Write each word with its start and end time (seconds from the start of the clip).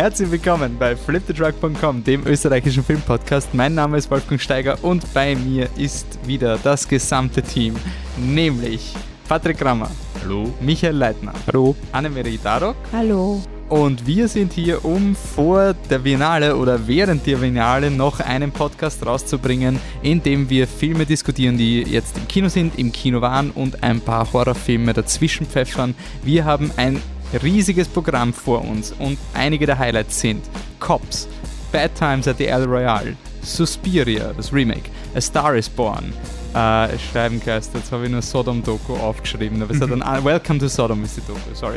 Herzlich 0.00 0.30
willkommen 0.30 0.78
bei 0.78 0.96
flipthetruck.com, 0.96 2.02
dem 2.02 2.26
österreichischen 2.26 2.82
Filmpodcast. 2.82 3.52
Mein 3.52 3.74
Name 3.74 3.98
ist 3.98 4.10
Wolfgang 4.10 4.40
Steiger 4.40 4.78
und 4.80 5.04
bei 5.12 5.36
mir 5.36 5.68
ist 5.76 6.06
wieder 6.26 6.56
das 6.64 6.88
gesamte 6.88 7.42
Team, 7.42 7.76
nämlich 8.16 8.94
Patrick 9.28 9.58
Grammer. 9.58 9.90
Hallo. 10.22 10.54
Michael 10.58 10.96
Leitner. 10.96 11.34
Hallo. 11.46 11.76
Annemarie 11.92 12.40
Darok. 12.42 12.76
Hallo. 12.94 13.42
Und 13.68 14.06
wir 14.06 14.26
sind 14.28 14.54
hier, 14.54 14.82
um 14.86 15.14
vor 15.14 15.74
der 15.90 15.98
Biennale 15.98 16.56
oder 16.56 16.88
während 16.88 17.26
der 17.26 17.36
Biennale 17.36 17.90
noch 17.90 18.20
einen 18.20 18.52
Podcast 18.52 19.04
rauszubringen, 19.04 19.78
in 20.00 20.22
dem 20.22 20.48
wir 20.48 20.66
Filme 20.66 21.04
diskutieren, 21.04 21.58
die 21.58 21.82
jetzt 21.82 22.16
im 22.16 22.26
Kino 22.26 22.48
sind, 22.48 22.78
im 22.78 22.90
Kino 22.90 23.20
waren 23.20 23.50
und 23.50 23.82
ein 23.82 24.00
paar 24.00 24.32
Horrorfilme 24.32 24.94
dazwischen 24.94 25.44
pfeffern. 25.44 25.94
Wir 26.24 26.46
haben 26.46 26.70
ein 26.78 27.02
riesiges 27.42 27.88
Programm 27.88 28.32
vor 28.32 28.64
uns 28.64 28.92
und 28.98 29.18
einige 29.34 29.66
der 29.66 29.78
Highlights 29.78 30.20
sind 30.20 30.44
Cops, 30.78 31.28
Bad 31.72 31.94
Times 31.94 32.26
at 32.26 32.38
the 32.38 32.46
El 32.46 32.64
Royale, 32.64 33.16
Suspiria, 33.42 34.32
das 34.36 34.52
Remake, 34.52 34.90
A 35.14 35.20
Star 35.20 35.54
is 35.56 35.68
Born, 35.68 36.12
äh, 36.54 36.98
schreiben 36.98 37.40
Geist, 37.44 37.72
jetzt 37.74 37.92
habe 37.92 38.06
ich 38.06 38.10
nur 38.10 38.22
Sodom-Doku 38.22 38.94
aufgeschrieben, 38.94 39.62
aber 39.62 39.72
es 39.72 39.80
hat 39.80 39.90
dann 39.90 40.00
Welcome 40.24 40.58
to 40.58 40.68
Sodom 40.68 41.04
ist 41.04 41.16
die 41.16 41.20
Doku, 41.20 41.54
sorry. 41.54 41.76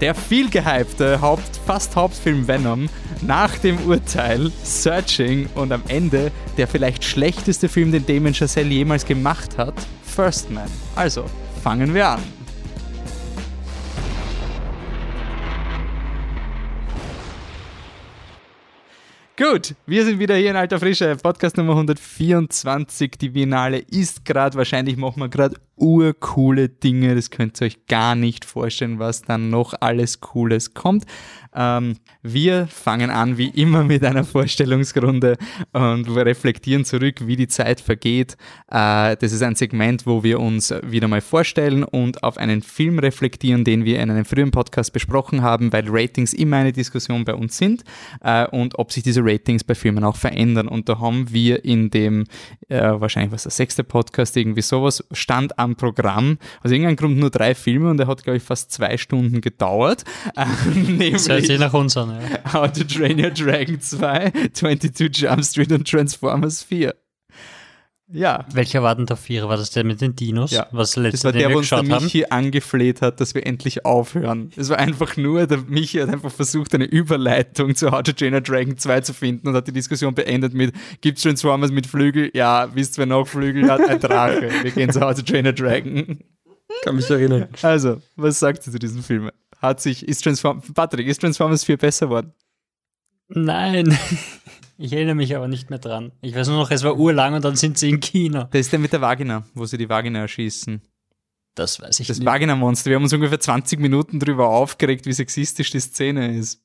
Der 0.00 0.14
viel 0.14 0.50
gehypte 0.50 1.20
Haupt, 1.20 1.60
fast 1.66 1.96
Hauptfilm 1.96 2.46
Venom, 2.46 2.88
nach 3.22 3.56
dem 3.58 3.78
Urteil 3.86 4.50
Searching 4.64 5.48
und 5.54 5.72
am 5.72 5.82
Ende 5.88 6.30
der 6.56 6.68
vielleicht 6.68 7.04
schlechteste 7.04 7.68
Film, 7.68 7.92
den 7.92 8.04
Damien 8.04 8.34
Chazelle 8.34 8.68
jemals 8.68 9.06
gemacht 9.06 9.56
hat, 9.56 9.74
First 10.04 10.50
Man. 10.50 10.68
Also, 10.94 11.24
fangen 11.62 11.94
wir 11.94 12.08
an. 12.08 12.41
Gut, 19.42 19.74
wir 19.86 20.04
sind 20.04 20.20
wieder 20.20 20.36
hier 20.36 20.50
in 20.50 20.56
alter 20.56 20.78
Frische. 20.78 21.16
Podcast 21.16 21.56
Nummer 21.56 21.72
124. 21.72 23.10
Die 23.20 23.30
Biennale 23.30 23.78
ist 23.78 24.24
gerade, 24.24 24.56
wahrscheinlich 24.56 24.96
machen 24.96 25.18
wir 25.18 25.28
gerade 25.28 25.56
urcoole 25.74 26.68
Dinge. 26.68 27.16
Das 27.16 27.30
könnt 27.30 27.60
ihr 27.60 27.66
euch 27.66 27.86
gar 27.86 28.14
nicht 28.14 28.44
vorstellen, 28.44 29.00
was 29.00 29.22
dann 29.22 29.50
noch 29.50 29.74
alles 29.80 30.20
Cooles 30.20 30.74
kommt. 30.74 31.06
Ähm, 31.54 31.96
wir 32.22 32.66
fangen 32.68 33.10
an 33.10 33.36
wie 33.36 33.48
immer 33.48 33.84
mit 33.84 34.04
einer 34.04 34.24
Vorstellungsrunde 34.24 35.36
und 35.72 36.14
wir 36.14 36.24
reflektieren 36.24 36.84
zurück, 36.84 37.26
wie 37.26 37.36
die 37.36 37.48
Zeit 37.48 37.80
vergeht. 37.80 38.36
Äh, 38.70 39.16
das 39.16 39.32
ist 39.32 39.42
ein 39.42 39.54
Segment, 39.54 40.06
wo 40.06 40.22
wir 40.22 40.40
uns 40.40 40.74
wieder 40.82 41.08
mal 41.08 41.20
vorstellen 41.20 41.84
und 41.84 42.22
auf 42.22 42.38
einen 42.38 42.62
Film 42.62 42.98
reflektieren, 42.98 43.64
den 43.64 43.84
wir 43.84 44.00
in 44.00 44.10
einem 44.10 44.24
frühen 44.24 44.50
Podcast 44.50 44.92
besprochen 44.92 45.42
haben, 45.42 45.72
weil 45.72 45.84
Ratings 45.88 46.32
immer 46.32 46.56
eine 46.56 46.72
Diskussion 46.72 47.24
bei 47.24 47.34
uns 47.34 47.58
sind 47.58 47.84
äh, 48.22 48.46
und 48.46 48.78
ob 48.78 48.92
sich 48.92 49.02
diese 49.02 49.20
Ratings 49.22 49.64
bei 49.64 49.74
Filmen 49.74 50.04
auch 50.04 50.16
verändern. 50.16 50.68
Und 50.68 50.88
da 50.88 51.00
haben 51.00 51.30
wir 51.32 51.64
in 51.64 51.90
dem, 51.90 52.24
äh, 52.68 52.80
wahrscheinlich 52.80 53.32
was 53.32 53.42
der 53.42 53.52
sechste 53.52 53.84
Podcast, 53.84 54.36
irgendwie 54.36 54.62
sowas, 54.62 55.04
stand 55.12 55.58
am 55.58 55.76
Programm, 55.76 56.38
aus 56.62 56.70
irgendeinem 56.70 56.96
Grund 56.96 57.18
nur 57.18 57.30
drei 57.30 57.54
Filme 57.54 57.90
und 57.90 57.98
der 57.98 58.06
hat, 58.06 58.22
glaube 58.24 58.38
ich, 58.38 58.42
fast 58.42 58.72
zwei 58.72 58.96
Stunden 58.96 59.40
gedauert. 59.40 60.04
nämlich 60.74 61.12
das 61.26 61.41
hört 61.42 61.50
sich 61.50 61.60
nach 61.60 61.74
uns 61.74 61.96
an, 61.96 62.10
ja. 62.10 62.52
How 62.52 62.72
to 62.72 62.84
Train 62.84 63.22
Your 63.22 63.30
Dragon 63.30 63.80
2, 63.80 64.32
22 64.52 65.16
Jump 65.16 65.44
Street 65.44 65.72
und 65.72 65.88
Transformers 65.88 66.62
4. 66.62 66.94
Ja. 68.12 68.44
Welcher 68.52 68.82
war 68.82 68.94
denn 68.94 69.06
der 69.06 69.16
Vierer? 69.16 69.48
War 69.48 69.56
das 69.56 69.70
der 69.70 69.84
mit 69.84 70.00
den 70.00 70.14
Dinos? 70.14 70.50
Ja. 70.50 70.66
Was 70.70 70.96
letzte, 70.96 71.12
das 71.12 71.24
war 71.24 71.32
der, 71.32 71.52
wo 71.52 71.58
uns 71.58 71.70
der 71.70 71.82
Michi 71.82 72.20
haben? 72.20 72.32
angefleht 72.32 73.00
hat, 73.00 73.20
dass 73.20 73.34
wir 73.34 73.46
endlich 73.46 73.86
aufhören. 73.86 74.50
Es 74.56 74.68
war 74.68 74.78
einfach 74.78 75.16
nur, 75.16 75.46
der 75.46 75.58
Michi 75.58 75.98
hat 75.98 76.10
einfach 76.10 76.30
versucht, 76.30 76.74
eine 76.74 76.84
Überleitung 76.84 77.74
zu 77.74 77.90
How 77.90 78.02
to 78.02 78.12
Train 78.12 78.34
a 78.34 78.40
Dragon 78.40 78.76
2 78.76 79.00
zu 79.00 79.14
finden 79.14 79.48
und 79.48 79.54
hat 79.54 79.66
die 79.66 79.72
Diskussion 79.72 80.14
beendet 80.14 80.52
mit, 80.52 80.74
gibt's 81.00 81.22
Transformers 81.22 81.70
mit 81.70 81.86
Flügel? 81.86 82.30
Ja, 82.34 82.74
wisst 82.74 82.98
wer 82.98 83.06
noch 83.06 83.26
Flügel 83.26 83.70
hat? 83.70 83.80
Ein 83.80 84.00
Drache. 84.00 84.50
Wir 84.62 84.70
gehen 84.70 84.90
zu 84.90 85.00
How 85.00 85.14
to 85.14 85.22
Train 85.22 85.46
a 85.46 85.52
Dragon. 85.52 86.18
Kann 86.84 86.96
mich 86.96 87.08
erinnern. 87.08 87.48
Also, 87.62 88.00
was 88.16 88.38
sagt 88.38 88.66
ihr 88.66 88.72
zu 88.72 88.78
diesem 88.78 89.02
Film? 89.02 89.30
Hat 89.62 89.80
sich, 89.80 90.06
ist 90.06 90.24
Transformers, 90.24 90.64
Patrick, 90.74 91.06
ist 91.06 91.20
Transformers 91.20 91.62
4 91.62 91.76
besser 91.76 92.06
geworden? 92.06 92.32
Nein. 93.28 93.96
Ich 94.78 94.92
erinnere 94.92 95.14
mich 95.14 95.36
aber 95.36 95.46
nicht 95.46 95.70
mehr 95.70 95.78
dran. 95.78 96.10
Ich 96.22 96.34
weiß 96.34 96.48
nur 96.48 96.56
noch, 96.56 96.70
es 96.72 96.82
war 96.82 96.98
urlang 96.98 97.34
und 97.34 97.44
dann 97.44 97.54
sind 97.54 97.78
sie 97.78 97.88
in 97.88 98.00
China. 98.00 98.48
Das 98.50 98.62
ist 98.62 98.72
der 98.72 98.80
mit 98.80 98.92
der 98.92 99.00
Vagina, 99.00 99.44
wo 99.54 99.64
sie 99.64 99.78
die 99.78 99.88
Vagina 99.88 100.20
erschießen. 100.20 100.80
Das 101.54 101.80
weiß 101.80 102.00
ich 102.00 102.08
das 102.08 102.18
nicht. 102.18 102.26
Das 102.26 102.32
Vagina-Monster. 102.34 102.90
Wir 102.90 102.96
haben 102.96 103.04
uns 103.04 103.12
ungefähr 103.12 103.38
20 103.38 103.78
Minuten 103.78 104.18
darüber 104.18 104.48
aufgeregt, 104.48 105.06
wie 105.06 105.12
sexistisch 105.12 105.70
die 105.70 105.78
Szene 105.78 106.36
ist. 106.36 106.64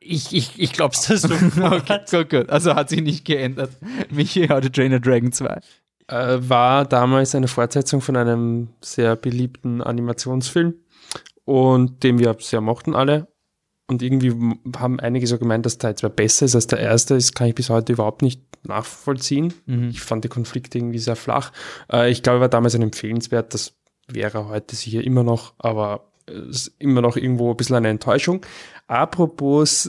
Ich, 0.00 0.32
ich, 0.32 0.58
ich 0.58 0.72
glaub's 0.72 1.06
das 1.06 1.22
so. 1.22 1.34
okay, 1.62 2.00
gut, 2.10 2.30
gut. 2.30 2.50
Also 2.50 2.74
hat 2.74 2.88
sich 2.88 3.02
nicht 3.02 3.24
geändert. 3.24 3.70
Michi 4.10 4.48
How 4.48 4.60
to 4.60 4.68
Train 4.68 4.94
a 4.94 4.98
Dragon 4.98 5.30
2. 5.30 5.60
Äh, 6.08 6.38
war 6.40 6.84
damals 6.84 7.36
eine 7.36 7.46
Fortsetzung 7.46 8.00
von 8.00 8.16
einem 8.16 8.70
sehr 8.80 9.14
beliebten 9.14 9.82
Animationsfilm 9.82 10.74
und 11.46 12.02
den 12.02 12.18
wir 12.18 12.36
sehr 12.40 12.60
mochten 12.60 12.94
alle. 12.94 13.28
Und 13.88 14.02
irgendwie 14.02 14.34
haben 14.76 14.98
einige 14.98 15.26
so 15.28 15.38
gemeint, 15.38 15.64
dass 15.64 15.78
Teil 15.78 15.94
2 15.94 16.08
besser 16.08 16.44
ist 16.44 16.56
als 16.56 16.66
der 16.66 16.80
erste. 16.80 17.14
Das 17.14 17.32
kann 17.32 17.46
ich 17.46 17.54
bis 17.54 17.70
heute 17.70 17.92
überhaupt 17.92 18.20
nicht 18.20 18.42
nachvollziehen. 18.64 19.54
Mhm. 19.66 19.90
Ich 19.90 20.00
fand 20.00 20.24
die 20.24 20.28
Konflikte 20.28 20.78
irgendwie 20.78 20.98
sehr 20.98 21.14
flach. 21.14 21.52
Äh, 21.90 22.10
ich 22.10 22.24
glaube, 22.24 22.38
er 22.38 22.42
war 22.42 22.48
damals 22.48 22.74
ein 22.74 22.82
empfehlenswert. 22.82 23.54
Das 23.54 23.74
wäre 24.08 24.48
heute 24.48 24.74
sicher 24.74 25.02
immer 25.04 25.22
noch, 25.22 25.54
aber 25.58 26.12
es 26.26 26.66
ist 26.66 26.74
immer 26.80 27.00
noch 27.00 27.16
irgendwo 27.16 27.52
ein 27.52 27.56
bisschen 27.56 27.76
eine 27.76 27.88
Enttäuschung. 27.88 28.44
Apropos, 28.88 29.88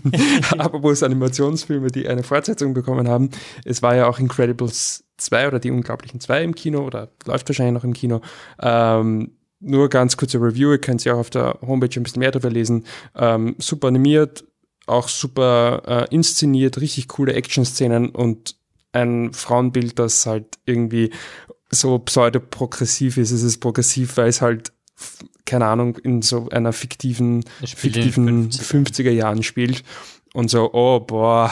apropos 0.58 1.02
Animationsfilme, 1.02 1.88
die 1.88 2.08
eine 2.08 2.22
Fortsetzung 2.22 2.72
bekommen 2.72 3.08
haben. 3.08 3.28
Es 3.66 3.82
war 3.82 3.94
ja 3.94 4.06
auch 4.06 4.18
Incredibles 4.18 5.04
2 5.18 5.48
oder 5.48 5.58
die 5.58 5.70
Unglaublichen 5.70 6.20
2 6.20 6.44
im 6.44 6.54
Kino 6.54 6.80
oder 6.80 7.10
läuft 7.26 7.46
wahrscheinlich 7.48 7.74
noch 7.74 7.84
im 7.84 7.92
Kino. 7.92 8.22
Ähm, 8.58 9.32
nur 9.64 9.88
ganz 9.88 10.16
kurze 10.16 10.38
Review, 10.38 10.72
ihr 10.72 10.78
könnt 10.78 11.04
ja 11.04 11.14
auch 11.14 11.18
auf 11.18 11.30
der 11.30 11.58
Homepage 11.62 11.98
ein 11.98 12.02
bisschen 12.02 12.20
mehr 12.20 12.30
darüber 12.30 12.50
lesen. 12.50 12.84
Ähm, 13.16 13.56
super 13.58 13.88
animiert, 13.88 14.44
auch 14.86 15.08
super 15.08 15.82
äh, 16.10 16.14
inszeniert, 16.14 16.80
richtig 16.80 17.08
coole 17.08 17.32
Action-Szenen 17.34 18.10
und 18.10 18.56
ein 18.92 19.32
Frauenbild, 19.32 19.98
das 19.98 20.26
halt 20.26 20.58
irgendwie 20.66 21.10
so 21.70 21.98
pseudo-progressiv 21.98 23.16
ist. 23.16 23.32
Es 23.32 23.42
ist 23.42 23.58
progressiv, 23.58 24.16
weil 24.16 24.28
es 24.28 24.40
halt, 24.40 24.72
keine 25.44 25.66
Ahnung, 25.66 25.96
in 25.98 26.22
so 26.22 26.48
einer 26.50 26.72
fiktiven, 26.72 27.44
fiktiven 27.64 28.50
50er 28.50 29.10
Jahren 29.10 29.42
spielt 29.42 29.82
und 30.34 30.50
so, 30.50 30.70
oh 30.72 30.98
boah, 30.98 31.50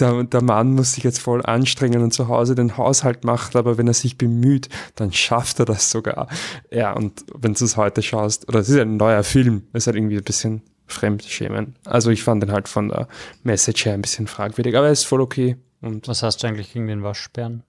der, 0.00 0.24
der 0.24 0.42
Mann 0.42 0.72
muss 0.72 0.94
sich 0.94 1.04
jetzt 1.04 1.18
voll 1.18 1.44
anstrengen 1.44 2.02
und 2.02 2.12
zu 2.12 2.28
Hause 2.28 2.54
den 2.54 2.78
Haushalt 2.78 3.24
macht, 3.24 3.54
aber 3.56 3.76
wenn 3.76 3.86
er 3.86 3.94
sich 3.94 4.16
bemüht, 4.16 4.70
dann 4.96 5.12
schafft 5.12 5.60
er 5.60 5.66
das 5.66 5.90
sogar. 5.90 6.28
Ja, 6.70 6.94
und 6.94 7.24
wenn 7.34 7.52
du 7.52 7.64
es 7.64 7.76
heute 7.76 8.02
schaust, 8.02 8.48
oder 8.48 8.60
es 8.60 8.70
ist 8.70 8.78
ein 8.78 8.96
neuer 8.96 9.22
Film, 9.22 9.64
ist 9.74 9.86
halt 9.86 9.96
irgendwie 9.96 10.16
ein 10.16 10.24
bisschen 10.24 10.62
Fremdschämen. 10.86 11.76
Also 11.84 12.10
ich 12.10 12.22
fand 12.22 12.42
den 12.42 12.52
halt 12.52 12.68
von 12.68 12.88
der 12.88 13.06
Message 13.42 13.84
her 13.84 13.92
ein 13.92 14.02
bisschen 14.02 14.26
fragwürdig, 14.26 14.76
aber 14.76 14.86
er 14.86 14.92
ist 14.92 15.04
voll 15.04 15.20
okay. 15.20 15.58
Und 15.82 16.08
Was 16.08 16.22
hast 16.22 16.42
du 16.42 16.46
eigentlich 16.46 16.72
gegen 16.72 16.86
den 16.86 17.02
Waschbären? 17.02 17.64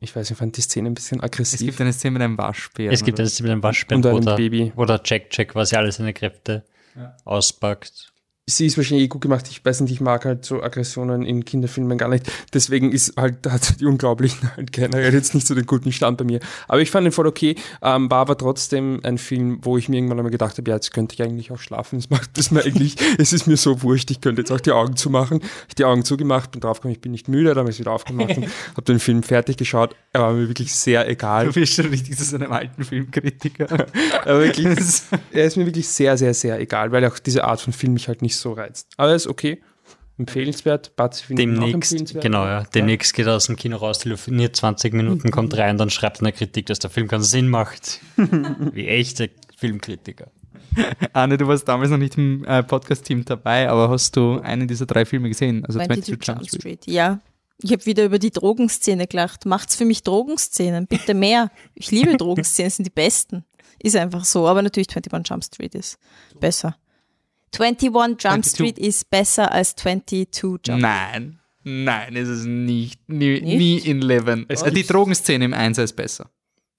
Ich 0.00 0.16
weiß, 0.16 0.28
ich 0.28 0.36
fand 0.36 0.56
die 0.56 0.62
Szene 0.62 0.90
ein 0.90 0.94
bisschen 0.94 1.20
aggressiv. 1.20 1.60
Es 1.60 1.66
gibt 1.66 1.80
eine 1.80 1.92
Szene 1.92 2.14
mit 2.14 2.22
einem 2.22 2.36
Waschbären. 2.36 2.92
Es 2.92 3.04
gibt 3.04 3.20
eine 3.20 3.28
Szene 3.28 3.48
mit 3.48 3.52
einem 3.52 3.62
Waschbären, 3.62 4.04
und 4.04 4.10
einem 4.10 4.26
wo, 4.26 4.36
Baby. 4.36 4.64
Der, 4.64 4.76
wo 4.76 4.84
der 4.86 5.00
Jack 5.04 5.26
Jack 5.30 5.50
quasi 5.50 5.76
alle 5.76 5.92
seine 5.92 6.14
Kräfte 6.14 6.64
ja. 6.96 7.16
auspackt 7.24 8.10
sie 8.46 8.66
ist 8.66 8.76
wahrscheinlich 8.76 9.06
eh 9.06 9.08
gut 9.08 9.22
gemacht. 9.22 9.46
Ich 9.48 9.64
weiß 9.64 9.80
nicht, 9.80 9.92
ich 9.92 10.00
mag 10.00 10.24
halt 10.24 10.44
so 10.44 10.62
Aggressionen 10.62 11.24
in 11.24 11.44
Kinderfilmen 11.44 11.98
gar 11.98 12.08
nicht. 12.08 12.30
Deswegen 12.52 12.92
ist 12.92 13.16
halt, 13.16 13.46
hat 13.48 13.80
die 13.80 13.86
Unglaublichen 13.86 14.50
halt 14.56 14.72
generell 14.72 15.12
jetzt 15.12 15.34
nicht 15.34 15.46
so 15.46 15.54
den 15.54 15.66
guten 15.66 15.92
Stand 15.92 16.18
bei 16.18 16.24
mir. 16.24 16.40
Aber 16.68 16.80
ich 16.80 16.90
fand 16.90 17.06
ihn 17.06 17.12
voll 17.12 17.26
okay. 17.26 17.56
Ähm, 17.82 18.10
war 18.10 18.18
aber 18.18 18.36
trotzdem 18.36 19.00
ein 19.02 19.18
Film, 19.18 19.58
wo 19.62 19.76
ich 19.76 19.88
mir 19.88 19.96
irgendwann 19.96 20.18
einmal 20.18 20.32
gedacht 20.32 20.58
habe, 20.58 20.70
ja, 20.70 20.76
jetzt 20.76 20.92
könnte 20.92 21.14
ich 21.14 21.22
eigentlich 21.22 21.52
auch 21.52 21.58
schlafen. 21.58 21.98
Es 21.98 22.10
macht 22.10 22.36
das 22.36 22.50
mir 22.50 22.64
eigentlich, 22.64 22.96
es 23.18 23.32
ist 23.32 23.46
mir 23.46 23.56
so 23.56 23.82
wurscht, 23.82 24.10
ich 24.10 24.20
könnte 24.20 24.42
jetzt 24.42 24.50
auch 24.50 24.60
die 24.60 24.72
Augen 24.72 24.96
zumachen. 24.96 25.40
Ich 25.68 25.74
die 25.74 25.84
Augen 25.84 26.04
zugemacht, 26.04 26.52
bin 26.52 26.60
draufgekommen, 26.60 26.94
ich 26.94 27.00
bin 27.00 27.12
nicht 27.12 27.28
müde, 27.28 27.50
dann 27.50 27.58
habe 27.58 27.70
ich 27.70 27.76
es 27.76 27.80
wieder 27.80 27.92
aufgemacht 27.92 28.36
und 28.36 28.46
habe 28.72 28.82
den 28.82 29.00
Film 29.00 29.22
fertig 29.22 29.56
geschaut. 29.56 29.94
Er 30.12 30.22
war 30.22 30.32
mir 30.32 30.48
wirklich 30.48 30.74
sehr 30.74 31.08
egal. 31.08 31.46
Du 31.46 31.52
bist 31.52 31.74
schon 31.74 31.86
richtig 31.86 32.16
zu 32.16 32.24
so 32.24 32.36
einem 32.36 32.52
alten 32.52 32.84
Filmkritiker. 32.84 33.86
aber 34.22 34.40
wirklich, 34.40 34.66
er 35.32 35.44
ist 35.44 35.56
mir 35.56 35.66
wirklich 35.66 35.88
sehr, 35.88 36.16
sehr, 36.16 36.34
sehr 36.34 36.58
egal, 36.60 36.92
weil 36.92 37.04
auch 37.06 37.18
diese 37.18 37.44
Art 37.44 37.60
von 37.60 37.72
Film 37.72 37.92
mich 37.94 38.08
halt 38.08 38.22
nicht 38.22 38.29
so 38.36 38.52
reizt. 38.52 38.88
Aber 38.96 39.14
ist 39.14 39.26
okay. 39.26 39.62
Empfehlenswert. 40.20 40.94
Batz 40.96 41.24
Demnächst, 41.28 41.74
empfehlenswert. 41.74 42.22
genau, 42.22 42.44
ja. 42.44 42.64
Demnächst 42.74 43.14
geht 43.14 43.26
er 43.26 43.36
aus 43.36 43.46
dem 43.46 43.56
Kino 43.56 43.78
raus, 43.78 44.00
telefoniert 44.00 44.54
20 44.54 44.92
Minuten, 44.92 45.30
kommt 45.32 45.56
rein, 45.56 45.78
dann 45.78 45.88
schreibt 45.88 46.18
er 46.18 46.24
eine 46.24 46.32
Kritik, 46.32 46.66
dass 46.66 46.78
der 46.78 46.90
Film 46.90 47.08
keinen 47.08 47.22
Sinn 47.22 47.48
macht. 47.48 48.00
Wie 48.16 48.86
echte 48.86 49.30
Filmkritiker. 49.56 50.30
Anne, 51.14 51.38
du 51.38 51.46
warst 51.48 51.66
damals 51.66 51.90
noch 51.90 51.98
nicht 51.98 52.18
im 52.18 52.44
äh, 52.44 52.62
Podcast-Team 52.62 53.24
dabei, 53.24 53.68
aber 53.68 53.88
hast 53.88 54.14
du 54.14 54.40
einen 54.40 54.68
dieser 54.68 54.84
drei 54.84 55.06
Filme 55.06 55.28
gesehen? 55.28 55.64
Also 55.64 55.78
22 55.78 56.18
Jump 56.26 56.46
Street. 56.46 56.60
Street. 56.60 56.86
Ja. 56.86 57.20
Ich 57.62 57.72
habe 57.72 57.84
wieder 57.86 58.04
über 58.04 58.18
die 58.18 58.30
Drogenszene 58.30 59.06
gelacht. 59.06 59.46
Macht's 59.46 59.76
für 59.76 59.84
mich 59.84 60.02
Drogenszenen, 60.02 60.86
bitte 60.86 61.14
mehr. 61.14 61.50
Ich 61.74 61.90
liebe 61.90 62.16
Drogenszenen, 62.16 62.70
sind 62.70 62.86
die 62.86 62.90
besten. 62.90 63.44
Ist 63.78 63.96
einfach 63.96 64.24
so. 64.24 64.46
Aber 64.46 64.62
natürlich 64.62 64.88
21 64.90 65.30
Jump 65.30 65.44
Street 65.44 65.74
ist 65.74 65.98
besser 66.38 66.76
21 67.58 67.90
Jump 67.92 68.20
22. 68.44 68.52
Street 68.54 68.78
ist 68.78 69.10
besser 69.10 69.52
als 69.52 69.74
22 69.76 70.28
Jump 70.42 70.80
Nein, 70.80 71.38
nein, 71.64 72.16
ist 72.16 72.28
es 72.28 72.44
nicht. 72.44 73.08
Nie, 73.08 73.40
Nicht? 73.40 73.44
nie 73.44 73.78
in 73.78 74.00
Leven. 74.02 74.46
Es 74.48 74.62
Äh, 74.62 74.70
die 74.72 74.84
Drogenszene 74.84 75.44
im 75.44 75.54
Einser 75.54 75.84
ist 75.84 75.94
besser. 75.94 76.30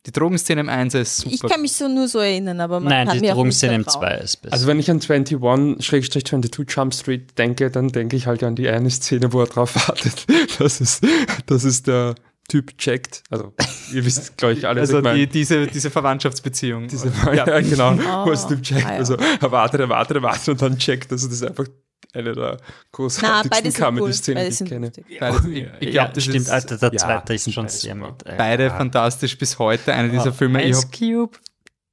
Die 0.08 0.12
Drogenszene 0.12 0.62
im 0.62 0.70
Einser 0.70 1.02
ist 1.02 1.18
super. 1.18 1.34
Ich 1.36 1.42
kann 1.44 1.62
mich 1.62 1.74
so 1.74 1.88
nur 1.88 2.08
so 2.08 2.18
erinnern, 2.20 2.60
aber 2.60 2.80
man 2.80 2.90
Nein, 2.90 3.08
kann 3.08 3.22
die 3.22 3.28
Drogenszene 3.28 3.76
im 3.76 3.84
vertrauen. 3.84 4.08
2 4.08 4.24
ist 4.24 4.38
besser. 4.42 4.54
Also 4.54 4.66
wenn 4.68 4.80
ich 4.80 4.90
an 4.90 5.00
21-22 5.00 6.76
Jump 6.76 6.96
Street 6.96 7.38
denke, 7.38 7.70
dann 7.70 7.90
denke 7.90 8.16
ich 8.16 8.26
halt 8.26 8.42
an 8.42 8.56
die 8.56 8.68
eine 8.68 8.90
Szene, 8.90 9.32
wo 9.32 9.42
er 9.42 9.48
drauf 9.48 9.76
wartet, 9.88 10.26
dass 10.60 10.82
es, 10.82 11.02
dass 11.46 11.64
es 11.64 11.84
der 11.84 12.16
Typ 12.50 12.78
checkt. 12.78 13.24
Also 13.30 13.54
ihr 13.94 14.04
wisst, 14.06 14.38
glaube 14.38 14.54
ich, 14.56 14.68
alle, 14.68 14.82
was 14.82 14.90
also 14.90 14.98
ich 15.00 15.04
meine. 15.06 15.20
die, 15.20 15.28
diese, 15.28 15.68
diese 15.68 15.90
Verwandtschaftsbeziehung. 15.90 16.88
Diese, 16.88 17.12
ja, 17.34 17.46
genau, 17.62 17.98
wo 18.26 18.32
es 18.32 18.46
Oh, 18.46 18.50
Typ 18.50 18.64
checkt. 18.64 18.86
ah, 18.86 18.92
ja. 18.94 18.98
Also 18.98 19.16
er 19.16 19.52
wartet, 19.52 19.80
er 19.80 19.90
wartet, 19.90 20.18
er 20.18 20.24
wartet 20.24 20.50
und 20.50 20.62
dann 20.62 20.78
checkt. 20.78 21.12
Also 21.12 21.28
das 21.28 21.38
ist 21.38 21.44
einfach 21.44 21.66
eine 22.14 22.34
der 22.34 22.58
Na, 22.60 22.68
großartigsten 22.92 23.50
beide 23.50 23.72
sind 23.72 23.80
cool. 23.82 23.86
Comedy-Szenen, 24.00 24.36
Beide 24.36 24.46
die 24.48 24.52
ich 24.52 24.58
sind 24.58 24.68
kenne. 24.70 24.92
Beide, 25.20 25.50
ich 25.50 25.68
ich 25.80 25.94
ja, 25.94 26.02
glaube, 26.04 26.14
das 26.16 26.24
stimmt, 26.24 26.38
ist 26.38 26.50
Alter, 26.50 26.78
der 26.78 26.92
ja, 26.92 26.98
zweite 26.98 27.34
ist 27.36 27.54
schon 27.54 27.68
sehr 27.70 27.96
gut. 27.96 28.24
beide 28.38 28.64
Ja. 28.64 28.70
fantastisch 28.76 29.38
bis 29.38 29.58
heute. 29.58 29.94
Einer 29.94 30.10
dieser 30.10 30.34
Filme. 30.34 30.62
Ich, 30.64 30.72
Ice 30.72 30.88
Cube. 30.92 31.38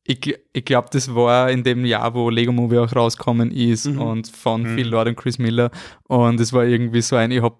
ich, 0.02 0.36
ich 0.52 0.64
glaube, 0.64 0.88
das 0.90 1.14
war 1.14 1.50
in 1.52 1.62
dem 1.62 1.84
Jahr, 1.84 2.14
wo 2.14 2.30
Lego 2.30 2.50
Movie 2.50 2.78
auch 2.78 2.96
rauskommen 2.96 3.52
ist 3.52 3.86
Mhm. 3.86 4.00
und 4.00 4.28
von 4.28 4.66
Phil 4.66 4.88
Lord 4.88 5.06
und 5.08 5.16
Chris 5.16 5.38
Miller. 5.38 5.70
Und 6.08 6.40
es 6.40 6.52
war 6.52 6.64
irgendwie 6.64 7.02
so 7.02 7.14
ein, 7.14 7.30
ich 7.30 7.40
habe 7.42 7.56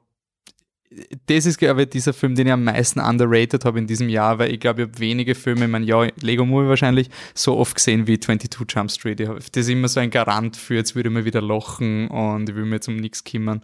das 1.27 1.47
ist, 1.47 1.59
glaube 1.59 1.83
ich, 1.83 1.91
dieser 1.91 2.13
Film, 2.13 2.35
den 2.35 2.47
ich 2.47 2.53
am 2.53 2.65
meisten 2.65 3.01
underrated 3.01 3.65
habe 3.65 3.79
in 3.79 3.87
diesem 3.87 4.09
Jahr, 4.09 4.39
weil 4.39 4.53
ich 4.53 4.61
glaube, 4.61 4.83
ich 4.83 4.89
habe 4.89 4.99
wenige 4.99 5.35
Filme, 5.35 5.67
ich 5.67 5.71
meine, 5.71 5.85
ja, 5.85 6.07
Lego 6.21 6.47
Movie 6.47 6.69
wahrscheinlich, 6.69 7.11
so 7.35 7.57
oft 7.57 7.75
gesehen 7.75 8.07
wie 8.07 8.19
22 8.19 8.75
Jump 8.75 8.91
Street. 8.91 9.21
Hab, 9.27 9.39
das 9.39 9.57
ist 9.57 9.69
immer 9.69 9.89
so 9.89 10.01
ein 10.01 10.11
Garant 10.11 10.57
für, 10.57 10.75
jetzt 10.75 10.95
würde 10.95 11.09
ich 11.09 11.15
mal 11.15 11.25
wieder 11.25 11.43
lachen 11.43 12.09
und 12.09 12.49
ich 12.49 12.57
will 12.57 12.65
mir 12.65 12.77
jetzt 12.77 12.89
um 12.89 12.97
nichts 12.97 13.25
kümmern. 13.25 13.63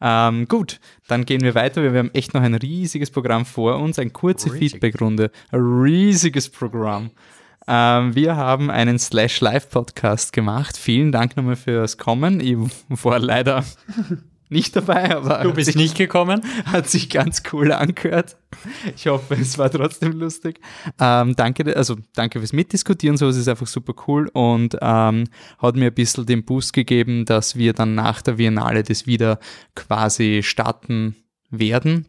Ähm, 0.00 0.46
gut, 0.48 0.80
dann 1.06 1.24
gehen 1.24 1.42
wir 1.42 1.54
weiter. 1.54 1.82
Wir 1.82 1.98
haben 1.98 2.10
echt 2.14 2.34
noch 2.34 2.42
ein 2.42 2.54
riesiges 2.54 3.10
Programm 3.10 3.46
vor 3.46 3.78
uns, 3.78 3.98
eine 3.98 4.10
kurze. 4.10 4.50
Feedback-Runde. 4.50 5.30
Ein 5.50 5.60
riesiges 5.60 6.48
Programm. 6.48 7.10
Ähm, 7.66 8.14
wir 8.14 8.36
haben 8.36 8.70
einen 8.70 8.98
Slash 8.98 9.40
Live 9.40 9.70
Podcast 9.70 10.32
gemacht. 10.32 10.76
Vielen 10.76 11.12
Dank 11.12 11.36
nochmal 11.36 11.56
fürs 11.56 11.96
Kommen. 11.96 12.40
Ich 12.40 12.56
war 13.04 13.18
leider 13.18 13.64
nicht 14.54 14.74
dabei, 14.74 15.14
aber 15.14 15.42
Du 15.42 15.52
bist 15.52 15.76
nicht 15.76 15.96
gekommen. 15.96 16.40
hat 16.64 16.88
sich 16.88 17.10
ganz 17.10 17.42
cool 17.52 17.72
angehört. 17.72 18.36
Ich 18.96 19.06
hoffe, 19.08 19.34
es 19.34 19.58
war 19.58 19.70
trotzdem 19.70 20.12
lustig. 20.18 20.60
Ähm, 20.98 21.34
danke, 21.36 21.76
also 21.76 21.96
danke 22.14 22.38
fürs 22.38 22.52
Mitdiskutieren, 22.54 23.16
sowas 23.18 23.36
ist 23.36 23.48
einfach 23.48 23.66
super 23.66 23.92
cool 24.06 24.28
und 24.32 24.78
ähm, 24.80 25.24
hat 25.58 25.76
mir 25.76 25.86
ein 25.88 25.94
bisschen 25.94 26.24
den 26.24 26.44
Boost 26.44 26.72
gegeben, 26.72 27.24
dass 27.26 27.56
wir 27.56 27.72
dann 27.74 27.94
nach 27.94 28.22
der 28.22 28.32
Biennale 28.34 28.82
das 28.82 29.06
wieder 29.06 29.38
quasi 29.74 30.40
starten 30.42 31.16
werden. 31.50 32.06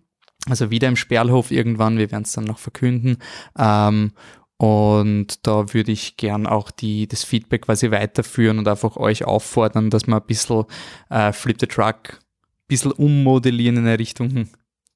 Also 0.47 0.69
wieder 0.69 0.87
im 0.87 0.95
Sperlhof 0.95 1.49
irgendwann, 1.51 1.97
wir 1.97 2.11
werden 2.11 2.23
es 2.23 2.31
dann 2.33 2.43
noch 2.45 2.59
verkünden. 2.59 3.17
Ähm, 3.57 4.11
und 4.57 5.45
da 5.47 5.73
würde 5.73 5.91
ich 5.91 6.15
gern 6.15 6.47
auch 6.47 6.71
die, 6.71 7.07
das 7.07 7.23
Feedback 7.23 7.63
quasi 7.63 7.91
weiterführen 7.91 8.59
und 8.59 8.67
einfach 8.67 8.95
euch 8.95 9.25
auffordern, 9.25 9.89
dass 9.89 10.07
wir 10.07 10.15
ein 10.15 10.25
bisschen 10.25 10.63
äh, 11.09 11.33
Flip 11.33 11.57
the 11.59 11.67
Truck 11.67 12.19
bisschen 12.67 12.91
ummodellieren 12.91 13.77
in 13.77 13.87
eine 13.87 13.99
Richtung 13.99 14.31
hm, 14.31 14.49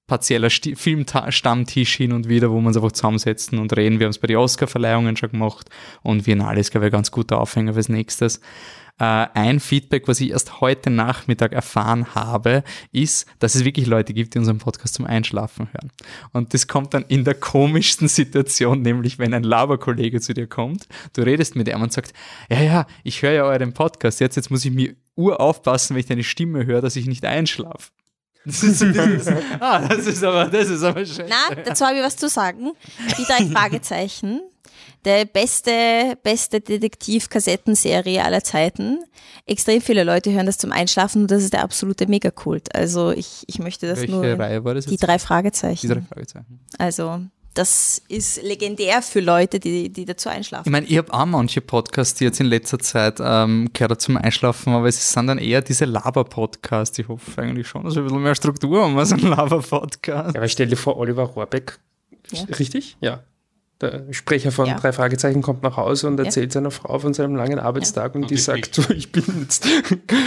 partieller 0.08 0.50
Filmstammtisch 0.50 1.96
hin 1.96 2.12
und 2.12 2.28
wieder, 2.28 2.50
wo 2.50 2.60
wir 2.60 2.68
uns 2.68 2.78
einfach 2.78 2.92
zusammensetzen 2.92 3.60
und 3.60 3.76
reden. 3.78 4.00
Wir 4.00 4.06
haben 4.06 4.12
es 4.12 4.20
bei 4.20 4.28
den 4.28 4.38
Oscar-Verleihungen 4.38 5.16
schon 5.16 5.32
gemacht 5.32 5.70
und 6.02 6.26
Biennale 6.26 6.60
ist, 6.60 6.72
glaube 6.72 6.88
ich, 6.88 6.92
ein 6.92 6.98
ganz 6.98 7.12
guter 7.12 7.40
Aufhänger 7.40 7.74
fürs 7.74 7.90
Nächstes. 7.90 8.42
Äh, 9.00 9.28
ein 9.34 9.60
Feedback, 9.60 10.08
was 10.08 10.20
ich 10.20 10.32
erst 10.32 10.62
heute 10.62 10.90
Nachmittag 10.90 11.54
erfahren 11.54 12.14
habe, 12.16 12.64
ist, 12.92 13.26
dass 13.40 13.56
es 13.56 13.64
wirklich 13.64 13.88
Leute 13.88 14.14
gibt, 14.14 14.34
die 14.34 14.40
unseren 14.40 14.58
Podcast 14.58 14.94
zum 14.94 15.06
Einschlafen 15.06 15.70
hören. 15.72 15.92
Und 16.34 16.54
das 16.54 16.68
kommt 16.68 16.94
dann 16.94 17.06
in 17.08 17.24
der 17.24 17.36
komischsten 17.36 18.08
Situation, 18.08 18.82
nämlich 18.82 19.18
wenn 19.18 19.34
ein 19.34 19.44
Laberkollege 19.44 20.20
zu 20.20 20.34
dir 20.34 20.48
kommt, 20.48 20.88
du 21.14 21.22
redest 21.22 21.56
mit 21.56 21.68
ihm 21.68 21.82
und 21.82 21.94
sagt, 21.94 22.14
ja, 22.50 22.62
ja, 22.62 22.88
ich 23.04 23.22
höre 23.22 23.32
ja 23.32 23.44
euren 23.44 23.74
Podcast, 23.74 24.20
jetzt, 24.20 24.36
jetzt 24.36 24.52
muss 24.52 24.66
ich 24.66 24.72
mir 24.72 24.96
uraufpassen, 25.16 25.96
wenn 25.96 26.02
ich 26.02 26.08
deine 26.08 26.24
Stimme 26.24 26.66
höre, 26.66 26.82
dass 26.82 26.96
ich 26.96 27.06
nicht 27.06 27.26
einschlafe. 27.26 27.92
Das 28.46 28.64
ist, 28.64 28.82
das 28.82 29.08
ist, 29.08 29.34
ah, 29.60 29.88
das 29.88 30.08
ist 30.08 30.24
aber, 30.24 30.46
das 30.46 30.70
ist 30.70 30.82
aber 30.82 31.06
schön. 31.06 31.26
Na, 31.30 31.56
dazu 31.56 31.86
habe 31.86 31.98
ich 31.98 32.04
was 32.04 32.16
zu 32.16 32.30
sagen. 32.30 32.72
Die 33.18 33.24
drei 33.24 33.46
Fragezeichen. 33.46 34.42
Der 35.06 35.26
beste, 35.26 36.18
beste 36.24 36.60
Detektiv-Kassettenserie 36.60 38.24
aller 38.24 38.44
Zeiten. 38.44 39.00
Extrem 39.46 39.82
viele 39.82 40.04
Leute 40.04 40.32
hören 40.32 40.46
das 40.46 40.58
zum 40.58 40.72
Einschlafen 40.72 41.24
und 41.24 41.32
das 41.32 41.44
ist 41.44 41.54
der 41.54 41.64
absolute 41.64 42.08
Megakult. 42.08 42.74
Also 42.76 43.12
ich, 43.12 43.44
ich 43.48 43.60
möchte 43.60 43.88
das 43.88 44.00
Welche 44.00 44.12
nur. 44.14 44.24
Reihe 44.40 44.64
war 44.64 44.74
das 44.74 44.86
Die 44.86 44.92
jetzt? 44.92 45.02
drei 45.04 45.18
Fragezeichen. 45.20 45.88
Die 45.88 45.94
drei 45.94 46.02
Fragezeichen. 46.02 46.60
Also 46.78 47.22
das 47.56 48.02
ist 48.08 48.42
legendär 48.44 49.02
für 49.02 49.22
Leute, 49.22 49.60
die, 49.60 49.90
die 49.92 50.06
dazu 50.06 50.30
einschlafen. 50.30 50.68
Ich 50.68 50.72
meine, 50.72 50.86
ich 50.86 50.98
habe 50.98 51.12
auch 51.14 51.26
manche 51.26 51.62
Podcasts, 51.62 52.18
die 52.20 52.26
jetzt 52.26 52.40
in 52.40 52.46
letzter 52.46 52.78
Zeit 52.80 53.18
ähm, 53.20 53.70
gehört 53.74 54.00
zum 54.02 54.18
Einschlafen, 54.18 54.74
aber 54.74 54.88
es 54.88 55.12
sind 55.14 55.28
dann 55.28 55.40
eher 55.40 55.62
diese 55.62 55.86
Laber-Podcasts. 55.86 56.98
Ich 57.00 57.08
hoffe 57.08 57.42
eigentlich 57.42 57.68
schon, 57.68 57.84
dass 57.86 57.96
wir 57.96 58.02
ein 58.02 58.06
bisschen 58.06 58.22
mehr 58.24 58.36
Struktur 58.36 58.84
haben 58.84 58.98
als 58.98 59.12
ein 59.12 59.20
Laber-Podcast. 59.20 60.36
Ja, 60.36 60.40
aber 60.40 60.48
stell 60.48 60.68
dir 60.68 60.76
vor, 60.78 60.98
Oliver 60.98 61.24
Rohrbeck, 61.24 61.80
Ja. 62.32 62.44
richtig? 62.60 62.98
Ja. 63.02 63.24
Der 63.82 64.12
Sprecher 64.12 64.52
von 64.52 64.68
Ja. 64.68 64.78
drei 64.78 64.92
Fragezeichen 64.92 65.42
kommt 65.42 65.64
nach 65.64 65.78
Hause 65.78 66.08
und 66.08 66.18
Ja. 66.20 66.26
erzählt 66.26 66.52
seiner 66.52 66.72
Frau 66.72 67.00
von 67.00 67.14
seinem 67.14 67.36
langen 67.36 67.60
Arbeitstag 67.60 68.14
und, 68.16 68.24
die 68.24 68.36
die 68.36 68.38
sagt 68.42 68.76
so, 68.76 68.84
ich 68.94 69.12
bin 69.12 69.24
jetzt, 69.42 69.66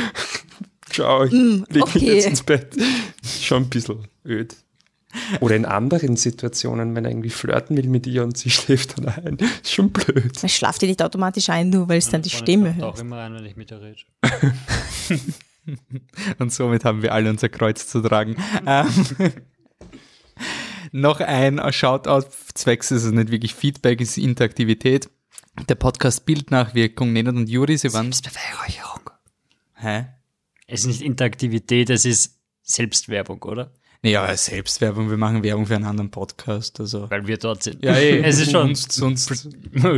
ciao, 0.91 1.25
ich 1.25 1.33
leg 1.33 1.69
mich 1.69 1.69
Mm, 1.75 1.83
okay. 1.83 2.15
jetzt 2.17 2.27
ins 2.27 2.43
Bett. 2.43 2.75
Schon 3.25 3.65
ein 3.65 3.69
bisschen 3.69 4.09
öd. 4.27 4.57
Oder 5.41 5.57
in 5.57 5.67
anderen 5.67 6.17
Situationen, 6.17 6.95
wenn 6.95 7.05
er 7.05 7.11
irgendwie 7.11 7.29
flirten 7.29 7.77
will 7.77 7.87
mit 7.89 8.07
ihr 8.07 8.25
und 8.25 8.39
sie 8.39 8.49
schläft 8.59 8.97
dann 8.97 9.09
ein. 9.09 9.37
Ist 9.63 9.73
schon 9.75 9.91
blöd. 9.91 10.33
Man 10.43 10.49
schlaft 10.49 10.81
dir 10.81 10.87
nicht 10.87 11.03
automatisch 11.03 11.51
ein, 11.51 11.69
nur 11.69 11.87
weil 11.91 11.99
es 11.99 12.09
dann 12.09 12.23
die 12.23 12.31
Stimme 12.31 12.75
hört. 12.75 12.85
auch 12.95 12.99
immer 12.99 13.19
ein, 13.19 13.35
wenn 13.35 13.45
ich 13.45 13.57
mit 13.57 13.71
ihr 13.71 13.83
rede. 13.83 13.99
Und 16.39 16.53
somit 16.53 16.85
haben 16.87 17.03
wir 17.03 17.13
alle 17.13 17.29
unser 17.29 17.51
Kreuz 17.51 17.87
zu 17.87 18.01
tragen. 18.01 18.37
Noch 20.95 21.21
ein 21.21 21.59
Shoutout, 21.73 22.27
zwecks 22.53 22.91
ist 22.91 23.05
es 23.05 23.13
nicht 23.13 23.31
wirklich 23.31 23.55
Feedback, 23.55 24.03
ist 24.03 24.19
Interaktivität. 24.19 25.09
Der 25.67 25.75
Podcast 25.75 26.27
Bildnachwirkung, 26.27 27.15
Nenad 27.15 27.35
und 27.35 27.49
Juri, 27.49 27.79
sie 27.79 27.95
waren... 27.95 28.13
Selbstbeweihräucherung. 28.13 29.09
Hä? 29.75 30.09
Es 30.67 30.81
ist 30.81 30.89
nicht 30.89 31.01
Interaktivität, 31.01 31.89
es 31.89 32.05
ist 32.05 32.39
Selbstwerbung, 32.63 33.43
oder? 33.43 33.73
Naja, 34.03 34.37
Selbstwerbung, 34.37 35.09
wir 35.09 35.17
machen 35.17 35.43
Werbung 35.43 35.65
für 35.65 35.77
einen 35.77 35.87
anderen 35.87 36.11
Podcast, 36.11 36.79
also... 36.79 37.09
Weil 37.11 37.27
wir 37.27 37.39
dort 37.39 37.63
sind. 37.63 37.83
Ja, 37.83 37.95
eh. 37.95 38.19
Es 38.23 38.39
ist 38.39 38.51
schon. 38.51 38.75
Sonst, 38.75 38.93
sonst, 38.93 39.49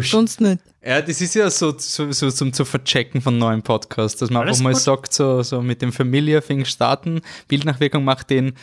Sonst 0.03 0.41
nicht. 0.41 0.61
ja, 0.81 1.03
das 1.03 1.21
ist 1.21 1.35
ja 1.35 1.51
so, 1.51 1.77
so, 1.77 2.13
so 2.13 2.31
zum 2.31 2.53
zu 2.53 2.65
verchecken 2.65 3.21
von 3.21 3.37
neuen 3.37 3.63
Podcasts, 3.63 4.21
dass 4.21 4.31
man 4.31 4.43
Alles 4.43 4.59
einfach 4.59 4.63
mal 4.63 4.73
gut. 4.75 4.83
sagt, 4.83 5.13
so, 5.13 5.43
so 5.43 5.61
mit 5.61 5.83
dem 5.83 5.93
Familiar 5.93 6.41
Thing 6.41 6.65
starten, 6.65 7.21
Bildnachwirkung 7.49 8.05
macht 8.05 8.31
den, 8.31 8.55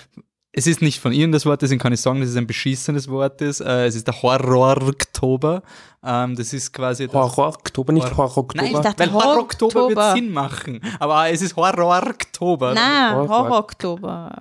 es 0.53 0.67
ist 0.67 0.81
nicht 0.81 1.00
von 1.00 1.13
Ihnen 1.13 1.31
das 1.31 1.46
Wort, 1.46 1.62
deswegen 1.62 1.79
kann 1.79 1.93
ich 1.93 2.01
sagen, 2.01 2.20
dass 2.20 2.29
es 2.29 2.36
ein 2.36 2.48
beschissenes 2.48 3.08
Wort 3.08 3.41
ist. 3.41 3.62
Äh, 3.62 3.86
es 3.86 3.96
ist 3.96 4.08
der 4.08 4.22
Horror-Oktober. 4.22 5.63
Ähm, 6.03 6.36
das 6.36 6.51
ist 6.53 6.74
quasi 6.74 7.08
das, 7.08 7.13
Horror-Oktober, 7.13 7.93
nicht 7.93 8.05
Horror- 8.05 8.17
Horror-Oktober. 8.36 8.63
Nein, 8.63 8.74
ich 8.75 8.79
dachte 8.79 9.00
Weil 9.00 9.13
Horror-Oktober 9.13 9.89
wird. 9.89 10.13
Sinn 10.15 10.31
machen. 10.31 10.81
Aber 11.00 11.29
es 11.29 11.41
ist 11.41 11.55
Horror-Oktober. 11.55 12.75
Horror- 12.75 13.27
Horror-Oktober. 13.29 14.36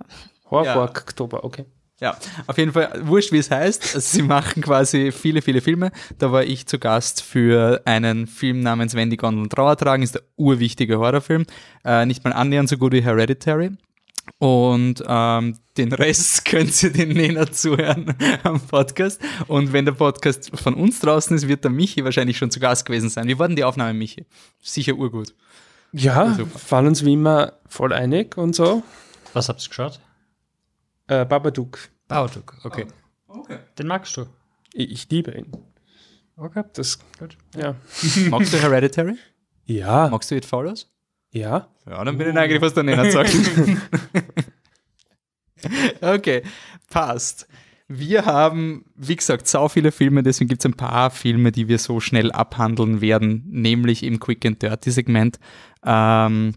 Horror-Oktober, 0.50 1.45
okay. 1.45 1.64
Ja, 2.00 2.17
auf 2.47 2.57
jeden 2.57 2.73
Fall, 2.73 3.02
wurscht 3.05 3.31
wie 3.31 3.37
es 3.38 3.50
heißt. 3.50 3.95
Also 3.95 4.00
sie 4.00 4.23
machen 4.23 4.62
quasi 4.62 5.12
viele, 5.12 5.43
viele 5.43 5.61
Filme. 5.61 5.93
Da 6.19 6.33
war 6.33 6.43
ich 6.45 6.67
zu 6.67 6.79
Gast 6.79 7.23
für 7.23 7.83
einen 7.85 8.26
Film 8.26 8.62
namens 8.62 8.95
Wenn 8.95 9.11
die 9.11 9.19
Gondeln 9.19 9.50
Trauer 9.50 9.76
tragen. 9.76 10.02
Ist 10.02 10.14
der 10.14 10.23
urwichtige 10.37 10.99
Horrorfilm. 10.99 11.45
Äh, 11.85 12.07
nicht 12.07 12.25
mal 12.25 12.33
annähernd 12.33 12.71
so 12.71 12.79
gut 12.79 12.93
wie 12.95 13.02
Hereditary. 13.02 13.73
Und 14.39 15.03
ähm, 15.07 15.59
den 15.77 15.93
Rest 15.93 16.45
könnt 16.47 16.83
ihr 16.83 16.93
den 16.93 17.11
Nena 17.11 17.50
zuhören 17.50 18.15
am 18.43 18.61
Podcast. 18.61 19.21
Und 19.49 19.73
wenn 19.73 19.85
der 19.85 19.93
Podcast 19.93 20.50
von 20.59 20.75
uns 20.75 21.00
draußen 21.00 21.37
ist, 21.37 21.49
wird 21.49 21.65
der 21.65 21.71
Michi 21.71 22.05
wahrscheinlich 22.05 22.39
schon 22.39 22.50
zu 22.50 22.61
Gast 22.61 22.85
gewesen 22.87 23.09
sein. 23.11 23.29
Wie 23.29 23.39
war 23.39 23.49
denn 23.49 23.57
die 23.57 23.65
Aufnahme, 23.65 23.95
Michi? 23.95 24.27
Sicher 24.62 24.95
urgut. 24.95 25.35
Ja, 25.93 26.39
waren 26.69 26.87
uns 26.87 27.05
wie 27.05 27.15
immer 27.15 27.55
voll 27.67 27.93
einig 27.93 28.37
und 28.37 28.55
so. 28.55 28.83
Was 29.33 29.49
habt 29.49 29.62
ihr 29.62 29.69
geschaut? 29.69 30.00
Äh, 31.09 31.25
Babadook. 31.25 31.79
Bauduk, 32.07 32.57
okay. 32.65 32.87
Den 33.79 33.87
magst 33.87 34.17
du. 34.17 34.27
Ich, 34.73 34.91
ich 34.91 35.11
liebe 35.11 35.33
ihn. 35.33 35.50
Okay. 36.37 36.65
Das, 36.75 36.99
Gut. 37.19 37.37
ja. 37.57 37.75
Magst 38.31 38.53
du 38.53 38.59
Hereditary? 38.59 39.17
Ja, 39.67 40.09
Magst 40.09 40.31
du 40.31 40.37
It 40.37 40.45
Follows? 40.45 40.91
Ja. 41.33 41.69
Ja, 41.87 42.05
dann 42.05 42.19
bin 42.19 42.29
ich 42.29 42.35
neugierig, 42.35 42.63
was 42.63 42.75
der 42.75 42.83
Nenner 42.83 43.11
sagt. 43.11 43.37
okay, 46.01 46.43
passt. 46.89 47.49
Wir 47.89 48.25
haben, 48.25 48.85
wie 48.95 49.17
gesagt, 49.17 49.49
so 49.49 49.69
viele 49.69 49.91
Filme, 49.91 50.23
deswegen 50.23 50.49
gibt 50.49 50.63
es 50.63 50.67
ein 50.67 50.77
paar 50.77 51.11
Filme, 51.11 51.51
die 51.51 51.67
wir 51.67 51.79
so 51.79 51.99
schnell 51.99 52.31
abhandeln 52.31 53.01
werden, 53.01 53.45
nämlich 53.49 54.05
im 54.05 54.21
Quick 54.21 54.47
and 54.47 54.63
Dirty 54.63 54.93
Segment. 54.93 55.41
Ähm, 55.85 56.55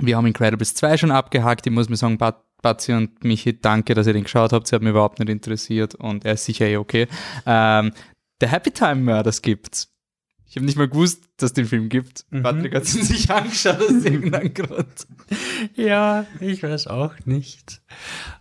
wir 0.00 0.16
haben 0.16 0.26
Incredibles 0.26 0.74
2 0.74 0.96
schon 0.96 1.10
abgehakt. 1.12 1.66
Ich 1.66 1.72
muss 1.72 1.88
mir 1.88 1.96
sagen, 1.96 2.18
Bat 2.18 2.42
Batzi 2.62 2.92
und 2.92 3.24
Michi, 3.24 3.60
danke, 3.60 3.94
dass 3.94 4.06
ihr 4.06 4.12
den 4.12 4.22
geschaut 4.22 4.52
habt. 4.52 4.68
Sie 4.68 4.74
hat 4.74 4.82
mich 4.82 4.90
überhaupt 4.90 5.18
nicht 5.18 5.28
interessiert 5.28 5.96
und 5.96 6.24
er 6.24 6.34
ist 6.34 6.44
sicher 6.44 6.66
eh 6.66 6.76
okay. 6.76 7.08
Ähm, 7.44 7.92
der 8.40 8.48
Happy 8.48 8.70
Time 8.70 9.02
Murders 9.02 9.42
gibt's. 9.42 9.91
Ich 10.52 10.56
habe 10.56 10.66
nicht 10.66 10.76
mal 10.76 10.86
gewusst, 10.86 11.30
dass 11.38 11.52
es 11.52 11.54
den 11.54 11.64
Film 11.64 11.88
gibt. 11.88 12.26
Mhm. 12.28 12.42
Patrick 12.42 12.74
hat 12.74 12.94
ihn 12.94 13.02
sich 13.02 13.30
angeschaut 13.30 13.80
aus 13.80 13.90
irgendeinem 14.04 14.52
Grund. 14.52 15.06
Ja, 15.74 16.26
ich 16.40 16.62
weiß 16.62 16.88
auch 16.88 17.14
nicht. 17.24 17.80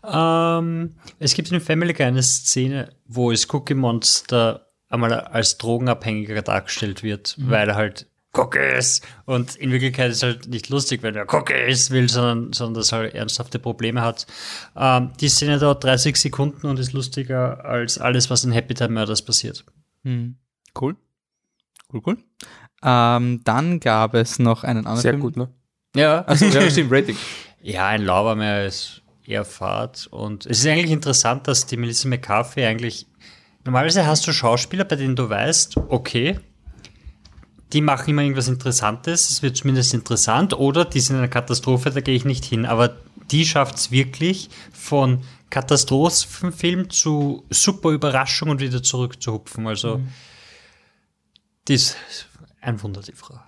Ähm, 0.03 0.95
es 1.19 1.33
gibt 1.35 1.49
in 1.53 1.61
Family 1.61 1.93
Guy 1.93 2.07
eine 2.07 2.21
Szene, 2.21 2.89
wo 3.07 3.31
es 3.31 3.47
Cookie 3.53 3.75
Monster 3.75 4.67
einmal 4.89 5.13
als 5.13 5.57
Drogenabhängiger 5.57 6.41
dargestellt 6.41 7.01
wird, 7.01 7.37
mhm. 7.37 7.49
weil 7.49 7.69
er 7.69 7.75
halt 7.75 8.07
Cookies 8.33 8.99
und 9.23 9.55
in 9.55 9.71
Wirklichkeit 9.71 10.11
ist 10.11 10.17
es 10.17 10.23
halt 10.23 10.47
nicht 10.49 10.67
lustig, 10.67 11.03
wenn 11.03 11.15
er 11.15 11.33
Cookies 11.33 11.91
will, 11.91 12.09
sondern, 12.09 12.51
sondern 12.51 12.73
dass 12.73 12.91
er 12.91 12.97
halt 12.97 13.15
ernsthafte 13.15 13.57
Probleme 13.57 14.01
hat. 14.01 14.27
Ähm, 14.75 15.13
die 15.21 15.29
Szene 15.29 15.59
dauert 15.59 15.85
30 15.85 16.17
Sekunden 16.17 16.67
und 16.67 16.77
ist 16.77 16.91
lustiger 16.91 17.63
als 17.63 17.99
alles, 17.99 18.29
was 18.29 18.43
in 18.43 18.51
Happy 18.51 18.73
Time 18.73 18.89
Murders 18.89 19.21
passiert. 19.21 19.63
Mhm. 20.03 20.35
Cool. 20.77 20.97
Cool, 21.93 22.01
cool. 22.05 22.17
Ähm, 22.83 23.41
dann 23.43 23.79
gab 23.79 24.13
es 24.13 24.39
noch 24.39 24.63
einen 24.63 24.79
anderen 24.79 25.01
Sehr 25.01 25.11
Film. 25.13 25.21
gut, 25.21 25.37
ne? 25.37 25.49
Ja, 25.95 26.21
also 26.21 26.45
ja, 26.45 26.69
stimmt, 26.69 26.91
Rating. 26.91 27.17
Ja, 27.63 27.85
ein 27.89 28.03
Laubermeer 28.03 28.65
ist 28.65 29.03
eher 29.23 29.45
Fahrt. 29.45 30.07
Und 30.07 30.47
es 30.47 30.61
ist 30.61 30.67
eigentlich 30.67 30.89
interessant, 30.89 31.47
dass 31.47 31.67
die 31.67 31.77
Melissa 31.77 32.07
McCarthy 32.07 32.63
eigentlich. 32.63 33.05
Normalerweise 33.63 34.07
hast 34.07 34.25
du 34.25 34.33
Schauspieler, 34.33 34.83
bei 34.83 34.95
denen 34.95 35.15
du 35.15 35.29
weißt, 35.29 35.77
okay, 35.89 36.39
die 37.71 37.81
machen 37.81 38.09
immer 38.09 38.23
irgendwas 38.23 38.47
Interessantes, 38.47 39.29
es 39.29 39.43
wird 39.43 39.57
zumindest 39.57 39.93
interessant, 39.93 40.55
oder 40.55 40.85
die 40.85 40.99
sind 40.99 41.17
eine 41.17 41.29
Katastrophe, 41.29 41.91
da 41.91 42.01
gehe 42.01 42.15
ich 42.15 42.25
nicht 42.25 42.43
hin. 42.43 42.65
Aber 42.65 42.97
die 43.29 43.45
schafft 43.45 43.75
es 43.75 43.91
wirklich 43.91 44.49
von 44.73 45.21
Katastrophenfilm 45.51 46.89
zu 46.89 47.45
super 47.51 47.91
Überraschung 47.91 48.49
und 48.49 48.59
wieder 48.59 48.81
zurück 48.81 49.21
zu 49.21 49.33
hupfen. 49.33 49.67
Also. 49.67 49.99
Mhm 49.99 50.07
die 51.67 51.75
ist 51.75 51.97
ein 52.61 52.81
Wunder, 52.81 53.01
die 53.01 53.13
Frau. 53.13 53.39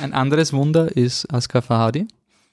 Ein 0.00 0.12
anderes 0.12 0.52
Wunder 0.52 0.96
ist 0.96 1.32
Aska 1.32 1.60
Fahadi. 1.60 2.06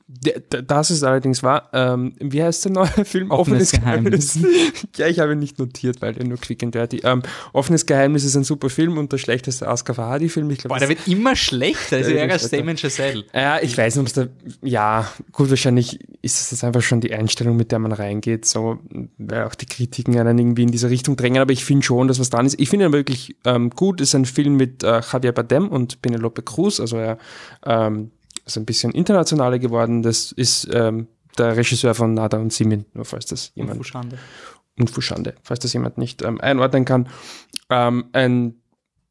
Das 0.07 0.91
ist 0.91 1.03
allerdings 1.03 1.43
wahr. 1.43 1.69
Ähm, 1.72 2.13
wie 2.19 2.43
heißt 2.43 2.65
der 2.65 2.72
neue 2.74 2.88
Film? 3.05 3.31
Offenes, 3.31 3.69
Offenes 3.69 3.72
Geheimnis. 3.72 4.33
Geheimnis. 4.33 4.83
ja, 4.98 5.07
ich 5.07 5.19
habe 5.19 5.31
ihn 5.31 5.39
nicht 5.39 5.60
notiert, 5.60 6.01
weil 6.01 6.17
er 6.17 6.25
nur 6.25 6.38
quick 6.38 6.62
and 6.62 6.75
dirty. 6.75 7.01
Ähm, 7.03 7.24
Offenes 7.53 7.86
Geheimnis 7.86 8.25
ist 8.25 8.36
ein 8.36 8.43
super 8.43 8.69
Film 8.69 8.98
und 8.98 9.12
der 9.13 9.17
schlechteste 9.17 9.67
Oscar 9.67 9.93
Fahadi-Film. 9.93 10.50
Ich 10.51 10.63
Boah, 10.63 10.77
der 10.77 10.89
wird 10.89 11.07
immer 11.07 11.36
schlechter. 11.36 11.98
Also 11.98 12.12
eher 12.12 12.29
als 12.31 12.50
Damon 12.50 12.77
Chazelle. 12.77 13.24
Ja, 13.33 13.62
ich 13.62 13.77
weiß 13.77 13.95
nicht, 13.95 14.01
ob 14.01 14.07
es 14.07 14.13
da. 14.13 14.27
Ja, 14.62 15.10
gut, 15.31 15.50
wahrscheinlich 15.50 16.00
ist 16.22 16.41
es 16.41 16.51
jetzt 16.51 16.63
einfach 16.63 16.81
schon 16.81 17.00
die 17.00 17.13
Einstellung, 17.13 17.55
mit 17.55 17.72
der 17.72 17.79
man 17.79 17.93
reingeht. 17.93 18.45
So, 18.45 18.79
weil 19.17 19.43
auch 19.43 19.55
die 19.55 19.65
Kritiken 19.65 20.19
einen 20.19 20.38
irgendwie 20.38 20.63
in 20.63 20.72
diese 20.72 20.89
Richtung 20.89 21.15
drängen. 21.15 21.41
Aber 21.41 21.53
ich 21.53 21.63
finde 21.63 21.86
schon, 21.86 22.10
dass 22.10 22.19
was 22.19 22.29
dran 22.29 22.45
ist. 22.45 22.60
Ich 22.60 22.69
finde 22.69 22.88
ihn 22.88 22.93
wirklich 22.93 23.38
ähm, 23.45 23.69
gut. 23.69 24.01
Es 24.01 24.10
ist 24.10 24.15
ein 24.15 24.25
Film 24.25 24.57
mit 24.57 24.83
äh, 24.83 25.00
Javier 25.00 25.31
Bardem 25.31 25.69
und 25.69 26.01
Penelope 26.01 26.41
Cruz. 26.41 26.81
Also 26.81 26.98
er. 26.98 27.17
Ähm, 27.65 28.12
ist 28.45 28.57
ein 28.57 28.65
bisschen 28.65 28.91
internationaler 28.91 29.59
geworden. 29.59 30.03
Das 30.03 30.31
ist 30.31 30.67
ähm, 30.71 31.07
der 31.38 31.57
Regisseur 31.57 31.93
von 31.95 32.13
Nada 32.13 32.38
und 32.38 32.53
Simin, 32.53 32.85
nur 32.93 33.05
falls 33.05 33.25
das 33.25 33.51
jemand. 33.55 33.77
Und 33.77 33.85
Fuschande. 33.85 34.17
Und 34.79 34.89
Fuschande, 34.89 35.35
falls 35.43 35.59
das 35.59 35.73
jemand 35.73 35.97
nicht 35.97 36.21
ähm, 36.21 36.41
einordnen 36.41 36.85
kann. 36.85 37.07
Ähm, 37.69 38.05
ein 38.13 38.55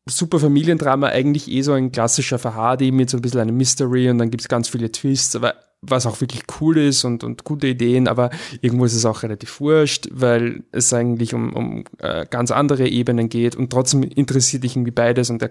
super 0.06 0.40
Familiendrama, 0.40 1.08
eigentlich 1.08 1.48
eh 1.48 1.62
so 1.62 1.72
ein 1.72 1.92
klassischer 1.92 2.38
Verhardi 2.38 2.90
mit 2.90 3.10
so 3.10 3.18
ein 3.18 3.22
bisschen 3.22 3.40
einem 3.40 3.56
Mystery 3.56 4.10
und 4.10 4.18
dann 4.18 4.30
gibt 4.30 4.40
es 4.40 4.48
ganz 4.48 4.68
viele 4.68 4.90
Twists, 4.90 5.36
aber 5.36 5.54
was 5.82 6.06
auch 6.06 6.20
wirklich 6.20 6.42
cool 6.60 6.78
ist 6.78 7.04
und, 7.04 7.24
und 7.24 7.42
gute 7.42 7.66
Ideen, 7.66 8.06
aber 8.06 8.30
irgendwo 8.60 8.84
ist 8.84 8.94
es 8.94 9.04
auch 9.04 9.24
relativ 9.24 9.60
wurscht, 9.60 10.08
weil 10.12 10.62
es 10.70 10.92
eigentlich 10.92 11.34
um, 11.34 11.52
um 11.52 11.84
äh, 11.98 12.24
ganz 12.30 12.52
andere 12.52 12.88
Ebenen 12.88 13.28
geht 13.28 13.56
und 13.56 13.70
trotzdem 13.70 14.04
interessiert 14.04 14.62
dich 14.62 14.76
irgendwie 14.76 14.92
beides 14.92 15.28
und 15.28 15.42
er 15.42 15.50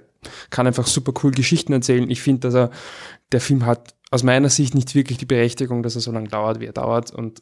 kann 0.50 0.68
einfach 0.68 0.88
super 0.88 1.14
cool 1.22 1.32
Geschichten 1.32 1.74
erzählen. 1.74 2.10
Ich 2.10 2.22
finde, 2.22 2.48
dass 2.48 2.54
er, 2.54 2.72
der 3.32 3.42
Film 3.42 3.66
hat 3.66 3.96
aus 4.12 4.24
meiner 4.24 4.50
Sicht 4.50 4.76
nicht 4.76 4.94
wirklich 4.94 5.18
die 5.18 5.26
Berechtigung, 5.26 5.84
dass 5.84 5.96
er 5.96 6.02
so 6.02 6.12
lange 6.12 6.28
dauert, 6.28 6.60
wie 6.60 6.66
er 6.66 6.74
dauert 6.74 7.12
und 7.12 7.42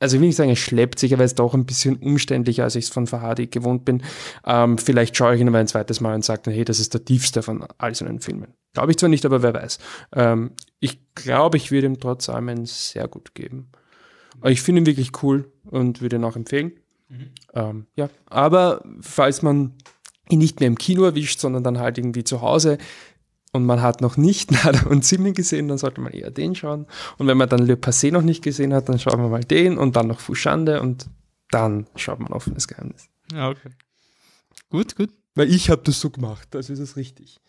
also 0.00 0.16
ich 0.16 0.20
will 0.22 0.28
nicht 0.28 0.36
sagen, 0.36 0.50
es 0.50 0.58
schleppt 0.58 0.98
sich, 0.98 1.12
aber 1.12 1.24
es 1.24 1.32
ist 1.32 1.38
doch 1.38 1.52
ein 1.52 1.66
bisschen 1.66 1.96
umständlicher, 1.96 2.64
als 2.64 2.74
ich 2.74 2.86
es 2.86 2.90
von 2.90 3.06
Fahadi 3.06 3.48
gewohnt 3.48 3.84
bin. 3.84 4.02
Ähm, 4.46 4.78
vielleicht 4.78 5.14
schaue 5.14 5.34
ich 5.34 5.42
ihn 5.42 5.48
aber 5.48 5.58
ein 5.58 5.66
zweites 5.66 6.00
Mal 6.00 6.14
und 6.14 6.24
sage 6.24 6.40
dann, 6.44 6.54
hey, 6.54 6.64
das 6.64 6.80
ist 6.80 6.94
der 6.94 7.04
tiefste 7.04 7.42
von 7.42 7.66
all 7.76 7.94
seinen 7.94 8.20
Filmen. 8.20 8.54
Glaube 8.72 8.92
ich 8.92 8.96
zwar 8.96 9.10
nicht, 9.10 9.26
aber 9.26 9.42
wer 9.42 9.52
weiß. 9.52 9.78
Ähm, 10.14 10.52
ich 10.80 11.00
glaube, 11.14 11.58
ich 11.58 11.70
würde 11.70 11.86
ihm 11.86 12.00
trotz 12.00 12.30
allem 12.30 12.48
ein 12.48 12.64
sehr 12.64 13.08
gut 13.08 13.34
geben. 13.34 13.68
Aber 14.40 14.50
ich 14.50 14.62
finde 14.62 14.80
ihn 14.80 14.86
wirklich 14.86 15.22
cool 15.22 15.52
und 15.64 16.00
würde 16.00 16.16
ihn 16.16 16.24
auch 16.24 16.36
empfehlen. 16.36 16.72
Mhm. 17.08 17.30
Ähm, 17.52 17.86
ja, 17.94 18.08
aber 18.24 18.82
falls 19.02 19.42
man 19.42 19.74
ihn 20.30 20.38
nicht 20.38 20.60
mehr 20.60 20.68
im 20.68 20.78
Kino 20.78 21.04
erwischt, 21.04 21.40
sondern 21.40 21.62
dann 21.62 21.78
halt 21.78 21.98
irgendwie 21.98 22.24
zu 22.24 22.40
Hause, 22.40 22.78
und 23.52 23.66
man 23.66 23.82
hat 23.82 24.00
noch 24.00 24.16
nicht 24.16 24.50
Nada 24.64 24.86
und 24.88 25.04
Simin 25.04 25.34
gesehen, 25.34 25.68
dann 25.68 25.78
sollte 25.78 26.00
man 26.00 26.12
eher 26.12 26.30
den 26.30 26.54
schauen. 26.54 26.86
Und 27.18 27.26
wenn 27.26 27.36
man 27.36 27.48
dann 27.48 27.66
Le 27.66 27.74
Passé 27.74 28.12
noch 28.12 28.22
nicht 28.22 28.42
gesehen 28.42 28.72
hat, 28.72 28.88
dann 28.88 28.98
schaut 28.98 29.18
man 29.18 29.30
mal 29.30 29.44
den 29.44 29.78
und 29.78 29.96
dann 29.96 30.06
noch 30.06 30.20
Fushande 30.20 30.80
und 30.80 31.08
dann 31.50 31.86
schaut 31.96 32.20
man 32.20 32.32
offenes 32.32 32.68
Geheimnis. 32.68 33.08
Ja, 33.32 33.48
okay. 33.48 33.70
Gut, 34.70 34.96
gut. 34.96 35.10
Weil 35.34 35.52
ich 35.52 35.70
habe 35.70 35.82
das 35.84 36.00
so 36.00 36.10
gemacht, 36.10 36.48
das 36.52 36.70
ist 36.70 36.80
es 36.80 36.96
richtig. 36.96 37.40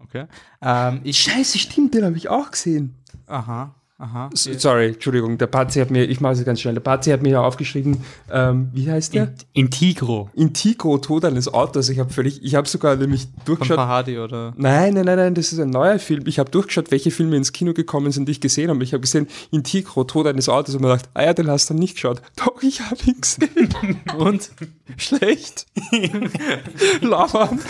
Okay. 0.00 0.26
Ähm, 0.60 1.00
ich 1.04 1.18
Scheiße, 1.18 1.58
stimmt, 1.58 1.94
den 1.94 2.04
habe 2.04 2.16
ich 2.16 2.28
auch 2.28 2.50
gesehen. 2.50 2.96
Aha. 3.26 3.74
Aha. 3.96 4.28
Sorry, 4.34 4.88
Entschuldigung, 4.88 5.38
der 5.38 5.46
Pazi 5.46 5.78
hat 5.78 5.92
mir, 5.92 6.04
ich 6.04 6.20
mache 6.20 6.32
es 6.32 6.44
ganz 6.44 6.60
schnell, 6.60 6.74
der 6.74 6.80
Pazi 6.80 7.10
hat 7.10 7.22
mir 7.22 7.30
ja 7.30 7.42
aufgeschrieben, 7.42 7.98
ähm, 8.28 8.68
wie 8.72 8.90
heißt 8.90 9.14
der? 9.14 9.32
Intigro. 9.52 10.30
Intigro, 10.34 10.98
Tod 10.98 11.24
eines 11.24 11.46
Autos. 11.46 11.88
Ich 11.90 12.00
habe 12.00 12.12
völlig, 12.12 12.42
ich 12.42 12.56
habe 12.56 12.66
sogar 12.66 12.96
nämlich 12.96 13.28
durchgeschaut. 13.44 13.76
Von 13.76 13.86
Fahadi, 13.86 14.18
oder? 14.18 14.52
Nein, 14.56 14.94
nein, 14.94 15.04
nein, 15.04 15.16
nein, 15.16 15.34
das 15.34 15.52
ist 15.52 15.60
ein 15.60 15.70
neuer 15.70 16.00
Film. 16.00 16.24
Ich 16.26 16.40
habe 16.40 16.50
durchgeschaut, 16.50 16.90
welche 16.90 17.12
Filme 17.12 17.36
ins 17.36 17.52
Kino 17.52 17.72
gekommen 17.72 18.10
sind, 18.10 18.26
die 18.26 18.32
ich 18.32 18.40
gesehen 18.40 18.68
habe. 18.68 18.82
Ich 18.82 18.92
habe 18.94 19.00
gesehen, 19.00 19.28
Intigro, 19.52 20.02
Tod 20.02 20.26
eines 20.26 20.48
Autos 20.48 20.74
und 20.74 20.82
mir 20.82 20.88
gedacht, 20.88 21.08
ah 21.14 21.22
ja, 21.22 21.32
den 21.32 21.48
hast 21.48 21.70
du 21.70 21.74
nicht 21.74 21.94
geschaut. 21.94 22.20
Doch, 22.36 22.64
ich 22.64 22.80
habe 22.80 22.98
ihn 23.06 23.20
gesehen. 23.20 23.68
und? 24.18 24.50
Schlecht. 24.96 25.66
Lauern. 27.00 27.60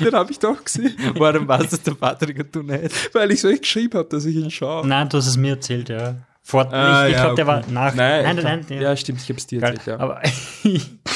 Den 0.00 0.14
habe 0.14 0.30
ich 0.30 0.38
doch 0.38 0.62
gesehen. 0.62 0.94
Warum 1.16 1.48
warst 1.48 1.72
du 1.72 1.76
der 1.78 1.94
Patrick 1.94 2.38
und 2.38 2.54
du 2.54 2.62
nicht? 2.62 3.14
Weil 3.14 3.32
ich 3.32 3.40
so 3.40 3.48
echt 3.48 3.62
geschrieben 3.62 3.98
habe, 3.98 4.08
dass 4.08 4.24
ich 4.24 4.36
ihn 4.36 4.50
schaue. 4.50 4.65
Nein, 4.84 5.08
du 5.08 5.18
hast 5.18 5.26
es 5.26 5.36
mir 5.36 5.54
erzählt, 5.54 5.88
ja. 5.88 6.16
Vor, 6.42 6.72
ah, 6.72 7.06
ich, 7.06 7.12
ich 7.12 7.16
ja, 7.16 7.24
glaube, 7.24 7.32
okay. 7.32 7.36
der 7.36 7.46
war 7.46 7.60
nach. 7.70 7.94
Nein, 7.94 8.24
nein, 8.24 8.36
nein, 8.36 8.66
nein, 8.68 8.80
ja, 8.80 8.96
stimmt, 8.96 9.20
ich 9.20 9.28
habe 9.28 9.38
es 9.38 9.46
dir 9.46 9.62
erzählt, 9.62 9.86
ja. 9.86 9.98
Aber 9.98 10.22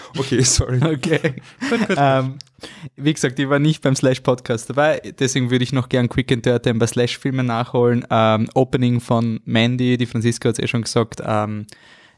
okay, 0.18 0.42
sorry. 0.42 0.80
Okay. 0.82 1.34
ähm, 1.96 2.38
wie 2.96 3.12
gesagt, 3.12 3.38
ich 3.38 3.48
war 3.48 3.58
nicht 3.58 3.82
beim 3.82 3.94
Slash-Podcast 3.94 4.70
dabei, 4.70 5.00
deswegen 5.18 5.50
würde 5.50 5.64
ich 5.64 5.72
noch 5.72 5.88
gern 5.88 6.08
Quick 6.08 6.32
and 6.32 6.46
Dirty 6.46 6.70
ein 6.70 6.78
paar 6.78 6.88
Slash-Filme 6.88 7.44
nachholen. 7.44 8.06
Ähm, 8.10 8.48
Opening 8.54 9.00
von 9.00 9.40
Mandy, 9.44 9.96
die 9.96 10.06
Franziska 10.06 10.48
hat 10.48 10.58
es 10.58 10.64
eh 10.64 10.68
schon 10.68 10.82
gesagt, 10.82 11.22
ähm, 11.24 11.66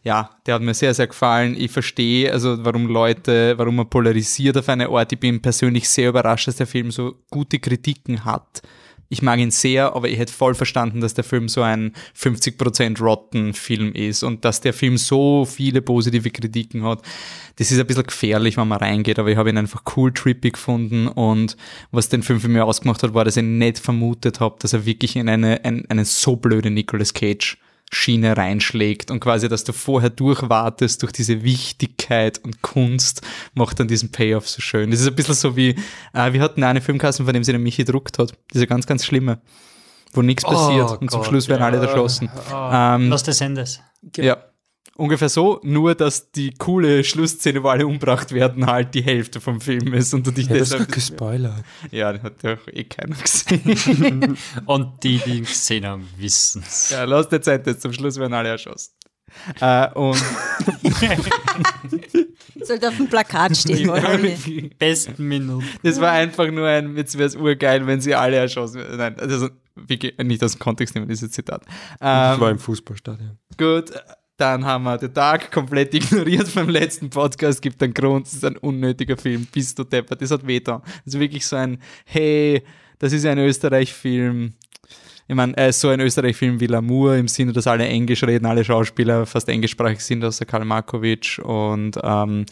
ja, 0.03 0.31
der 0.45 0.57
hat 0.57 0.63
mir 0.63 0.75
sehr, 0.75 0.93
sehr 0.93 1.07
gefallen. 1.07 1.57
Ich 1.59 1.71
verstehe, 1.71 2.31
also 2.31 2.63
warum 2.63 2.87
Leute, 2.87 3.57
warum 3.57 3.79
er 3.79 3.87
polarisiert 3.87 4.57
auf 4.59 4.69
eine 4.69 4.89
Art. 4.91 5.13
Ich 5.13 5.19
bin 5.19 5.41
persönlich 5.41 5.89
sehr 5.89 6.11
überrascht, 6.11 6.47
dass 6.47 6.57
der 6.57 6.67
Film 6.67 6.91
so 6.91 7.15
gute 7.31 7.59
Kritiken 7.59 8.25
hat. 8.25 8.61
Ich 9.09 9.23
mag 9.23 9.39
ihn 9.39 9.51
sehr, 9.51 9.95
aber 9.95 10.09
ich 10.09 10.19
hätte 10.19 10.33
voll 10.33 10.55
verstanden, 10.55 11.01
dass 11.01 11.15
der 11.15 11.25
Film 11.25 11.49
so 11.49 11.63
ein 11.63 11.93
50% 12.19 13.01
Rotten-Film 13.01 13.93
ist 13.93 14.23
und 14.23 14.45
dass 14.45 14.61
der 14.61 14.73
Film 14.73 14.97
so 14.97 15.45
viele 15.45 15.83
positive 15.83 16.31
Kritiken 16.31 16.85
hat. 16.85 17.03
Das 17.57 17.71
ist 17.71 17.79
ein 17.79 17.87
bisschen 17.87 18.05
gefährlich, 18.05 18.57
wenn 18.57 18.69
man 18.69 18.79
reingeht, 18.79 19.19
aber 19.19 19.31
ich 19.31 19.37
habe 19.37 19.51
ihn 19.51 19.59
einfach 19.59 19.83
cool 19.97 20.13
trippy 20.13 20.51
gefunden 20.51 21.07
und 21.09 21.57
was 21.91 22.09
den 22.09 22.23
Film 22.23 22.41
für 22.41 22.49
mich 22.49 22.63
ausgemacht 22.63 23.03
hat, 23.03 23.15
war, 23.15 23.25
dass 23.25 23.37
ich 23.37 23.45
nicht 23.45 23.79
vermutet 23.79 24.41
habe, 24.41 24.57
dass 24.59 24.73
er 24.73 24.87
wirklich 24.87 25.17
in 25.17 25.29
eine, 25.29 25.65
ein, 25.65 25.85
eine 25.89 26.05
so 26.05 26.37
blöde 26.37 26.71
Nicolas 26.71 27.15
Cage 27.15 27.59
Schiene 27.95 28.37
reinschlägt 28.37 29.11
und 29.11 29.21
quasi, 29.21 29.49
dass 29.49 29.65
du 29.65 29.73
vorher 29.73 30.11
durchwartest 30.11 31.03
durch 31.03 31.13
diese 31.13 31.43
Wichtigkeit 31.43 32.39
und 32.45 32.63
Kunst, 32.63 33.23
macht 33.55 33.81
dann 33.81 33.89
diesen 33.89 34.11
Payoff 34.11 34.49
so 34.49 34.61
schön. 34.61 34.91
Das 34.91 35.01
ist 35.01 35.07
ein 35.07 35.15
bisschen 35.15 35.35
so 35.35 35.57
wie, 35.57 35.77
äh, 36.13 36.33
wir 36.33 36.41
hatten 36.41 36.63
eine 36.63 36.81
Filmkasse, 36.81 37.25
von 37.25 37.33
dem 37.33 37.45
sie 37.45 37.53
den 37.53 37.63
Michi 37.63 37.85
gedruckt 37.85 38.19
hat. 38.19 38.35
Diese 38.53 38.67
ganz, 38.67 38.87
ganz 38.87 39.05
schlimme, 39.05 39.41
wo 40.13 40.23
nichts 40.23 40.45
passiert 40.45 40.89
oh 40.91 40.93
und 40.95 41.07
Gott, 41.07 41.11
zum 41.11 41.25
Schluss 41.25 41.49
werden 41.49 41.61
ja. 41.61 41.67
alle 41.67 41.79
erschossen. 41.79 42.31
Oh, 42.53 42.71
ähm, 42.73 43.11
Los 43.11 43.23
des 43.23 43.41
Endes. 43.41 43.81
Ja. 44.17 44.39
Ungefähr 44.97 45.29
so, 45.29 45.61
nur 45.65 45.95
dass 45.97 46.31
die 46.31 46.53
coole 46.55 47.03
Schlussszene, 47.03 47.63
wo 47.65 47.69
alle 47.69 47.85
umgebracht 47.87 48.31
werden, 48.33 48.67
halt 48.67 48.95
die 48.95 49.03
Hälfte 49.03 49.41
vom 49.41 49.61
Film 49.61 49.93
ist 49.93 50.15
und 50.15 50.25
du 50.27 50.31
dich 50.31 50.47
ja, 50.47 50.55
deshalb. 50.55 50.87
Das 50.87 50.89
ist 50.89 50.95
gespoilert. 50.95 51.65
Ja, 51.91 52.13
den 52.13 52.23
hat 52.23 52.43
ja 52.45 52.57
eh 52.71 52.85
keiner 52.85 53.17
gesehen. 53.17 54.39
und 54.67 55.03
die, 55.03 55.19
die 55.19 55.41
gesehen 55.41 55.85
haben, 55.85 56.09
wissen 56.17 56.63
es. 56.65 56.91
Ja, 56.91 57.05
lass 57.05 57.29
dir 57.29 57.41
Zeit 57.41 57.67
jetzt, 57.67 57.83
zum 57.83 57.93
Schluss 57.93 58.19
werden 58.19 58.35
alle 58.35 58.51
erschossen. 58.51 58.93
Äh, 59.61 59.89
und 59.95 60.17
Sollte 62.63 62.89
auf 62.89 62.97
dem 62.97 63.09
Plakat 63.09 63.57
stehen, 63.57 63.91
oder? 63.91 64.19
besten 64.79 65.27
Minuten. 65.27 65.67
das 65.83 66.01
war 66.01 66.13
einfach 66.13 66.51
nur 66.51 66.67
ein, 66.69 66.97
jetzt 66.97 67.19
wäre 67.19 67.27
es 67.27 67.37
urgeil, 67.37 67.87
wenn 67.87 68.01
sie 68.01 68.15
alle 68.15 68.37
erschossen 68.37 68.77
werden. 68.81 68.97
Nein, 68.97 69.19
also 69.19 69.49
wirklich 69.75 70.17
nicht 70.19 70.43
aus 70.43 70.53
dem 70.53 70.61
Kontext 70.61 70.95
nehmen, 70.95 71.09
dieses 71.09 71.31
Zitat. 71.33 71.63
Ich 71.97 72.01
war 72.01 72.41
Ähm, 72.43 72.49
im 72.53 72.59
Fußballstadion. 72.59 73.39
gut, 73.59 73.91
dann 74.37 74.65
haben 74.65 74.85
wir 74.85 74.99
den 74.99 75.15
Tag 75.15 75.51
komplett 75.53 75.95
ignoriert 75.95 76.53
beim 76.55 76.69
letzten 76.69 77.09
Podcast. 77.11 77.63
Gibt 77.63 77.83
einen 77.83 77.95
Grund, 77.95 78.27
es 78.27 78.35
ist 78.35 78.45
ein 78.45 78.57
unnötiger 78.57 79.17
Film. 79.17 79.47
Bist 79.53 79.79
du 79.79 79.85
deppert, 79.85 80.21
das 80.21 80.31
hat 80.31 80.47
wehgetan. 80.47 80.83
Das 81.05 81.15
ist 81.15 81.21
wirklich 81.21 81.47
so 81.47 81.57
ein, 81.57 81.79
hey, 82.05 82.63
das 82.99 83.13
ist 83.13 83.25
ein 83.27 83.39
Österreich-Film. 83.39 84.55
Ich 85.27 85.35
meine, 85.35 85.57
äh, 85.57 85.73
so 85.73 85.89
ein 85.89 86.01
Österreich-Film 86.01 86.61
wie 86.61 86.67
Lamour 86.67 87.15
im 87.17 87.29
Sinne, 87.29 87.53
dass 87.53 87.67
alle 87.67 87.87
Englisch 87.87 88.23
reden, 88.25 88.45
alle 88.47 88.65
Schauspieler 88.65 89.25
fast 89.25 89.49
englischsprachig 89.49 90.01
sind, 90.01 90.25
außer 90.25 90.45
Karl 90.45 90.65
Markovic 90.65 91.41
und 91.43 91.99
ähm, 92.03 92.45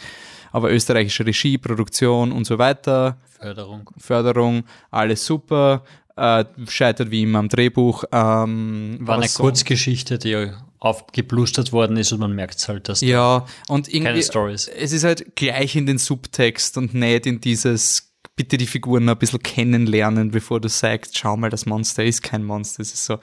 aber 0.53 0.71
österreichische 0.73 1.27
Regie, 1.27 1.59
Produktion 1.59 2.31
und 2.33 2.45
so 2.47 2.59
weiter. 2.59 3.19
Förderung. 3.41 3.91
Förderung, 3.99 4.65
alles 4.91 5.25
super, 5.27 5.83
äh, 6.17 6.45
scheitert 6.69 7.11
wie 7.11 7.23
immer 7.23 7.41
am 7.41 7.49
Drehbuch. 7.49 8.05
Ähm, 8.13 8.99
War 9.01 9.17
eine 9.17 9.25
was 9.25 9.35
so- 9.35 9.43
Kurzgeschichte, 9.43 10.19
die 10.19 10.51
aufgeblustert 10.83 11.73
worden 11.73 11.97
ist 11.97 12.11
und 12.13 12.19
man 12.19 12.33
merkt 12.35 12.67
halt, 12.67 12.89
dass 12.89 13.03
Ja, 13.03 13.47
und 13.69 13.89
keine 13.89 14.19
ist. 14.19 14.69
es 14.69 14.93
ist 14.93 15.05
halt 15.05 15.37
gleich 15.37 15.77
in 15.77 15.87
den 15.87 15.99
Subtext 15.99 16.77
und 16.77 16.93
nicht 16.93 17.25
in 17.27 17.41
dieses, 17.41 18.13
bitte 18.35 18.57
die 18.57 18.67
Figuren 18.67 19.05
noch 19.05 19.13
ein 19.13 19.19
bisschen 19.19 19.43
kennenlernen, 19.43 20.33
bevor 20.33 20.61
du 20.61 20.69
sagst, 20.69 21.17
schau 21.17 21.37
mal, 21.37 21.51
das 21.51 21.67
Monster 21.67 22.05
ist 22.05 22.23
kein 22.23 22.43
Monster. 22.43 22.83
Es 22.83 22.93
ist 22.95 23.05
so, 23.05 23.19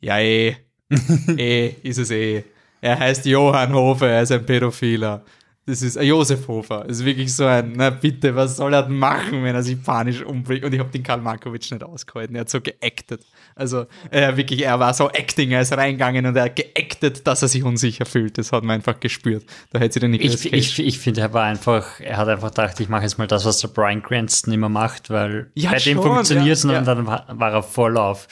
ja 0.00 0.20
eh, 0.20 0.56
eh, 1.36 1.74
ist 1.82 1.98
es 1.98 2.12
eh. 2.12 2.44
Er 2.80 2.98
heißt 3.00 3.26
Johann 3.26 3.74
Hofer, 3.74 4.08
er 4.08 4.22
ist 4.22 4.30
ein 4.30 4.46
Pädophiler. 4.46 5.24
Das 5.66 5.82
ist 5.82 5.96
ein 5.96 6.06
Josef 6.06 6.46
Hofer. 6.46 6.84
Das 6.86 6.98
ist 6.98 7.04
wirklich 7.04 7.34
so 7.34 7.46
ein, 7.46 7.72
na 7.76 7.90
bitte, 7.90 8.34
was 8.34 8.56
soll 8.56 8.74
er 8.74 8.88
machen, 8.88 9.42
wenn 9.42 9.54
er 9.54 9.62
sich 9.62 9.80
panisch 9.82 10.22
umbringt? 10.22 10.64
Und 10.64 10.72
ich 10.72 10.80
habe 10.80 10.90
den 10.90 11.02
Karl 11.02 11.20
Markovic 11.20 11.68
nicht 11.70 11.82
ausgehalten. 11.82 12.34
Er 12.36 12.42
hat 12.42 12.50
so 12.50 12.60
geactet. 12.60 13.24
Also, 13.54 13.86
er 14.10 14.36
wirklich, 14.36 14.64
er 14.64 14.80
war 14.80 14.94
so 14.94 15.10
acting, 15.10 15.50
er 15.50 15.60
ist 15.60 15.72
reingegangen 15.72 16.26
und 16.26 16.36
er 16.36 16.44
hat 16.44 16.56
geactet, 16.56 17.26
dass 17.26 17.42
er 17.42 17.48
sich 17.48 17.64
unsicher 17.64 18.06
fühlt. 18.06 18.38
Das 18.38 18.52
hat 18.52 18.64
man 18.64 18.76
einfach 18.76 19.00
gespürt. 19.00 19.44
Da 19.70 19.78
hätte 19.78 19.94
sie 19.94 20.00
den 20.00 20.12
Nicolas 20.12 20.44
Ich, 20.44 20.52
ich, 20.52 20.78
ich 20.78 20.98
finde, 20.98 21.20
er 21.20 21.32
war 21.32 21.44
einfach, 21.44 22.00
er 22.00 22.16
hat 22.16 22.28
einfach 22.28 22.48
gedacht, 22.48 22.80
ich 22.80 22.88
mache 22.88 23.02
jetzt 23.02 23.18
mal 23.18 23.26
das, 23.26 23.44
was 23.44 23.58
der 23.58 23.68
Brian 23.68 24.02
Cranston 24.02 24.52
immer 24.52 24.68
macht, 24.68 25.10
weil 25.10 25.50
Ja, 25.54 25.70
bei 25.70 25.78
dem 25.78 25.98
schon, 25.98 26.04
funktioniert 26.04 26.56
es 26.56 26.64
ja, 26.64 26.78
und 26.78 26.86
dann 26.86 27.06
war, 27.06 27.26
war 27.28 27.52
er 27.52 27.62
voll 27.62 27.96
auf. 27.96 28.28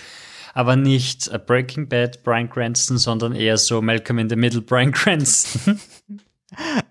Aber 0.54 0.76
nicht 0.76 1.28
äh, 1.28 1.38
Breaking 1.38 1.88
Bad 1.88 2.22
Brian 2.24 2.50
Cranston, 2.50 2.98
sondern 2.98 3.34
eher 3.34 3.56
so 3.56 3.80
Malcolm 3.80 4.18
in 4.18 4.28
the 4.28 4.36
Middle 4.36 4.62
Brian 4.62 4.92
Cranston. 4.92 5.80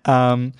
Ähm, 0.06 0.52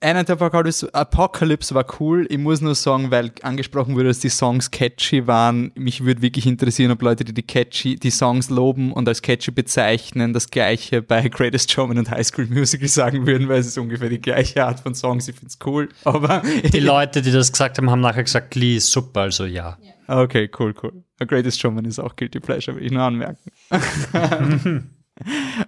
Einer 0.00 0.22
der 0.22 0.34
Apocalypse, 0.36 0.94
Apocalypse 0.94 1.74
war 1.74 1.84
cool. 1.98 2.26
Ich 2.30 2.38
muss 2.38 2.60
nur 2.60 2.76
sagen, 2.76 3.10
weil 3.10 3.32
angesprochen 3.42 3.96
wurde, 3.96 4.08
dass 4.08 4.20
die 4.20 4.28
Songs 4.28 4.70
catchy 4.70 5.26
waren. 5.26 5.72
Mich 5.74 6.04
würde 6.04 6.22
wirklich 6.22 6.46
interessieren, 6.46 6.92
ob 6.92 7.02
Leute, 7.02 7.24
die 7.24 7.34
die 7.34 7.42
catchy, 7.42 7.96
die 7.96 8.10
Songs 8.10 8.50
loben 8.50 8.92
und 8.92 9.08
als 9.08 9.20
catchy 9.20 9.50
bezeichnen, 9.50 10.32
das 10.32 10.50
gleiche 10.50 11.02
bei 11.02 11.28
Greatest 11.28 11.72
Showman 11.72 11.98
und 11.98 12.10
High 12.10 12.24
School 12.24 12.46
Musical 12.46 12.86
sagen 12.86 13.26
würden, 13.26 13.48
weil 13.48 13.58
es 13.58 13.66
ist 13.66 13.78
ungefähr 13.78 14.08
die 14.08 14.20
gleiche 14.20 14.64
Art 14.64 14.78
von 14.78 14.94
Songs. 14.94 15.26
Ich 15.26 15.34
finde 15.34 15.48
es 15.48 15.58
cool. 15.66 15.88
Aber 16.04 16.42
Die 16.72 16.80
Leute, 16.80 17.20
die 17.20 17.32
das 17.32 17.50
gesagt 17.50 17.78
haben, 17.78 17.90
haben 17.90 18.00
nachher 18.00 18.22
gesagt, 18.22 18.52
Glee 18.52 18.76
ist 18.76 18.92
super, 18.92 19.22
also 19.22 19.44
ja. 19.44 19.76
Okay, 20.06 20.48
cool, 20.58 20.74
cool. 20.82 21.04
A 21.18 21.24
Greatest 21.24 21.60
Showman 21.60 21.84
ist 21.84 21.98
auch 21.98 22.14
Guilty 22.14 22.38
Pleasure, 22.38 22.76
will 22.76 22.84
ich 22.84 22.92
nur 22.92 23.02
anmerken. 23.02 23.50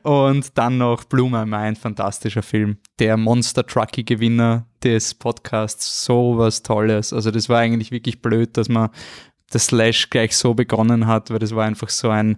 Und 0.02 0.58
dann 0.58 0.78
noch 0.78 1.04
Blue 1.04 1.30
My 1.30 1.46
Mind, 1.46 1.78
fantastischer 1.78 2.42
Film. 2.42 2.78
Der 2.98 3.16
Monster 3.16 3.64
Trucky 3.64 4.02
Gewinner 4.02 4.66
des 4.82 5.14
Podcasts, 5.14 6.04
so 6.04 6.36
was 6.36 6.62
Tolles. 6.62 7.12
Also 7.12 7.30
das 7.30 7.48
war 7.48 7.60
eigentlich 7.60 7.90
wirklich 7.90 8.20
blöd, 8.20 8.56
dass 8.56 8.68
man 8.68 8.90
das 9.50 9.66
Slash 9.66 10.10
gleich 10.10 10.36
so 10.36 10.54
begonnen 10.54 11.06
hat, 11.06 11.30
weil 11.30 11.38
das 11.38 11.54
war 11.54 11.64
einfach 11.64 11.88
so 11.88 12.10
ein 12.10 12.36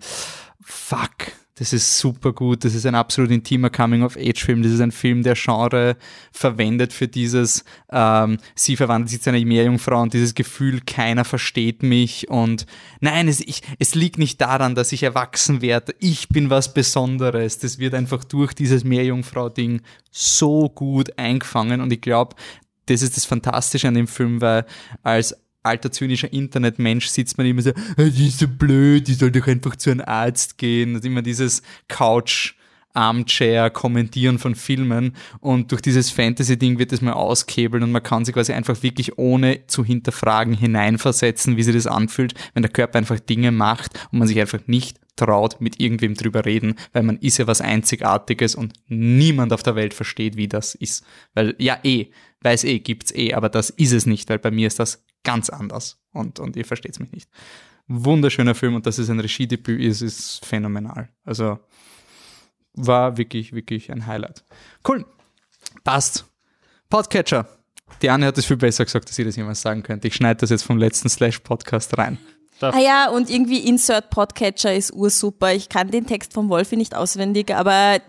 Fuck. 0.61 1.33
Das 1.59 1.73
ist 1.73 1.99
super 1.99 2.33
gut. 2.33 2.64
Das 2.64 2.75
ist 2.75 2.87
ein 2.87 2.94
absolut 2.94 3.33
intimer 3.33 3.68
Coming-of-Age-Film. 3.68 4.62
Das 4.62 4.71
ist 4.71 4.81
ein 4.81 4.92
Film, 4.92 5.25
der 5.25 5.35
Genre 5.35 5.97
verwendet 6.31 6.92
für 6.92 7.09
dieses, 7.09 7.64
ähm, 7.90 8.38
sie 8.55 8.77
verwandelt 8.77 9.11
sich 9.11 9.23
zu 9.23 9.31
einer 9.31 9.44
Meerjungfrau 9.44 10.03
und 10.03 10.14
dieses 10.14 10.35
Gefühl, 10.35 10.81
keiner 10.87 11.25
versteht 11.25 11.83
mich. 11.83 12.31
Und 12.31 12.66
nein, 13.01 13.27
es, 13.27 13.40
ich, 13.40 13.62
es 13.81 13.97
liegt 13.97 14.18
nicht 14.18 14.40
daran, 14.40 14.77
dass 14.77 14.92
ich 14.92 15.03
erwachsen 15.03 15.61
werde. 15.61 15.94
Ich 15.99 16.29
bin 16.29 16.49
was 16.49 16.73
Besonderes. 16.75 17.59
Das 17.59 17.81
wird 17.81 17.94
einfach 17.94 18.23
durch 18.23 18.53
dieses 18.55 18.85
Meerjungfrau-Ding 18.85 19.83
so 20.12 20.68
gut 20.68 21.18
eingefangen. 21.18 21.81
Und 21.81 21.92
ich 21.92 22.01
glaube, 22.01 22.37
das 22.87 23.03
ist 23.03 23.16
das 23.16 23.25
Fantastische 23.25 23.88
an 23.88 23.94
dem 23.94 24.07
Film, 24.07 24.40
weil 24.40 24.64
als 25.03 25.35
alter 25.62 25.90
zynischer 25.90 26.33
Internetmensch 26.33 27.09
sitzt 27.09 27.38
man 27.38 27.47
immer 27.47 27.62
so, 27.62 27.71
"Ah, 27.97 28.05
die 28.05 28.29
ist 28.29 28.38
so 28.38 28.49
blöd, 28.49 29.09
die 29.09 29.14
soll 29.14 29.31
doch 29.31 29.47
einfach 29.47 29.77
zu 29.77 29.90
einem 29.90 30.05
Arzt 30.07 30.59
gehen. 30.59 30.94
Und 30.94 31.05
immer 31.05 31.23
dieses 31.23 31.62
Couch. 31.88 32.55
Armchair 32.94 33.71
kommentieren 33.71 34.38
von 34.38 34.55
Filmen 34.55 35.14
und 35.40 35.71
durch 35.71 35.83
dieses 35.83 36.11
Fantasy-Ding 36.11 36.79
wird 36.79 36.92
es 36.92 37.01
mal 37.01 37.12
auskebeln 37.12 37.85
und 37.85 37.92
man 37.92 38.03
kann 38.03 38.25
sich 38.25 38.35
quasi 38.35 38.53
einfach 38.53 38.83
wirklich 38.83 39.18
ohne 39.18 39.66
zu 39.66 39.85
hinterfragen 39.85 40.55
hineinversetzen, 40.55 41.57
wie 41.57 41.62
sich 41.62 41.75
das 41.75 41.87
anfühlt, 41.87 42.35
wenn 42.55 42.62
der 42.62 42.73
Körper 42.73 42.99
einfach 42.99 43.21
Dinge 43.21 43.53
macht 43.53 44.09
und 44.11 44.18
man 44.18 44.27
sich 44.27 44.40
einfach 44.40 44.61
nicht 44.66 44.99
traut, 45.14 45.61
mit 45.61 45.81
irgendwem 45.81 46.14
drüber 46.14 46.44
reden, 46.44 46.75
weil 46.92 47.03
man 47.03 47.18
ist 47.18 47.38
ja 47.38 47.47
was 47.47 47.61
Einzigartiges 47.61 48.55
und 48.55 48.73
niemand 48.88 49.53
auf 49.53 49.62
der 49.62 49.77
Welt 49.77 49.94
versteht, 49.94 50.37
wie 50.37 50.49
das 50.49 50.75
ist. 50.75 51.05
Weil, 51.35 51.55
ja 51.59 51.79
eh, 51.83 52.07
weiß 52.42 52.64
eh, 52.64 52.79
gibt's 52.79 53.12
eh, 53.14 53.35
aber 53.35 53.49
das 53.49 53.71
ist 53.71 53.92
es 53.92 54.07
nicht, 54.07 54.29
weil 54.31 54.38
bei 54.38 54.51
mir 54.51 54.66
ist 54.66 54.79
das 54.79 55.05
ganz 55.24 55.50
anders 55.50 56.00
und, 56.12 56.40
und 56.40 56.57
ihr 56.57 56.64
versteht's 56.64 56.98
mich 56.98 57.12
nicht. 57.12 57.31
Wunderschöner 57.87 58.54
Film 58.54 58.74
und 58.74 58.87
dass 58.87 58.98
es 58.98 59.09
ein 59.09 59.20
Regiedebüt 59.20 59.81
ist, 59.81 60.02
ist 60.02 60.44
phänomenal. 60.44 61.09
Also 61.24 61.59
war 62.74 63.16
wirklich, 63.16 63.52
wirklich 63.52 63.90
ein 63.90 64.07
Highlight. 64.07 64.44
Cool. 64.87 65.04
Passt. 65.85 66.26
Podcatcher. 66.90 67.48
Die 68.02 68.11
Anne 68.11 68.26
hat 68.26 68.38
es 68.38 68.46
viel 68.46 68.57
besser 68.57 68.85
gesagt, 68.85 69.09
dass 69.09 69.18
ich 69.18 69.24
das 69.24 69.37
jemals 69.37 69.62
sagen 69.62 69.83
könnte. 69.83 70.09
Ich 70.09 70.14
schneide 70.14 70.40
das 70.40 70.50
jetzt 70.50 70.62
vom 70.62 70.78
letzten 70.78 71.09
Slash-Podcast 71.09 71.96
rein. 71.96 72.18
Ah 72.61 72.79
ja, 72.81 73.09
und 73.11 73.31
irgendwie 73.31 73.59
Insert 73.59 74.11
Podcatcher 74.11 74.75
ist 74.75 74.92
ursuper. 74.92 75.53
Ich 75.53 75.68
kann 75.68 75.90
den 75.90 76.07
Text 76.07 76.33
vom 76.33 76.49
Wolfi 76.49 76.77
nicht 76.77 76.94
auswendig, 76.94 77.55
aber 77.55 78.01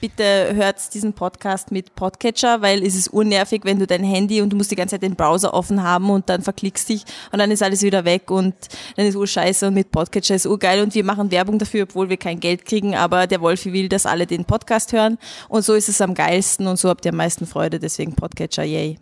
bitte 0.00 0.54
hört 0.54 0.94
diesen 0.94 1.12
Podcast 1.12 1.70
mit 1.70 1.94
Podcatcher, 1.94 2.62
weil 2.62 2.82
es 2.82 2.94
ist 2.94 3.12
urnervig, 3.12 3.62
wenn 3.64 3.78
du 3.78 3.86
dein 3.86 4.04
Handy 4.04 4.40
und 4.40 4.50
du 4.50 4.56
musst 4.56 4.70
die 4.70 4.76
ganze 4.76 4.94
Zeit 4.94 5.02
den 5.02 5.14
Browser 5.14 5.52
offen 5.52 5.82
haben 5.82 6.08
und 6.08 6.28
dann 6.28 6.42
verklickst 6.42 6.88
dich 6.88 7.04
und 7.32 7.38
dann 7.38 7.50
ist 7.50 7.62
alles 7.62 7.82
wieder 7.82 8.04
weg 8.04 8.30
und 8.30 8.54
dann 8.96 9.06
ist 9.06 9.14
urscheiße 9.14 9.66
und 9.66 9.74
mit 9.74 9.90
Podcatcher 9.90 10.34
ist 10.34 10.46
urgeil 10.46 10.82
und 10.82 10.94
wir 10.94 11.04
machen 11.04 11.30
Werbung 11.30 11.58
dafür, 11.58 11.82
obwohl 11.82 12.08
wir 12.08 12.16
kein 12.16 12.40
Geld 12.40 12.64
kriegen, 12.64 12.94
aber 12.94 13.26
der 13.26 13.40
Wolfi 13.40 13.72
will, 13.72 13.88
dass 13.88 14.06
alle 14.06 14.26
den 14.26 14.44
Podcast 14.44 14.92
hören 14.92 15.18
und 15.48 15.64
so 15.64 15.74
ist 15.74 15.88
es 15.88 16.00
am 16.00 16.14
geilsten 16.14 16.66
und 16.66 16.78
so 16.78 16.88
habt 16.88 17.04
ihr 17.04 17.12
am 17.12 17.16
meisten 17.16 17.46
Freude, 17.46 17.78
deswegen 17.78 18.14
Podcatcher, 18.14 18.64
yay. 18.64 18.98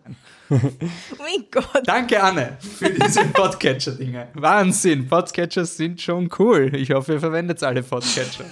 mein 0.51 1.45
Gott. 1.51 1.83
Danke, 1.85 2.23
Anne, 2.23 2.57
für 2.61 2.91
diese 2.91 3.25
Podcatcher-Dinge. 3.33 4.29
Wahnsinn, 4.35 5.09
Podcatchers 5.09 5.77
sind 5.77 6.01
schon 6.01 6.31
cool. 6.39 6.75
Ich 6.75 6.91
hoffe, 6.93 7.15
ihr 7.15 7.21
verwendet 7.21 7.63
alle 7.63 7.83
Podcatcher. 7.83 8.45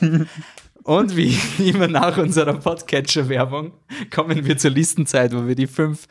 Und 0.83 1.16
wie 1.16 1.38
immer 1.59 1.88
nach 1.88 2.18
unserer 2.18 2.54
Podcatcher-Werbung 2.54 3.72
kommen 4.14 4.44
wir 4.44 4.59
zur 4.59 4.70
Listenzeit, 4.70 5.35
wo 5.35 5.46
wir 5.46 5.54
die 5.54 5.66
fünf 5.66 6.07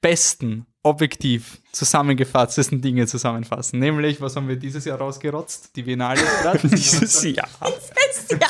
besten, 0.00 0.66
objektiv 0.88 1.60
zusammengefasstesten 1.72 2.80
Dinge 2.80 3.06
zusammenfassen. 3.06 3.78
Nämlich, 3.78 4.20
was 4.20 4.34
haben 4.34 4.48
wir 4.48 4.56
dieses 4.56 4.84
Jahr 4.84 4.98
rausgerotzt? 4.98 5.76
Die 5.76 5.82
Biennale 5.82 6.20
ist 6.20 6.42
grad. 6.42 6.62
Dieses 6.72 7.22
Jahr. 7.24 7.48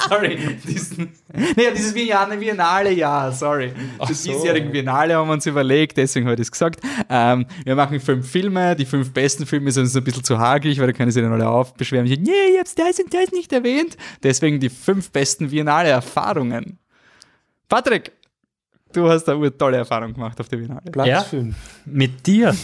Sorry. 0.09 0.59
Diesen, 0.66 1.12
naja, 1.57 1.70
dieses 1.72 1.92
Biennale, 1.92 2.37
Biennale, 2.37 2.92
ja, 2.92 3.31
sorry. 3.33 3.72
Das 3.98 4.22
so. 4.22 4.33
diesjährigen 4.33 4.72
Biennale 4.72 5.14
haben 5.14 5.29
wir 5.29 5.35
uns 5.35 5.46
überlegt, 5.46 5.96
deswegen 5.96 6.27
habe 6.27 6.35
ich 6.35 6.40
das 6.40 6.51
gesagt. 6.51 6.81
Ähm, 7.09 7.46
wir 7.64 7.74
machen 7.74 8.01
fünf 8.01 8.31
Filme, 8.31 8.77
die 8.77 8.87
fünf 8.87 9.12
besten 9.12 9.46
Filme 9.46 9.70
sind 9.70 9.85
uns 9.85 9.96
ein 9.96 10.05
bisschen 10.05 10.24
zu 10.24 10.38
hagelig, 10.38 10.79
weil 10.79 10.87
da 10.87 10.92
können 10.92 11.11
sie 11.11 11.20
dann 11.20 11.33
alle 11.33 11.48
aufbeschweren. 11.48 12.07
Nee, 12.07 12.31
ich 12.53 12.59
hab's 12.59 12.74
das 12.74 12.98
und 12.98 13.12
das 13.12 13.33
nicht 13.33 13.53
erwähnt. 13.53 13.96
Deswegen 14.22 14.61
die 14.61 14.70
fünf 14.70 15.11
besten 15.11 15.51
Biennale-Erfahrungen. 15.51 16.79
Patrick, 17.68 18.12
du 18.92 19.09
hast 19.09 19.24
da 19.24 19.35
eine 19.35 19.57
tolle 19.57 19.79
Erfahrung 19.79 20.14
gemacht 20.14 20.40
auf 20.40 20.48
der 20.48 20.59
Biennale. 20.59 20.90
Platz 20.90 21.09
Ja. 21.09 21.22
5. 21.22 21.57
Mit 21.87 22.27
dir. 22.27 22.55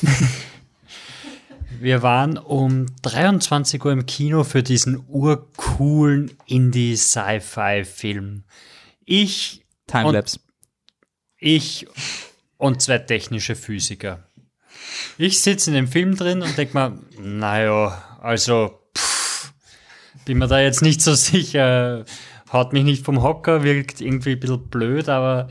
Wir 1.80 2.02
waren 2.02 2.38
um 2.38 2.86
23 3.02 3.84
Uhr 3.84 3.92
im 3.92 4.06
Kino 4.06 4.44
für 4.44 4.62
diesen 4.62 5.04
urcoolen 5.08 6.30
Indie-Sci-Fi-Film. 6.46 8.44
Ich, 9.04 9.64
Timelapse. 9.86 10.38
ich 11.38 11.86
und 12.56 12.80
zwei 12.80 12.98
technische 12.98 13.54
Physiker. 13.56 14.26
Ich 15.18 15.40
sitze 15.42 15.70
in 15.70 15.74
dem 15.74 15.88
Film 15.88 16.16
drin 16.16 16.42
und 16.42 16.56
denke 16.56 16.78
mir, 16.78 16.98
naja, 17.20 18.02
also 18.22 18.78
pff, 18.96 19.52
bin 20.24 20.38
mir 20.38 20.46
da 20.46 20.60
jetzt 20.60 20.80
nicht 20.80 21.02
so 21.02 21.14
sicher. 21.14 22.04
haut 22.52 22.72
mich 22.72 22.84
nicht 22.84 23.04
vom 23.04 23.22
Hocker, 23.22 23.62
wirkt 23.62 24.00
irgendwie 24.00 24.32
ein 24.32 24.40
bisschen 24.40 24.68
blöd, 24.68 25.08
aber 25.08 25.48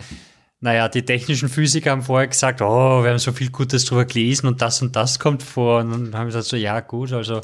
naja, 0.64 0.88
die 0.88 1.04
technischen 1.04 1.50
Physiker 1.50 1.92
haben 1.92 2.04
vorher 2.04 2.30
gesagt, 2.30 2.62
oh, 2.62 3.04
wir 3.04 3.10
haben 3.10 3.20
so 3.20 3.34
viel 3.34 3.50
Gutes 3.50 3.84
drüber 3.84 4.06
gelesen 4.06 4.48
und 4.48 4.62
das 4.62 4.82
und 4.82 4.96
das 4.96 5.20
kommt 5.20 5.44
vor. 5.44 5.82
Und 5.82 5.92
dann 5.92 6.16
haben 6.16 6.22
wir 6.22 6.26
gesagt, 6.28 6.46
so, 6.46 6.56
ja, 6.56 6.80
gut, 6.80 7.12
also 7.12 7.42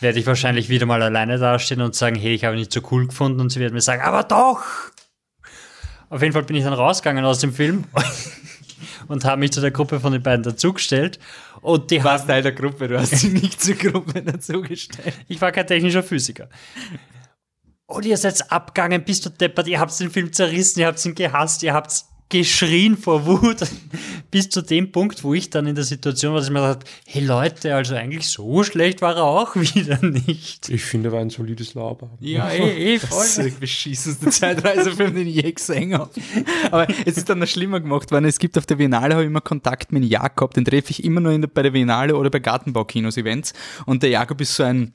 werde 0.00 0.18
ich 0.18 0.26
wahrscheinlich 0.26 0.68
wieder 0.68 0.84
mal 0.84 1.00
alleine 1.00 1.38
dastehen 1.38 1.80
und 1.80 1.94
sagen, 1.94 2.16
hey, 2.16 2.34
ich 2.34 2.44
habe 2.44 2.56
ihn 2.56 2.58
nicht 2.58 2.72
so 2.72 2.80
cool 2.90 3.06
gefunden 3.06 3.38
und 3.38 3.50
sie 3.50 3.60
werden 3.60 3.74
mir 3.74 3.80
sagen, 3.80 4.02
aber 4.02 4.24
doch! 4.24 4.64
Auf 6.08 6.22
jeden 6.22 6.32
Fall 6.32 6.42
bin 6.42 6.56
ich 6.56 6.64
dann 6.64 6.72
rausgegangen 6.72 7.24
aus 7.24 7.38
dem 7.38 7.52
Film 7.52 7.84
und 9.06 9.24
habe 9.24 9.38
mich 9.38 9.52
zu 9.52 9.60
der 9.60 9.70
Gruppe 9.70 10.00
von 10.00 10.12
den 10.12 10.24
beiden 10.24 10.42
dazugestellt. 10.42 11.20
Und 11.60 11.92
die 11.92 12.02
warst 12.02 12.26
Teil 12.26 12.42
der 12.42 12.50
Gruppe, 12.50 12.88
du 12.88 12.98
hast 12.98 13.12
dich 13.12 13.30
nicht 13.30 13.62
zur 13.62 13.76
Gruppe 13.76 14.22
dazugestellt. 14.22 15.14
Ich 15.28 15.40
war 15.40 15.52
kein 15.52 15.68
technischer 15.68 16.02
Physiker. 16.02 16.48
Und 17.86 18.06
ihr 18.06 18.16
seid 18.16 18.50
abgegangen, 18.50 19.04
bist 19.04 19.24
du 19.24 19.30
deppert, 19.30 19.68
ihr 19.68 19.78
habt 19.78 19.98
den 20.00 20.10
Film 20.10 20.32
zerrissen, 20.32 20.80
ihr 20.80 20.88
habt 20.88 21.04
ihn 21.04 21.14
gehasst, 21.14 21.62
ihr 21.62 21.74
habt 21.74 22.09
geschrien 22.30 22.96
vor 22.96 23.26
Wut. 23.26 23.58
Bis 24.30 24.48
zu 24.48 24.62
dem 24.62 24.92
Punkt, 24.92 25.24
wo 25.24 25.34
ich 25.34 25.50
dann 25.50 25.66
in 25.66 25.74
der 25.74 25.84
Situation 25.84 26.32
war, 26.32 26.38
dass 26.38 26.48
ich 26.48 26.52
mir 26.52 26.60
dachte, 26.60 26.86
hey 27.06 27.24
Leute, 27.24 27.74
also 27.74 27.96
eigentlich 27.96 28.28
so 28.28 28.62
schlecht 28.62 29.02
war 29.02 29.16
er 29.16 29.24
auch 29.24 29.56
wieder 29.56 29.98
nicht. 30.00 30.68
Ich 30.68 30.82
finde, 30.82 31.08
er 31.08 31.12
war 31.12 31.20
ein 31.20 31.30
solides 31.30 31.74
Laber. 31.74 32.10
Ja, 32.20 32.48
eh, 32.52 32.94
eh, 32.94 32.98
voll. 32.98 33.18
Das 33.18 33.38
ist 33.38 33.38
der 33.38 33.60
beschissenste 33.60 34.30
Zeitreisefilm, 34.30 35.14
den 35.14 35.26
ich 35.26 35.34
je 35.34 35.52
gesehen 35.52 35.94
habe. 35.94 36.10
Aber 36.70 36.86
es 37.04 37.16
ist 37.16 37.28
dann 37.28 37.40
noch 37.40 37.48
schlimmer 37.48 37.80
gemacht 37.80 38.10
worden. 38.12 38.24
Es 38.24 38.38
gibt 38.38 38.56
auf 38.56 38.66
der 38.66 38.76
Biennale 38.76 39.14
habe 39.14 39.24
ich 39.24 39.28
immer 39.28 39.40
Kontakt 39.40 39.92
mit 39.92 40.04
Jakob, 40.04 40.54
den 40.54 40.64
treffe 40.64 40.92
ich 40.92 41.04
immer 41.04 41.20
nur 41.20 41.32
in 41.32 41.42
der, 41.42 41.48
bei 41.48 41.62
der 41.62 41.72
Biennale 41.72 42.16
oder 42.16 42.30
bei 42.30 42.38
Gartenbaukinos-Events. 42.38 43.52
Und 43.86 44.02
der 44.04 44.10
Jakob 44.10 44.40
ist 44.40 44.54
so 44.54 44.62
ein 44.62 44.92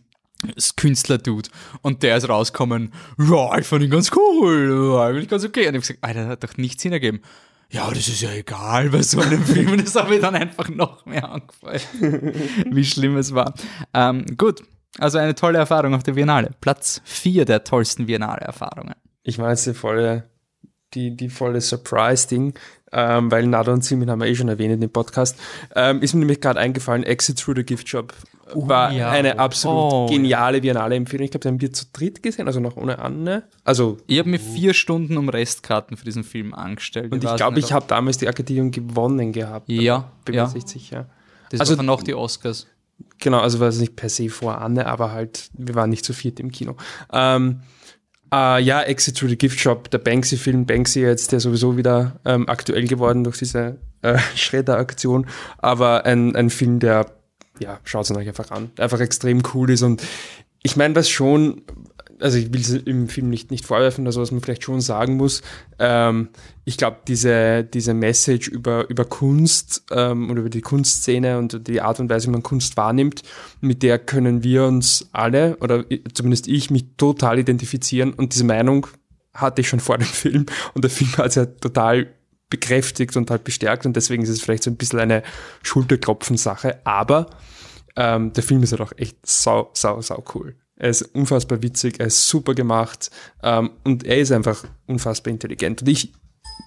Künstler-Dude. 0.75 1.49
Und 1.81 2.03
der 2.03 2.17
ist 2.17 2.29
rausgekommen, 2.29 2.93
ja, 3.17 3.57
ich 3.57 3.65
fand 3.65 3.83
ihn 3.83 3.89
ganz 3.89 4.11
cool, 4.15 4.97
eigentlich 4.99 5.29
ganz 5.29 5.43
okay. 5.43 5.67
Und 5.67 5.75
ich 5.75 5.75
habe 5.75 5.79
gesagt, 5.79 5.99
Alter, 6.01 6.21
das 6.21 6.29
hat 6.29 6.43
doch 6.43 6.57
nichts 6.57 6.83
hingegeben. 6.83 7.21
Ja, 7.69 7.89
das 7.89 8.07
ist 8.07 8.21
ja 8.21 8.31
egal 8.31 8.89
bei 8.89 9.01
so 9.01 9.19
einem 9.19 9.43
Film. 9.43 9.77
Das 9.83 9.95
hat 9.95 10.09
mir 10.09 10.19
dann 10.19 10.35
einfach 10.35 10.69
noch 10.69 11.05
mehr 11.05 11.29
angefallen, 11.29 11.81
wie 12.71 12.85
schlimm 12.85 13.17
es 13.17 13.33
war. 13.33 13.53
Ähm, 13.93 14.25
gut, 14.37 14.61
also 14.99 15.17
eine 15.17 15.35
tolle 15.35 15.57
Erfahrung 15.57 15.93
auf 15.93 16.03
der 16.03 16.13
Biennale. 16.13 16.51
Platz 16.61 17.01
vier 17.03 17.45
der 17.45 17.63
tollsten 17.63 18.05
Biennale-Erfahrungen. 18.05 18.95
Ich 19.23 19.37
meine, 19.37 19.51
jetzt 19.51 19.65
die 19.65 19.73
volle, 19.73 20.29
die, 20.93 21.17
die 21.17 21.29
volle 21.29 21.59
Surprise-Ding, 21.59 22.53
ähm, 22.91 23.31
weil 23.31 23.47
Nada 23.47 23.73
und 23.73 23.83
Simin 23.83 24.09
haben 24.09 24.21
wir 24.21 24.27
eh 24.27 24.35
schon 24.35 24.47
erwähnt 24.47 24.73
in 24.73 24.81
dem 24.81 24.91
Podcast, 24.91 25.37
ähm, 25.75 26.01
ist 26.01 26.13
mir 26.13 26.19
nämlich 26.19 26.41
gerade 26.41 26.59
eingefallen, 26.59 27.03
Exit 27.03 27.39
Through 27.39 27.57
the 27.57 27.63
Gift 27.65 27.89
Shop 27.89 28.13
war 28.53 28.91
ja. 28.91 29.09
eine 29.09 29.39
absolut 29.39 29.93
Oh, 29.93 30.05
geniale 30.07 30.61
Biennale-Empfehlung. 30.61 31.25
Ich 31.25 31.31
glaube, 31.31 31.43
den 31.43 31.53
haben 31.53 31.61
wir 31.61 31.73
zu 31.73 31.85
dritt 31.91 32.21
gesehen, 32.21 32.47
also 32.47 32.59
noch 32.59 32.77
ohne 32.77 32.99
Anne. 32.99 33.43
Also, 33.63 33.97
Ich 34.07 34.19
habe 34.19 34.29
mir 34.29 34.39
vier 34.39 34.73
Stunden 34.73 35.17
um 35.17 35.29
Restkarten 35.29 35.97
für 35.97 36.05
diesen 36.05 36.23
Film 36.23 36.53
angestellt. 36.53 37.11
und 37.11 37.23
ich 37.23 37.35
glaube, 37.35 37.59
ich 37.59 37.73
habe 37.73 37.85
damals 37.87 38.17
die 38.17 38.27
Akademie 38.27 38.71
gewonnen 38.71 39.31
gehabt. 39.31 39.69
Ja, 39.69 40.11
Bin 40.25 40.35
ja. 40.35 40.47
mir 40.47 40.53
nicht 40.53 40.69
sicher. 40.69 41.07
Das 41.49 41.59
also- 41.61 41.73
also, 41.73 41.77
war 41.79 41.85
noch 41.85 42.03
die 42.03 42.13
Oscars. 42.13 42.67
Genau, 43.19 43.39
also 43.39 43.59
war 43.59 43.67
es 43.67 43.79
nicht 43.79 43.95
per 43.95 44.09
se 44.09 44.29
vor 44.29 44.61
Anne, 44.61 44.85
aber 44.87 45.11
halt, 45.11 45.49
wir 45.53 45.75
waren 45.75 45.89
nicht 45.89 46.05
zu 46.05 46.13
viert 46.13 46.39
im 46.39 46.49
Kino. 46.51 46.75
Ähm, 47.11 47.61
äh, 48.33 48.61
ja, 48.61 48.81
Exit 48.83 49.17
Through 49.17 49.29
the 49.29 49.37
Gift 49.37 49.59
Shop, 49.59 49.89
der 49.91 49.97
Banksy-Film, 49.97 50.65
Banksy 50.65 51.01
jetzt, 51.01 51.31
der 51.31 51.39
sowieso 51.39 51.75
wieder 51.77 52.19
ähm, 52.25 52.47
aktuell 52.47 52.87
geworden 52.87 53.23
durch 53.23 53.37
diese 53.37 53.77
äh, 54.01 54.17
Schredder-Aktion, 54.35 55.27
aber 55.57 56.05
ein, 56.05 56.35
ein 56.35 56.49
Film, 56.49 56.79
der, 56.79 57.05
ja, 57.59 57.79
schaut 57.83 58.05
es 58.05 58.15
euch 58.15 58.27
einfach 58.27 58.51
an, 58.51 58.71
einfach 58.77 58.99
extrem 58.99 59.41
cool 59.53 59.69
ist 59.69 59.81
und 59.81 60.01
ich 60.65 60.75
meine, 60.75 60.95
was 60.95 61.07
schon, 61.09 61.61
also 62.19 62.39
ich 62.39 62.51
will 62.51 62.61
es 62.61 62.73
im 62.73 63.07
Film 63.07 63.29
nicht, 63.29 63.51
nicht 63.51 63.65
vorwerfen, 63.65 64.07
also 64.07 64.19
was 64.19 64.31
man 64.31 64.41
vielleicht 64.41 64.63
schon 64.63 64.81
sagen 64.81 65.15
muss, 65.15 65.43
ähm, 65.77 66.29
ich 66.63 66.77
glaube, 66.77 66.97
diese, 67.07 67.63
diese 67.63 67.93
Message 67.93 68.47
über, 68.47 68.89
über 68.89 69.05
Kunst 69.05 69.83
ähm, 69.91 70.31
und 70.31 70.37
über 70.37 70.49
die 70.49 70.61
Kunstszene 70.61 71.37
und 71.37 71.67
die 71.67 71.81
Art 71.81 71.99
und 71.99 72.09
Weise, 72.09 72.27
wie 72.27 72.31
man 72.31 72.41
Kunst 72.41 72.77
wahrnimmt, 72.77 73.21
mit 73.61 73.83
der 73.83 73.99
können 73.99 74.43
wir 74.43 74.65
uns 74.65 75.07
alle, 75.11 75.55
oder 75.57 75.85
zumindest 76.15 76.47
ich, 76.47 76.71
mich 76.71 76.85
total 76.97 77.37
identifizieren 77.37 78.13
und 78.13 78.33
diese 78.33 78.45
Meinung 78.45 78.87
hatte 79.35 79.61
ich 79.61 79.69
schon 79.69 79.79
vor 79.79 79.99
dem 79.99 80.07
Film 80.07 80.47
und 80.73 80.83
der 80.83 80.89
Film 80.89 81.15
hat 81.17 81.27
es 81.27 81.35
ja 81.35 81.45
total 81.45 82.07
bekräftigt 82.49 83.15
und 83.17 83.31
halt 83.31 83.43
bestärkt 83.43 83.85
und 83.85 83.95
deswegen 83.95 84.23
ist 84.23 84.29
es 84.29 84.41
vielleicht 84.41 84.63
so 84.63 84.71
ein 84.71 84.77
bisschen 84.77 84.99
eine 84.99 85.23
Schulterklopfen-Sache, 85.63 86.85
aber 86.85 87.27
ähm, 87.95 88.33
der 88.33 88.43
Film 88.43 88.63
ist 88.63 88.71
halt 88.71 88.81
auch 88.81 88.93
echt 88.97 89.25
sau, 89.25 89.71
sau, 89.73 90.01
sau 90.01 90.23
cool. 90.35 90.55
Er 90.75 90.89
ist 90.89 91.03
unfassbar 91.03 91.61
witzig, 91.61 91.99
er 91.99 92.07
ist 92.07 92.27
super 92.27 92.53
gemacht 92.53 93.09
ähm, 93.41 93.71
und 93.83 94.03
er 94.03 94.17
ist 94.17 94.31
einfach 94.31 94.65
unfassbar 94.87 95.31
intelligent. 95.31 95.81
Und 95.81 95.87
ich 95.87 96.11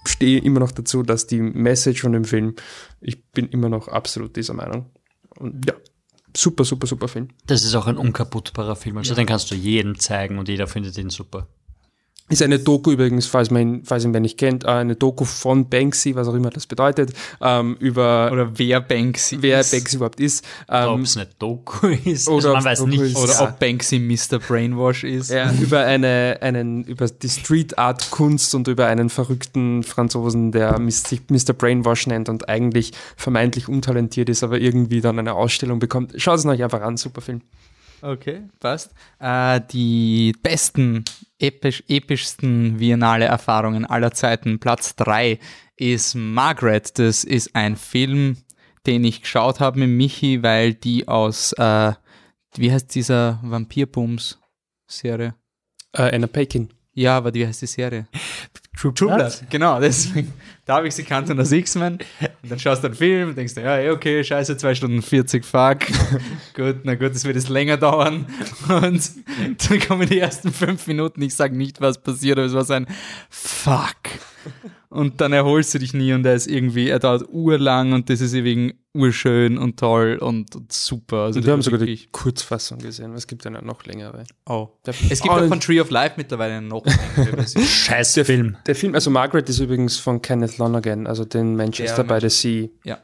stehe 0.05 0.41
immer 0.41 0.59
noch 0.59 0.71
dazu, 0.71 1.03
dass 1.03 1.27
die 1.27 1.39
Message 1.39 2.01
von 2.01 2.13
dem 2.13 2.25
Film, 2.25 2.55
ich 3.01 3.23
bin 3.31 3.47
immer 3.49 3.69
noch 3.69 3.87
absolut 3.87 4.35
dieser 4.35 4.55
Meinung. 4.55 4.87
Und 5.37 5.65
ja, 5.67 5.75
super, 6.35 6.63
super, 6.63 6.87
super 6.87 7.07
Film. 7.07 7.29
Das 7.45 7.63
ist 7.63 7.75
auch 7.75 7.85
ein 7.85 7.97
unkaputtbarer 7.97 8.75
Film, 8.75 8.97
also 8.97 9.13
den 9.13 9.27
kannst 9.27 9.51
du 9.51 9.55
jedem 9.55 9.99
zeigen 9.99 10.39
und 10.39 10.49
jeder 10.49 10.67
findet 10.67 10.97
ihn 10.97 11.11
super. 11.11 11.47
Ist 12.29 12.41
eine 12.43 12.59
Doku 12.59 12.91
übrigens, 12.91 13.25
falls 13.25 13.49
man 13.51 13.61
ihn, 13.61 13.81
falls 13.83 14.05
ihn 14.05 14.13
wer 14.13 14.19
nicht 14.21 14.37
kennt, 14.37 14.63
äh, 14.63 14.67
eine 14.67 14.95
Doku 14.95 15.25
von 15.25 15.67
Banksy, 15.67 16.15
was 16.15 16.27
auch 16.27 16.35
immer 16.35 16.51
das 16.51 16.67
bedeutet, 16.67 17.11
ähm, 17.41 17.75
über 17.79 18.29
Oder 18.31 18.51
wer 18.57 18.81
Banksy 18.81 19.37
wer 19.41 19.61
ist. 19.61 19.71
Banksy 19.71 19.95
überhaupt 19.97 20.19
ist. 20.19 20.45
Ob 20.67 20.75
Ähm, 20.97 21.01
es 21.01 21.15
nicht 21.15 21.31
Doku 21.39 21.87
ist, 21.87 22.27
oder 22.29 22.53
man 22.53 22.63
weiß 22.65 22.85
nicht. 22.85 23.15
Oder 23.17 23.33
Ja. 23.33 23.41
ob 23.49 23.59
Banksy 23.59 23.99
Mr. 23.99 24.37
Brainwash 24.39 25.03
ist. 25.03 25.31
Ja, 25.31 25.51
über 25.59 25.79
eine, 25.79 26.37
einen, 26.41 26.83
über 26.83 27.07
die 27.07 27.29
Street 27.29 27.77
Art 27.79 28.11
Kunst 28.11 28.53
und 28.53 28.67
über 28.67 28.85
einen 28.87 29.09
verrückten 29.09 29.83
Franzosen, 29.83 30.51
der 30.51 30.79
sich 30.89 31.21
Mr. 31.29 31.53
Brainwash 31.53 32.05
nennt 32.07 32.29
und 32.29 32.47
eigentlich 32.47 32.91
vermeintlich 33.17 33.67
untalentiert 33.67 34.29
ist, 34.29 34.43
aber 34.43 34.59
irgendwie 34.59 35.01
dann 35.01 35.17
eine 35.17 35.33
Ausstellung 35.33 35.79
bekommt. 35.79 36.13
Schaut 36.17 36.37
es 36.39 36.45
euch 36.45 36.63
einfach 36.63 36.81
an, 36.81 36.97
super 36.97 37.21
Film. 37.21 37.41
Okay, 38.01 38.43
passt. 38.59 38.91
Äh, 39.19 39.59
die 39.73 40.33
besten, 40.41 41.03
episch, 41.39 41.83
epischsten 41.87 42.77
Biennale-Erfahrungen 42.77 43.85
aller 43.85 44.11
Zeiten. 44.11 44.59
Platz 44.59 44.95
drei 44.95 45.39
ist 45.75 46.15
Margaret. 46.15 46.99
Das 46.99 47.23
ist 47.23 47.55
ein 47.55 47.75
Film, 47.75 48.37
den 48.85 49.03
ich 49.03 49.21
geschaut 49.21 49.59
habe 49.59 49.79
mit 49.79 49.89
Michi, 49.89 50.43
weil 50.43 50.73
die 50.73 51.07
aus, 51.07 51.53
äh, 51.53 51.93
wie 52.55 52.71
heißt 52.71 52.93
dieser 52.93 53.39
Vampirbums-Serie? 53.43 55.35
Äh, 55.93 56.15
Anna 56.15 56.27
Paquin. 56.27 56.69
Ja, 56.93 57.17
aber 57.17 57.33
wie 57.33 57.47
heißt 57.47 57.61
die 57.61 57.67
Serie? 57.67 58.07
True 58.79 58.93
Blood. 58.93 59.43
Genau, 59.49 59.79
deswegen. 59.79 60.31
Da 60.65 60.75
habe 60.75 60.87
ich 60.87 60.95
sie 60.95 61.03
kannt 61.03 61.29
und 61.29 61.39
als 61.39 61.51
X-Men. 61.51 61.93
Und 62.43 62.51
dann 62.51 62.59
schaust 62.59 62.83
du 62.83 62.87
einen 62.87 62.95
Film 62.95 63.29
und 63.29 63.37
denkst 63.37 63.55
dir, 63.55 63.61
ja, 63.61 63.77
eh, 63.77 63.89
okay, 63.89 64.23
scheiße, 64.23 64.55
2 64.55 64.75
Stunden 64.75 65.01
40, 65.01 65.43
fuck. 65.43 65.79
gut, 66.55 66.77
na 66.83 66.95
gut, 66.95 67.13
das 67.13 67.25
wird 67.25 67.35
jetzt 67.35 67.49
länger 67.49 67.75
dauern. 67.75 68.25
Und 68.69 69.11
dann 69.69 69.79
kommen 69.81 70.07
die 70.07 70.19
ersten 70.19 70.53
fünf 70.53 70.87
Minuten, 70.87 71.21
ich 71.21 71.35
sage 71.35 71.57
nicht, 71.57 71.81
was 71.81 71.97
passiert, 71.97 72.37
aber 72.37 72.47
es 72.47 72.53
war 72.53 72.63
so 72.63 72.73
ein 72.73 72.87
Fuck. 73.29 73.95
Und 74.91 75.21
dann 75.21 75.33
erholst 75.33 75.71
du 75.73 75.77
dich 75.79 75.93
nie 75.93 76.13
und 76.13 76.25
er 76.25 76.33
ist 76.33 76.47
irgendwie, 76.47 76.89
er 76.89 76.97
dauert 76.97 77.23
urlang 77.29 77.93
und 77.93 78.09
das 78.09 78.21
ist 78.21 78.33
irgendwie 78.33 78.75
urschön 78.95 79.59
und 79.59 79.79
toll 79.79 80.17
und, 80.19 80.55
und 80.55 80.71
super. 80.73 81.17
Also 81.25 81.39
Und 81.39 81.45
wir 81.45 81.53
haben 81.53 81.61
sogar 81.61 81.77
die 81.79 81.85
wirklich- 81.85 82.11
Kurzfassung 82.11 82.79
gesehen, 82.79 83.13
es 83.13 83.27
gibt 83.27 83.45
eine 83.45 83.61
noch 83.61 83.85
längere. 83.85 84.23
Oh. 84.47 84.69
Der, 84.87 84.95
Es 85.11 85.21
gibt 85.21 85.31
Oh, 85.33 85.37
auch 85.37 85.47
von 85.47 85.59
Tree 85.59 85.79
of 85.79 85.91
Life 85.91 86.15
mittlerweile 86.17 86.55
eine 86.55 86.67
noch 86.67 86.83
längere 86.85 87.35
Version. 87.37 87.63
Scheiß 87.67 88.19
Film. 88.23 88.57
der 88.65 88.73
Film, 88.75 88.95
also 88.95 89.11
Margaret 89.11 89.47
ist 89.47 89.59
übrigens 89.59 89.97
von 89.97 90.23
Kenneth 90.23 90.57
Lonergan, 90.57 91.05
also 91.05 91.23
den 91.23 91.55
Manchester 91.55 92.03
Der 92.03 92.15
by 92.19 92.27
the 92.27 92.35
Sea. 92.35 92.69
Ja. 92.83 92.97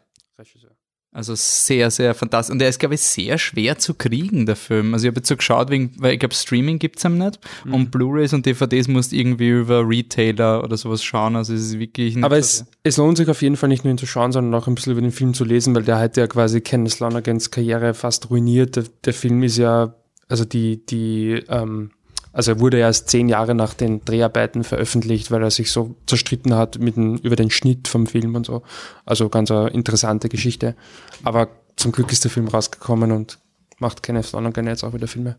Also 1.15 1.33
sehr, 1.33 1.91
sehr 1.91 2.13
fantastisch. 2.13 2.51
Und 2.51 2.59
der 2.59 2.67
ist, 2.67 2.77
glaube 2.77 2.95
ich, 2.95 3.01
sehr 3.01 3.37
schwer 3.37 3.77
zu 3.77 3.93
kriegen, 3.93 4.45
der 4.45 4.57
Film. 4.57 4.93
Also 4.93 5.05
ich 5.05 5.11
habe 5.11 5.19
jetzt 5.19 5.29
so 5.29 5.37
geschaut, 5.37 5.69
wegen, 5.69 5.91
weil 5.97 6.13
ich 6.13 6.19
glaube, 6.19 6.35
Streaming 6.35 6.77
gibt's 6.77 7.05
ihm 7.05 7.17
nicht. 7.17 7.39
Mhm. 7.63 7.73
Und 7.73 7.91
Blu-Rays 7.91 8.33
und 8.33 8.45
DVDs 8.45 8.89
musst 8.89 9.13
irgendwie 9.13 9.47
über 9.47 9.87
Retailer 9.87 10.61
oder 10.61 10.75
sowas 10.75 11.05
schauen. 11.05 11.37
Also 11.37 11.53
es 11.53 11.61
ist 11.61 11.79
wirklich 11.79 12.15
nicht 12.15 12.25
Aber 12.25 12.35
so 12.35 12.39
es, 12.39 12.65
es 12.83 12.97
lohnt 12.97 13.15
sich 13.15 13.29
auf 13.29 13.41
jeden 13.41 13.55
Fall 13.55 13.69
nicht 13.69 13.85
nur 13.85 13.91
ihn 13.93 13.97
zu 13.97 14.05
schauen, 14.05 14.33
sondern 14.33 14.61
auch 14.61 14.67
ein 14.67 14.75
bisschen 14.75 14.91
über 14.91 15.01
den 15.01 15.13
Film 15.13 15.33
zu 15.33 15.45
lesen, 15.45 15.73
weil 15.73 15.83
der 15.83 15.99
hat 15.99 16.17
ja 16.17 16.27
quasi 16.27 16.59
Kenneth 16.59 16.99
Lonergans 16.99 17.49
Karriere 17.49 17.93
fast 17.93 18.29
ruiniert. 18.29 18.75
Der, 18.75 18.83
der 19.05 19.13
Film 19.13 19.41
ist 19.43 19.55
ja, 19.55 19.95
also 20.27 20.43
die, 20.43 20.85
die, 20.85 21.41
ähm, 21.47 21.91
also 22.35 22.51
er 22.51 22.59
wurde 22.59 22.77
erst 22.77 23.09
zehn 23.09 23.29
Jahre 23.29 23.55
nach 23.55 23.73
den 23.73 24.03
Dreharbeiten 24.03 24.65
veröffentlicht, 24.65 25.31
weil 25.31 25.41
er 25.41 25.51
sich 25.51 25.71
so 25.71 25.95
zerstritten 26.05 26.53
hat 26.53 26.79
mit 26.79 26.97
dem, 26.97 27.15
über 27.15 27.37
den 27.37 27.49
Schnitt 27.49 27.87
vom 27.87 28.07
Film 28.07 28.35
und 28.35 28.45
so. 28.45 28.61
Also 29.05 29.29
ganz 29.29 29.51
eine 29.51 29.69
interessante 29.69 30.27
Geschichte. 30.27 30.75
Aber 31.23 31.47
zum 31.77 31.93
Glück 31.93 32.11
ist 32.11 32.25
der 32.25 32.31
Film 32.31 32.49
rausgekommen 32.49 33.13
und 33.13 33.39
macht 33.79 34.03
Kenneth 34.03 34.33
Lonergan 34.33 34.67
jetzt 34.67 34.83
auch 34.83 34.93
wieder 34.93 35.07
Filme. 35.07 35.37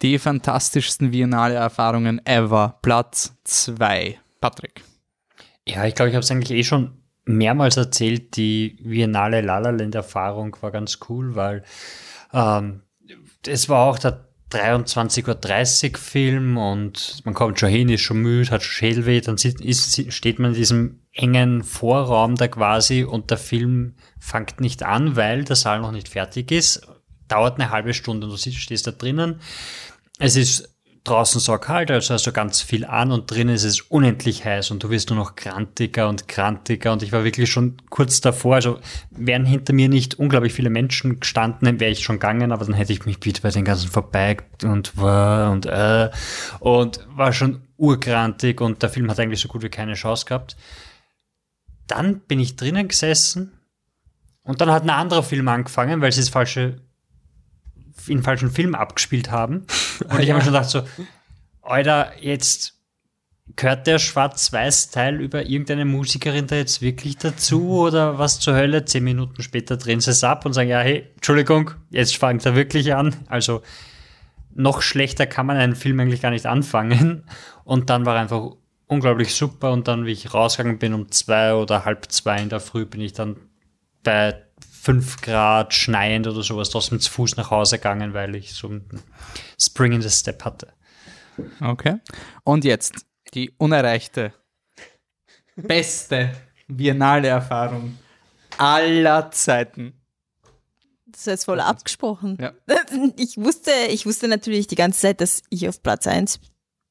Die 0.00 0.16
fantastischsten 0.20 1.10
Biennale-Erfahrungen 1.10 2.24
ever. 2.24 2.78
Platz 2.82 3.34
zwei. 3.42 4.20
Patrick. 4.40 4.84
Ja, 5.66 5.86
ich 5.86 5.96
glaube, 5.96 6.10
ich 6.10 6.14
habe 6.14 6.22
es 6.22 6.30
eigentlich 6.30 6.56
eh 6.56 6.62
schon 6.62 7.02
mehrmals 7.24 7.76
erzählt. 7.76 8.36
Die 8.36 8.78
Biennale 8.80 9.40
La 9.40 9.58
La 9.58 9.70
Land 9.70 9.96
Erfahrung 9.96 10.56
war 10.60 10.70
ganz 10.70 11.00
cool, 11.08 11.34
weil 11.34 11.64
ähm, 12.32 12.82
es 13.44 13.68
war 13.68 13.88
auch 13.88 13.98
der 13.98 14.27
23.30 14.50 15.92
Uhr 15.92 15.98
Film 15.98 16.56
und 16.56 17.20
man 17.24 17.34
kommt 17.34 17.58
schon 17.60 17.68
hin, 17.68 17.88
ist 17.88 18.00
schon 18.00 18.22
müde, 18.22 18.50
hat 18.50 18.62
schon 18.62 18.72
Schädelweh, 18.72 19.20
dann 19.20 19.36
ist, 19.36 20.12
steht 20.12 20.38
man 20.38 20.52
in 20.52 20.56
diesem 20.56 21.00
engen 21.12 21.62
Vorraum 21.64 22.36
da 22.36 22.48
quasi 22.48 23.04
und 23.04 23.30
der 23.30 23.38
Film 23.38 23.94
fängt 24.18 24.60
nicht 24.60 24.82
an, 24.82 25.16
weil 25.16 25.44
der 25.44 25.56
Saal 25.56 25.80
noch 25.80 25.92
nicht 25.92 26.08
fertig 26.08 26.50
ist. 26.50 26.86
Dauert 27.28 27.60
eine 27.60 27.70
halbe 27.70 27.92
Stunde 27.92 28.26
und 28.26 28.32
du 28.32 28.50
stehst 28.50 28.86
da 28.86 28.90
drinnen. 28.92 29.40
Es 30.18 30.36
ist 30.36 30.77
draußen 31.08 31.40
so 31.40 31.56
kalt, 31.58 31.90
also 31.90 32.14
hast 32.14 32.26
du 32.26 32.32
ganz 32.32 32.62
viel 32.62 32.84
an 32.84 33.10
und 33.10 33.30
drin 33.30 33.48
ist 33.48 33.64
es 33.64 33.80
unendlich 33.80 34.44
heiß 34.44 34.70
und 34.70 34.82
du 34.82 34.90
wirst 34.90 35.10
nur 35.10 35.18
noch 35.18 35.34
krantiger 35.34 36.08
und 36.08 36.28
krantiger 36.28 36.92
und 36.92 37.02
ich 37.02 37.12
war 37.12 37.24
wirklich 37.24 37.50
schon 37.50 37.76
kurz 37.90 38.20
davor, 38.20 38.56
also 38.56 38.78
wären 39.10 39.44
hinter 39.44 39.72
mir 39.72 39.88
nicht 39.88 40.18
unglaublich 40.18 40.52
viele 40.52 40.70
Menschen 40.70 41.20
gestanden, 41.20 41.80
wäre 41.80 41.90
ich 41.90 42.04
schon 42.04 42.16
gegangen, 42.16 42.52
aber 42.52 42.64
dann 42.64 42.74
hätte 42.74 42.92
ich 42.92 43.06
mich 43.06 43.18
wieder 43.24 43.40
bei 43.42 43.50
den 43.50 43.64
ganzen 43.64 43.88
vorbei 43.88 44.36
und 44.62 44.96
war 44.96 45.50
und 45.50 45.66
äh, 45.66 46.10
und 46.60 47.06
war 47.10 47.32
schon 47.32 47.62
urkrantig 47.76 48.60
und 48.60 48.82
der 48.82 48.90
Film 48.90 49.10
hat 49.10 49.18
eigentlich 49.18 49.40
so 49.40 49.48
gut 49.48 49.62
wie 49.62 49.68
keine 49.68 49.94
Chance 49.94 50.26
gehabt. 50.26 50.56
Dann 51.86 52.20
bin 52.20 52.40
ich 52.40 52.56
drinnen 52.56 52.88
gesessen 52.88 53.52
und 54.42 54.60
dann 54.60 54.70
hat 54.70 54.82
ein 54.82 54.90
anderer 54.90 55.22
Film 55.22 55.48
angefangen, 55.48 56.00
weil 56.00 56.12
sie 56.12 56.20
das 56.20 56.28
falsche 56.28 56.80
in 58.10 58.22
falschen 58.22 58.50
Film 58.50 58.74
abgespielt 58.74 59.30
haben. 59.30 59.66
Und 60.08 60.20
ich 60.20 60.30
habe 60.30 60.38
mir 60.38 60.44
schon 60.44 60.52
gedacht 60.52 60.70
so, 60.70 60.82
Alter, 61.62 62.12
jetzt 62.20 62.74
gehört 63.56 63.86
der 63.86 63.98
Schwarz-Weiß-Teil 63.98 65.20
über 65.20 65.46
irgendeine 65.46 65.84
Musikerin 65.84 66.46
da 66.46 66.56
jetzt 66.56 66.82
wirklich 66.82 67.16
dazu 67.16 67.70
oder 67.70 68.18
was 68.18 68.40
zur 68.40 68.54
Hölle? 68.54 68.84
Zehn 68.84 69.04
Minuten 69.04 69.42
später 69.42 69.76
drehen 69.76 70.00
sie 70.00 70.10
es 70.10 70.24
ab 70.24 70.46
und 70.46 70.52
sagen, 70.52 70.68
ja, 70.68 70.80
hey, 70.80 71.08
Entschuldigung, 71.16 71.72
jetzt 71.90 72.16
fangt 72.16 72.44
er 72.46 72.54
wirklich 72.54 72.94
an. 72.94 73.16
Also 73.28 73.62
noch 74.54 74.82
schlechter 74.82 75.26
kann 75.26 75.46
man 75.46 75.56
einen 75.56 75.76
Film 75.76 75.98
eigentlich 76.00 76.22
gar 76.22 76.30
nicht 76.30 76.46
anfangen. 76.46 77.24
Und 77.64 77.90
dann 77.90 78.06
war 78.06 78.16
er 78.16 78.22
einfach 78.22 78.52
unglaublich 78.86 79.34
super 79.34 79.72
und 79.72 79.86
dann, 79.86 80.06
wie 80.06 80.12
ich 80.12 80.32
rausgegangen 80.32 80.78
bin 80.78 80.94
um 80.94 81.10
zwei 81.10 81.54
oder 81.54 81.84
halb 81.84 82.10
zwei 82.10 82.40
in 82.40 82.48
der 82.48 82.60
Früh, 82.60 82.86
bin 82.86 83.00
ich 83.00 83.12
dann 83.12 83.36
bei 84.02 84.42
5 84.80 85.20
Grad 85.20 85.74
schneien 85.74 86.26
oder 86.26 86.42
sowas 86.42 86.70
trotzdem 86.70 87.00
zu 87.00 87.10
Fuß 87.10 87.36
nach 87.36 87.50
Hause 87.50 87.78
gegangen, 87.78 88.14
weil 88.14 88.34
ich 88.34 88.54
so 88.54 88.68
ein 88.68 88.88
Spring 89.60 89.92
in 89.92 90.02
the 90.02 90.10
Step 90.10 90.44
hatte. 90.44 90.72
Okay. 91.60 91.98
Und 92.44 92.64
jetzt 92.64 93.06
die 93.34 93.50
unerreichte, 93.58 94.32
beste 95.56 96.32
Biennale-Erfahrung 96.68 97.98
aller 98.56 99.30
Zeiten. 99.30 99.94
Das 101.06 101.20
ist 101.20 101.26
jetzt 101.26 101.44
voll 101.44 101.60
abgesprochen. 101.60 102.38
Ja. 102.40 102.52
Ich 103.16 103.36
wusste, 103.36 103.70
ich 103.90 104.06
wusste 104.06 104.28
natürlich 104.28 104.66
die 104.66 104.74
ganze 104.74 105.00
Zeit, 105.00 105.20
dass 105.20 105.42
ich 105.50 105.68
auf 105.68 105.82
Platz 105.82 106.06
1 106.06 106.40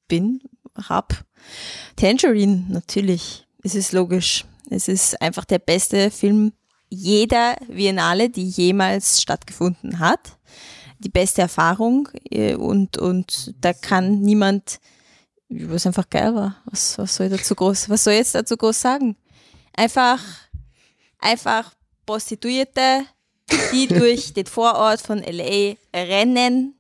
bin, 0.08 0.42
hab. 0.76 1.26
Tangerine, 1.96 2.66
natürlich. 2.70 3.48
Es 3.64 3.76
ist 3.76 3.92
logisch. 3.94 4.46
Es 4.70 4.88
ist 4.88 5.22
einfach 5.22 5.46
der 5.46 5.60
beste 5.60 6.12
Film 6.12 6.54
jeder 6.90 7.56
Biennale, 7.68 8.30
die 8.30 8.48
jemals 8.48 9.22
stattgefunden 9.22 10.00
hat. 10.00 10.38
Die 11.00 11.10
beste 11.10 11.42
Erfahrung 11.42 12.10
äh, 12.32 12.56
und, 12.56 12.98
und 12.98 13.54
da 13.62 13.74
kann 13.74 14.22
niemand, 14.22 14.80
was 15.50 15.86
einfach 15.86 16.10
geil 16.10 16.34
war. 16.34 16.62
Was, 16.66 16.98
was 16.98 17.16
soll 17.16 17.28
ich 17.28 17.34
dazu 17.34 17.54
groß, 17.54 17.90
was 17.90 18.04
soll 18.04 18.14
ich 18.14 18.20
jetzt 18.20 18.36
dazu 18.36 18.58
groß 18.58 18.82
sagen? 18.82 19.16
Einfach, 19.74 20.20
einfach 21.20 21.72
Prostituierte, 22.06 23.06
die 23.72 23.88
durch 23.88 24.34
den 24.34 24.48
Vorort 24.48 25.02
von 25.02 25.20
LA 25.20 25.76
rennen 25.94 26.76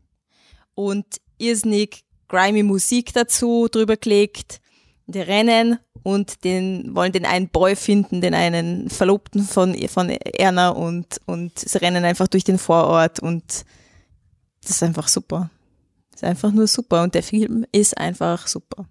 und 0.73 1.05
irrsinnig 1.37 2.03
grimy 2.27 2.63
Musik 2.63 3.13
dazu 3.13 3.67
drüber 3.69 3.97
gelegt. 3.97 4.61
Die 5.05 5.19
rennen 5.19 5.79
und 6.07 6.45
den, 6.45 6.95
wollen 6.95 7.11
den 7.11 7.25
einen 7.25 7.49
Boy 7.49 7.75
finden, 7.75 8.21
den 8.21 8.33
einen 8.33 8.89
Verlobten 8.89 9.43
von, 9.43 9.75
von 9.89 10.09
Erna 10.09 10.69
und, 10.69 11.19
und 11.25 11.59
sie 11.59 11.77
rennen 11.79 12.05
einfach 12.05 12.29
durch 12.29 12.45
den 12.45 12.57
Vorort 12.57 13.19
und 13.19 13.65
das 14.61 14.71
ist 14.71 14.83
einfach 14.83 15.09
super. 15.09 15.49
Das 16.11 16.21
ist 16.21 16.23
einfach 16.23 16.53
nur 16.53 16.67
super 16.67 17.03
und 17.03 17.13
der 17.13 17.23
Film 17.23 17.65
ist 17.73 17.97
einfach 17.97 18.47
super. 18.47 18.85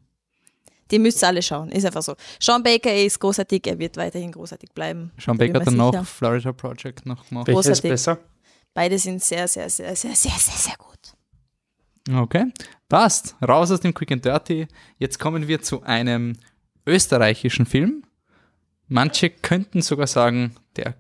Die 0.91 0.99
müsst 0.99 1.23
ihr 1.23 1.29
alle 1.29 1.41
schauen, 1.41 1.71
ist 1.71 1.87
einfach 1.87 2.03
so. 2.03 2.17
Sean 2.39 2.63
Baker 2.63 2.95
ist 2.95 3.19
großartig, 3.19 3.67
er 3.67 3.79
wird 3.79 3.97
weiterhin 3.97 4.33
großartig 4.33 4.73
bleiben. 4.75 5.11
Sean 5.19 5.39
Baker 5.39 5.61
hat 5.61 5.69
dann 5.69 5.77
noch 5.79 6.05
Florida 6.05 6.53
Project 6.53 7.07
noch 7.07 7.27
gemacht. 7.27 7.47
Welcher 7.47 7.73
ist 7.73 7.81
besser? 7.81 8.19
Beide 8.75 8.99
sind 8.99 9.25
sehr, 9.25 9.49
sehr, 9.49 9.71
sehr, 9.71 9.97
sehr, 9.97 10.15
sehr, 10.15 10.33
sehr, 10.33 10.59
sehr 10.59 10.77
gut. 10.77 11.15
Okay, 12.15 12.53
passt. 12.91 13.37
Raus 13.43 13.71
aus 13.71 13.81
dem 13.81 13.95
Quick 13.95 14.13
and 14.13 14.23
Dirty. 14.23 14.69
Jetzt 14.99 15.19
kommen 15.19 15.49
wir 15.49 15.63
zu 15.63 15.83
einem 15.83 16.37
österreichischen 16.87 17.67
Film. 17.67 18.05
Manche 18.89 19.31
könnten 19.31 19.83
sogar 19.83 20.07
sagen, 20.07 20.55
der 20.77 20.95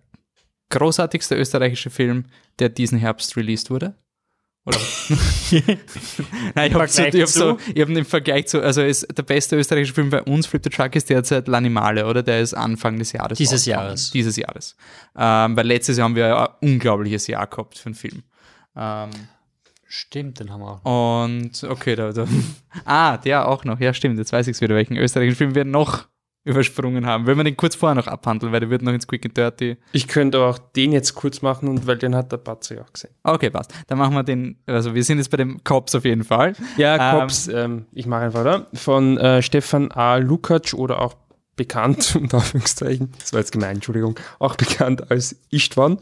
großartigste 0.70 1.37
österreichische 1.37 1.90
Film, 1.90 2.27
der 2.59 2.68
diesen 2.68 2.99
Herbst 2.99 3.37
released 3.37 3.70
wurde. 3.70 3.94
Oder? 4.64 4.79
Nein, 6.57 6.70
ich 6.70 6.75
habe 6.75 6.88
so, 6.88 7.03
hab 7.03 7.29
so, 7.29 7.59
ich 7.72 7.81
hab 7.81 7.88
im 7.88 8.05
Vergleich 8.05 8.49
zu, 8.49 8.61
also 8.61 8.83
ist 8.83 9.07
der 9.16 9.22
beste 9.22 9.57
österreichische 9.57 9.94
Film 9.94 10.11
bei 10.11 10.22
uns, 10.25 10.49
Flip 10.49 10.61
the 10.64 10.70
Truck, 10.70 10.96
ist 10.96 11.09
derzeit 11.09 11.46
L'Animale, 11.46 12.05
oder? 12.05 12.25
Der 12.25 12.40
ist 12.40 12.53
Anfang 12.53 12.99
des 12.99 13.12
Jahres. 13.12 13.38
Dieses 13.38 13.64
Jahres. 13.64 14.11
Dieses 14.11 14.35
Jahres. 14.35 14.77
Ähm, 15.16 15.57
weil 15.57 15.68
letztes 15.68 15.99
Jahr 15.99 16.09
haben 16.09 16.16
wir 16.16 16.37
ein 16.37 16.49
unglaubliches 16.68 17.29
Jahr 17.29 17.46
gehabt 17.46 17.79
für 17.79 17.87
einen 17.87 17.94
Film. 17.94 18.25
Ähm, 18.77 19.11
Stimmt, 19.88 20.40
den 20.40 20.51
haben 20.51 20.61
wir 20.61 20.81
auch. 20.85 21.25
Und 21.25 21.64
okay, 21.64 21.96
da, 21.96 22.12
da. 22.12 22.27
Ah, 22.85 23.16
der 23.16 23.49
auch 23.49 23.64
noch. 23.64 23.81
Ja, 23.81 23.94
stimmt, 23.94 24.18
jetzt 24.18 24.33
weiß 24.33 24.46
ich 24.49 24.57
es 24.57 24.61
wieder, 24.61 24.75
welchen 24.75 24.96
österreichischen 24.96 25.37
Film 25.37 25.55
wir 25.55 25.64
noch 25.64 26.07
übersprungen 26.46 27.07
haben. 27.07 27.27
Wenn 27.27 27.37
wir 27.37 27.44
den 27.44 27.57
kurz 27.57 27.75
vorher 27.75 27.96
noch 27.96 28.07
abhandeln, 28.07 28.53
weil 28.53 28.61
der 28.61 28.70
wird 28.70 28.83
noch 28.83 28.92
ins 28.92 29.07
Quick 29.07 29.27
and 29.27 29.37
Dirty. 29.37 29.77
Ich 29.92 30.07
könnte 30.07 30.40
auch 30.40 30.59
den 30.59 30.92
jetzt 30.92 31.14
kurz 31.14 31.42
machen 31.42 31.68
und 31.68 31.87
weil 31.88 31.99
den 31.99 32.14
hat 32.14 32.31
der 32.31 32.37
Batze 32.37 32.77
ja 32.77 32.83
auch 32.83 32.92
gesehen. 32.92 33.11
Okay, 33.25 33.51
passt. 33.51 33.72
Dann 33.88 33.99
machen 33.99 34.14
wir 34.14 34.22
den, 34.22 34.57
also 34.66 34.94
wir 34.94 35.03
sind 35.03 35.18
jetzt 35.18 35.31
bei 35.31 35.38
dem 35.38 35.62
Cops 35.64 35.94
auf 35.96 36.05
jeden 36.05 36.22
Fall. 36.22 36.55
Ja, 36.77 37.18
Cops, 37.18 37.49
ähm, 37.49 37.55
ähm, 37.57 37.87
ich 37.92 38.07
mache 38.07 38.22
einfach, 38.22 38.42
oder? 38.42 38.68
Von 38.75 39.18
äh, 39.18 39.42
Stefan 39.42 39.90
A. 39.90 40.16
Lukacs 40.16 40.72
oder 40.72 41.01
auch 41.01 41.14
bekannt, 41.57 42.16
unter 42.20 42.38
Anführungszeichen, 42.38 43.12
das 43.18 43.33
war 43.33 43.40
jetzt 43.40 43.51
gemein, 43.51 43.77
Entschuldigung, 43.77 44.18
auch 44.38 44.55
bekannt 44.55 45.11
als 45.11 45.37
Istvan. 45.51 45.99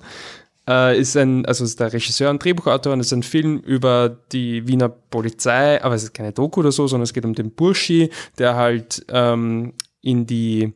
Äh, 0.68 0.98
ist 0.98 1.16
ein, 1.16 1.44
also 1.44 1.64
ist 1.64 1.78
der 1.78 1.92
Regisseur 1.92 2.30
und 2.30 2.42
Drehbuchautor 2.42 2.92
und 2.92 3.00
ist 3.00 3.12
ein 3.12 3.22
Film 3.22 3.58
über 3.58 4.08
die 4.32 4.66
Wiener 4.66 4.88
Polizei, 4.88 5.82
aber 5.82 5.94
es 5.94 6.04
ist 6.04 6.14
keine 6.14 6.32
Doku 6.32 6.60
oder 6.60 6.72
so, 6.72 6.86
sondern 6.86 7.04
es 7.04 7.12
geht 7.12 7.24
um 7.24 7.34
den 7.34 7.50
Burschi, 7.50 8.10
der 8.38 8.56
halt 8.56 9.04
ähm, 9.08 9.74
in 10.00 10.26
die 10.26 10.72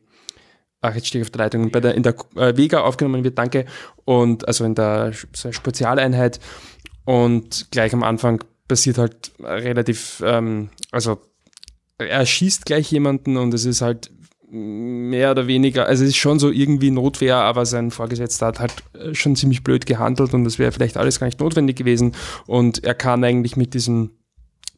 Ach, 0.81 0.95
jetzt 0.95 1.07
stehe 1.07 1.21
ich 1.21 1.27
auf 1.27 1.31
der 1.31 1.45
Leitung, 1.45 1.71
bei 1.71 1.81
der, 1.81 1.93
in 1.95 2.03
der 2.03 2.15
äh, 2.35 2.55
Vega 2.55 2.81
aufgenommen 2.81 3.23
wird, 3.25 3.37
danke. 3.37 3.65
Und 4.05 4.47
also 4.47 4.63
in 4.63 4.75
der 4.75 5.11
so 5.33 5.51
Spezialeinheit. 5.51 6.39
Und 7.03 7.67
gleich 7.71 7.93
am 7.93 8.03
Anfang 8.03 8.43
passiert 8.67 8.97
halt 8.97 9.31
relativ, 9.39 10.23
ähm, 10.25 10.69
also 10.91 11.19
er 11.97 12.25
schießt 12.25 12.65
gleich 12.65 12.91
jemanden 12.91 13.35
und 13.35 13.53
es 13.53 13.65
ist 13.65 13.81
halt 13.81 14.09
mehr 14.51 15.31
oder 15.31 15.47
weniger, 15.47 15.85
also 15.85 16.03
es 16.03 16.11
ist 16.11 16.17
schon 16.17 16.39
so 16.39 16.49
irgendwie 16.49 16.91
Notwehr, 16.91 17.37
aber 17.37 17.65
sein 17.65 17.91
Vorgesetzter 17.91 18.47
hat 18.47 18.59
halt 18.59 18.73
äh, 18.93 19.13
schon 19.13 19.35
ziemlich 19.35 19.63
blöd 19.63 19.85
gehandelt 19.85 20.33
und 20.33 20.43
das 20.43 20.59
wäre 20.59 20.71
vielleicht 20.71 20.97
alles 20.97 21.19
gar 21.19 21.27
nicht 21.27 21.39
notwendig 21.39 21.77
gewesen 21.77 22.15
und 22.47 22.83
er 22.83 22.95
kann 22.95 23.23
eigentlich 23.23 23.55
mit 23.55 23.73
diesem 23.73 24.11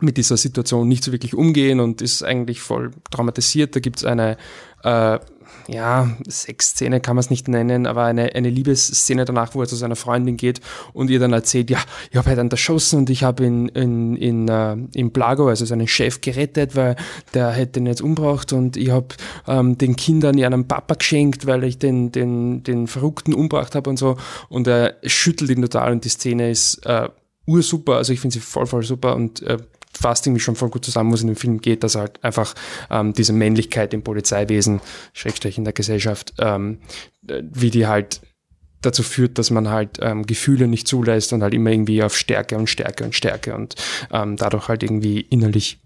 mit 0.01 0.17
dieser 0.17 0.35
Situation 0.35 0.87
nicht 0.87 1.03
so 1.03 1.11
wirklich 1.11 1.35
umgehen 1.35 1.79
und 1.79 2.01
ist 2.01 2.23
eigentlich 2.23 2.59
voll 2.59 2.89
traumatisiert. 3.11 3.75
Da 3.75 3.79
gibt's 3.79 4.03
eine 4.03 4.35
äh, 4.83 5.19
ja, 5.67 6.09
Sexszene 6.27 6.99
kann 6.99 7.15
man 7.15 7.21
es 7.21 7.29
nicht 7.29 7.47
nennen, 7.47 7.85
aber 7.85 8.03
eine, 8.03 8.35
eine 8.35 8.49
Liebesszene 8.49 9.25
danach, 9.25 9.55
wo 9.55 9.61
er 9.61 9.67
zu 9.67 9.75
seiner 9.75 9.95
Freundin 9.95 10.37
geht 10.37 10.61
und 10.93 11.09
ihr 11.09 11.19
dann 11.19 11.33
erzählt, 11.33 11.69
ja, 11.69 11.79
ich 12.09 12.17
habe 12.17 12.29
halt 12.29 12.51
erschossen 12.51 12.99
und 12.99 13.09
ich 13.09 13.23
habe 13.23 13.45
in, 13.45 13.69
in, 13.69 14.15
in, 14.17 14.47
äh, 14.47 14.75
in 14.93 15.11
Blago, 15.11 15.47
also 15.47 15.65
seinen 15.65 15.87
Chef, 15.87 16.21
gerettet, 16.21 16.75
weil 16.75 16.95
der 17.33 17.51
hätte 17.51 17.79
ihn 17.79 17.85
jetzt 17.85 18.01
umgebracht 18.01 18.53
und 18.53 18.77
ich 18.77 18.89
habe 18.89 19.07
ähm, 19.47 19.77
den 19.77 19.95
Kindern 19.95 20.41
einen 20.41 20.67
Papa 20.67 20.95
geschenkt, 20.95 21.45
weil 21.45 21.63
ich 21.63 21.77
den, 21.77 22.11
den, 22.11 22.63
den 22.63 22.87
Verrückten 22.87 23.33
umgebracht 23.33 23.75
habe 23.75 23.89
und 23.89 23.97
so. 23.97 24.17
Und 24.49 24.67
er 24.67 24.95
schüttelt 25.03 25.49
ihn 25.49 25.61
total 25.61 25.91
und 25.91 26.05
die 26.05 26.09
Szene 26.09 26.49
ist 26.49 26.85
äh, 26.85 27.09
ursuper, 27.45 27.97
also 27.97 28.13
ich 28.13 28.19
finde 28.19 28.35
sie 28.35 28.39
voll, 28.39 28.65
voll 28.65 28.83
super 28.83 29.15
und 29.15 29.41
äh, 29.43 29.57
fasst 30.01 30.25
irgendwie 30.25 30.41
schon 30.41 30.55
voll 30.55 30.69
gut 30.69 30.83
zusammen, 30.83 31.11
wo 31.11 31.15
es 31.15 31.21
in 31.21 31.27
dem 31.27 31.35
Film 31.35 31.61
geht, 31.61 31.83
dass 31.83 31.95
halt 31.95 32.23
einfach 32.23 32.55
ähm, 32.89 33.13
diese 33.13 33.33
Männlichkeit 33.33 33.93
im 33.93 34.03
Polizeiwesen, 34.03 34.81
Schrägstrich 35.13 35.57
in 35.57 35.63
der 35.63 35.73
Gesellschaft, 35.73 36.33
ähm, 36.39 36.79
wie 37.21 37.69
die 37.69 37.87
halt 37.87 38.21
dazu 38.81 39.03
führt, 39.03 39.37
dass 39.37 39.51
man 39.51 39.69
halt 39.69 39.99
ähm, 40.01 40.25
Gefühle 40.25 40.67
nicht 40.67 40.87
zulässt 40.87 41.33
und 41.33 41.43
halt 41.43 41.53
immer 41.53 41.71
irgendwie 41.71 42.01
auf 42.03 42.17
Stärke 42.17 42.57
und 42.57 42.67
Stärke 42.67 43.03
und 43.03 43.13
Stärke 43.13 43.55
und 43.55 43.75
ähm, 44.11 44.37
dadurch 44.37 44.67
halt 44.67 44.83
irgendwie 44.83 45.21
innerlich 45.21 45.79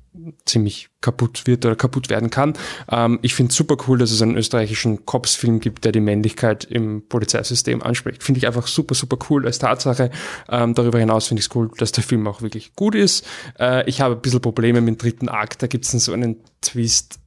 ziemlich 0.45 0.89
kaputt 1.01 1.45
wird 1.45 1.65
oder 1.65 1.75
kaputt 1.75 2.09
werden 2.09 2.29
kann. 2.29 2.53
Ähm, 2.89 3.19
ich 3.21 3.35
finde 3.35 3.51
es 3.51 3.55
super 3.55 3.77
cool, 3.87 3.97
dass 3.97 4.11
es 4.11 4.21
einen 4.21 4.35
österreichischen 4.35 5.05
Cops-Film 5.05 5.59
gibt, 5.59 5.85
der 5.85 5.91
die 5.91 5.99
Männlichkeit 5.99 6.63
im 6.65 7.07
Polizeisystem 7.07 7.81
anspricht. 7.83 8.23
Finde 8.23 8.39
ich 8.39 8.47
einfach 8.47 8.67
super, 8.67 8.95
super 8.95 9.17
cool 9.29 9.45
als 9.45 9.59
Tatsache. 9.59 10.09
Ähm, 10.49 10.73
darüber 10.73 10.99
hinaus 10.99 11.27
finde 11.27 11.39
ich 11.39 11.47
es 11.47 11.55
cool, 11.55 11.69
dass 11.77 11.91
der 11.91 12.03
Film 12.03 12.27
auch 12.27 12.41
wirklich 12.41 12.75
gut 12.75 12.95
ist. 12.95 13.25
Äh, 13.59 13.87
ich 13.89 14.01
habe 14.01 14.15
ein 14.15 14.21
bisschen 14.21 14.41
Probleme 14.41 14.81
mit 14.81 14.95
dem 14.95 14.97
dritten 14.97 15.29
Akt. 15.29 15.61
Da 15.61 15.67
gibt 15.67 15.85
es 15.85 15.91
so 15.91 16.13
einen 16.13 16.37
Twist 16.61 17.19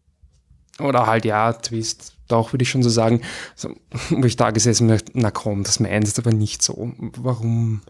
oder 0.80 1.06
halt 1.06 1.24
ja, 1.24 1.52
Twist, 1.52 2.14
doch, 2.28 2.52
würde 2.52 2.62
ich 2.62 2.70
schon 2.70 2.82
so 2.82 2.90
sagen, 2.90 3.22
so, 3.54 3.70
wo 4.10 4.24
ich 4.24 4.36
da 4.36 4.50
gesessen 4.50 4.88
bin, 4.88 5.00
na 5.14 5.30
komm, 5.30 5.64
das 5.64 5.80
meinst 5.80 6.18
aber 6.18 6.32
nicht 6.32 6.62
so. 6.62 6.92
Warum? 7.16 7.80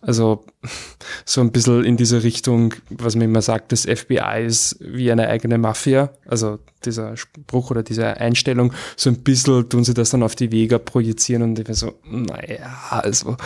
Also, 0.00 0.44
so 1.24 1.40
ein 1.40 1.52
bisschen 1.52 1.84
in 1.84 1.96
diese 1.96 2.22
Richtung, 2.22 2.74
was 2.90 3.16
man 3.16 3.24
immer 3.24 3.42
sagt, 3.42 3.72
das 3.72 3.82
FBI 3.82 4.44
ist 4.46 4.76
wie 4.80 5.10
eine 5.10 5.28
eigene 5.28 5.58
Mafia. 5.58 6.10
Also, 6.26 6.58
dieser 6.84 7.16
Spruch 7.16 7.70
oder 7.70 7.82
diese 7.82 8.16
Einstellung, 8.18 8.72
so 8.96 9.10
ein 9.10 9.18
bisschen 9.18 9.68
tun 9.68 9.84
sie 9.84 9.94
das 9.94 10.10
dann 10.10 10.22
auf 10.22 10.36
die 10.36 10.52
Vega 10.52 10.78
projizieren 10.78 11.42
und 11.42 11.58
ich 11.58 11.64
bin 11.64 11.74
so, 11.74 11.94
naja, 12.04 12.78
also, 12.90 13.36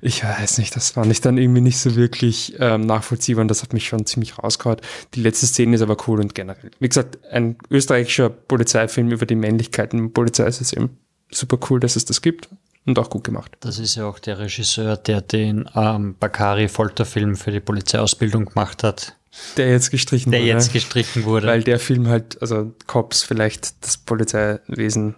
ich 0.00 0.24
weiß 0.24 0.58
nicht, 0.58 0.74
das 0.74 0.90
fand 0.90 1.12
ich 1.12 1.20
dann 1.20 1.38
irgendwie 1.38 1.60
nicht 1.60 1.78
so 1.78 1.94
wirklich 1.94 2.56
ähm, 2.58 2.86
nachvollziehbar 2.86 3.42
und 3.42 3.48
das 3.48 3.62
hat 3.62 3.72
mich 3.72 3.86
schon 3.86 4.06
ziemlich 4.06 4.38
rausgehauen. 4.38 4.80
Die 5.14 5.20
letzte 5.20 5.46
Szene 5.46 5.76
ist 5.76 5.82
aber 5.82 5.96
cool 6.08 6.20
und 6.20 6.34
generell. 6.34 6.70
Wie 6.80 6.88
gesagt, 6.88 7.18
ein 7.30 7.56
österreichischer 7.70 8.28
Polizeifilm 8.28 9.10
über 9.10 9.26
die 9.26 9.36
Männlichkeiten 9.36 9.99
im 10.04 10.12
Polizeisystem. 10.12 10.90
Super 11.30 11.58
cool, 11.68 11.80
dass 11.80 11.96
es 11.96 12.04
das 12.04 12.22
gibt 12.22 12.48
und 12.86 12.98
auch 12.98 13.10
gut 13.10 13.24
gemacht. 13.24 13.56
Das 13.60 13.78
ist 13.78 13.94
ja 13.94 14.06
auch 14.06 14.18
der 14.18 14.38
Regisseur, 14.38 14.96
der 14.96 15.20
den 15.20 15.68
ähm, 15.74 16.16
Bakari-Folterfilm 16.18 17.36
für 17.36 17.52
die 17.52 17.60
Polizeiausbildung 17.60 18.46
gemacht 18.46 18.82
hat. 18.82 19.16
Der 19.56 19.70
jetzt 19.70 19.90
gestrichen 19.90 20.32
Der 20.32 20.40
wurde. 20.40 20.50
jetzt 20.50 20.72
gestrichen 20.72 21.24
wurde. 21.24 21.46
Weil 21.46 21.62
der 21.62 21.78
Film 21.78 22.08
halt, 22.08 22.40
also 22.42 22.72
Cops 22.86 23.22
vielleicht 23.22 23.84
das 23.84 23.96
Polizeiwesen 23.98 25.14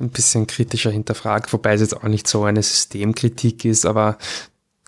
ein 0.00 0.10
bisschen 0.10 0.46
kritischer 0.46 0.90
hinterfragt, 0.90 1.52
wobei 1.52 1.74
es 1.74 1.80
jetzt 1.80 1.96
auch 1.96 2.04
nicht 2.04 2.26
so 2.26 2.44
eine 2.44 2.62
Systemkritik 2.62 3.64
ist, 3.64 3.84
aber 3.86 4.18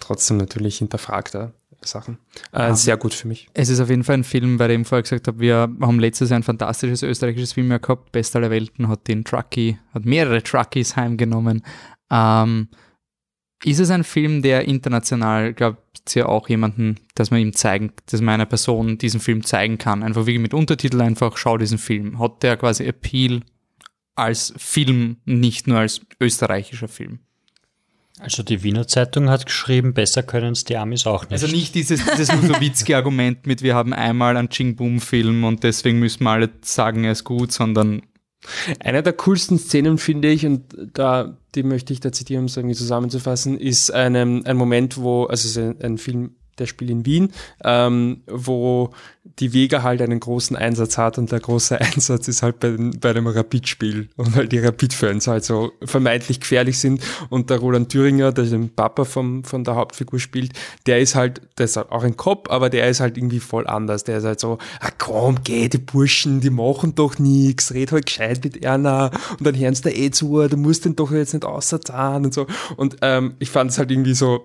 trotzdem 0.00 0.38
natürlich 0.38 0.78
hinterfragter 0.78 1.52
Sachen. 1.86 2.18
Äh, 2.52 2.74
sehr 2.74 2.96
gut 2.96 3.14
für 3.14 3.28
mich. 3.28 3.48
Es 3.54 3.68
ist 3.68 3.80
auf 3.80 3.90
jeden 3.90 4.04
Fall 4.04 4.18
ein 4.18 4.24
Film, 4.24 4.56
bei 4.56 4.68
dem 4.68 4.82
ich 4.82 4.88
vorher 4.88 5.02
gesagt 5.02 5.28
habe, 5.28 5.40
wir 5.40 5.68
haben 5.80 6.00
letztes 6.00 6.30
Jahr 6.30 6.38
ein 6.38 6.42
fantastisches 6.42 7.02
österreichisches 7.02 7.52
Film 7.52 7.68
mehr 7.68 7.78
gehabt. 7.78 8.12
Best 8.12 8.34
aller 8.36 8.50
Welten 8.50 8.88
hat 8.88 9.08
den 9.08 9.24
Truckee, 9.24 9.78
hat 9.92 10.04
mehrere 10.04 10.42
Truckies 10.42 10.96
heimgenommen. 10.96 11.62
Ähm, 12.10 12.68
ist 13.64 13.80
es 13.80 13.90
ein 13.90 14.04
Film, 14.04 14.42
der 14.42 14.68
international, 14.68 15.54
glaubt 15.54 16.14
ihr 16.14 16.28
auch 16.28 16.48
jemanden, 16.48 17.00
dass 17.14 17.30
man 17.30 17.40
ihm 17.40 17.54
zeigen, 17.54 17.92
dass 18.06 18.20
man 18.20 18.34
einer 18.34 18.46
Person 18.46 18.98
diesen 18.98 19.20
Film 19.20 19.42
zeigen 19.42 19.78
kann? 19.78 20.02
Einfach 20.02 20.26
wirklich 20.26 20.42
mit 20.42 20.52
Untertitel 20.52 21.00
einfach, 21.00 21.38
schau 21.38 21.56
diesen 21.56 21.78
Film. 21.78 22.18
Hat 22.18 22.42
der 22.42 22.58
quasi 22.58 22.84
Appeal 22.84 23.40
als 24.16 24.52
Film, 24.58 25.16
nicht 25.24 25.66
nur 25.66 25.78
als 25.78 26.02
österreichischer 26.20 26.88
Film? 26.88 27.20
Also 28.20 28.42
die 28.44 28.62
Wiener 28.62 28.86
Zeitung 28.86 29.28
hat 29.28 29.46
geschrieben, 29.46 29.92
besser 29.92 30.22
können 30.22 30.52
es 30.52 30.64
die 30.64 30.76
Amis 30.76 31.06
auch 31.06 31.24
nicht. 31.24 31.32
Also 31.32 31.48
nicht 31.48 31.74
dieses, 31.74 32.04
dieses 32.04 32.32
Musowitzki-Argument 32.32 33.46
mit, 33.46 33.62
wir 33.62 33.74
haben 33.74 33.92
einmal 33.92 34.36
einen 34.36 34.50
Ching-Boom-Film 34.50 35.42
und 35.42 35.64
deswegen 35.64 35.98
müssen 35.98 36.22
wir 36.22 36.30
alle 36.30 36.50
sagen, 36.62 37.04
er 37.04 37.12
ist 37.12 37.24
gut, 37.24 37.50
sondern 37.50 38.02
Eine 38.80 39.02
der 39.02 39.14
coolsten 39.14 39.58
Szenen 39.58 39.98
finde 39.98 40.28
ich, 40.28 40.46
und 40.46 40.62
da, 40.92 41.36
die 41.54 41.62
möchte 41.62 41.92
ich 41.92 42.00
da 42.00 42.12
zitieren, 42.12 42.42
um 42.42 42.46
es 42.46 42.56
irgendwie 42.56 42.76
zusammenzufassen, 42.76 43.58
ist 43.58 43.92
einem, 43.92 44.42
ein 44.44 44.56
Moment, 44.56 44.98
wo, 44.98 45.24
also 45.24 45.48
es 45.48 45.56
ist 45.56 45.58
ein, 45.58 45.80
ein 45.82 45.98
Film, 45.98 46.36
der 46.58 46.66
spielt 46.66 46.90
in 46.90 47.06
Wien, 47.06 47.32
ähm, 47.64 48.22
wo 48.26 48.90
die 49.40 49.52
Vega 49.54 49.82
halt 49.82 50.02
einen 50.02 50.20
großen 50.20 50.54
Einsatz 50.56 50.98
hat 50.98 51.16
und 51.18 51.32
der 51.32 51.40
große 51.40 51.80
Einsatz 51.80 52.28
ist 52.28 52.42
halt 52.42 52.60
bei, 52.60 52.70
den- 52.70 52.98
bei 53.00 53.10
einem 53.10 53.26
Rapid-Spiel 53.26 54.08
und 54.16 54.36
weil 54.36 54.48
die 54.48 54.58
Rapid-Fans 54.58 55.26
halt 55.26 55.44
so 55.44 55.72
vermeintlich 55.82 56.40
gefährlich 56.40 56.78
sind 56.78 57.02
und 57.30 57.48
der 57.50 57.58
Roland 57.58 57.90
Thüringer, 57.90 58.32
der 58.32 58.44
den 58.44 58.68
Papa 58.70 59.04
vom, 59.04 59.42
von 59.44 59.64
der 59.64 59.74
Hauptfigur 59.76 60.20
spielt, 60.20 60.52
der 60.86 61.00
ist 61.00 61.14
halt, 61.14 61.40
der 61.58 61.64
ist 61.64 61.76
halt 61.76 61.90
auch 61.90 62.04
ein 62.04 62.16
Cop, 62.16 62.50
aber 62.50 62.68
der 62.70 62.88
ist 62.88 63.00
halt 63.00 63.16
irgendwie 63.16 63.40
voll 63.40 63.66
anders. 63.66 64.04
Der 64.04 64.18
ist 64.18 64.24
halt 64.24 64.40
so, 64.40 64.58
ah 64.80 64.90
komm, 64.98 65.38
geh, 65.42 65.68
die 65.68 65.78
Burschen, 65.78 66.40
die 66.40 66.50
machen 66.50 66.94
doch 66.94 67.18
nix, 67.18 67.72
red 67.72 67.92
halt 67.92 68.06
gescheit 68.06 68.44
mit 68.44 68.62
Erna 68.62 69.10
und 69.38 69.46
dann 69.46 69.56
hören 69.58 69.74
sie 69.74 69.82
da 69.82 69.90
eh 69.90 70.10
zu, 70.10 70.46
du 70.48 70.56
musst 70.56 70.84
den 70.84 70.96
doch 70.96 71.10
jetzt 71.10 71.32
nicht 71.32 71.44
außerzahlen 71.44 72.26
und 72.26 72.34
so. 72.34 72.46
Und 72.76 72.96
ähm, 73.02 73.34
ich 73.38 73.50
fand 73.50 73.70
es 73.70 73.78
halt 73.78 73.90
irgendwie 73.90 74.14
so, 74.14 74.44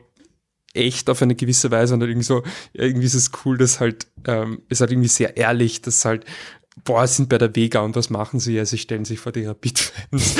echt 0.73 1.09
auf 1.09 1.21
eine 1.21 1.35
gewisse 1.35 1.71
Weise 1.71 1.93
und 1.93 2.01
irgendwie 2.01 2.23
so, 2.23 2.43
irgendwie 2.73 3.05
ist 3.05 3.15
es 3.15 3.31
cool, 3.43 3.57
dass 3.57 3.79
halt, 3.79 4.07
ähm, 4.25 4.61
ist 4.69 4.81
halt 4.81 4.91
irgendwie 4.91 5.07
sehr 5.07 5.37
ehrlich, 5.37 5.81
dass 5.81 6.05
halt, 6.05 6.25
boah, 6.83 7.07
sind 7.07 7.29
bei 7.29 7.37
der 7.37 7.55
Vega 7.55 7.81
und 7.81 7.95
was 7.95 8.09
machen 8.09 8.39
sie? 8.39 8.55
Ja, 8.55 8.65
sie 8.65 8.77
stellen 8.77 9.05
sich 9.05 9.19
vor 9.19 9.31
die 9.31 9.45
Rapid-Fans. 9.45 10.35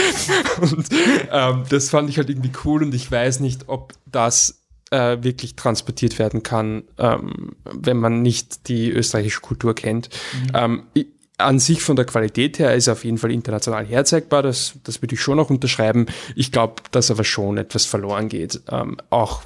und 0.62 0.88
ähm, 1.32 1.64
das 1.70 1.90
fand 1.90 2.10
ich 2.10 2.18
halt 2.18 2.30
irgendwie 2.30 2.52
cool 2.64 2.84
und 2.84 2.94
ich 2.94 3.12
weiß 3.12 3.40
nicht, 3.40 3.68
ob 3.68 3.94
das 4.06 4.62
äh, 4.92 5.18
wirklich 5.22 5.56
transportiert 5.56 6.20
werden 6.20 6.44
kann, 6.44 6.84
ähm, 6.98 7.56
wenn 7.66 7.98
man 7.98 8.22
nicht 8.22 8.68
die 8.68 8.90
österreichische 8.92 9.42
Kultur 9.42 9.76
kennt. 9.76 10.10
Ähm, 10.54 10.84
ich, 10.94 11.08
an 11.38 11.60
sich 11.60 11.82
von 11.82 11.96
der 11.96 12.06
Qualität 12.06 12.60
her 12.60 12.76
ist 12.76 12.88
er 12.88 12.94
auf 12.94 13.06
jeden 13.06 13.18
Fall 13.18 13.32
international 13.32 13.86
herzeigbar, 13.86 14.44
das, 14.44 14.74
das 14.84 15.02
würde 15.02 15.16
ich 15.16 15.22
schon 15.22 15.40
auch 15.40 15.50
unterschreiben. 15.50 16.08
Ich 16.36 16.52
glaube, 16.52 16.82
dass 16.92 17.12
aber 17.12 17.24
schon 17.24 17.58
etwas 17.58 17.86
verloren 17.86 18.28
geht, 18.28 18.62
ähm, 18.70 18.98
auch 19.10 19.44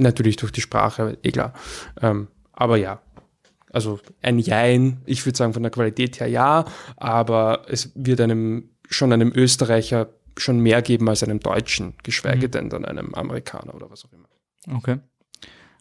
natürlich 0.00 0.36
durch 0.36 0.52
die 0.52 0.60
Sprache, 0.60 1.18
eh 1.22 1.30
klar. 1.30 1.52
Ähm, 2.00 2.28
aber 2.52 2.76
ja, 2.76 3.00
also 3.72 4.00
ein 4.22 4.38
Jein, 4.38 5.02
ich 5.06 5.24
würde 5.24 5.36
sagen 5.36 5.52
von 5.52 5.62
der 5.62 5.70
Qualität 5.70 6.20
her 6.20 6.26
ja, 6.26 6.64
aber 6.96 7.64
es 7.68 7.92
wird 7.94 8.20
einem 8.20 8.70
schon 8.88 9.12
einem 9.12 9.32
Österreicher 9.34 10.08
schon 10.36 10.60
mehr 10.60 10.82
geben 10.82 11.08
als 11.08 11.22
einem 11.22 11.40
Deutschen, 11.40 11.94
geschweige 12.02 12.48
denn 12.48 12.70
dann 12.70 12.84
einem 12.84 13.14
Amerikaner 13.14 13.74
oder 13.74 13.90
was 13.90 14.04
auch 14.04 14.12
immer. 14.12 14.76
Okay. 14.76 14.98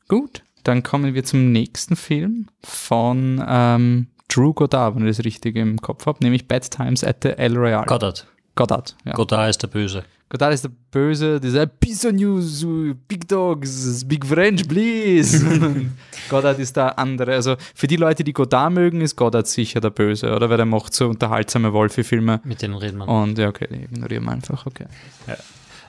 Gut, 0.08 0.44
dann 0.64 0.84
kommen 0.84 1.14
wir 1.14 1.24
zum 1.24 1.52
nächsten 1.52 1.96
Film 1.96 2.48
von 2.64 3.44
ähm, 3.48 4.08
Drew 4.28 4.54
Goddard, 4.54 4.96
wenn 4.96 5.08
ich 5.08 5.18
das 5.18 5.26
richtig 5.26 5.56
im 5.56 5.82
Kopf 5.82 6.06
habe, 6.06 6.20
nämlich 6.22 6.48
Bad 6.48 6.70
Times 6.70 7.04
at 7.04 7.18
the 7.24 7.30
El 7.30 7.58
Royale. 7.58 7.86
Goddard. 7.86 8.28
Goddard, 8.56 8.96
ja. 9.06 9.14
Godard 9.14 9.50
ist 9.50 9.64
der 9.64 9.68
Böse. 9.68 10.04
Goddard 10.30 10.54
ist 10.54 10.64
der 10.64 10.72
Böse, 10.92 11.40
dieser 11.40 11.66
Piece 11.66 12.04
News, 12.12 12.64
Big 13.08 13.28
Dogs, 13.28 14.06
Big 14.06 14.24
French, 14.24 14.68
please. 14.68 15.44
Und 15.50 15.98
Goddard 16.30 16.60
ist 16.60 16.78
der 16.78 17.00
andere. 17.00 17.34
Also 17.34 17.56
für 17.74 17.88
die 17.88 17.96
Leute, 17.96 18.24
die 18.24 18.34
Goddard 18.34 18.72
mögen, 18.72 19.02
ist 19.02 19.16
Goddard 19.16 19.48
sicher 19.48 19.82
der 19.82 19.90
Böse, 19.90 20.32
oder? 20.36 20.52
Weil 20.52 20.58
der 20.58 20.68
macht 20.68 20.94
so 20.94 21.08
unterhaltsame 21.10 21.74
Wolfi-Filme. 21.74 22.42
Mit 22.44 22.62
denen 22.62 22.76
reden 22.76 23.00
wir. 23.00 23.08
Und 23.08 23.40
ja, 23.40 23.50
okay, 23.50 23.68
die 23.72 23.84
ignorieren 23.86 24.26
wir 24.26 24.32
einfach, 24.34 24.68
okay. 24.68 24.86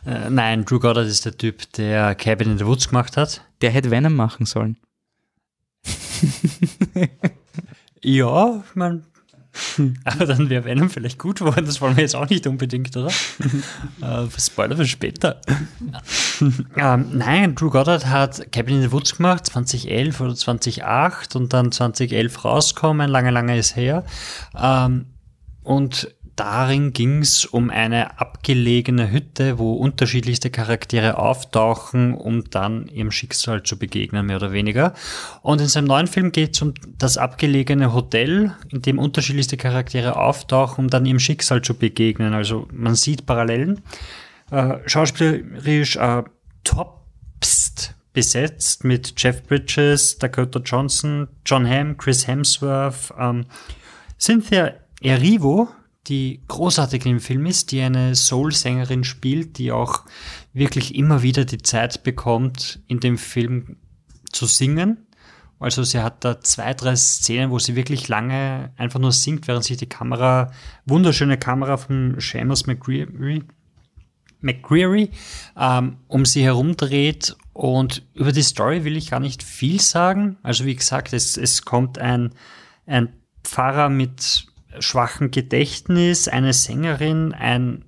Äh, 0.07 0.31
nein, 0.31 0.65
Drew 0.65 0.79
Goddard 0.79 1.07
ist 1.07 1.27
der 1.27 1.37
Typ, 1.37 1.71
der 1.75 2.15
Cabin 2.15 2.53
in 2.53 2.59
the 2.59 2.65
Woods 2.65 2.89
gemacht 2.89 3.19
hat. 3.19 3.45
Der 3.61 3.71
hätte 3.71 3.91
Venom 3.91 4.17
machen 4.17 4.47
sollen. 4.47 4.79
Ja, 8.03 8.63
ich 8.67 8.77
aber 10.05 10.27
dann 10.27 10.51
wäre 10.51 10.65
Venom 10.65 10.91
vielleicht 10.91 11.19
gut 11.19 11.39
geworden. 11.39 11.67
Das 11.67 11.81
wollen 11.81 11.97
wir 11.97 12.03
jetzt 12.03 12.17
auch 12.17 12.29
nicht 12.29 12.47
unbedingt, 12.47 12.97
oder? 12.97 13.09
äh, 14.03 14.27
Spoiler 14.39 14.77
für 14.77 14.87
später. 14.87 15.41
ähm, 16.77 17.07
nein, 17.13 17.55
Drew 17.55 17.71
Goddard 17.71 18.07
hat 18.07 18.53
Cabin 18.53 18.77
in 18.77 18.83
the 18.83 18.93
Woods 18.93 19.17
gemacht, 19.17 19.47
2011 19.47 20.21
oder 20.21 20.35
2008 20.35 21.37
und 21.37 21.53
dann 21.53 21.73
2011 21.73 22.45
rauskommen, 22.45 23.09
lange, 23.09 23.31
lange 23.31 23.59
ist 23.59 23.77
her. 23.77 24.05
Ähm, 24.57 25.07
und 25.63 26.15
darin 26.41 26.95
ging 26.95 27.19
es 27.19 27.45
um 27.45 27.69
eine 27.69 28.19
abgelegene 28.19 29.11
Hütte, 29.11 29.59
wo 29.59 29.75
unterschiedlichste 29.75 30.49
Charaktere 30.49 31.19
auftauchen, 31.19 32.15
um 32.15 32.49
dann 32.49 32.89
ihrem 32.89 33.11
Schicksal 33.11 33.63
zu 33.63 33.79
begegnen, 33.79 34.25
mehr 34.25 34.37
oder 34.37 34.51
weniger. 34.51 34.95
Und 35.43 35.61
in 35.61 35.69
seinem 35.69 35.85
neuen 35.85 36.07
Film 36.07 36.33
geht 36.33 36.55
es 36.55 36.63
um 36.63 36.73
das 36.97 37.19
abgelegene 37.19 37.93
Hotel, 37.93 38.55
in 38.71 38.81
dem 38.81 38.99
unterschiedlichste 38.99 39.59
Charaktere 39.59 40.17
auftauchen, 40.17 40.87
um 40.87 40.91
dann 40.91 41.05
ihrem 41.05 41.19
Schicksal 41.19 41.61
zu 41.61 41.75
begegnen. 41.75 42.33
Also 42.33 42.67
man 42.73 42.95
sieht 42.95 43.27
Parallelen. 43.27 43.83
Äh, 44.51 44.79
schauspielerisch 44.87 45.97
äh, 45.97 46.23
topst 46.65 47.95
besetzt 48.15 48.83
mit 48.85 49.13
Jeff 49.19 49.43
Bridges, 49.43 50.17
Dakota 50.17 50.61
Johnson, 50.61 51.29
John 51.45 51.69
Hamm, 51.69 51.99
Chris 51.99 52.27
Hemsworth, 52.27 53.13
ähm, 53.19 53.45
Cynthia 54.19 54.73
Erivo, 55.03 55.69
die 56.07 56.43
großartig 56.49 57.05
im 57.07 57.21
Film 57.21 57.47
ist, 57.47 57.73
die 57.73 57.81
eine 57.81 58.15
Soul-Sängerin 58.15 59.05
spielt, 59.05 59.59
die 59.59 59.73
auch 59.73 60.05
wirklich 60.53 60.95
immer 60.95 61.23
wieder 61.23 61.45
die 61.45 61.63
Zeit 61.63 62.03
bekommt, 62.03 62.81
in 62.87 63.01
dem 63.01 63.19
Film 63.19 63.77
zu 64.33 64.47
singen. 64.47 65.07
Also 65.59 65.85
sie 65.85 66.01
hat 66.01 66.25
da 66.25 66.41
zwei, 66.41 66.73
drei 66.73 66.97
Szenen, 66.97 67.51
wo 67.51 67.59
sie 67.59 67.77
wirklich 67.77 68.09
lange 68.09 68.73
einfach 68.77 68.99
nur 68.99 69.13
singt, 69.13 69.47
während 69.47 69.65
sich 69.65 69.77
die 69.77 69.89
Kamera, 69.89 70.53
wunderschöne 70.87 71.37
Kamera 71.37 71.77
von 71.77 72.17
Seamus 72.19 72.67
McCreary, 72.67 73.45
McCreary 74.41 75.11
ähm, 75.59 75.99
um 76.09 76.25
sie 76.25 76.43
herumdreht. 76.43 77.37
Und 77.53 78.07
über 78.15 78.33
die 78.33 78.43
Story 78.43 78.85
will 78.85 78.97
ich 78.97 79.11
gar 79.11 79.21
nicht 79.21 79.43
viel 79.43 79.81
sagen. 79.81 80.39
Also 80.43 80.65
wie 80.65 80.77
gesagt, 80.77 81.13
es, 81.13 81.37
es 81.37 81.67
kommt 81.67 81.99
ein 81.99 82.33
ein 82.91 83.13
Pfarrer 83.45 83.89
mit 83.89 84.47
schwachem 84.79 85.31
Gedächtnis, 85.31 86.29
eine 86.29 86.53
Sängerin, 86.53 87.33
ein 87.33 87.85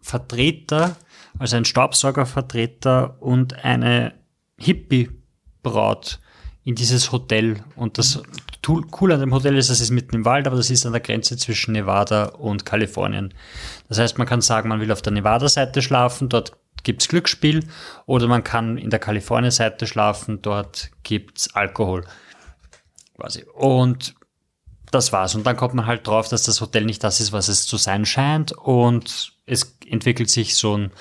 Vertreter, 0.00 0.96
also 1.38 1.56
ein 1.56 1.64
Staubsaugervertreter 1.64 3.22
und 3.22 3.64
eine 3.64 4.14
Hippie-Braut 4.58 6.20
in 6.62 6.74
dieses 6.74 7.12
Hotel. 7.12 7.64
Und 7.76 7.98
das 7.98 8.22
cool 9.00 9.12
an 9.12 9.20
dem 9.20 9.34
Hotel 9.34 9.56
ist, 9.56 9.68
es 9.68 9.80
ist 9.80 9.90
mitten 9.90 10.16
im 10.16 10.24
Wald, 10.24 10.46
aber 10.46 10.56
das 10.56 10.70
ist 10.70 10.86
an 10.86 10.92
der 10.92 11.00
Grenze 11.00 11.36
zwischen 11.36 11.72
Nevada 11.72 12.26
und 12.26 12.64
Kalifornien. 12.64 13.34
Das 13.88 13.98
heißt, 13.98 14.16
man 14.18 14.26
kann 14.26 14.40
sagen, 14.40 14.68
man 14.68 14.80
will 14.80 14.92
auf 14.92 15.02
der 15.02 15.12
Nevada-Seite 15.12 15.82
schlafen, 15.82 16.28
dort 16.28 16.56
gibt's 16.82 17.08
Glücksspiel, 17.08 17.66
oder 18.06 18.26
man 18.26 18.44
kann 18.44 18.78
in 18.78 18.90
der 18.90 18.98
Kalifornien-Seite 18.98 19.86
schlafen, 19.86 20.40
dort 20.42 20.90
gibt's 21.02 21.54
Alkohol. 21.54 22.04
Quasi. 23.16 23.44
Und 23.54 24.14
das 24.94 25.12
war's. 25.12 25.34
Und 25.34 25.46
dann 25.46 25.56
kommt 25.56 25.74
man 25.74 25.86
halt 25.86 26.06
drauf, 26.06 26.28
dass 26.28 26.44
das 26.44 26.60
Hotel 26.60 26.84
nicht 26.84 27.02
das 27.04 27.20
ist, 27.20 27.32
was 27.32 27.48
es 27.48 27.66
zu 27.66 27.76
sein 27.76 28.06
scheint. 28.06 28.52
Und 28.52 29.34
es 29.46 29.76
entwickelt 29.86 30.30
sich 30.30 30.56
so 30.56 30.76
ein, 30.76 30.92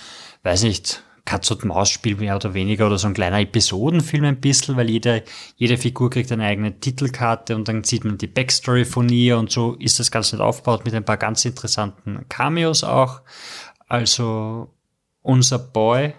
weiß 0.44 0.64
nicht, 0.64 1.04
Katz-und-Maus-Spiel 1.26 2.18
mehr 2.18 2.36
oder 2.36 2.54
weniger 2.54 2.88
oder 2.88 2.98
so 2.98 3.08
ein 3.08 3.14
kleiner 3.14 3.40
Episodenfilm 3.40 4.26
ein 4.26 4.42
bisschen, 4.42 4.76
weil 4.76 4.90
jede, 4.90 5.24
jede 5.56 5.78
Figur 5.78 6.10
kriegt 6.10 6.32
eine 6.32 6.44
eigene 6.44 6.80
Titelkarte 6.80 7.56
und 7.56 7.68
dann 7.68 7.84
sieht 7.86 8.04
man 8.04 8.18
die 8.18 8.28
Backstory 8.28 8.84
von 8.84 9.08
ihr 9.08 9.38
und 9.38 9.50
so 9.50 9.76
ist 9.76 10.00
das 10.00 10.12
Ganze 10.12 10.36
nicht 10.36 10.44
aufgebaut 10.44 10.84
mit 10.84 10.94
ein 10.94 11.06
paar 11.06 11.18
ganz 11.18 11.46
interessanten 11.46 12.26
Cameos 12.28 12.84
auch. 12.84 13.22
Also 13.88 14.74
unser 15.22 15.60
Boy, 15.60 16.14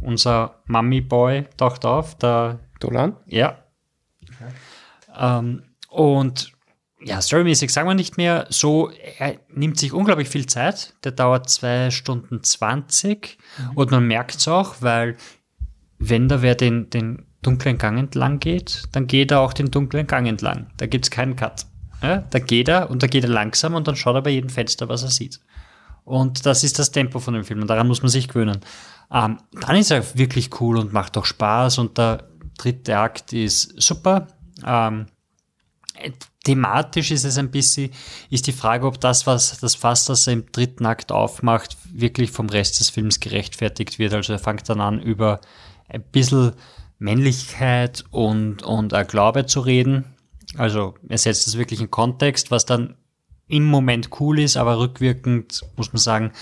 unser 0.00 0.56
Mummy-Boy 0.66 1.46
taucht 1.56 1.84
auf, 1.84 2.16
der 2.18 2.58
Dolan? 2.80 3.16
Ja. 3.26 3.56
Ähm, 5.16 5.62
und 5.90 6.52
ja, 7.02 7.20
storymäßig 7.20 7.72
sagen 7.72 7.88
wir 7.88 7.94
nicht 7.94 8.16
mehr. 8.16 8.46
So, 8.50 8.90
er 9.18 9.38
nimmt 9.52 9.78
sich 9.78 9.92
unglaublich 9.92 10.28
viel 10.28 10.46
Zeit. 10.46 10.94
Der 11.04 11.12
dauert 11.12 11.48
zwei 11.48 11.90
Stunden 11.90 12.42
zwanzig 12.42 13.38
mhm. 13.58 13.76
und 13.76 13.90
man 13.90 14.06
merkt 14.06 14.36
es 14.36 14.48
auch, 14.48 14.76
weil 14.80 15.16
wenn 15.98 16.28
da 16.28 16.42
wer 16.42 16.54
den, 16.54 16.90
den 16.90 17.26
dunklen 17.42 17.78
Gang 17.78 17.98
entlang 17.98 18.38
geht, 18.38 18.84
dann 18.92 19.06
geht 19.06 19.30
er 19.30 19.40
auch 19.40 19.52
den 19.52 19.70
dunklen 19.70 20.06
Gang 20.06 20.26
entlang. 20.26 20.70
Da 20.76 20.86
gibt's 20.86 21.10
keinen 21.10 21.36
Cut. 21.36 21.66
Ja, 22.02 22.18
da 22.18 22.38
geht 22.38 22.68
er 22.68 22.90
und 22.90 23.02
da 23.02 23.06
geht 23.06 23.24
er 23.24 23.30
langsam 23.30 23.74
und 23.74 23.86
dann 23.86 23.96
schaut 23.96 24.14
er 24.14 24.22
bei 24.22 24.30
jedem 24.30 24.48
Fenster, 24.48 24.88
was 24.88 25.02
er 25.02 25.10
sieht. 25.10 25.40
Und 26.04 26.46
das 26.46 26.64
ist 26.64 26.78
das 26.78 26.90
Tempo 26.90 27.18
von 27.18 27.34
dem 27.34 27.44
Film 27.44 27.60
und 27.60 27.68
daran 27.68 27.86
muss 27.86 28.02
man 28.02 28.10
sich 28.10 28.26
gewöhnen. 28.26 28.60
Ähm, 29.12 29.38
dann 29.52 29.76
ist 29.76 29.90
er 29.90 30.16
wirklich 30.16 30.60
cool 30.60 30.78
und 30.78 30.92
macht 30.92 31.18
auch 31.18 31.26
Spaß 31.26 31.78
und 31.78 31.98
der 31.98 32.28
dritte 32.56 32.96
Akt 32.96 33.32
ist 33.32 33.80
super. 33.80 34.28
Ähm, 34.64 35.06
thematisch 36.44 37.10
ist 37.10 37.24
es 37.24 37.38
ein 37.38 37.50
bisschen, 37.50 37.90
ist 38.30 38.46
die 38.46 38.52
Frage, 38.52 38.86
ob 38.86 39.00
das, 39.00 39.26
was 39.26 39.58
das 39.60 39.74
Fass, 39.74 40.06
das 40.06 40.26
er 40.26 40.34
im 40.34 40.50
dritten 40.52 40.86
Akt 40.86 41.12
aufmacht, 41.12 41.76
wirklich 41.92 42.30
vom 42.30 42.48
Rest 42.48 42.80
des 42.80 42.90
Films 42.90 43.20
gerechtfertigt 43.20 43.98
wird. 43.98 44.14
Also 44.14 44.32
er 44.32 44.38
fängt 44.38 44.68
dann 44.68 44.80
an, 44.80 45.00
über 45.00 45.40
ein 45.88 46.02
bisschen 46.02 46.52
Männlichkeit 46.98 48.04
und, 48.10 48.62
und 48.62 48.94
Glaube 49.08 49.46
zu 49.46 49.60
reden. 49.60 50.04
Also 50.56 50.94
er 51.08 51.18
setzt 51.18 51.46
das 51.46 51.58
wirklich 51.58 51.80
in 51.80 51.90
Kontext, 51.90 52.50
was 52.50 52.66
dann 52.66 52.96
im 53.46 53.64
Moment 53.64 54.10
cool 54.20 54.38
ist, 54.38 54.56
aber 54.56 54.78
rückwirkend 54.78 55.62
muss 55.76 55.92
man 55.92 55.98
sagen, 55.98 56.32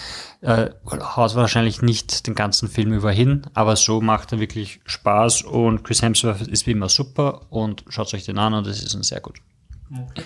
äh, 0.42 0.70
haut 0.84 1.34
wahrscheinlich 1.34 1.80
nicht 1.80 2.26
den 2.26 2.34
ganzen 2.34 2.68
Film 2.68 2.92
über 2.92 3.10
hin, 3.10 3.46
aber 3.54 3.76
so 3.76 4.02
macht 4.02 4.32
er 4.32 4.40
wirklich 4.40 4.80
Spaß 4.84 5.42
und 5.42 5.84
Chris 5.84 6.02
Hemsworth 6.02 6.46
ist 6.46 6.66
wie 6.66 6.72
immer 6.72 6.90
super 6.90 7.46
und 7.50 7.84
schaut 7.88 8.12
euch 8.12 8.24
den 8.24 8.38
an 8.38 8.52
und 8.52 8.66
es 8.66 8.82
ist 8.82 8.94
ein 8.94 9.02
sehr 9.02 9.20
gut. 9.20 9.40
Okay. 9.92 10.22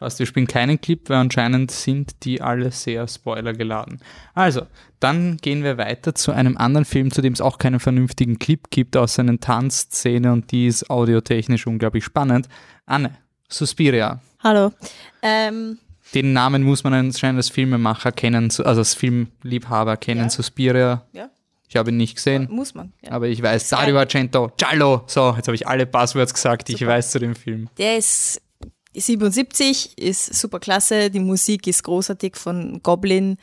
Was, 0.00 0.18
wir 0.18 0.26
spielen 0.26 0.48
keinen 0.48 0.80
Clip, 0.80 1.08
weil 1.08 1.18
anscheinend 1.18 1.70
sind 1.70 2.24
die 2.24 2.40
alle 2.40 2.72
sehr 2.72 3.06
spoilergeladen. 3.06 4.00
Also, 4.34 4.62
dann 4.98 5.36
gehen 5.36 5.62
wir 5.62 5.78
weiter 5.78 6.12
zu 6.14 6.32
einem 6.32 6.56
anderen 6.56 6.84
Film, 6.84 7.12
zu 7.12 7.22
dem 7.22 7.32
es 7.34 7.40
auch 7.40 7.56
keinen 7.58 7.78
vernünftigen 7.78 8.40
Clip 8.40 8.68
gibt, 8.70 8.96
außer 8.96 9.22
einer 9.22 9.38
Tanzszene 9.38 10.32
und 10.32 10.50
die 10.50 10.66
ist 10.66 10.90
audiotechnisch 10.90 11.68
unglaublich 11.68 12.04
spannend. 12.04 12.48
Anne, 12.84 13.12
Suspiria. 13.48 14.20
Hallo. 14.42 14.72
Ähm, 15.22 15.78
Den 16.14 16.32
Namen 16.32 16.64
muss 16.64 16.82
man 16.82 16.94
anscheinend 16.94 17.36
als 17.38 17.48
Filmemacher 17.50 18.10
kennen, 18.10 18.44
also 18.46 18.64
als 18.64 18.94
Filmliebhaber 18.94 19.96
kennen, 19.98 20.22
Ja. 20.22 20.30
Suspiria. 20.30 21.06
ja, 21.12 21.30
Ich 21.68 21.76
habe 21.76 21.90
ihn 21.92 21.96
nicht 21.96 22.16
gesehen. 22.16 22.48
muss 22.50 22.74
man. 22.74 22.92
Ja. 23.02 23.12
Aber 23.12 23.28
ich 23.28 23.40
weiß, 23.40 23.68
Dario 23.68 23.98
Argento, 24.00 24.50
Giallo. 24.56 25.04
So, 25.06 25.32
jetzt 25.36 25.46
habe 25.46 25.54
ich 25.54 25.68
alle 25.68 25.86
Passwords 25.86 26.34
gesagt, 26.34 26.66
die 26.66 26.72
ich 26.74 26.84
weiß 26.84 27.12
zu 27.12 27.20
dem 27.20 27.36
Film. 27.36 27.68
Der 27.78 27.98
ist 27.98 28.40
77, 28.94 29.96
ist 29.98 30.34
super 30.34 30.60
klasse. 30.60 31.10
Die 31.10 31.20
Musik 31.20 31.66
ist 31.66 31.82
großartig 31.82 32.36
von 32.36 32.80
Goblin. 32.82 33.36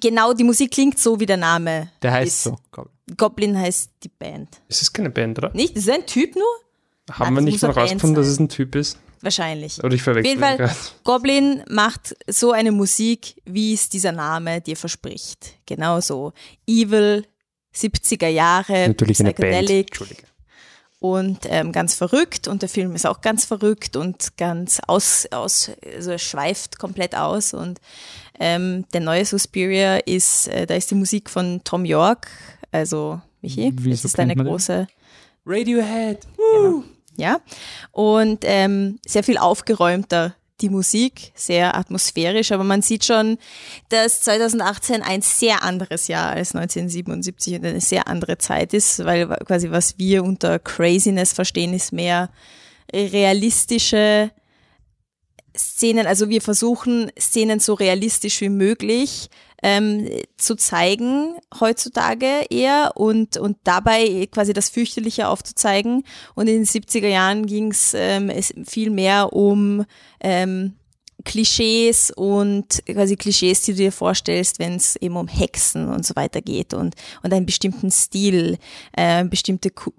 Genau, 0.00 0.32
die 0.32 0.44
Musik 0.44 0.70
klingt 0.72 0.98
so 0.98 1.18
wie 1.20 1.26
der 1.26 1.36
Name. 1.36 1.90
Der 2.02 2.12
heißt 2.12 2.28
ist. 2.28 2.42
so. 2.44 2.56
ich. 2.72 3.16
Goblin 3.16 3.58
heißt 3.58 3.90
die 4.02 4.08
Band. 4.08 4.48
Es 4.68 4.82
ist 4.82 4.92
keine 4.92 5.10
Band, 5.10 5.38
oder? 5.38 5.50
Nicht? 5.54 5.76
Das 5.76 5.84
ist 5.84 5.90
ein 5.90 6.06
Typ 6.06 6.34
nur? 6.34 6.44
Haben 7.10 7.36
Ah, 7.36 7.40
wir 7.40 7.42
nicht 7.42 7.60
Band 7.60 7.76
rausgefunden, 7.76 8.14
dass 8.16 8.26
es 8.26 8.40
ein 8.40 8.48
Typ 8.48 8.74
ist? 8.74 8.98
Wahrscheinlich. 9.20 9.82
Oder 9.82 9.94
ich 9.94 10.00
Auf 10.00 10.04
verwechsel 10.04 10.28
jeden 10.28 10.40
Fall. 10.40 10.70
Goblin 11.04 11.62
macht 11.70 12.16
so 12.28 12.52
eine 12.52 12.72
Musik, 12.72 13.40
wie 13.44 13.72
es 13.74 13.88
dieser 13.88 14.12
Name 14.12 14.60
dir 14.60 14.76
verspricht. 14.76 15.54
Genau 15.66 16.00
so. 16.00 16.32
Evil, 16.66 17.24
70er 17.74 18.28
Jahre, 18.28 18.88
Natürlich 18.88 19.20
eine 19.20 19.32
Band. 19.32 19.52
psychedelic 19.52 19.86
Entschuldige. 19.88 20.22
Und 20.98 21.40
ähm, 21.44 21.72
ganz 21.72 21.94
verrückt 21.94 22.48
und 22.48 22.62
der 22.62 22.68
Film 22.68 22.94
ist 22.94 23.06
auch 23.06 23.20
ganz 23.20 23.44
verrückt 23.44 23.96
und 23.96 24.36
ganz 24.36 24.80
aus, 24.86 25.26
aus 25.30 25.70
also 25.94 26.12
er 26.12 26.18
schweift 26.18 26.78
komplett 26.78 27.14
aus 27.14 27.52
und 27.52 27.80
ähm, 28.38 28.86
der 28.92 29.00
neue 29.00 29.24
Suspiria 29.24 29.98
ist, 29.98 30.48
äh, 30.48 30.66
da 30.66 30.74
ist 30.74 30.90
die 30.90 30.94
Musik 30.94 31.28
von 31.28 31.60
Tom 31.64 31.84
York, 31.84 32.28
also 32.72 33.20
Michi, 33.42 33.72
Wieso 33.74 33.90
das 33.90 34.04
ist 34.06 34.18
deine 34.18 34.34
große 34.36 34.86
Radiohead. 35.44 36.26
ja. 37.16 37.40
Und 37.92 38.40
ähm, 38.42 38.98
sehr 39.06 39.22
viel 39.22 39.38
aufgeräumter 39.38 40.34
die 40.60 40.70
Musik, 40.70 41.32
sehr 41.34 41.76
atmosphärisch, 41.76 42.52
aber 42.52 42.64
man 42.64 42.82
sieht 42.82 43.04
schon, 43.04 43.38
dass 43.90 44.22
2018 44.22 45.02
ein 45.02 45.20
sehr 45.20 45.62
anderes 45.62 46.08
Jahr 46.08 46.30
als 46.30 46.54
1977 46.54 47.56
und 47.56 47.66
eine 47.66 47.80
sehr 47.80 48.08
andere 48.08 48.38
Zeit 48.38 48.72
ist, 48.72 49.04
weil 49.04 49.26
quasi 49.46 49.70
was 49.70 49.98
wir 49.98 50.24
unter 50.24 50.58
Craziness 50.58 51.32
verstehen, 51.32 51.74
ist 51.74 51.92
mehr 51.92 52.30
realistische 52.92 54.30
Szenen, 55.56 56.06
also 56.06 56.28
wir 56.28 56.40
versuchen 56.42 57.10
Szenen 57.18 57.60
so 57.60 57.74
realistisch 57.74 58.40
wie 58.40 58.48
möglich 58.48 59.30
ähm, 59.62 60.08
zu 60.36 60.56
zeigen 60.56 61.36
heutzutage 61.60 62.46
eher 62.50 62.92
und, 62.94 63.36
und 63.36 63.56
dabei 63.64 64.28
quasi 64.30 64.52
das 64.52 64.68
Fürchterliche 64.68 65.28
aufzuzeigen. 65.28 66.04
Und 66.34 66.48
in 66.48 66.56
den 66.56 66.66
70er 66.66 67.08
Jahren 67.08 67.46
ging 67.46 67.70
es 67.70 67.94
ähm, 67.94 68.30
es 68.30 68.52
viel 68.64 68.90
mehr 68.90 69.32
um 69.32 69.84
ähm, 70.20 70.74
Klischees 71.26 72.12
und 72.12 72.84
quasi 72.86 73.16
Klischees, 73.16 73.62
die 73.62 73.72
du 73.72 73.78
dir 73.78 73.92
vorstellst, 73.92 74.58
wenn 74.58 74.76
es 74.76 74.96
eben 74.96 75.16
um 75.16 75.26
Hexen 75.26 75.88
und 75.88 76.06
so 76.06 76.14
weiter 76.14 76.40
geht 76.40 76.72
und, 76.72 76.94
und 77.22 77.32
einen 77.32 77.46
bestimmten 77.46 77.90
Stil, 77.90 78.58
äh, 78.96 79.24
bestimmte 79.24 79.70
Ku 79.70 79.90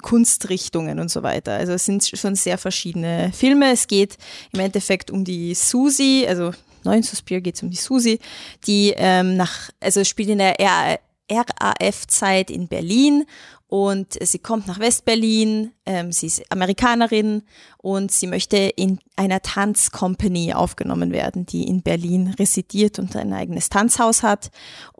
Kunstrichtungen 0.00 0.98
und 0.98 1.10
so 1.10 1.22
weiter. 1.22 1.52
Also 1.52 1.72
es 1.72 1.84
sind 1.84 2.04
schon 2.04 2.34
sehr 2.34 2.58
verschiedene 2.58 3.32
Filme. 3.32 3.72
Es 3.72 3.86
geht 3.86 4.16
im 4.52 4.60
Endeffekt 4.60 5.10
um 5.10 5.24
die 5.24 5.54
Susi, 5.54 6.24
also 6.26 6.52
neuen 6.84 7.02
Suspir 7.02 7.40
geht 7.40 7.56
es 7.56 7.62
um 7.62 7.70
die 7.70 7.76
Susi, 7.76 8.18
die 8.66 8.94
ähm, 8.96 9.36
nach, 9.36 9.70
also 9.80 10.04
spielt 10.04 10.30
in 10.30 10.38
der 10.38 10.56
RA 10.58 10.98
RAF-Zeit 11.30 12.50
in 12.50 12.68
Berlin 12.68 13.24
und 13.66 14.18
sie 14.20 14.38
kommt 14.38 14.66
nach 14.66 14.80
Westberlin, 14.80 15.72
ähm, 15.86 16.12
sie 16.12 16.26
ist 16.26 16.42
Amerikanerin 16.52 17.42
und 17.78 18.12
sie 18.12 18.26
möchte 18.26 18.58
in 18.58 18.98
einer 19.16 19.40
Tanzcompany 19.40 20.52
aufgenommen 20.52 21.10
werden, 21.10 21.46
die 21.46 21.66
in 21.66 21.82
Berlin 21.82 22.34
residiert 22.38 22.98
und 22.98 23.16
ein 23.16 23.32
eigenes 23.32 23.70
Tanzhaus 23.70 24.22
hat 24.22 24.50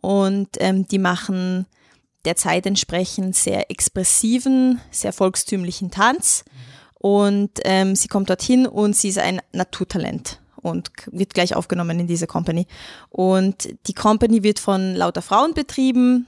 und 0.00 0.48
ähm, 0.60 0.88
die 0.88 0.98
machen 0.98 1.66
der 2.24 2.36
Zeit 2.36 2.64
entsprechend 2.66 3.36
sehr 3.36 3.70
expressiven, 3.70 4.80
sehr 4.90 5.12
volkstümlichen 5.12 5.90
Tanz 5.90 6.44
und 6.94 7.50
ähm, 7.64 7.94
sie 7.94 8.08
kommt 8.08 8.30
dorthin 8.30 8.66
und 8.66 8.96
sie 8.96 9.08
ist 9.08 9.18
ein 9.18 9.42
Naturtalent 9.52 10.40
und 10.62 10.90
wird 11.10 11.34
gleich 11.34 11.54
aufgenommen 11.54 12.00
in 12.00 12.06
diese 12.06 12.26
Company. 12.26 12.66
Und 13.10 13.68
die 13.86 13.94
Company 13.94 14.42
wird 14.42 14.58
von 14.58 14.94
lauter 14.94 15.22
Frauen 15.22 15.54
betrieben, 15.54 16.26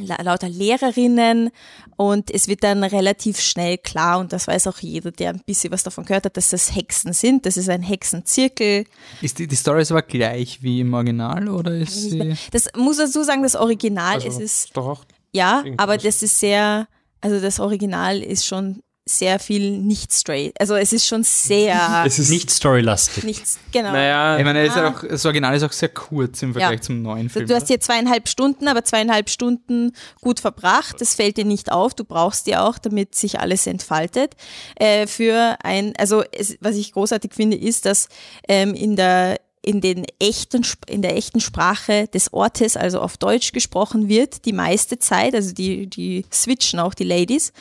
la 0.00 0.20
lauter 0.22 0.48
Lehrerinnen 0.48 1.50
und 1.96 2.30
es 2.30 2.48
wird 2.48 2.64
dann 2.64 2.82
relativ 2.82 3.40
schnell 3.40 3.78
klar 3.78 4.18
und 4.18 4.32
das 4.32 4.48
weiß 4.48 4.66
auch 4.66 4.78
jeder, 4.78 5.10
der 5.10 5.30
ein 5.30 5.42
bisschen 5.44 5.72
was 5.72 5.82
davon 5.82 6.04
gehört 6.04 6.24
hat, 6.24 6.36
dass 6.36 6.50
das 6.50 6.74
Hexen 6.74 7.12
sind. 7.12 7.44
Das 7.44 7.56
ist 7.56 7.68
ein 7.68 7.82
Hexenzirkel. 7.82 8.86
Ist 9.20 9.38
die, 9.38 9.46
die 9.46 9.56
Story 9.56 9.82
ist 9.82 9.90
aber 9.90 10.02
gleich 10.02 10.62
wie 10.62 10.80
im 10.80 10.94
Original 10.94 11.48
oder 11.48 11.74
ist 11.74 12.10
sie. 12.10 12.34
Das 12.50 12.68
muss 12.76 12.96
dazu 12.96 13.22
sagen, 13.22 13.42
das 13.42 13.54
Original 13.54 14.14
Also, 14.14 14.28
es 14.28 14.38
ist 14.38 14.76
doch 14.76 15.04
Ja, 15.32 15.62
aber 15.76 15.98
das 15.98 16.22
ist 16.22 16.38
sehr, 16.38 16.88
also 17.20 17.40
das 17.40 17.60
Original 17.60 18.22
ist 18.22 18.46
schon 18.46 18.82
sehr 19.18 19.38
viel 19.38 19.78
nicht 19.78 20.12
straight. 20.12 20.52
Also 20.60 20.74
es 20.74 20.92
ist 20.92 21.06
schon 21.06 21.22
sehr 21.22 22.02
Es 22.06 22.18
ist 22.18 22.30
Nicht 22.30 22.50
storylastig. 22.50 23.24
nichts, 23.24 23.58
genau. 23.72 23.92
Naja, 23.92 24.38
Ich 24.38 24.44
meine, 24.44 24.64
ist 24.64 24.76
Ah. 24.76 24.88
auch, 24.88 25.04
das 25.08 25.24
Original 25.26 25.54
ist 25.54 25.62
auch 25.62 25.72
sehr 25.72 25.88
kurz 25.90 26.42
im 26.42 26.52
Vergleich 26.52 26.78
Ja. 26.78 26.82
zum 26.82 27.02
neuen 27.02 27.28
Film. 27.30 27.46
du 27.46 27.54
hast 27.54 27.68
hier 27.68 27.80
zweieinhalb 27.80 28.28
Stunden, 28.28 28.68
aber 28.68 28.84
zweieinhalb 28.84 29.28
Stunden 29.30 29.92
gut 30.20 30.40
verbracht. 30.40 31.00
Das 31.00 31.14
fällt 31.14 31.36
dir 31.36 31.44
nicht 31.44 31.70
auf. 31.70 31.94
Du 31.94 32.04
brauchst 32.04 32.46
die 32.46 32.56
auch, 32.56 32.78
damit 32.78 33.14
sich 33.14 33.38
alles 33.40 33.66
entfaltet. 33.66 34.34
Äh, 34.76 35.06
für 35.06 35.56
ein, 35.62 35.92
also 35.98 36.22
es, 36.32 36.56
was 36.60 36.76
ich 36.76 36.92
großartig 36.92 37.32
finde, 37.34 37.56
ist, 37.56 37.84
dass 37.86 38.08
ähm, 38.48 38.74
in 38.74 38.96
der 38.96 39.38
in 39.62 39.80
den 39.80 40.04
echten 40.18 40.66
in 40.86 41.02
der 41.02 41.16
echten 41.16 41.40
Sprache 41.40 42.08
des 42.08 42.32
Ortes, 42.32 42.76
also 42.76 43.00
auf 43.00 43.16
Deutsch 43.16 43.52
gesprochen 43.52 44.08
wird, 44.08 44.44
die 44.44 44.52
meiste 44.52 44.98
Zeit, 44.98 45.34
also 45.34 45.54
die 45.54 45.86
die 45.86 46.24
switchen 46.32 46.80
auch 46.80 46.94
die 46.94 47.04
Ladies, 47.04 47.52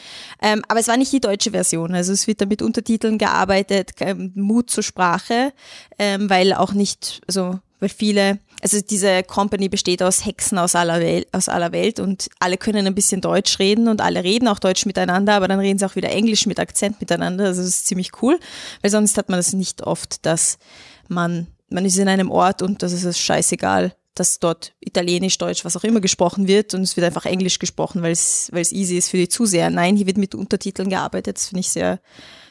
ähm, 0.41 0.63
aber 0.67 0.79
es 0.79 0.87
war 0.87 0.97
nicht 0.97 1.13
die 1.13 1.21
deutsche 1.21 1.51
Version, 1.51 1.93
also 1.93 2.11
es 2.11 2.27
wird 2.27 2.41
da 2.41 2.45
mit 2.45 2.61
Untertiteln 2.61 3.17
gearbeitet, 3.17 3.91
ähm, 3.99 4.31
Mut 4.35 4.71
zur 4.71 4.83
Sprache, 4.83 5.53
ähm, 5.99 6.29
weil 6.29 6.53
auch 6.53 6.73
nicht, 6.73 7.21
also 7.27 7.59
weil 7.81 7.89
viele, 7.89 8.39
also 8.61 8.79
diese 8.79 9.23
Company 9.23 9.67
besteht 9.67 10.03
aus 10.03 10.23
Hexen 10.23 10.59
aus 10.59 10.75
aller 10.75 10.99
Welt, 11.01 11.27
aus 11.31 11.49
aller 11.49 11.71
Welt 11.71 11.99
und 11.99 12.29
alle 12.39 12.57
können 12.57 12.85
ein 12.85 12.95
bisschen 12.95 13.21
Deutsch 13.21 13.57
reden 13.59 13.87
und 13.87 14.01
alle 14.01 14.23
reden 14.23 14.47
auch 14.47 14.59
Deutsch 14.59 14.85
miteinander, 14.85 15.33
aber 15.33 15.47
dann 15.47 15.59
reden 15.59 15.79
sie 15.79 15.85
auch 15.85 15.95
wieder 15.95 16.11
Englisch 16.11 16.45
mit 16.45 16.59
Akzent 16.59 17.01
miteinander, 17.01 17.45
also 17.45 17.61
das 17.61 17.69
ist 17.69 17.87
ziemlich 17.87 18.11
cool, 18.21 18.39
weil 18.81 18.91
sonst 18.91 19.17
hat 19.17 19.29
man 19.29 19.39
das 19.39 19.53
nicht 19.53 19.81
oft, 19.81 20.25
dass 20.25 20.59
man, 21.07 21.47
man 21.71 21.85
ist 21.85 21.97
in 21.97 22.07
einem 22.07 22.29
Ort 22.29 22.61
und 22.61 22.83
das 22.83 22.91
ist 22.91 23.05
es 23.05 23.17
scheißegal, 23.17 23.95
dass 24.13 24.39
dort 24.39 24.73
Italienisch, 24.79 25.37
Deutsch, 25.37 25.65
was 25.65 25.77
auch 25.77 25.83
immer 25.83 26.01
gesprochen 26.01 26.47
wird 26.47 26.73
und 26.73 26.81
es 26.81 26.95
wird 26.95 27.05
einfach 27.05 27.25
Englisch 27.25 27.59
gesprochen, 27.59 28.01
weil 28.01 28.11
es, 28.11 28.49
weil 28.51 28.61
es 28.61 28.71
easy 28.71 28.97
ist 28.97 29.09
für 29.09 29.17
die 29.17 29.29
Zuseher. 29.29 29.69
Nein, 29.69 29.95
hier 29.95 30.05
wird 30.05 30.17
mit 30.17 30.35
Untertiteln 30.35 30.89
gearbeitet, 30.89 31.37
das 31.37 31.47
finde 31.47 31.61
ich 31.61 31.69
sehr, 31.69 31.99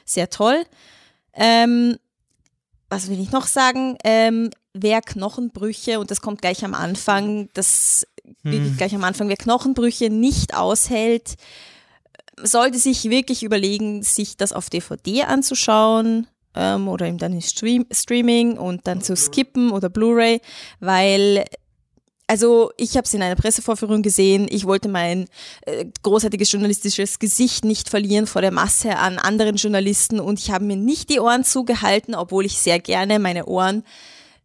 sehr 0.05 0.31
toll. 0.31 0.65
Ähm, 1.35 1.97
was 2.89 3.09
will 3.09 3.21
ich 3.21 3.31
noch 3.31 3.47
sagen? 3.47 3.97
Ähm, 4.05 4.51
wer 4.73 5.01
Knochenbrüche, 5.01 6.01
und 6.01 6.11
das 6.11 6.21
kommt 6.21 6.43
gleich 6.43 6.65
am 6.65 6.75
Anfang, 6.75 7.49
das 7.55 8.07
wirklich 8.43 8.77
gleich 8.77 8.95
am 8.95 9.05
Anfang, 9.05 9.29
wer 9.29 9.37
Knochenbrüche 9.37 10.09
nicht 10.09 10.55
aushält, 10.55 11.35
sollte 12.43 12.79
sich 12.79 13.05
wirklich 13.05 13.43
überlegen, 13.43 14.03
sich 14.03 14.37
das 14.37 14.53
auf 14.53 14.71
DVD 14.71 15.25
anzuschauen 15.25 16.27
ähm, 16.55 16.89
oder 16.89 17.07
ihm 17.07 17.19
dann 17.19 17.33
in 17.33 17.43
Stream 17.43 17.87
Streaming 17.91 18.59
und 18.59 18.87
dann 18.87 19.03
zu 19.03 19.17
skippen 19.17 19.71
oder 19.71 19.89
Blu-ray, 19.89 20.41
weil 20.81 21.45
also 22.31 22.71
ich 22.77 22.97
habe 22.97 23.07
es 23.07 23.15
in 23.15 23.23
einer 23.23 23.35
Pressevorführung 23.35 24.03
gesehen. 24.03 24.47
Ich 24.49 24.65
wollte 24.65 24.89
mein 24.89 25.27
äh, 25.63 25.87
großartiges 26.05 26.53
journalistisches 26.53 27.19
Gesicht 27.19 27.65
nicht 27.65 27.89
verlieren 27.89 28.29
vor 28.29 28.41
der 28.41 28.53
Masse 28.53 28.97
an 28.99 29.19
anderen 29.19 29.57
Journalisten 29.57 30.21
und 30.21 30.39
ich 30.39 30.53
habe 30.53 30.65
mir 30.65 30.77
nicht 30.77 31.11
die 31.11 31.19
Ohren 31.19 31.43
zugehalten, 31.43 32.15
obwohl 32.15 32.45
ich 32.47 32.59
sehr 32.59 32.79
gerne 32.79 33.19
meine 33.19 33.47
Ohren 33.47 33.83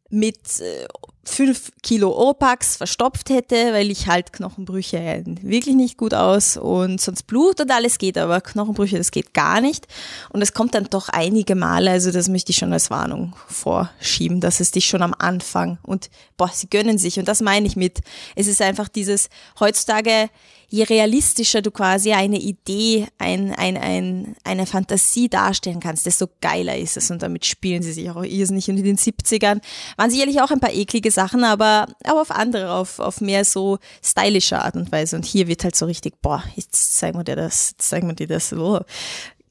mit 0.09 0.61
äh, 0.61 0.87
fünf 1.25 1.71
Kilo 1.81 2.11
Opax 2.11 2.77
verstopft 2.77 3.29
hätte, 3.29 3.73
weil 3.73 3.89
ich 3.89 4.07
halt 4.07 4.31
Knochenbrüche 4.31 5.23
wirklich 5.41 5.75
nicht 5.75 5.97
gut 5.97 6.13
aus 6.13 6.55
und 6.55 7.01
sonst 7.01 7.23
Blut 7.23 7.59
und 7.59 7.71
alles 7.71 7.97
geht, 7.97 8.17
aber 8.17 8.41
Knochenbrüche, 8.41 8.97
das 8.97 9.11
geht 9.11 9.33
gar 9.33 9.59
nicht. 9.59 9.87
Und 10.29 10.41
es 10.41 10.53
kommt 10.53 10.75
dann 10.75 10.85
doch 10.85 11.09
einige 11.09 11.55
Male, 11.55 11.91
also 11.91 12.11
das 12.11 12.29
möchte 12.29 12.51
ich 12.51 12.57
schon 12.57 12.73
als 12.73 12.91
Warnung 12.91 13.35
vorschieben, 13.47 14.39
dass 14.39 14.59
es 14.59 14.71
dich 14.71 14.85
schon 14.85 15.01
am 15.01 15.15
Anfang 15.17 15.79
und 15.81 16.09
boah, 16.37 16.49
sie 16.53 16.69
gönnen 16.69 16.97
sich 16.97 17.17
und 17.19 17.27
das 17.27 17.41
meine 17.41 17.67
ich 17.67 17.75
mit. 17.75 18.01
Es 18.35 18.47
ist 18.47 18.61
einfach 18.61 18.87
dieses 18.87 19.29
heutzutage 19.59 20.29
je 20.69 20.83
realistischer 20.83 21.61
du 21.61 21.71
quasi 21.71 22.13
eine 22.13 22.37
Idee, 22.37 23.07
ein, 23.17 23.53
ein, 23.53 23.77
ein, 23.77 24.35
eine 24.43 24.65
Fantasie 24.65 25.29
darstellen 25.29 25.79
kannst, 25.79 26.05
desto 26.05 26.27
geiler 26.41 26.77
ist 26.77 26.97
es. 26.97 27.11
Und 27.11 27.21
damit 27.21 27.45
spielen 27.45 27.83
sie 27.83 27.93
sich 27.93 28.09
auch 28.09 28.23
irrsinnig. 28.23 28.69
Und 28.69 28.77
in 28.77 28.83
den 28.83 28.97
70ern 28.97 29.61
waren 29.97 30.09
sicherlich 30.09 30.41
auch 30.41 30.51
ein 30.51 30.59
paar 30.59 30.73
eklige 30.73 31.11
Sachen, 31.11 31.43
aber, 31.43 31.87
aber 32.03 32.21
auf 32.21 32.31
andere, 32.31 32.73
auf, 32.73 32.99
auf 32.99 33.21
mehr 33.21 33.45
so 33.45 33.77
stylische 34.03 34.59
Art 34.59 34.75
und 34.75 34.91
Weise. 34.91 35.15
Und 35.15 35.25
hier 35.25 35.47
wird 35.47 35.63
halt 35.63 35.75
so 35.75 35.85
richtig, 35.85 36.21
boah, 36.21 36.43
jetzt 36.55 36.97
zeigen 36.97 37.17
wir 37.17 37.23
dir 37.23 37.35
das, 37.35 37.71
jetzt 37.71 37.89
zeigen 37.89 38.07
wir 38.07 38.15
dir 38.15 38.27
das, 38.27 38.53
oh, 38.53 38.79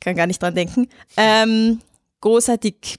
kann 0.00 0.16
gar 0.16 0.26
nicht 0.26 0.42
dran 0.42 0.54
denken. 0.54 0.88
Ähm, 1.16 1.80
großartig 2.20 2.96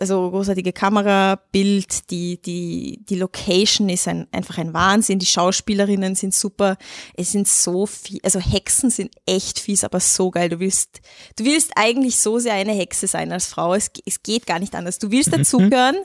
also 0.00 0.30
großartige 0.30 0.72
Kamera, 0.72 1.40
Bild, 1.50 2.10
die, 2.10 2.40
die, 2.40 3.04
die 3.08 3.14
Location 3.16 3.88
ist 3.88 4.08
ein, 4.08 4.26
einfach 4.32 4.58
ein 4.58 4.72
Wahnsinn, 4.72 5.18
die 5.18 5.26
Schauspielerinnen 5.26 6.14
sind 6.14 6.34
super, 6.34 6.76
es 7.14 7.32
sind 7.32 7.48
so 7.48 7.86
viel, 7.86 8.20
also 8.22 8.38
Hexen 8.38 8.90
sind 8.90 9.14
echt 9.26 9.58
fies, 9.58 9.84
aber 9.84 10.00
so 10.00 10.30
geil, 10.30 10.48
du 10.48 10.60
willst, 10.60 11.00
du 11.36 11.44
willst 11.44 11.72
eigentlich 11.76 12.18
so 12.18 12.38
sehr 12.38 12.54
eine 12.54 12.72
Hexe 12.72 13.06
sein 13.06 13.32
als 13.32 13.46
Frau, 13.46 13.74
es, 13.74 13.90
es 14.06 14.22
geht 14.22 14.46
gar 14.46 14.58
nicht 14.58 14.74
anders, 14.74 14.98
du 14.98 15.10
willst 15.10 15.32
dazugehören, 15.36 15.96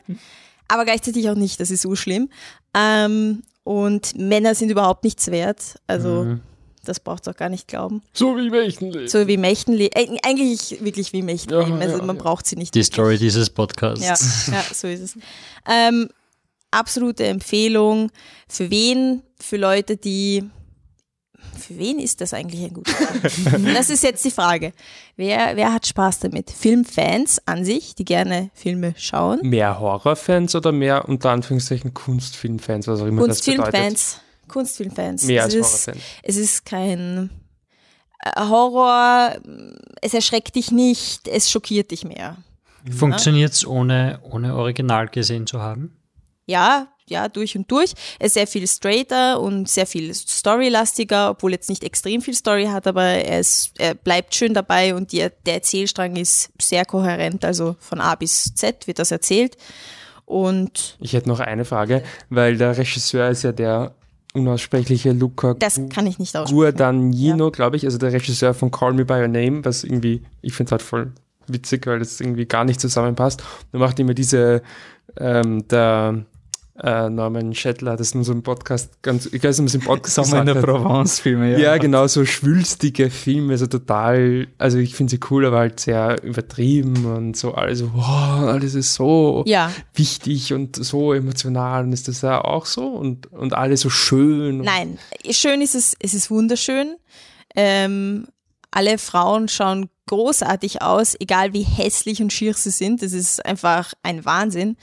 aber 0.68 0.86
gleichzeitig 0.86 1.30
auch 1.30 1.36
nicht, 1.36 1.60
das 1.60 1.72
ist 1.72 1.82
so 1.82 1.96
schlimm, 1.96 2.30
ähm, 2.74 3.44
und 3.64 4.18
Männer 4.18 4.56
sind 4.56 4.70
überhaupt 4.70 5.04
nichts 5.04 5.30
wert, 5.30 5.76
also 5.88 6.24
Mhm. 6.24 6.42
Das 6.86 7.00
braucht 7.00 7.28
auch 7.28 7.36
gar 7.36 7.50
nicht 7.50 7.68
glauben. 7.68 8.02
so 8.14 8.38
wie 8.38 8.50
Mächtenleben. 8.50 9.08
So 9.08 9.28
wie 9.28 9.38
Mächtenleben, 9.38 9.92
äh, 9.96 10.18
eigentlich 10.24 10.78
wirklich 10.84 11.14
wie 11.14 11.22
Mächtenleben, 11.22 11.76
Ja, 11.80 11.86
also 11.86 11.98
ja, 11.98 12.04
man 12.04 12.16
ja. 12.16 12.22
braucht 12.24 12.48
sie 12.48 12.56
nicht. 12.56 12.74
Die 12.76 12.84
Story 12.84 13.18
dieses 13.18 13.50
Podcasts. 13.50 14.48
Ja, 14.48 14.54
ja, 14.54 14.64
so 14.74 14.88
ist 14.88 15.02
es. 15.02 15.18
Ähm, 15.70 16.10
absolute 16.72 17.26
Empfehlung. 17.26 18.12
Für 18.48 18.70
wen? 18.70 19.24
Für 19.40 19.58
Leute, 19.58 19.98
die. 19.98 20.44
Für 21.58 21.78
wen 21.80 21.98
ist 22.00 22.22
das 22.22 22.34
eigentlich 22.34 22.64
ein 22.66 22.74
guter 22.74 22.92
Film? 22.92 23.66
Das 23.74 23.90
ist 23.90 24.04
jetzt 24.04 24.24
die 24.24 24.32
Frage. 24.32 24.74
Wer, 25.16 25.56
wer 25.56 25.74
hat 25.74 25.88
Spaß 25.88 26.20
damit? 26.20 26.52
Filmfans 26.52 27.42
an 27.48 27.66
sich, 27.66 27.96
die 27.96 28.06
gerne 28.06 28.52
Filme 28.54 28.94
schauen. 28.98 29.40
Mehr 29.42 29.80
Horrorfans 29.80 30.54
oder 30.56 30.72
mehr 30.72 31.10
unter 31.10 31.32
Anführungszeichen 31.32 31.94
Kunstfilmfans, 31.96 32.88
was 32.88 33.02
auch 33.02 33.08
immer 33.08 33.26
das 33.28 33.42
bedeutet? 33.42 33.64
Kunstfilmfans. 33.64 34.22
Kunstfilmfans. 34.48 35.24
Mehr 35.24 35.44
als 35.44 35.54
es 35.54 35.60
ist, 35.60 35.88
Horrorfans. 35.88 36.06
es 36.24 36.36
ist 36.38 36.66
kein 36.66 37.30
äh, 38.20 38.40
Horror, 38.40 39.36
es 40.02 40.14
erschreckt 40.14 40.56
dich 40.56 40.72
nicht, 40.72 41.28
es 41.28 41.50
schockiert 41.50 41.92
dich 41.92 42.04
mehr. 42.04 42.38
Funktioniert 42.96 43.54
es 43.54 43.66
ohne, 43.66 44.20
ohne 44.24 44.56
Original 44.56 45.08
gesehen 45.08 45.46
zu 45.48 45.62
haben? 45.62 45.98
Ja, 46.46 46.88
ja, 47.10 47.28
durch 47.28 47.58
und 47.58 47.70
durch. 47.72 47.94
Er 48.20 48.28
ist 48.28 48.34
sehr 48.34 48.48
viel 48.48 48.68
straighter 48.68 49.40
und 49.40 49.70
sehr 49.70 49.86
viel 49.86 50.14
storylastiger, 50.14 51.32
obwohl 51.32 51.52
jetzt 51.52 51.70
nicht 51.70 51.84
extrem 51.84 52.22
viel 52.22 52.34
Story 52.34 52.66
hat, 52.66 52.88
aber 52.88 53.04
er, 53.04 53.40
ist, 53.40 53.72
er 53.78 53.94
bleibt 53.94 54.36
schön 54.36 54.54
dabei 54.54 54.96
und 54.96 55.12
die, 55.12 55.28
der 55.46 55.54
Erzählstrang 55.54 56.16
ist 56.16 56.52
sehr 56.62 56.86
kohärent, 56.86 57.46
also 57.46 57.76
von 57.80 58.02
A 58.02 58.16
bis 58.16 58.54
Z 58.56 58.88
wird 58.88 59.00
das 59.00 59.12
erzählt. 59.12 59.58
Und 60.26 60.98
Ich 61.00 61.14
hätte 61.14 61.30
noch 61.30 61.40
eine 61.40 61.64
Frage, 61.64 62.04
weil 62.30 62.58
der 62.58 62.78
Regisseur 62.78 63.30
ist 63.30 63.44
ja 63.44 63.54
der 63.54 63.94
unaussprechliche 64.38 65.12
Luca 65.12 65.54
das 65.56 65.82
kann 65.90 66.08
ich 66.08 66.20
nicht 66.20 66.36
aussprechen. 66.36 66.58
Guadagnino, 66.58 67.52
glaube 67.52 67.76
ich, 67.78 67.86
also 67.86 67.98
der 67.98 68.14
Regisseur 68.14 68.54
von 68.54 68.72
Call 68.72 68.94
Me 68.94 69.06
By 69.06 69.14
Your 69.14 69.28
Name, 69.28 69.64
was 69.66 69.84
irgendwie, 69.84 70.22
ich 70.42 70.54
finde 70.54 70.70
es 70.70 70.72
halt 70.72 70.82
voll 70.82 71.12
witzig, 71.48 71.88
weil 71.88 72.00
das 72.00 72.20
irgendwie 72.20 72.46
gar 72.46 72.66
nicht 72.66 72.80
zusammenpasst. 72.80 73.44
Da 73.72 73.80
macht 73.80 74.00
immer 74.00 74.14
diese, 74.14 74.62
ähm, 75.18 75.68
der 75.68 76.26
äh, 76.84 77.10
Norman 77.10 77.54
Schettler, 77.56 77.98
das 77.98 78.08
ist 78.08 78.14
in 78.14 78.20
unserem 78.20 78.44
Podcast 78.44 79.02
ganz, 79.02 79.26
ich 79.26 79.44
weiß 79.44 79.60
nicht, 79.60 79.68
was 79.68 79.76
im 79.76 79.82
Podcast 79.82 80.16
Sommer 80.16 80.40
in 80.42 80.46
der 80.46 80.56
gesagt 80.56 80.74
hat. 80.74 80.82
Provence-Filme, 80.84 81.52
ja. 81.54 81.58
Ja, 81.58 81.78
genau, 81.78 82.06
so 82.08 82.24
schwülstige 82.26 83.10
Filme, 83.10 83.58
so 83.58 83.68
total, 83.68 84.48
also 84.58 84.78
ich 84.78 84.94
finde 84.96 85.12
sie 85.12 85.20
cool, 85.32 85.46
aber 85.46 85.58
halt 85.60 85.80
sehr 85.80 86.22
übertrieben 86.24 87.06
und 87.06 87.36
so 87.36 87.54
alles, 87.54 87.84
wow, 87.84 88.48
alles 88.50 88.76
ist 88.76 88.94
so 88.94 89.44
Ja, 89.48 89.72
wichtig 89.96 90.54
und 90.54 90.76
so 90.76 91.14
emotional 91.14 91.84
und 91.84 91.94
ist 91.94 92.08
das 92.08 92.22
ja 92.22 92.44
auch 92.44 92.66
so 92.66 92.86
und, 92.88 93.32
und 93.34 93.54
alles 93.54 93.82
so 93.82 93.90
schön. 93.90 94.60
nein, 94.62 95.00
schön 95.32 95.62
ist 95.62 95.76
es, 95.76 95.96
es 96.00 96.14
ist 96.14 96.30
wunderschön. 96.30 96.96
Ähm, 97.56 98.28
alle 98.70 98.98
Frauen 99.00 99.48
schauen 99.48 99.90
großartig 100.08 100.82
aus, 100.82 101.16
egal 101.20 101.54
wie 101.54 101.64
hässlich 101.64 102.22
und 102.22 102.32
schier 102.32 102.54
sie 102.54 102.70
sind. 102.70 103.02
Das 103.02 103.14
ist 103.14 103.44
einfach 103.46 103.94
ein 104.04 104.26
Wahnsinn. 104.26 104.78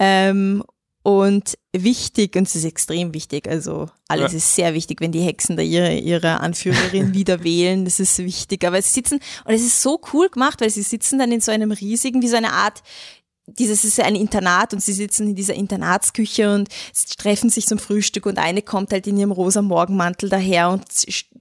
Ähm, 0.00 0.62
und 1.08 1.56
wichtig, 1.72 2.36
und 2.36 2.46
es 2.46 2.54
ist 2.54 2.66
extrem 2.66 3.14
wichtig, 3.14 3.48
also 3.48 3.88
alles 4.08 4.32
Ja. 4.32 4.36
ist 4.36 4.54
sehr 4.54 4.74
wichtig, 4.74 5.00
wenn 5.00 5.10
die 5.10 5.22
Hexen 5.22 5.56
da 5.56 5.62
ihre, 5.62 5.94
ihre 5.96 6.40
Anführerin 6.40 7.14
wieder 7.14 7.42
wählen, 7.42 7.86
das 7.86 7.98
ist 7.98 8.18
wichtig. 8.18 8.66
Aber 8.66 8.82
sie 8.82 8.90
sitzen, 8.90 9.18
und 9.46 9.54
es 9.54 9.62
ist 9.62 9.80
so 9.80 9.98
cool 10.12 10.28
gemacht, 10.28 10.60
weil 10.60 10.68
sie 10.68 10.82
sitzen 10.82 11.18
dann 11.18 11.32
in 11.32 11.40
so 11.40 11.50
einem 11.50 11.72
riesigen, 11.72 12.20
wie 12.20 12.28
so 12.28 12.36
eine 12.36 12.52
Art 12.52 12.82
dieses 13.46 13.82
ist 13.82 13.96
ja 13.96 14.04
ein 14.04 14.14
Internat 14.14 14.74
und 14.74 14.82
sie 14.82 14.92
sitzen 14.92 15.28
in 15.28 15.34
dieser 15.34 15.54
Internatsküche 15.54 16.54
und 16.54 16.68
sie 16.92 17.16
treffen 17.16 17.48
sich 17.48 17.66
zum 17.66 17.78
Frühstück 17.78 18.26
und 18.26 18.36
eine 18.36 18.60
kommt 18.60 18.92
halt 18.92 19.06
in 19.06 19.16
ihrem 19.16 19.32
rosa 19.32 19.62
Morgenmantel 19.62 20.28
daher 20.28 20.68
und 20.68 20.84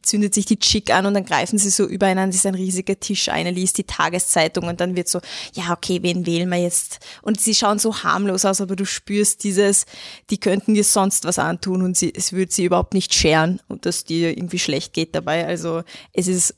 zündet 0.07 0.33
sich 0.33 0.45
die 0.45 0.59
Chick 0.59 0.93
an 0.93 1.05
und 1.05 1.13
dann 1.13 1.25
greifen 1.25 1.57
sie 1.57 1.69
so 1.69 1.85
übereinander, 1.85 2.35
ist 2.35 2.45
ein 2.45 2.55
riesiger 2.55 2.99
Tisch, 2.99 3.29
eine 3.29 3.51
liest 3.51 3.77
die 3.77 3.83
Tageszeitung 3.83 4.65
und 4.65 4.81
dann 4.81 4.95
wird 4.95 5.07
so, 5.07 5.19
ja 5.53 5.71
okay, 5.71 5.99
wen 6.01 6.25
wählen 6.25 6.49
wir 6.49 6.57
jetzt? 6.57 6.99
Und 7.21 7.39
sie 7.39 7.53
schauen 7.53 7.79
so 7.79 8.03
harmlos 8.03 8.45
aus, 8.45 8.61
aber 8.61 8.75
du 8.75 8.85
spürst 8.85 9.43
dieses, 9.43 9.85
die 10.29 10.39
könnten 10.39 10.73
dir 10.73 10.83
sonst 10.83 11.25
was 11.25 11.39
antun 11.39 11.81
und 11.81 11.97
sie, 11.97 12.13
es 12.13 12.33
würde 12.33 12.51
sie 12.51 12.65
überhaupt 12.65 12.93
nicht 12.93 13.13
scheren 13.13 13.61
und 13.67 13.85
dass 13.85 14.03
dir 14.03 14.37
irgendwie 14.37 14.59
schlecht 14.59 14.93
geht 14.93 15.13
dabei. 15.15 15.45
Also 15.45 15.83
es 16.13 16.27
ist 16.27 16.55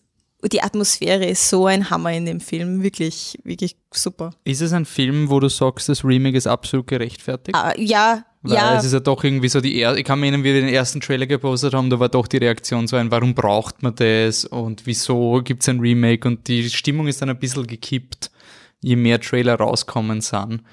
die 0.48 0.62
Atmosphäre 0.62 1.26
ist 1.26 1.50
so 1.50 1.66
ein 1.66 1.90
Hammer 1.90 2.14
in 2.14 2.26
dem 2.26 2.40
Film. 2.40 2.82
Wirklich, 2.82 3.38
wirklich 3.44 3.76
super. 3.94 4.32
Ist 4.46 4.62
es 4.62 4.72
ein 4.72 4.86
Film, 4.86 5.30
wo 5.30 5.40
du 5.40 5.50
sagst, 5.50 5.90
das 5.90 6.06
Remake 6.06 6.38
ist 6.38 6.48
absolut 6.48 6.88
gerechtfertigt? 6.88 7.58
Ah, 7.58 7.74
ja, 7.78 8.24
Weil 8.42 8.54
ja. 8.54 8.78
es 8.78 8.86
ist 8.86 8.94
ja 8.94 9.02
doch 9.02 9.24
irgendwie 9.24 9.50
so 9.50 9.60
die 9.60 9.76
er 9.76 9.98
ich 9.98 10.06
kann 10.06 10.20
mir 10.20 10.28
erinnern, 10.28 10.44
wie 10.44 10.54
wir 10.54 10.62
den 10.62 10.74
ersten 10.74 11.02
Trailer 11.02 11.28
gepostet 11.28 11.74
haben, 11.74 11.90
da 11.90 12.00
war 12.00 12.08
doch 12.08 12.26
die 12.26 12.38
Reaktion 12.38 12.88
so 12.88 12.96
ein, 12.96 13.12
warum 13.12 13.36
braucht 13.36 13.84
man 13.84 13.96
das 13.96 14.46
und 14.46 14.86
wieso 14.86 15.42
gibt 15.44 15.64
es 15.64 15.70
ein 15.70 15.80
Remake 15.80 16.26
und 16.28 16.48
die 16.48 16.70
Stimmung 16.70 17.08
ist 17.08 17.22
dann 17.22 17.30
ein 17.30 17.40
bisschen 17.40 17.68
gekippt, 17.68 18.32
je 18.80 18.96
mehr 18.96 19.20
Trailer 19.20 19.56
rauskommen 19.56 20.22
sind. 20.22 20.64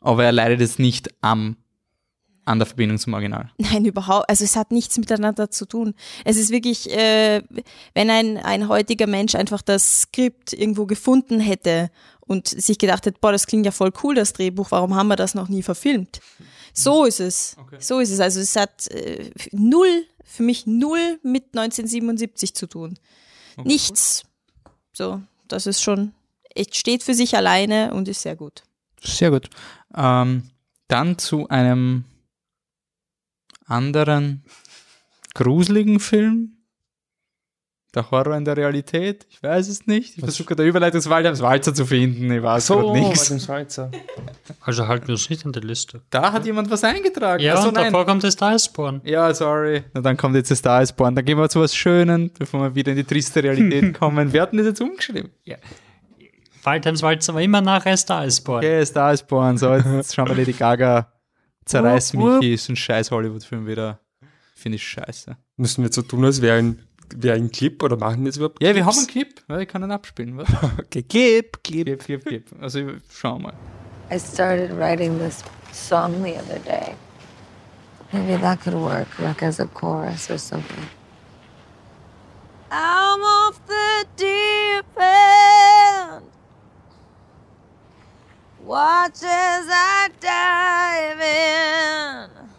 Aber 0.00 0.24
er 0.24 0.32
leidet 0.32 0.60
jetzt 0.60 0.78
nicht 0.78 1.10
am, 1.20 1.56
an 2.46 2.58
der 2.58 2.64
Verbindung 2.64 2.96
zum 2.96 3.12
Original. 3.12 3.50
Nein, 3.58 3.84
überhaupt. 3.84 4.30
Also 4.30 4.44
es 4.44 4.56
hat 4.56 4.70
nichts 4.70 4.96
miteinander 4.96 5.50
zu 5.50 5.66
tun. 5.66 5.94
Es 6.24 6.38
ist 6.38 6.50
wirklich, 6.50 6.90
äh, 6.90 7.42
wenn 7.92 8.08
ein, 8.08 8.38
ein 8.38 8.68
heutiger 8.68 9.06
Mensch 9.06 9.34
einfach 9.34 9.60
das 9.60 10.02
Skript 10.02 10.54
irgendwo 10.54 10.86
gefunden 10.86 11.38
hätte 11.38 11.90
und 12.20 12.48
sich 12.48 12.78
gedacht 12.78 13.04
hätte, 13.04 13.18
boah, 13.20 13.32
das 13.32 13.46
klingt 13.46 13.66
ja 13.66 13.72
voll 13.72 13.92
cool, 14.02 14.14
das 14.14 14.32
Drehbuch, 14.32 14.70
warum 14.70 14.94
haben 14.94 15.08
wir 15.08 15.16
das 15.16 15.34
noch 15.34 15.48
nie 15.48 15.62
verfilmt? 15.62 16.20
So 16.72 17.04
ist 17.04 17.20
es. 17.20 17.56
So 17.78 18.00
ist 18.00 18.10
es. 18.10 18.20
Also 18.20 18.40
es 18.40 18.56
hat 18.56 18.88
äh, 18.88 19.30
null, 19.52 20.06
für 20.24 20.42
mich 20.42 20.66
null 20.66 21.18
mit 21.22 21.56
1977 21.56 22.54
zu 22.54 22.66
tun. 22.66 22.98
Nichts. 23.64 24.24
So, 24.92 25.22
das 25.48 25.66
ist 25.66 25.82
schon, 25.82 26.12
es 26.54 26.68
steht 26.72 27.02
für 27.02 27.14
sich 27.14 27.36
alleine 27.36 27.92
und 27.94 28.08
ist 28.08 28.22
sehr 28.22 28.36
gut. 28.36 28.62
Sehr 29.02 29.30
gut. 29.30 29.48
Ähm, 29.94 30.50
dann 30.88 31.18
zu 31.18 31.48
einem 31.48 32.04
anderen 33.66 34.44
gruseligen 35.34 36.00
Film. 36.00 36.56
Der 37.94 38.08
Horror 38.10 38.36
in 38.36 38.44
der 38.44 38.56
Realität? 38.56 39.26
Ich 39.30 39.42
weiß 39.42 39.66
es 39.68 39.86
nicht. 39.88 40.16
Ich 40.16 40.22
versuche 40.22 40.54
der 40.54 40.64
Überleitungswald 40.64 41.40
Walzer 41.40 41.74
zu 41.74 41.84
finden. 41.86 42.30
Ich 42.30 42.40
weiß 42.42 42.66
So, 42.66 42.78
gerade 42.78 42.92
nichts. 43.00 43.30
Also 44.60 44.86
halten 44.86 45.08
wir 45.08 45.14
uns 45.14 45.28
nicht 45.28 45.44
an 45.44 45.52
die 45.52 45.60
Liste. 45.60 46.00
Da 46.10 46.32
hat 46.32 46.46
jemand 46.46 46.70
was 46.70 46.84
eingetragen. 46.84 47.42
Ja, 47.42 47.54
Ach 47.56 47.62
so, 47.62 47.68
und 47.68 47.74
nein. 47.74 47.86
davor 47.92 48.06
kommt 48.06 48.22
das 48.22 48.36
Iceborne. 48.40 49.00
Ja, 49.04 49.32
sorry. 49.34 49.82
Na, 49.94 50.00
dann 50.02 50.16
kommt 50.16 50.36
jetzt 50.36 50.50
das 50.50 50.58
Star 50.58 50.82
is 50.82 50.92
Born. 50.92 51.14
Dann 51.16 51.24
gehen 51.24 51.38
wir 51.38 51.48
zu 51.48 51.60
was 51.60 51.74
Schönen, 51.74 52.30
bevor 52.38 52.60
wir 52.62 52.74
wieder 52.74 52.92
in 52.92 52.98
die 52.98 53.04
triste 53.04 53.42
Realität 53.42 53.94
kommen. 53.98 54.32
Wer 54.32 54.42
hat 54.42 54.52
denn 54.52 54.58
das 54.58 54.66
jetzt 54.68 54.80
umgeschrieben? 54.80 55.30
Ja, 55.44 55.56
Waldheims 56.62 57.02
Walzer 57.02 57.34
war 57.34 57.40
immer 57.42 57.60
nachher 57.60 57.96
Star 57.96 58.26
Iceborne. 58.26 58.66
okay, 58.66 58.84
Star 58.84 59.12
is 59.12 59.22
Born. 59.22 59.56
So, 59.58 59.72
jetzt, 59.74 59.86
jetzt 59.86 60.14
schauen 60.14 60.28
wir 60.28 60.36
Lady 60.36 60.52
Gaga. 60.52 61.10
Zerreiß 61.64 62.14
mich, 62.14 62.42
ist 62.52 62.68
ein 62.68 62.76
scheiß 62.76 63.10
Hollywood-Film 63.10 63.66
wieder. 63.66 64.00
Finde 64.54 64.76
ich 64.76 64.86
scheiße. 64.86 65.36
Müssen 65.56 65.84
wir 65.84 65.92
so 65.92 66.02
tun, 66.02 66.24
als 66.24 66.42
wäre 66.42 66.58
ein, 66.58 66.80
wäre 67.16 67.36
ein 67.36 67.50
Clip 67.50 67.82
oder 67.82 67.96
machen 67.96 68.20
wir 68.20 68.26
jetzt 68.26 68.36
überhaupt 68.36 68.62
Ja, 68.62 68.74
wir 68.74 68.84
haben 68.84 68.96
einen 68.96 69.06
Clip. 69.06 69.42
Ja, 69.48 69.58
ich 69.58 69.68
kann 69.68 69.82
ihn 69.82 69.90
abspielen. 69.90 70.36
Was? 70.36 70.48
Okay, 70.78 71.02
Clip, 71.02 71.62
Clip. 71.62 71.84
Clip, 71.84 72.00
Clip, 72.04 72.24
Clip. 72.24 72.44
Also, 72.60 72.80
schau 73.10 73.38
mal. 73.38 73.54
I 74.10 74.18
started 74.18 74.72
writing 74.72 75.18
this 75.18 75.42
song 75.72 76.22
the 76.22 76.36
other 76.36 76.58
day. 76.64 76.94
Maybe 78.12 78.36
that 78.40 78.60
could 78.60 78.74
work, 78.74 79.06
like 79.20 79.42
as 79.42 79.60
a 79.60 79.66
chorus 79.66 80.30
or 80.30 80.38
something. 80.38 80.84
I'm 82.72 83.20
off 83.22 83.60
the 83.66 84.06
deep 84.16 84.84
end. 84.98 86.24
Watch 88.64 89.22
as 89.22 89.66
I 89.70 90.08
dive 90.20 91.20
in. 91.20 92.49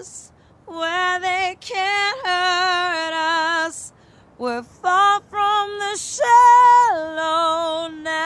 surface 0.00 0.32
where 0.66 1.20
they 1.20 1.56
can't 1.60 2.26
hurt 2.26 3.12
us. 3.66 3.92
We're 4.36 4.64
far 4.64 5.20
from 5.30 5.78
the 5.78 5.96
shallow 5.96 7.86
now. 7.88 8.18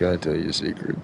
I 0.00 0.16
tell 0.16 0.34
you 0.34 0.48
a 0.48 0.52
secret? 0.52 0.96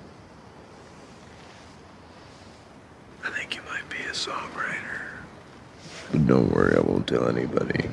Don't 6.30 6.50
worry, 6.54 6.76
I 6.76 6.80
won't 6.80 7.06
tell 7.06 7.28
anybody. 7.28 7.88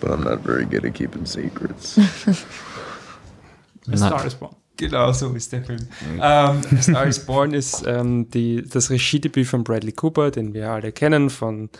But 0.00 0.10
I'm 0.10 0.22
not 0.24 0.40
very 0.44 0.66
good 0.66 0.84
at 0.84 0.94
keeping 0.94 1.26
secrets. 1.26 1.98
A 3.92 3.96
Star 3.96 4.26
is 4.26 4.34
Born. 4.34 4.54
Genau 4.78 5.10
so 5.12 5.32
ist 5.32 5.52
der 5.52 5.62
Film. 5.64 5.88
ähm, 6.20 6.60
Star 6.82 7.06
is 7.06 7.24
Born 7.24 7.54
ist 7.54 7.84
ähm, 7.86 8.28
die, 8.30 8.62
das 8.62 8.90
Regiedebüt 8.90 9.46
von 9.46 9.64
Bradley 9.64 9.92
Cooper, 9.92 10.30
den 10.30 10.52
wir 10.52 10.70
alle 10.70 10.92
kennen, 10.92 11.30
von 11.30 11.70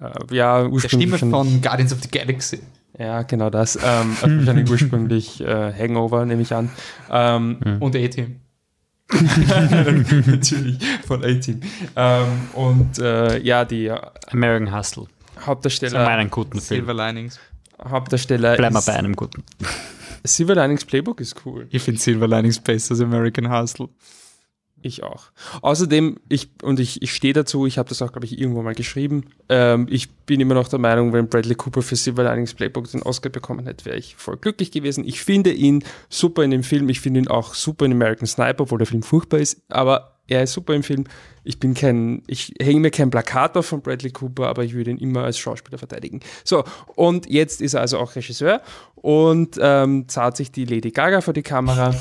äh, 0.00 0.34
ja, 0.34 0.62
Der 0.62 0.70
ursprünglich 0.70 1.16
Stimme 1.16 1.30
von 1.32 1.60
Guardians 1.60 1.92
of 1.92 2.02
the 2.02 2.08
Galaxy. 2.08 2.60
Ja, 2.98 3.22
genau 3.22 3.50
das. 3.50 3.76
Ähm, 3.76 4.16
wahrscheinlich 4.20 4.70
ursprünglich 4.70 5.40
äh, 5.40 5.72
Hangover, 5.72 6.24
nehme 6.24 6.42
ich 6.42 6.54
an. 6.54 6.70
Ähm, 7.10 7.58
Und 7.80 7.96
A-Team. 7.96 8.40
Natürlich, 10.26 10.78
von 11.06 11.24
A-Team. 11.24 11.60
Ähm, 11.94 12.26
und 12.54 12.98
äh, 12.98 13.38
ja, 13.40 13.64
die 13.64 13.90
American 14.30 14.76
Hustle. 14.76 15.06
Das 15.36 15.46
Hauptdarsteller, 15.46 16.04
meinen 16.04 16.30
guten 16.30 16.60
Film. 16.60 16.86
Silver 16.86 16.94
Linings. 16.94 17.38
Hauptdarsteller 17.82 18.56
Bleiben 18.56 18.74
wir 18.74 18.82
bei 18.82 18.94
einem 18.94 19.14
guten. 19.14 19.44
Silver 20.24 20.54
Linings 20.54 20.84
Playbook 20.84 21.20
ist 21.20 21.36
cool. 21.44 21.68
Ich 21.70 21.82
finde 21.82 22.00
Silver 22.00 22.26
Linings 22.26 22.58
besser 22.58 22.92
als 22.92 23.00
American 23.00 23.50
Hustle. 23.50 23.88
Ich 24.82 25.02
auch. 25.02 25.30
Außerdem, 25.62 26.18
ich, 26.28 26.50
und 26.62 26.78
ich, 26.78 27.02
ich 27.02 27.12
stehe 27.12 27.32
dazu, 27.32 27.66
ich 27.66 27.78
habe 27.78 27.88
das 27.88 28.02
auch, 28.02 28.12
glaube 28.12 28.26
ich, 28.26 28.38
irgendwo 28.38 28.62
mal 28.62 28.74
geschrieben. 28.74 29.24
Ähm, 29.48 29.86
ich 29.90 30.10
bin 30.10 30.38
immer 30.40 30.54
noch 30.54 30.68
der 30.68 30.78
Meinung, 30.78 31.12
wenn 31.12 31.28
Bradley 31.28 31.54
Cooper 31.54 31.82
für 31.82 31.96
Silver 31.96 32.24
Linings 32.24 32.54
Playbook 32.54 32.90
den 32.90 33.02
Oscar 33.02 33.30
bekommen 33.30 33.66
hätte, 33.66 33.84
wäre 33.86 33.96
ich 33.96 34.16
voll 34.16 34.36
glücklich 34.36 34.70
gewesen. 34.70 35.04
Ich 35.04 35.22
finde 35.22 35.52
ihn 35.52 35.82
super 36.08 36.44
in 36.44 36.50
dem 36.50 36.62
Film. 36.62 36.88
Ich 36.88 37.00
finde 37.00 37.20
ihn 37.20 37.28
auch 37.28 37.54
super 37.54 37.86
in 37.86 37.92
American 37.92 38.26
Sniper, 38.26 38.62
obwohl 38.62 38.78
der 38.78 38.86
Film 38.86 39.02
furchtbar 39.02 39.40
ist. 39.40 39.62
Aber 39.68 40.15
er 40.28 40.42
ist 40.42 40.52
super 40.52 40.74
im 40.74 40.82
Film. 40.82 41.04
Ich 41.44 41.60
bin 41.60 41.74
kein, 41.74 42.22
ich 42.26 42.52
hänge 42.60 42.80
mir 42.80 42.90
kein 42.90 43.10
Plakat 43.10 43.56
auf 43.56 43.66
von 43.66 43.80
Bradley 43.80 44.10
Cooper, 44.10 44.48
aber 44.48 44.64
ich 44.64 44.74
würde 44.74 44.90
ihn 44.90 44.98
immer 44.98 45.22
als 45.22 45.38
Schauspieler 45.38 45.78
verteidigen. 45.78 46.20
So, 46.44 46.64
und 46.96 47.30
jetzt 47.30 47.60
ist 47.62 47.74
er 47.74 47.82
also 47.82 47.98
auch 47.98 48.16
Regisseur 48.16 48.62
und 48.96 49.56
ähm, 49.60 50.08
zahlt 50.08 50.36
sich 50.36 50.50
die 50.50 50.64
Lady 50.64 50.90
Gaga 50.90 51.20
vor 51.20 51.34
die 51.34 51.42
Kamera. 51.42 51.94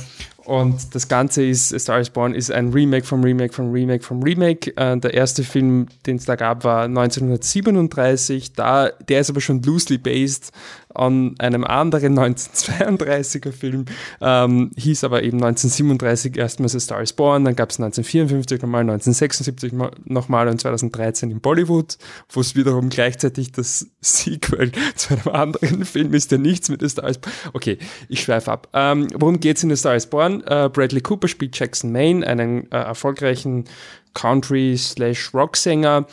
Und 0.45 0.93
das 0.93 1.07
Ganze 1.07 1.43
ist, 1.43 1.73
A 1.73 1.79
Star 1.79 1.99
is 1.99 2.11
Born 2.11 2.35
ist 2.35 2.51
ein 2.51 2.69
Remake 2.71 3.05
vom 3.05 3.23
Remake 3.23 3.51
vom 3.51 3.71
Remake 3.71 4.03
vom 4.03 4.21
Remake. 4.21 4.75
Äh, 4.77 4.97
der 4.97 5.13
erste 5.13 5.43
Film, 5.43 5.87
den 6.05 6.17
es 6.17 6.25
da 6.25 6.35
gab, 6.35 6.63
war 6.63 6.83
1937. 6.83 8.53
Da, 8.53 8.89
der 8.89 9.21
ist 9.21 9.31
aber 9.31 9.41
schon 9.41 9.63
loosely 9.63 9.97
based 9.97 10.51
an 10.95 11.35
einem 11.39 11.63
anderen 11.63 12.17
1932er 12.19 13.51
Film. 13.51 13.85
Ähm, 14.21 14.71
hieß 14.77 15.03
aber 15.03 15.23
eben 15.23 15.37
1937 15.43 16.37
erstmals 16.37 16.75
A 16.75 16.79
Star 16.79 17.01
is 17.01 17.13
Born, 17.13 17.45
dann 17.45 17.55
gab 17.55 17.69
es 17.71 17.79
1954 17.79 18.61
nochmal, 18.61 18.81
1976 18.81 19.73
mo- 19.73 19.91
nochmal 20.05 20.47
und 20.47 20.59
2013 20.61 21.31
in 21.31 21.41
Bollywood, 21.41 21.97
wo 22.29 22.41
es 22.41 22.55
wiederum 22.55 22.89
gleichzeitig 22.89 23.51
das 23.51 23.87
Sequel 24.01 24.71
zu 24.95 25.13
einem 25.15 25.27
anderen 25.35 25.85
Film 25.85 26.13
ist, 26.13 26.31
der 26.31 26.39
nichts 26.39 26.69
mit 26.69 26.83
A 26.83 26.89
Star 26.89 27.09
is 27.09 27.17
Born. 27.17 27.33
Okay, 27.53 27.77
ich 28.09 28.21
schweife 28.21 28.51
ab. 28.51 28.67
Ähm, 28.73 29.07
worum 29.15 29.39
geht's 29.39 29.63
in 29.63 29.71
A 29.71 29.75
Star 29.75 29.95
is 29.95 30.05
Born? 30.07 30.41
Äh, 30.47 30.69
Bradley 30.71 31.01
Cooper 31.01 31.27
spielt 31.27 31.57
Jackson 31.59 31.91
Maine, 31.91 32.25
einen 32.25 32.71
äh, 32.71 32.77
erfolgreichen 32.77 33.65
Country-slash-Rock-Sänger, 34.13 36.05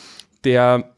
der 0.43 0.89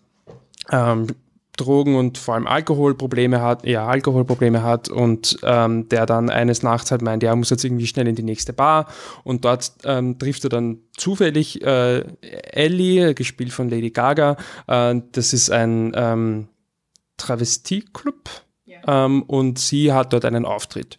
ähm, 0.71 1.07
Drogen 1.55 1.95
und 1.95 2.17
vor 2.17 2.35
allem 2.35 2.47
Alkoholprobleme 2.47 3.41
hat, 3.41 3.65
eher 3.65 3.83
Alkoholprobleme 3.83 4.63
hat 4.63 4.89
und 4.89 5.37
ähm, 5.43 5.89
der 5.89 6.05
dann 6.05 6.29
eines 6.29 6.63
Nachts 6.63 6.91
halt 6.91 7.01
meint, 7.01 7.23
ja, 7.23 7.31
er 7.31 7.35
muss 7.35 7.49
jetzt 7.49 7.63
irgendwie 7.63 7.87
schnell 7.87 8.07
in 8.07 8.15
die 8.15 8.23
nächste 8.23 8.53
Bar 8.53 8.87
und 9.23 9.45
dort 9.45 9.71
ähm, 9.83 10.19
trifft 10.19 10.43
er 10.43 10.49
dann 10.49 10.79
zufällig 10.97 11.61
äh, 11.63 12.03
Ellie, 12.21 13.13
gespielt 13.13 13.51
von 13.51 13.69
Lady 13.69 13.91
Gaga. 13.91 14.37
Äh, 14.67 15.01
das 15.11 15.33
ist 15.33 15.49
ein 15.49 15.91
ähm, 15.95 16.47
Travestie-Club 17.17 18.29
ähm, 18.87 19.23
und 19.23 19.59
sie 19.59 19.93
hat 19.93 20.13
dort 20.13 20.25
einen 20.25 20.45
Auftritt. 20.45 20.97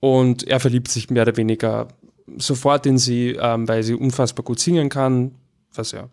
Und 0.00 0.46
er 0.46 0.60
verliebt 0.60 0.88
sich 0.88 1.10
mehr 1.10 1.22
oder 1.22 1.36
weniger 1.36 1.88
sofort 2.36 2.86
in 2.86 2.98
sie, 2.98 3.36
ähm, 3.40 3.66
weil 3.68 3.82
sie 3.82 3.94
unfassbar 3.94 4.44
gut 4.44 4.60
singen 4.60 4.88
kann, 4.88 5.34
was 5.74 5.92
ja 5.92 6.08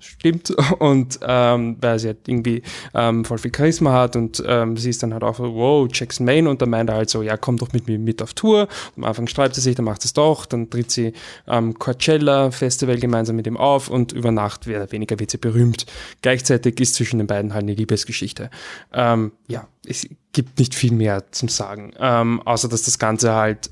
stimmt. 0.00 0.50
Und 0.78 1.18
ähm, 1.22 1.76
weil 1.80 1.98
sie 1.98 2.08
halt 2.08 2.28
irgendwie 2.28 2.62
ähm, 2.94 3.24
voll 3.24 3.38
viel 3.38 3.52
Charisma 3.54 3.92
hat 3.92 4.16
und 4.16 4.42
ähm, 4.46 4.76
sie 4.76 4.90
ist 4.90 5.02
dann 5.02 5.12
halt 5.12 5.22
auch 5.22 5.36
so, 5.36 5.54
wow, 5.54 5.88
Jackson 5.92 6.24
Maine 6.24 6.48
und 6.48 6.62
dann 6.62 6.70
meint 6.70 6.90
er 6.90 6.96
halt 6.96 7.10
so, 7.10 7.22
ja, 7.22 7.36
komm 7.36 7.56
doch 7.56 7.72
mit 7.72 7.86
mir 7.88 7.98
mit 7.98 8.22
auf 8.22 8.34
Tour. 8.34 8.68
Am 8.96 9.04
Anfang 9.04 9.26
streitet 9.26 9.56
sie 9.56 9.60
sich, 9.62 9.74
dann 9.74 9.84
macht 9.84 10.04
es 10.04 10.12
doch, 10.12 10.46
dann 10.46 10.70
tritt 10.70 10.90
sie 10.90 11.12
am 11.46 11.78
Coachella 11.78 12.50
Festival 12.50 12.98
gemeinsam 12.98 13.36
mit 13.36 13.46
ihm 13.46 13.56
auf 13.56 13.88
und 13.88 14.12
über 14.12 14.30
Nacht 14.30 14.66
mehr 14.66 14.82
oder 14.82 14.92
weniger 14.92 15.18
wird 15.18 15.30
sie 15.30 15.38
berühmt. 15.38 15.86
Gleichzeitig 16.22 16.80
ist 16.80 16.94
zwischen 16.94 17.18
den 17.18 17.26
beiden 17.26 17.54
halt 17.54 17.64
eine 17.64 17.74
Liebesgeschichte. 17.74 18.50
Ähm, 18.92 19.32
ja, 19.46 19.66
es 19.86 20.06
gibt 20.32 20.58
nicht 20.58 20.74
viel 20.74 20.92
mehr 20.92 21.30
zum 21.32 21.48
Sagen, 21.48 21.92
ähm, 21.98 22.40
außer 22.42 22.68
dass 22.68 22.82
das 22.82 22.98
Ganze 22.98 23.34
halt 23.34 23.70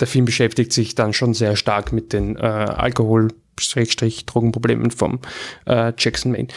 der 0.00 0.06
Film 0.06 0.24
beschäftigt 0.24 0.72
sich 0.72 0.94
dann 0.94 1.12
schon 1.12 1.34
sehr 1.34 1.56
stark 1.56 1.92
mit 1.92 2.12
den 2.12 2.36
äh, 2.36 2.40
Alkohol- 2.40 3.32
Drogenproblemen 4.26 4.90
vom 4.90 5.20
äh, 5.66 5.92
Jackson 5.96 6.32
Maine. 6.32 6.48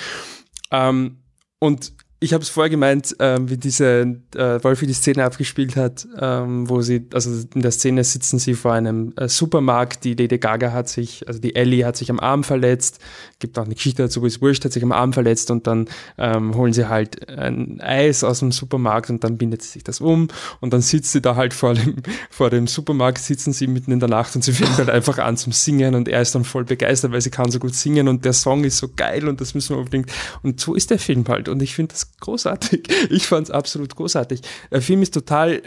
Ähm, 0.71 1.17
und 1.59 1.93
ich 2.23 2.33
habe 2.33 2.43
es 2.43 2.49
vorher 2.49 2.69
gemeint, 2.69 3.15
ähm, 3.17 3.49
wie 3.49 3.57
diese 3.57 4.15
äh, 4.35 4.63
Wolfi 4.63 4.85
die 4.85 4.93
Szene 4.93 5.23
abgespielt 5.23 5.75
hat, 5.75 6.07
ähm, 6.19 6.69
wo 6.69 6.81
sie, 6.81 7.07
also 7.15 7.31
in 7.55 7.63
der 7.63 7.71
Szene 7.71 8.03
sitzen 8.03 8.37
sie 8.37 8.53
vor 8.53 8.73
einem 8.73 9.11
äh, 9.15 9.27
Supermarkt, 9.27 10.03
die 10.03 10.13
Lady 10.13 10.37
Gaga 10.37 10.71
hat 10.71 10.87
sich, 10.87 11.27
also 11.27 11.39
die 11.39 11.55
Ellie 11.55 11.83
hat 11.83 11.97
sich 11.97 12.11
am 12.11 12.19
Arm 12.19 12.43
verletzt, 12.43 12.99
gibt 13.39 13.57
auch 13.57 13.65
eine 13.65 13.73
Geschichte 13.73 14.03
dazu, 14.03 14.21
wo 14.21 14.27
es 14.27 14.39
wurscht, 14.39 14.63
hat 14.63 14.71
sich 14.71 14.83
am 14.83 14.91
Arm 14.91 15.13
verletzt 15.13 15.49
und 15.49 15.65
dann 15.65 15.87
ähm, 16.19 16.53
holen 16.55 16.73
sie 16.73 16.87
halt 16.87 17.27
ein 17.27 17.81
Eis 17.81 18.23
aus 18.23 18.37
dem 18.37 18.51
Supermarkt 18.51 19.09
und 19.09 19.23
dann 19.23 19.39
bindet 19.39 19.63
sie 19.63 19.69
sich 19.69 19.83
das 19.83 19.99
um 19.99 20.27
und 20.59 20.73
dann 20.73 20.81
sitzt 20.81 21.13
sie 21.13 21.21
da 21.21 21.35
halt 21.35 21.55
vor 21.55 21.73
dem, 21.73 21.95
vor 22.29 22.51
dem 22.51 22.67
Supermarkt, 22.67 23.17
sitzen 23.17 23.51
sie 23.51 23.65
mitten 23.65 23.91
in 23.91 23.99
der 23.99 24.09
Nacht 24.09 24.35
und 24.35 24.43
sie 24.43 24.53
fängt 24.53 24.77
halt 24.77 24.91
einfach 24.91 25.17
an 25.17 25.37
zum 25.37 25.53
Singen 25.53 25.95
und 25.95 26.07
er 26.07 26.21
ist 26.21 26.35
dann 26.35 26.43
voll 26.43 26.65
begeistert, 26.65 27.13
weil 27.13 27.21
sie 27.21 27.31
kann 27.31 27.49
so 27.49 27.57
gut 27.57 27.73
singen 27.73 28.07
und 28.07 28.25
der 28.25 28.33
Song 28.33 28.63
ist 28.63 28.77
so 28.77 28.89
geil 28.95 29.27
und 29.27 29.41
das 29.41 29.55
müssen 29.55 29.75
wir 29.75 29.79
unbedingt, 29.79 30.11
und 30.43 30.59
so 30.59 30.75
ist 30.75 30.91
der 30.91 30.99
Film 30.99 31.27
halt 31.27 31.49
und 31.49 31.63
ich 31.63 31.73
finde 31.73 31.93
das 31.93 32.10
großartig. 32.19 32.87
Ich 33.09 33.27
fand 33.27 33.47
es 33.47 33.51
absolut 33.51 33.95
großartig. 33.95 34.41
Der 34.71 34.81
Film 34.81 35.01
ist 35.01 35.13
total 35.13 35.63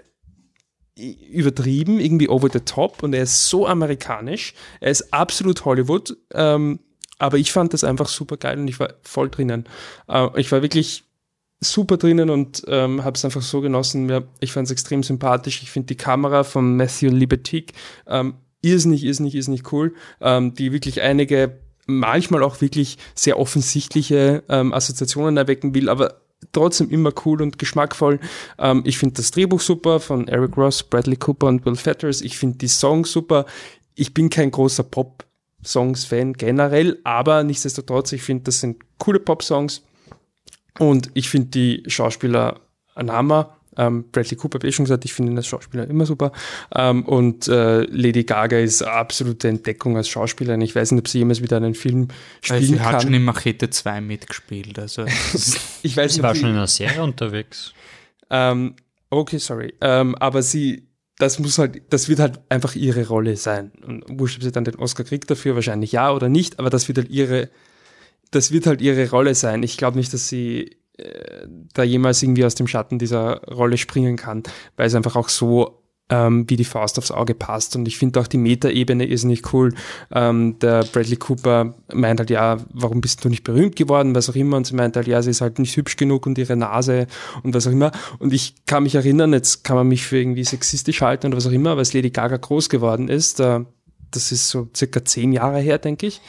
übertrieben, 0.96 1.98
irgendwie 1.98 2.28
over 2.28 2.48
the 2.52 2.60
top 2.60 3.02
und 3.02 3.14
er 3.14 3.24
ist 3.24 3.48
so 3.48 3.66
amerikanisch. 3.66 4.54
Er 4.80 4.90
ist 4.90 5.12
absolut 5.12 5.64
Hollywood. 5.64 6.16
Ähm, 6.32 6.78
aber 7.18 7.38
ich 7.38 7.52
fand 7.52 7.72
das 7.72 7.84
einfach 7.84 8.08
super 8.08 8.36
geil 8.36 8.58
und 8.58 8.68
ich 8.68 8.78
war 8.78 8.94
voll 9.02 9.30
drinnen. 9.30 9.64
Äh, 10.08 10.28
ich 10.40 10.50
war 10.52 10.62
wirklich 10.62 11.04
super 11.60 11.96
drinnen 11.96 12.30
und 12.30 12.62
ähm, 12.68 13.04
habe 13.04 13.16
es 13.16 13.24
einfach 13.24 13.42
so 13.42 13.60
genossen. 13.60 14.24
Ich 14.40 14.52
fand 14.52 14.66
es 14.66 14.70
extrem 14.70 15.02
sympathisch. 15.02 15.62
Ich 15.62 15.70
finde 15.70 15.86
die 15.86 15.96
Kamera 15.96 16.44
von 16.44 16.76
Matthew 16.76 17.10
Libertique 17.10 17.72
ähm, 18.06 18.34
irrsinnig, 18.60 19.04
irrsinnig, 19.04 19.34
irrsinnig 19.34 19.72
cool, 19.72 19.94
ähm, 20.20 20.54
die 20.54 20.72
wirklich 20.72 21.02
einige 21.02 21.58
manchmal 21.86 22.42
auch 22.42 22.60
wirklich 22.60 22.98
sehr 23.14 23.38
offensichtliche 23.38 24.42
ähm, 24.48 24.72
Assoziationen 24.72 25.36
erwecken 25.36 25.74
will, 25.74 25.88
aber 25.88 26.22
trotzdem 26.52 26.90
immer 26.90 27.12
cool 27.24 27.42
und 27.42 27.58
geschmackvoll. 27.58 28.20
Ähm, 28.58 28.82
ich 28.84 28.98
finde 28.98 29.16
das 29.16 29.30
Drehbuch 29.30 29.60
super 29.60 30.00
von 30.00 30.28
Eric 30.28 30.56
Ross, 30.56 30.82
Bradley 30.82 31.16
Cooper 31.16 31.46
und 31.46 31.64
Will 31.64 31.76
Fetters. 31.76 32.20
Ich 32.20 32.38
finde 32.38 32.58
die 32.58 32.68
Songs 32.68 33.12
super. 33.12 33.46
Ich 33.94 34.14
bin 34.14 34.30
kein 34.30 34.50
großer 34.50 34.82
Pop-Songs-Fan 34.82 36.34
generell, 36.34 36.98
aber 37.04 37.44
nichtsdestotrotz, 37.44 38.12
ich 38.12 38.22
finde, 38.22 38.44
das 38.44 38.60
sind 38.60 38.82
coole 38.98 39.20
Pop-Songs. 39.20 39.82
Und 40.78 41.10
ich 41.14 41.28
finde 41.28 41.48
die 41.48 41.84
Schauspieler 41.86 42.60
ein 42.94 43.10
Hammer. 43.12 43.56
Ähm, 43.76 44.04
Bradley 44.12 44.36
Cooper 44.36 44.58
habe 44.58 44.68
ich 44.68 44.74
schon 44.74 44.84
gesagt, 44.84 45.04
ich 45.04 45.12
finde 45.12 45.32
ihn 45.32 45.36
als 45.36 45.46
Schauspieler 45.46 45.88
immer 45.88 46.06
super. 46.06 46.32
Ähm, 46.74 47.04
und 47.04 47.48
äh, 47.48 47.82
Lady 47.82 48.24
Gaga 48.24 48.58
ist 48.58 48.82
absolute 48.82 49.48
Entdeckung 49.48 49.96
als 49.96 50.08
Schauspielerin. 50.08 50.60
Ich 50.60 50.74
weiß 50.74 50.92
nicht, 50.92 51.00
ob 51.00 51.08
sie 51.08 51.18
jemals 51.18 51.42
wieder 51.42 51.56
einen 51.56 51.74
Film 51.74 52.08
spielen 52.40 52.58
Also 52.60 52.72
sie 52.72 52.78
kann. 52.78 52.92
hat 52.92 53.02
schon 53.02 53.14
in 53.14 53.24
Machete 53.24 53.70
2 53.70 54.00
mitgespielt. 54.00 54.78
Also 54.78 55.04
ich 55.82 55.96
weiß 55.96 56.14
Sie 56.14 56.22
war 56.22 56.34
schon 56.34 56.50
in 56.50 56.56
einer 56.56 56.66
Serie 56.66 57.02
unterwegs. 57.02 57.72
Ähm, 58.30 58.74
okay, 59.10 59.38
sorry. 59.38 59.74
Ähm, 59.80 60.14
aber 60.16 60.42
sie, 60.42 60.88
das 61.18 61.38
muss 61.38 61.58
halt, 61.58 61.82
das 61.90 62.08
wird 62.08 62.20
halt 62.20 62.40
einfach 62.48 62.74
ihre 62.74 63.06
Rolle 63.06 63.36
sein. 63.36 63.72
Und 63.86 64.04
wurscht, 64.18 64.36
ob 64.38 64.42
sie 64.42 64.52
dann 64.52 64.64
den 64.64 64.76
Oscar 64.76 65.04
kriegt 65.04 65.30
dafür, 65.30 65.54
wahrscheinlich 65.54 65.92
ja 65.92 66.12
oder 66.12 66.28
nicht, 66.28 66.58
aber 66.58 66.70
das 66.70 66.88
wird 66.88 66.98
halt 66.98 67.10
ihre, 67.10 67.50
das 68.30 68.50
wird 68.50 68.66
halt 68.66 68.80
ihre 68.80 69.10
Rolle 69.10 69.34
sein. 69.34 69.62
Ich 69.62 69.76
glaube 69.76 69.96
nicht, 69.96 70.12
dass 70.12 70.28
sie 70.28 70.76
da 71.72 71.82
jemals 71.82 72.22
irgendwie 72.22 72.44
aus 72.44 72.54
dem 72.54 72.66
Schatten 72.66 72.98
dieser 72.98 73.42
Rolle 73.44 73.78
springen 73.78 74.16
kann, 74.16 74.42
weil 74.76 74.86
es 74.86 74.94
einfach 74.94 75.16
auch 75.16 75.28
so 75.28 75.80
ähm, 76.10 76.44
wie 76.48 76.56
die 76.56 76.64
Faust 76.64 76.98
aufs 76.98 77.10
Auge 77.10 77.34
passt. 77.34 77.76
Und 77.76 77.88
ich 77.88 77.98
finde 77.98 78.20
auch 78.20 78.26
die 78.26 78.38
Metaebene 78.38 79.06
ist 79.06 79.24
nicht 79.24 79.52
cool. 79.52 79.74
Ähm, 80.12 80.58
der 80.58 80.84
Bradley 80.84 81.16
Cooper 81.16 81.74
meint 81.92 82.20
halt, 82.20 82.30
ja, 82.30 82.58
warum 82.72 83.00
bist 83.00 83.24
du 83.24 83.28
nicht 83.28 83.42
berühmt 83.42 83.76
geworden, 83.76 84.14
was 84.14 84.28
auch 84.28 84.34
immer. 84.34 84.56
Und 84.56 84.66
sie 84.66 84.74
meint 84.74 84.96
halt, 84.96 85.06
ja, 85.06 85.22
sie 85.22 85.30
ist 85.30 85.40
halt 85.40 85.58
nicht 85.58 85.76
hübsch 85.76 85.96
genug 85.96 86.26
und 86.26 86.36
ihre 86.38 86.56
Nase 86.56 87.06
und 87.42 87.54
was 87.54 87.66
auch 87.66 87.72
immer. 87.72 87.90
Und 88.18 88.32
ich 88.32 88.54
kann 88.66 88.82
mich 88.82 88.94
erinnern, 88.94 89.32
jetzt 89.32 89.64
kann 89.64 89.76
man 89.76 89.88
mich 89.88 90.06
für 90.06 90.18
irgendwie 90.18 90.44
sexistisch 90.44 91.00
halten 91.00 91.28
oder 91.28 91.38
was 91.38 91.46
auch 91.46 91.52
immer, 91.52 91.70
aber 91.70 91.80
als 91.80 91.94
Lady 91.94 92.10
Gaga 92.10 92.36
groß 92.36 92.68
geworden 92.68 93.08
ist, 93.08 93.40
äh, 93.40 93.60
das 94.10 94.30
ist 94.30 94.48
so 94.48 94.68
circa 94.76 95.04
zehn 95.04 95.32
Jahre 95.32 95.58
her, 95.58 95.78
denke 95.78 96.06
ich. 96.06 96.20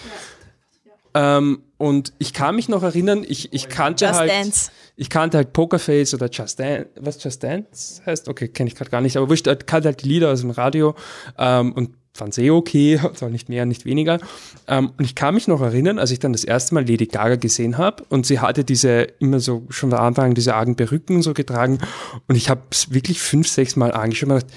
Ähm, 1.18 1.63
und 1.78 2.11
ich 2.20 2.34
kann 2.34 2.55
mich 2.57 2.68
noch 2.70 2.84
erinnern, 2.84 3.26
ich, 3.28 3.53
ich 3.53 3.70
kannte 3.70 4.05
Just 4.05 4.20
halt, 4.20 4.32
Dance. 4.32 4.72
ich 4.97 5.09
kannte 5.09 5.38
halt 5.38 5.53
Pokerface 5.53 6.13
oder 6.13 6.30
Just 6.30 6.59
Dance, 6.59 6.89
was 6.99 7.24
Just 7.24 7.41
Dance 7.41 8.01
heißt? 8.05 8.28
Okay, 8.28 8.49
kenne 8.49 8.68
ich 8.68 8.76
gerade 8.76 8.91
gar 8.91 8.99
nicht, 9.01 9.16
aber 9.16 9.30
wurscht, 9.30 9.47
ich 9.47 9.66
kannte 9.66 9.88
halt 9.88 10.03
die 10.03 10.09
Lieder 10.09 10.32
aus 10.32 10.41
dem 10.41 10.49
Radio 10.51 10.93
ähm, 11.38 11.72
und 11.72 11.91
fand 12.13 12.38
eh 12.38 12.49
okay, 12.51 12.99
zwar 13.13 13.30
nicht 13.30 13.47
mehr, 13.49 13.66
nicht 13.66 13.86
weniger. 13.86 14.20
Ähm, 14.68 14.91
und 14.97 15.05
ich 15.05 15.16
kann 15.16 15.34
mich 15.36 15.47
noch 15.47 15.61
erinnern, 15.61 15.99
als 15.99 16.11
ich 16.11 16.20
dann 16.20 16.34
das 16.34 16.43
erste 16.43 16.74
Mal 16.76 16.86
Lady 16.88 17.05
Gaga 17.07 17.36
gesehen 17.38 17.78
habe 17.78 18.03
und 18.09 18.26
sie 18.26 18.39
hatte 18.39 18.63
diese, 18.66 19.01
immer 19.20 19.39
so, 19.39 19.63
schon 19.70 19.93
am 19.93 19.99
Anfang 20.01 20.34
diese 20.34 20.53
argen 20.55 20.76
Perücken 20.76 21.16
und 21.18 21.22
so 21.24 21.34
getragen 21.34 21.80
und 22.28 22.36
ich 22.36 22.49
habe 22.49 22.61
es 22.72 22.93
wirklich 22.93 23.22
fünf, 23.22 23.47
sechs 23.47 23.76
Mal 23.78 23.91
angeschaut 23.93 24.30
und 24.30 24.36
gedacht, 24.36 24.53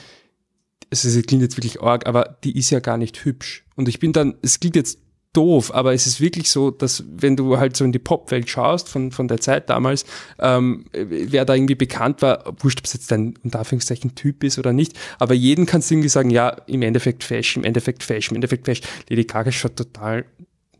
ist- 0.91 1.05
es 1.05 1.23
klingt 1.27 1.43
jetzt 1.43 1.57
wirklich 1.57 1.81
arg, 1.83 2.07
aber 2.07 2.37
die 2.43 2.57
ist 2.59 2.71
ja 2.71 2.81
gar 2.81 2.97
nicht 2.97 3.25
hübsch. 3.25 3.65
Und 3.77 3.89
ich 3.89 3.99
bin 4.01 4.13
dann, 4.13 4.35
es 4.43 4.59
klingt 4.61 4.75
jetzt 4.77 4.99
doof, 5.33 5.75
aber 5.75 5.93
es 5.93 6.07
ist 6.07 6.21
wirklich 6.21 6.51
so, 6.51 6.71
dass 6.71 7.05
wenn 7.09 7.37
du 7.37 7.59
halt 7.59 7.77
so 7.77 7.85
in 7.85 7.93
die 7.93 7.99
Popwelt 7.99 8.49
schaust 8.49 8.89
von, 8.89 9.13
von 9.13 9.29
der 9.29 9.41
Zeit 9.41 9.69
damals, 9.69 10.05
ähm, 10.39 10.87
wer 10.93 11.45
da 11.45 11.55
irgendwie 11.55 11.75
bekannt 11.75 12.23
war, 12.23 12.55
wurscht, 12.59 12.81
ob 12.81 12.87
es 12.87 12.95
jetzt 12.95 13.13
ein 13.13 13.35
unter 13.43 13.59
Anführungszeichen 13.59 14.15
Typ 14.15 14.43
ist 14.43 14.59
oder 14.59 14.73
nicht, 14.73 14.99
aber 15.19 15.35
jeden 15.35 15.67
kannst 15.67 15.91
du 15.91 15.95
irgendwie 15.95 16.09
sagen, 16.09 16.31
ja, 16.31 16.49
im 16.67 16.83
Endeffekt 16.83 17.25
Fashion, 17.25 17.63
im 17.63 17.69
Endeffekt 17.69 18.03
Fashion, 18.03 18.35
im 18.35 18.37
Endeffekt 18.37 18.65
Fashion. 18.65 18.87
Lady 19.11 19.25
Gaga 19.25 19.53
schaut 19.53 19.77
total 19.77 20.25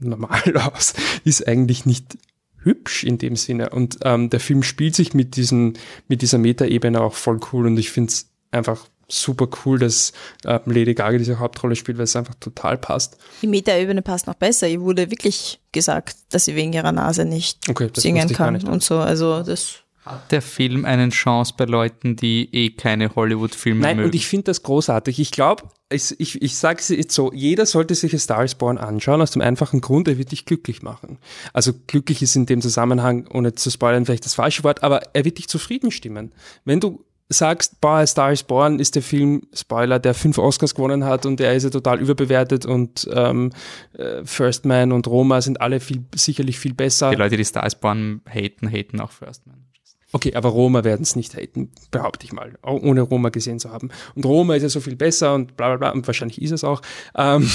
normal 0.01 0.57
aus, 0.75 0.95
ist 1.25 1.47
eigentlich 1.47 1.85
nicht 1.85 2.17
hübsch 2.63 3.05
in 3.05 3.19
dem 3.19 3.37
Sinne 3.37 3.71
und 3.71 3.99
ähm, 4.03 4.31
der 4.31 4.41
Film 4.41 4.63
spielt 4.63 4.95
sich 4.95 5.15
mit 5.15 5.37
diesen 5.37 5.75
mit 6.09 6.23
dieser 6.23 6.39
Metaebene 6.39 7.01
auch 7.01 7.15
voll 7.15 7.39
cool 7.53 7.67
und 7.67 7.79
ich 7.79 7.91
finde 7.91 8.11
es 8.11 8.31
einfach 8.51 8.87
super 9.09 9.49
cool, 9.65 9.79
dass 9.79 10.13
ähm, 10.45 10.61
Lady 10.67 10.95
Gaga 10.95 11.19
diese 11.19 11.39
Hauptrolle 11.39 11.77
spielt, 11.77 11.99
weil 11.99 12.05
es 12.05 12.15
einfach 12.17 12.35
total 12.35 12.77
passt. 12.79 13.17
Die 13.43 13.47
Metaebene 13.47 14.03
passt 14.03 14.27
noch 14.27 14.35
besser. 14.35 14.69
Ihr 14.69 14.81
wurde 14.81 15.11
wirklich 15.11 15.61
gesagt, 15.73 16.17
dass 16.31 16.45
sie 16.45 16.55
wegen 16.55 16.73
ihrer 16.73 16.93
Nase 16.93 17.25
nicht 17.25 17.69
Okay, 17.69 17.89
das 17.93 18.03
singen 18.03 18.29
ich 18.31 18.37
kann 18.37 18.55
nicht. 18.55 18.69
und 18.69 18.83
so. 18.83 18.99
Also 18.99 19.43
das 19.43 19.83
der 20.31 20.43
Film 20.43 20.85
eine 20.85 21.09
Chance 21.11 21.55
bei 21.57 21.65
Leuten, 21.65 22.17
die 22.17 22.49
eh 22.53 22.71
keine 22.71 23.15
Hollywood-Filme 23.15 23.81
Nein, 23.81 23.97
mögen. 23.97 24.09
und 24.09 24.15
ich 24.15 24.27
finde 24.27 24.45
das 24.45 24.63
großartig. 24.63 25.19
Ich 25.19 25.31
glaube, 25.31 25.65
ich, 25.91 26.41
ich 26.43 26.57
sage 26.57 26.81
es 26.81 26.89
jetzt 26.89 27.15
so, 27.15 27.33
jeder 27.33 27.67
sollte 27.67 27.95
sich 27.95 28.15
A 28.15 28.19
Star 28.19 28.45
is 28.45 28.55
Born 28.55 28.79
anschauen, 28.79 29.21
aus 29.21 29.33
dem 29.33 29.43
einfachen 29.43 29.81
Grund, 29.81 30.09
er 30.09 30.19
wird 30.19 30.33
dich 30.33 30.45
glücklich 30.45 30.83
machen. 30.83 31.19
Also 31.53 31.73
glücklich 31.87 32.23
ist 32.23 32.37
in 32.37 32.47
dem 32.47 32.61
Zusammenhang, 32.63 33.27
ohne 33.33 33.55
zu 33.55 33.71
spoilern, 33.71 34.07
vielleicht 34.07 34.25
das 34.25 34.35
falsche 34.35 34.65
Wort, 34.65 34.83
aber 34.83 35.03
er 35.15 35.25
wird 35.25 35.39
dich 35.39 35.49
zufrieden 35.49 35.91
stimmen. 35.91 36.33
Wenn 36.65 36.81
du 36.81 37.05
sagst, 37.29 37.81
boah, 37.81 38.07
Star 38.07 38.33
is 38.33 38.43
Born 38.43 38.79
ist 38.79 38.95
der 38.95 39.03
Film, 39.03 39.43
Spoiler, 39.53 39.99
der 39.99 40.15
fünf 40.15 40.39
Oscars 40.39 40.75
gewonnen 40.75 41.05
hat 41.05 41.27
und 41.27 41.41
der 41.41 41.55
ist 41.55 41.65
ja 41.65 41.71
total 41.71 42.01
überbewertet 42.01 42.65
und 42.65 43.09
ähm, 43.13 43.51
äh, 43.93 44.25
First 44.25 44.65
Man 44.65 44.93
und 44.93 45.07
Roma 45.07 45.41
sind 45.41 45.61
alle 45.61 45.81
viel, 45.81 46.05
sicherlich 46.15 46.59
viel 46.59 46.75
besser. 46.75 47.11
die 47.11 47.17
Leute, 47.17 47.37
die 47.37 47.45
Stars 47.45 47.75
Born 47.75 48.23
haten, 48.27 48.71
haten 48.71 49.01
auch 49.01 49.11
First 49.11 49.47
Man. 49.47 49.69
Okay, 50.11 50.35
aber 50.35 50.49
Roma 50.49 50.85
werden 50.85 51.03
es 51.03 51.17
nicht 51.17 51.37
haten, 51.37 51.71
behaupte 51.91 52.25
ich 52.25 52.33
mal, 52.33 52.59
ohne 52.63 53.03
Roma 53.03 53.29
gesehen 53.29 53.59
zu 53.59 53.71
haben. 53.71 53.91
Und 54.15 54.25
Roma 54.25 54.55
ist 54.55 54.63
ja 54.63 54.71
so 54.71 54.81
viel 54.81 54.97
besser 54.97 55.35
und 55.35 55.55
bla 55.59 55.69
bla 55.69 55.77
bla, 55.77 55.91
und 55.91 56.07
wahrscheinlich 56.07 56.41
ist 56.41 56.53
es 56.53 56.65
auch. 56.65 56.81
Ähm, 57.15 57.51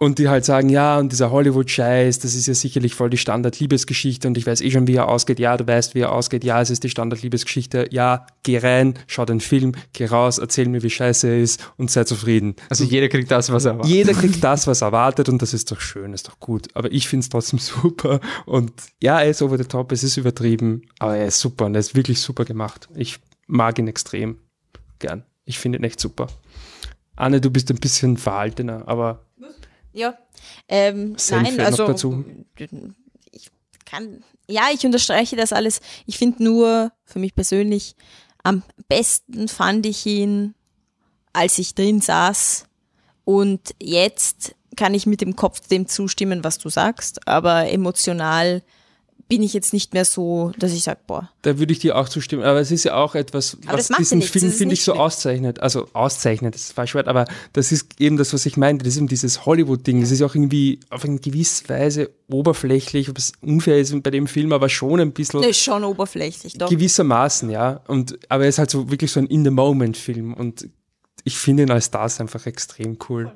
und 0.00 0.18
die 0.20 0.28
halt 0.28 0.44
sagen, 0.44 0.68
ja, 0.68 0.98
und 0.98 1.10
dieser 1.10 1.32
Hollywood-Scheiß, 1.32 2.20
das 2.20 2.34
ist 2.34 2.46
ja 2.46 2.54
sicherlich 2.54 2.94
voll 2.94 3.10
die 3.10 3.16
Standard-Liebesgeschichte 3.16 4.28
und 4.28 4.38
ich 4.38 4.46
weiß 4.46 4.60
eh 4.60 4.70
schon, 4.70 4.86
wie 4.86 4.94
er 4.94 5.08
ausgeht. 5.08 5.40
Ja, 5.40 5.56
du 5.56 5.66
weißt, 5.66 5.96
wie 5.96 6.00
er 6.00 6.12
ausgeht. 6.12 6.44
Ja, 6.44 6.60
es 6.60 6.70
ist 6.70 6.84
die 6.84 6.88
Standard-Liebesgeschichte. 6.88 7.88
Ja, 7.90 8.26
geh 8.44 8.58
rein, 8.58 8.94
schau 9.08 9.24
den 9.24 9.40
Film, 9.40 9.72
geh 9.92 10.06
raus, 10.06 10.38
erzähl 10.38 10.68
mir, 10.68 10.84
wie 10.84 10.90
scheiße 10.90 11.26
er 11.26 11.40
ist 11.40 11.72
und 11.76 11.90
sei 11.90 12.04
zufrieden. 12.04 12.54
Also 12.68 12.84
jeder 12.84 13.08
kriegt 13.08 13.30
das, 13.30 13.50
was 13.50 13.64
er 13.64 13.72
erwartet. 13.72 13.90
Jeder 13.90 14.12
kriegt 14.14 14.42
das, 14.44 14.68
was 14.68 14.82
er 14.82 14.86
erwartet 14.86 15.28
und 15.28 15.42
das 15.42 15.52
ist 15.52 15.72
doch 15.72 15.80
schön, 15.80 16.12
ist 16.12 16.28
doch 16.28 16.38
gut. 16.38 16.68
Aber 16.74 16.92
ich 16.92 17.08
finde 17.08 17.24
es 17.24 17.28
trotzdem 17.28 17.58
super 17.58 18.20
und 18.46 18.72
ja, 19.02 19.20
er 19.20 19.30
ist 19.30 19.42
over 19.42 19.58
the 19.58 19.64
top, 19.64 19.90
es 19.90 20.04
ist 20.04 20.16
übertrieben, 20.16 20.82
aber 21.00 21.16
er 21.16 21.26
ist 21.26 21.40
super 21.40 21.66
und 21.66 21.74
er 21.74 21.80
ist 21.80 21.96
wirklich 21.96 22.20
super 22.20 22.44
gemacht. 22.44 22.88
Ich 22.94 23.18
mag 23.48 23.78
ihn 23.80 23.88
extrem 23.88 24.38
gern. 25.00 25.24
Ich 25.44 25.58
finde 25.58 25.78
ihn 25.78 25.84
echt 25.84 25.98
super. 25.98 26.28
Anne, 27.16 27.40
du 27.40 27.50
bist 27.50 27.68
ein 27.70 27.78
bisschen 27.78 28.16
verhaltener, 28.16 28.84
aber 28.86 29.24
Ja. 29.92 30.16
Ähm, 30.68 31.16
nein, 31.30 31.60
also 31.60 31.92
ich 33.32 33.50
kann, 33.84 34.22
ja, 34.46 34.68
ich 34.72 34.84
unterstreiche 34.84 35.36
das 35.36 35.52
alles. 35.52 35.80
Ich 36.06 36.18
finde 36.18 36.44
nur, 36.44 36.92
für 37.04 37.18
mich 37.18 37.34
persönlich, 37.34 37.96
am 38.42 38.62
besten 38.88 39.48
fand 39.48 39.86
ich 39.86 40.06
ihn, 40.06 40.54
als 41.32 41.58
ich 41.58 41.74
drin 41.74 42.00
saß. 42.00 42.66
Und 43.24 43.74
jetzt 43.82 44.54
kann 44.76 44.94
ich 44.94 45.06
mit 45.06 45.20
dem 45.20 45.36
Kopf 45.36 45.60
dem 45.68 45.86
zustimmen, 45.86 46.44
was 46.44 46.58
du 46.58 46.68
sagst, 46.68 47.26
aber 47.26 47.70
emotional 47.70 48.62
bin 49.28 49.42
ich 49.42 49.52
jetzt 49.52 49.74
nicht 49.74 49.92
mehr 49.92 50.06
so, 50.06 50.52
dass 50.58 50.72
ich 50.72 50.82
sage, 50.84 51.00
boah. 51.06 51.28
Da 51.42 51.58
würde 51.58 51.72
ich 51.72 51.78
dir 51.78 51.96
auch 51.96 52.08
zustimmen. 52.08 52.42
Aber 52.44 52.60
es 52.60 52.70
ist 52.70 52.84
ja 52.84 52.94
auch 52.94 53.14
etwas, 53.14 53.58
Aber 53.66 53.76
was 53.78 53.90
ja 53.90 53.96
diesen 53.98 54.22
Film, 54.22 54.50
finde 54.50 54.72
ich, 54.72 54.82
so 54.84 54.92
schlimm. 54.92 55.02
auszeichnet. 55.02 55.60
Also 55.60 55.86
auszeichnet, 55.92 56.54
das 56.54 56.62
ist 56.62 56.72
falsch 56.72 56.94
Wort, 56.94 57.08
aber 57.08 57.26
das 57.52 57.70
ist 57.70 58.00
eben 58.00 58.16
das, 58.16 58.32
was 58.32 58.46
ich 58.46 58.56
meinte. 58.56 58.84
Das 58.84 58.94
ist 58.94 58.98
eben 58.98 59.06
dieses 59.08 59.44
Hollywood-Ding. 59.44 60.00
Das 60.00 60.10
ist 60.10 60.22
auch 60.22 60.34
irgendwie 60.34 60.80
auf 60.88 61.04
eine 61.04 61.18
gewisse 61.18 61.68
Weise 61.68 62.10
oberflächlich, 62.28 63.10
ob 63.10 63.18
es 63.18 63.32
unfair 63.42 63.78
ist 63.78 64.02
bei 64.02 64.10
dem 64.10 64.26
Film, 64.26 64.52
aber 64.52 64.68
schon 64.70 64.98
ein 64.98 65.12
bisschen 65.12 65.42
Das 65.42 65.50
ist 65.50 65.62
schon 65.62 65.84
oberflächlich, 65.84 66.54
doch. 66.54 66.70
gewissermaßen, 66.70 67.50
ja. 67.50 67.80
Und, 67.86 68.18
aber 68.30 68.44
er 68.44 68.48
ist 68.48 68.58
halt 68.58 68.70
so 68.70 68.90
wirklich 68.90 69.12
so 69.12 69.20
ein 69.20 69.26
In-the-Moment-Film 69.26 70.32
und 70.34 70.68
ich 71.24 71.36
finde 71.36 71.64
ihn 71.64 71.70
als 71.70 71.90
das 71.90 72.20
einfach 72.20 72.46
extrem 72.46 72.96
cool. 73.08 73.30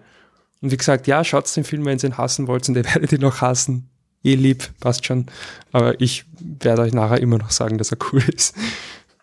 Und 0.63 0.71
wie 0.71 0.77
gesagt, 0.77 1.07
ja, 1.07 1.23
schaut 1.25 1.55
den 1.55 1.65
Film, 1.65 1.85
wenn 1.85 1.99
ihr 1.99 2.05
ihn 2.05 2.17
hassen 2.17 2.47
wollt 2.47 2.69
und 2.69 2.77
ihr 2.77 2.85
werdet 2.85 3.13
ihn 3.13 3.25
auch 3.25 3.41
hassen. 3.41 3.91
Eh 4.25 4.35
lieb, 4.35 4.69
passt 4.81 5.05
schon. 5.05 5.27
Aber 5.73 6.01
ich 6.01 6.25
werde 6.39 6.83
euch 6.83 6.93
nachher 6.93 7.21
immer 7.21 7.39
noch 7.39 7.51
sagen, 7.51 7.79
dass 7.79 7.91
er 7.91 7.99
cool 8.13 8.23
ist. 8.29 8.55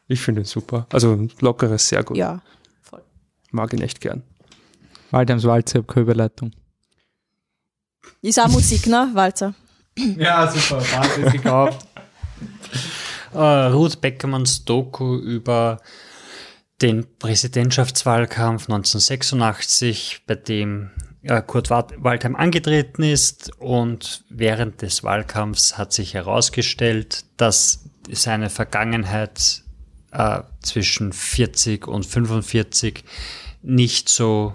Ich 0.08 0.22
finde 0.22 0.42
ihn 0.42 0.46
super. 0.46 0.88
Also 0.92 1.28
lockeres, 1.40 1.88
sehr 1.88 2.04
gut. 2.04 2.18
Ja. 2.18 2.42
Mag 3.52 3.74
ihn 3.74 3.82
echt 3.82 4.02
gern. 4.02 4.24
Waldheims 5.12 5.44
Walzer, 5.46 5.84
Überleitung. 5.96 6.52
Ist 8.22 8.40
auch 8.40 8.48
Musik, 8.50 8.88
ne, 8.88 9.10
Walzer? 9.14 9.54
Ja, 9.96 10.50
super, 10.50 10.82
ist 11.24 11.32
gekauft. 11.34 11.86
äh, 13.34 13.38
Ruth 13.38 14.02
Beckermanns 14.02 14.66
Doku 14.66 15.18
über 15.18 15.80
den 16.82 17.06
Präsidentschaftswahlkampf 17.18 18.64
1986, 18.64 20.22
bei 20.26 20.36
dem 20.36 20.92
äh, 21.24 21.42
Kurt 21.42 21.70
Wa- 21.70 21.88
Waldheim 21.98 22.36
angetreten 22.36 23.04
ist 23.04 23.52
und 23.60 24.24
während 24.30 24.82
des 24.82 25.04
Wahlkampfs 25.04 25.78
hat 25.78 25.94
sich 25.94 26.14
herausgestellt, 26.14 27.26
dass 27.38 27.86
seine 28.12 28.50
Vergangenheit 28.50 29.64
äh, 30.12 30.42
zwischen 30.62 31.14
40 31.14 31.88
und 31.88 32.06
45 32.06 33.04
nicht 33.62 34.10
so 34.10 34.54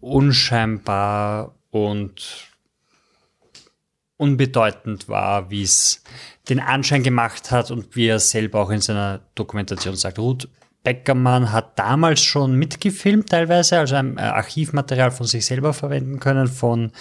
unscheinbar 0.00 1.54
und 1.70 2.48
unbedeutend 4.16 5.08
war, 5.08 5.50
wie 5.50 5.62
es 5.62 6.02
den 6.48 6.60
Anschein 6.60 7.02
gemacht 7.02 7.50
hat 7.50 7.70
und 7.70 7.94
wie 7.96 8.06
er 8.06 8.18
selber 8.18 8.60
auch 8.60 8.70
in 8.70 8.80
seiner 8.80 9.20
Dokumentation 9.34 9.94
sagt. 9.96 10.18
Ruth 10.18 10.48
Beckermann 10.86 11.50
hat 11.50 11.76
damals 11.76 12.22
schon 12.22 12.54
mitgefilmt 12.54 13.30
teilweise, 13.30 13.76
also 13.80 13.96
ein 13.96 14.18
äh, 14.18 14.20
Archivmaterial 14.20 15.10
von 15.10 15.26
sich 15.26 15.44
selber 15.44 15.72
verwenden 15.72 16.20
können, 16.20 16.46
von 16.46 16.92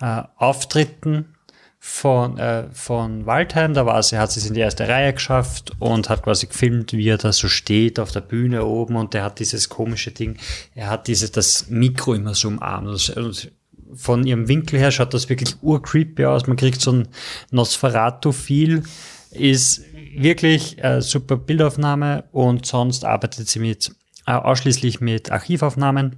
äh, 0.00 0.22
Auftritten 0.34 1.36
von, 1.78 2.38
äh, 2.38 2.64
von 2.72 3.26
Waldheim. 3.26 3.72
Da 3.72 3.86
war 3.86 4.02
sie, 4.02 4.18
hat 4.18 4.32
sie 4.32 4.40
es 4.40 4.46
in 4.46 4.54
die 4.54 4.60
erste 4.60 4.88
Reihe 4.88 5.12
geschafft 5.12 5.70
und 5.78 6.08
hat 6.08 6.24
quasi 6.24 6.48
gefilmt, 6.48 6.92
wie 6.92 7.08
er 7.08 7.18
da 7.18 7.32
so 7.32 7.46
steht 7.46 8.00
auf 8.00 8.10
der 8.10 8.20
Bühne 8.20 8.64
oben 8.64 8.96
und 8.96 9.14
der 9.14 9.22
hat 9.22 9.38
dieses 9.38 9.68
komische 9.68 10.10
Ding, 10.10 10.36
er 10.74 10.90
hat 10.90 11.06
diese, 11.06 11.30
das 11.30 11.70
Mikro 11.70 12.14
immer 12.14 12.34
so 12.34 12.48
umarmt. 12.48 13.10
Und 13.16 13.52
von 13.94 14.26
ihrem 14.26 14.48
Winkel 14.48 14.80
her 14.80 14.90
schaut 14.90 15.14
das 15.14 15.28
wirklich 15.28 15.54
urcreepy 15.62 16.24
aus. 16.24 16.48
Man 16.48 16.56
kriegt 16.56 16.80
so 16.80 16.92
ein 16.92 17.08
Nosferatu-Feel. 17.52 18.82
Ist 19.30 19.84
wirklich 20.14 20.82
äh, 20.82 21.00
super 21.00 21.36
Bildaufnahme 21.36 22.24
und 22.32 22.66
sonst 22.66 23.04
arbeitet 23.04 23.48
sie 23.48 23.58
mit 23.58 23.92
äh, 24.26 24.32
ausschließlich 24.32 25.00
mit 25.00 25.30
Archivaufnahmen 25.30 26.16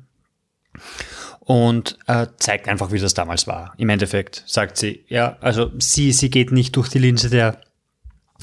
und 1.41 1.99
äh, 2.07 2.27
zeigt 2.39 2.69
einfach, 2.69 2.93
wie 2.93 2.99
das 2.99 3.15
damals 3.15 3.47
war. 3.47 3.75
Im 3.77 3.89
Endeffekt 3.89 4.45
sagt 4.47 4.77
sie, 4.77 5.05
ja, 5.09 5.37
also 5.41 5.71
sie, 5.79 6.13
sie 6.13 6.31
geht 6.31 6.53
nicht 6.53 6.77
durch 6.77 6.89
die 6.89 6.99
Linse 6.99 7.31
der 7.31 7.61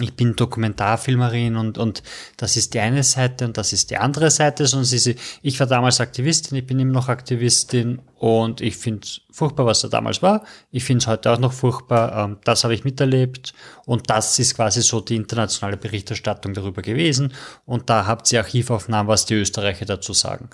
ich 0.01 0.15
bin 0.15 0.35
Dokumentarfilmerin 0.35 1.55
und, 1.55 1.77
und 1.77 2.03
das 2.37 2.57
ist 2.57 2.73
die 2.73 2.79
eine 2.79 3.03
Seite 3.03 3.45
und 3.45 3.57
das 3.57 3.73
ist 3.73 3.91
die 3.91 3.97
andere 3.97 4.31
Seite, 4.31 4.65
sondern 4.65 4.85
sie, 4.85 4.99
sie, 4.99 5.15
ich 5.41 5.59
war 5.59 5.67
damals 5.67 5.99
Aktivistin, 5.99 6.57
ich 6.57 6.65
bin 6.65 6.79
immer 6.79 6.93
noch 6.93 7.09
Aktivistin 7.09 8.01
und 8.15 8.61
ich 8.61 8.77
finde 8.77 9.01
es 9.03 9.21
furchtbar, 9.31 9.65
was 9.65 9.81
da 9.81 9.87
damals 9.87 10.21
war. 10.21 10.43
Ich 10.71 10.83
finde 10.83 11.03
es 11.03 11.07
heute 11.07 11.31
auch 11.31 11.39
noch 11.39 11.53
furchtbar. 11.53 12.25
Ähm, 12.25 12.37
das 12.43 12.63
habe 12.63 12.73
ich 12.73 12.83
miterlebt 12.83 13.53
und 13.85 14.09
das 14.09 14.37
ist 14.39 14.55
quasi 14.55 14.81
so 14.81 15.01
die 15.01 15.15
internationale 15.15 15.77
Berichterstattung 15.77 16.53
darüber 16.53 16.81
gewesen 16.81 17.33
und 17.65 17.89
da 17.89 18.05
habt 18.05 18.31
ihr 18.31 18.39
Archivaufnahmen, 18.39 19.07
was 19.07 19.25
die 19.25 19.35
Österreicher 19.35 19.85
dazu 19.85 20.13
sagen. 20.13 20.49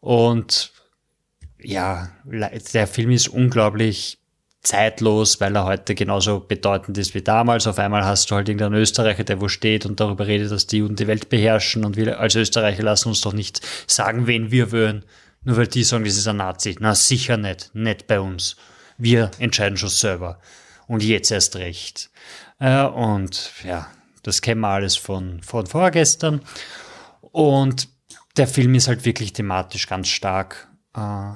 Und 0.00 0.72
ja, 1.62 2.10
der 2.24 2.86
Film 2.86 3.10
ist 3.10 3.28
unglaublich 3.28 4.19
zeitlos, 4.62 5.40
weil 5.40 5.56
er 5.56 5.64
heute 5.64 5.94
genauso 5.94 6.40
bedeutend 6.40 6.98
ist 6.98 7.14
wie 7.14 7.22
damals. 7.22 7.66
Auf 7.66 7.78
einmal 7.78 8.04
hast 8.04 8.30
du 8.30 8.34
halt 8.34 8.48
irgendeinen 8.48 8.74
Österreicher, 8.74 9.24
der 9.24 9.40
wo 9.40 9.48
steht 9.48 9.86
und 9.86 10.00
darüber 10.00 10.26
redet, 10.26 10.50
dass 10.50 10.66
die 10.66 10.78
Juden 10.78 10.96
die 10.96 11.06
Welt 11.06 11.30
beherrschen 11.30 11.84
und 11.84 11.96
wir 11.96 12.20
als 12.20 12.34
Österreicher 12.34 12.82
lassen 12.82 13.08
uns 13.08 13.22
doch 13.22 13.32
nicht 13.32 13.66
sagen, 13.86 14.26
wen 14.26 14.50
wir 14.50 14.70
wollen. 14.72 15.04
Nur 15.42 15.56
weil 15.56 15.66
die 15.66 15.84
sagen, 15.84 16.04
das 16.04 16.16
ist 16.16 16.28
ein 16.28 16.36
Nazi. 16.36 16.76
Na, 16.80 16.94
sicher 16.94 17.38
nicht. 17.38 17.74
Nicht 17.74 18.06
bei 18.06 18.20
uns. 18.20 18.56
Wir 18.98 19.30
entscheiden 19.38 19.78
schon 19.78 19.88
selber. 19.88 20.38
Und 20.86 21.02
jetzt 21.02 21.30
erst 21.30 21.56
recht. 21.56 22.10
Äh, 22.58 22.84
und 22.84 23.52
ja, 23.64 23.90
das 24.22 24.42
kennen 24.42 24.60
wir 24.60 24.68
alles 24.68 24.96
von, 24.96 25.42
von 25.42 25.66
vorgestern. 25.66 26.42
Und 27.22 27.88
der 28.36 28.46
Film 28.46 28.74
ist 28.74 28.88
halt 28.88 29.06
wirklich 29.06 29.32
thematisch 29.32 29.86
ganz 29.86 30.08
stark. 30.08 30.68
Äh, 30.94 31.32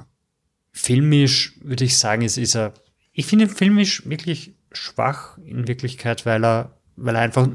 filmisch 0.71 1.55
würde 1.61 1.85
ich 1.85 1.97
sagen, 1.97 2.21
es 2.21 2.37
ist 2.37 2.55
er, 2.55 2.73
ich 3.15 3.25
finde 3.25 3.45
ihn 3.45 3.51
filmisch 3.51 4.07
wirklich 4.07 4.53
schwach 4.73 5.37
in 5.45 5.67
Wirklichkeit, 5.67 6.25
weil 6.25 6.43
er, 6.43 6.71
weil 6.97 7.15
er 7.15 7.21
einfach 7.21 7.47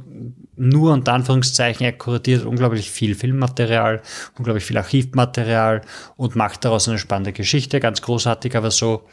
nur 0.56 0.92
unter 0.92 1.12
Anführungszeichen, 1.12 1.84
er 1.84 1.92
kuratiert 1.92 2.44
unglaublich 2.44 2.90
viel 2.90 3.14
Filmmaterial, 3.14 4.02
unglaublich 4.38 4.64
viel 4.64 4.78
Archivmaterial 4.78 5.82
und 6.16 6.34
macht 6.34 6.64
daraus 6.64 6.88
eine 6.88 6.98
spannende 6.98 7.32
Geschichte, 7.32 7.78
ganz 7.78 8.00
großartig, 8.00 8.56
aber 8.56 8.70
so, 8.70 9.06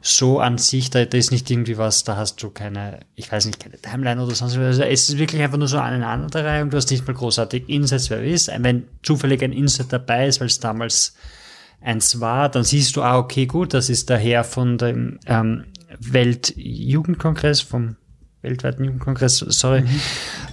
so 0.00 0.40
an 0.40 0.56
sich, 0.56 0.88
da, 0.88 1.04
da 1.04 1.18
ist 1.18 1.30
nicht 1.30 1.50
irgendwie 1.50 1.76
was, 1.76 2.04
da 2.04 2.16
hast 2.16 2.42
du 2.42 2.48
keine, 2.48 3.00
ich 3.14 3.30
weiß 3.30 3.44
nicht, 3.44 3.60
keine 3.60 3.78
Timeline 3.78 4.22
oder 4.22 4.34
sonst 4.34 4.56
was. 4.56 4.64
Also 4.64 4.82
es 4.84 5.10
ist 5.10 5.18
wirklich 5.18 5.42
einfach 5.42 5.58
nur 5.58 5.68
so 5.68 5.76
eine 5.76 5.96
Aneinanderreihung, 5.96 6.70
du 6.70 6.78
hast 6.78 6.90
nicht 6.90 7.06
mal 7.06 7.12
großartig 7.12 7.68
Insets, 7.68 8.08
wer 8.08 8.24
ist. 8.24 8.50
Wenn 8.58 8.88
zufällig 9.02 9.42
ein 9.42 9.52
Inset 9.52 9.92
dabei 9.92 10.26
ist, 10.26 10.40
weil 10.40 10.48
es 10.48 10.58
damals 10.58 11.14
eins 11.82 12.20
war, 12.20 12.48
dann 12.48 12.64
siehst 12.64 12.96
du, 12.96 13.02
ah, 13.02 13.18
okay, 13.18 13.46
gut, 13.46 13.74
das 13.74 13.90
ist 13.90 14.08
der 14.08 14.18
Herr 14.18 14.44
von 14.44 14.78
dem 14.78 15.18
ähm, 15.26 15.64
Weltjugendkongress, 16.00 17.60
vom 17.60 17.96
weltweiten 18.42 18.84
Jugendkongress, 18.84 19.38
sorry. 19.38 19.84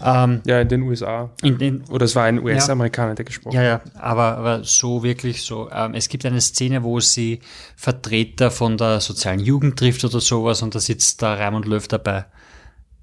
Ähm, 0.03 0.41
Ja, 0.45 0.61
in 0.61 0.69
den 0.69 0.83
USA. 0.83 1.31
in, 1.41 1.59
in, 1.59 1.83
Oder 1.89 2.05
es 2.05 2.15
war 2.15 2.23
ein 2.23 2.39
US-Amerikaner, 2.39 3.15
der 3.15 3.25
gesprochen 3.25 3.55
ja, 3.55 3.63
ja, 3.63 3.81
aber, 3.95 4.37
aber 4.37 4.63
so 4.63 5.03
wirklich 5.03 5.41
so. 5.41 5.69
Ähm, 5.71 5.93
es 5.93 6.07
gibt 6.07 6.25
eine 6.25 6.39
Szene, 6.39 6.83
wo 6.83 6.99
sie 6.99 7.39
Vertreter 7.75 8.51
von 8.51 8.77
der 8.77 9.01
sozialen 9.01 9.39
Jugend 9.39 9.77
trifft 9.77 10.05
oder 10.05 10.21
sowas 10.21 10.61
und 10.61 10.75
da 10.75 10.79
sitzt 10.79 11.21
da 11.21 11.33
Raimund 11.33 11.65
Löw 11.65 11.85
dabei 11.87 12.25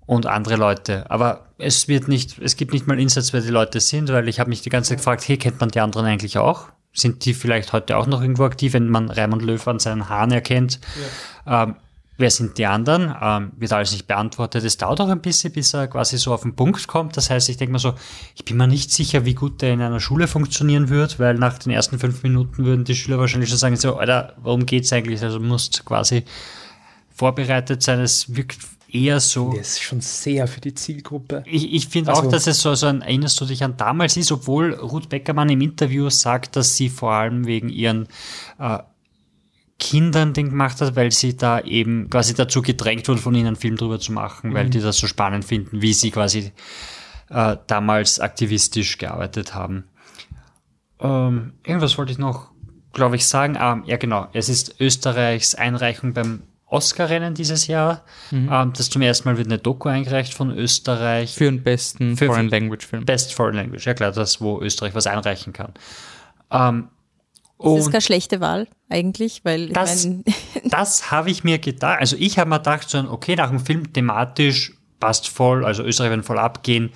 und 0.07 0.27
andere 0.27 0.57
Leute. 0.57 1.11
Aber 1.11 1.49
es 1.59 1.89
wird 1.89 2.09
nicht, 2.09 2.39
es 2.39 2.57
gibt 2.57 2.73
nicht 2.73 2.87
mal 2.87 2.99
Insights, 2.99 3.33
wer 3.33 3.41
die 3.41 3.49
Leute 3.49 3.81
sind, 3.81 4.09
weil 4.11 4.29
ich 4.29 4.41
habe 4.41 4.51
mich 4.51 4.63
die 4.63 4.71
ganze 4.71 4.91
Zeit 4.91 4.99
gefragt, 4.99 5.29
hey, 5.29 5.37
kennt 5.37 5.61
man 5.61 5.71
die 5.71 5.81
anderen 5.81 6.07
eigentlich 6.07 6.39
auch? 6.39 6.69
Sind 6.93 7.25
die 7.27 7.35
vielleicht 7.35 7.73
heute 7.75 7.97
auch 7.99 8.07
noch 8.07 8.23
irgendwo 8.23 8.45
aktiv, 8.45 8.73
wenn 8.73 8.89
man 8.89 9.11
Raimund 9.11 9.43
Löw 9.43 9.67
an 9.69 9.81
seinen 9.81 10.09
Haaren 10.09 10.31
erkennt? 10.33 10.81
Ähm, 11.47 11.75
wer 12.19 12.31
sind 12.31 12.59
die 12.59 12.67
anderen? 12.67 13.15
Ähm, 13.21 13.53
wird 13.57 13.73
alles 13.73 13.93
nicht 13.93 14.07
beantwortet. 14.07 14.65
Es 14.65 14.77
dauert 14.77 15.01
auch 15.01 15.09
ein 15.09 15.21
bisschen, 15.21 15.53
bis 15.53 15.75
er 15.75 15.87
quasi 15.89 16.17
so 16.19 16.33
auf 16.33 16.43
den 16.43 16.55
Punkt 16.57 16.87
kommt. 16.87 17.17
Das 17.17 17.29
heißt, 17.31 17.49
ich 17.49 17.57
denke 17.57 17.73
mal 17.73 17.79
so, 17.79 17.95
ich 18.35 18.45
bin 18.45 18.57
mir 18.57 18.67
nicht 18.67 18.91
sicher, 18.93 19.25
wie 19.25 19.35
gut 19.35 19.63
der 19.63 19.73
in 19.75 19.83
einer 19.83 20.01
Schule 20.01 20.27
funktionieren 20.29 20.89
wird, 20.89 21.19
weil 21.19 21.35
nach 21.35 21.59
den 21.59 21.73
ersten 21.73 21.99
fünf 21.99 22.23
Minuten 22.23 22.65
würden 22.65 22.85
die 22.85 22.95
Schüler 22.95 23.19
wahrscheinlich 23.19 23.51
schon 23.51 23.59
sagen, 23.59 23.77
so, 23.77 23.97
Alter, 23.97 24.35
worum 24.43 24.65
geht's 24.67 24.93
eigentlich? 24.93 25.23
Also 25.23 25.39
du 25.39 25.45
musst 25.45 25.85
quasi 25.85 26.25
vorbereitet 27.15 27.83
sein. 27.83 28.01
Es 28.01 28.35
wirkt 28.35 28.59
eher 28.89 29.21
so. 29.21 29.53
Das 29.57 29.69
ist 29.73 29.83
schon 29.83 30.01
sehr 30.01 30.47
für 30.47 30.61
die 30.61 30.75
Zielgruppe. 30.75 31.43
Ich, 31.47 31.73
ich 31.73 31.89
finde 31.89 32.11
Also- 32.11 32.23
auch, 32.23 32.31
dass 32.31 32.47
es 32.47 32.61
so, 32.61 32.75
so 32.75 32.87
ein 32.87 33.03
Erinnerst 33.03 33.41
du 33.41 33.45
dich 33.45 33.63
an 33.65 33.77
damals 33.77 34.17
ist, 34.17 34.31
obwohl 34.33 34.75
Ruth 34.75 35.09
Beckermann 35.09 35.49
im 35.49 35.61
Interview 35.61 36.09
sagt, 36.11 36.57
dass 36.57 36.77
sie 36.77 36.89
vor 36.89 37.13
allem 37.13 37.47
wegen 37.47 37.69
ihren 37.69 38.07
äh, 38.59 38.79
Kindern 39.79 40.33
den 40.33 40.51
gemacht 40.51 40.81
hat, 40.81 40.97
weil 40.97 41.11
sie 41.13 41.37
da 41.37 41.61
eben 41.61 42.09
quasi 42.09 42.35
dazu 42.35 42.63
gedrängt 42.63 43.07
wurde, 43.09 43.21
von 43.21 43.35
ihnen 43.35 43.49
einen 43.49 43.57
Film 43.57 43.77
drüber 43.77 44.01
zu 44.01 44.13
machen, 44.13 44.55
weil 44.55 44.71
die 44.71 44.81
das 44.81 44.97
so 44.97 45.07
spannend 45.07 45.45
finden, 45.45 45.83
wie 45.83 45.93
sie 45.93 46.11
quasi 46.11 46.53
äh, 47.29 47.57
damals 47.67 48.19
aktivistisch 48.21 48.97
gearbeitet 48.99 49.55
haben. 49.55 49.85
Ähm, 50.99 51.53
irgendwas 51.65 51.99
wollte 51.99 52.13
ich 52.13 52.19
noch, 52.19 52.51
glaube 52.93 53.17
ich, 53.17 53.27
sagen. 53.27 53.59
Ähm, 53.61 53.83
ja, 53.87 53.97
genau. 53.99 54.29
Es 54.33 54.49
ist 54.49 54.81
Österreichs 54.81 55.55
Einreichung 55.55 56.15
beim 56.15 56.43
Oscar-Rennen 56.69 57.35
dieses 57.35 57.67
Jahr. 57.67 58.03
Ähm, 58.33 58.73
das 58.75 58.89
zum 58.89 59.03
ersten 59.03 59.29
Mal 59.29 59.37
wird 59.37 59.49
eine 59.49 59.59
Doku 59.59 59.89
eingereicht 59.91 60.33
von 60.33 60.51
Österreich. 60.51 61.35
Für 61.35 61.45
den 61.45 61.63
besten 61.63 62.17
Für- 62.17 62.27
Foreign 62.27 62.49
Language 62.49 62.87
Film. 62.87 63.05
Best 63.05 63.35
Foreign 63.35 63.57
Language, 63.57 63.85
ja 63.85 63.93
klar, 63.95 64.11
das, 64.13 64.41
wo 64.41 64.61
Österreich 64.63 64.95
was 64.95 65.07
einreichen 65.07 65.53
kann. 65.53 65.75
Das 67.59 67.79
ist 67.87 67.91
keine 67.91 68.01
schlechte 68.03 68.41
Wahl 68.41 68.69
eigentlich, 68.89 69.45
weil 69.45 69.69
ich 69.69 69.73
Das- 69.73 70.09
das 70.65 71.11
habe 71.11 71.31
ich 71.31 71.43
mir 71.45 71.59
gedacht. 71.59 71.99
Also 72.01 72.17
ich 72.19 72.39
habe 72.39 72.51
mir 72.51 72.59
gedacht, 72.59 72.89
so, 72.91 72.99
okay, 73.11 73.35
nach 73.37 73.51
dem 73.51 73.61
Film 73.61 73.93
thematisch 73.93 74.75
passt 75.01 75.29
voll, 75.29 75.65
also 75.65 75.83
Österreich 75.83 76.11
wird 76.11 76.25
voll 76.25 76.39
abgehen. 76.39 76.91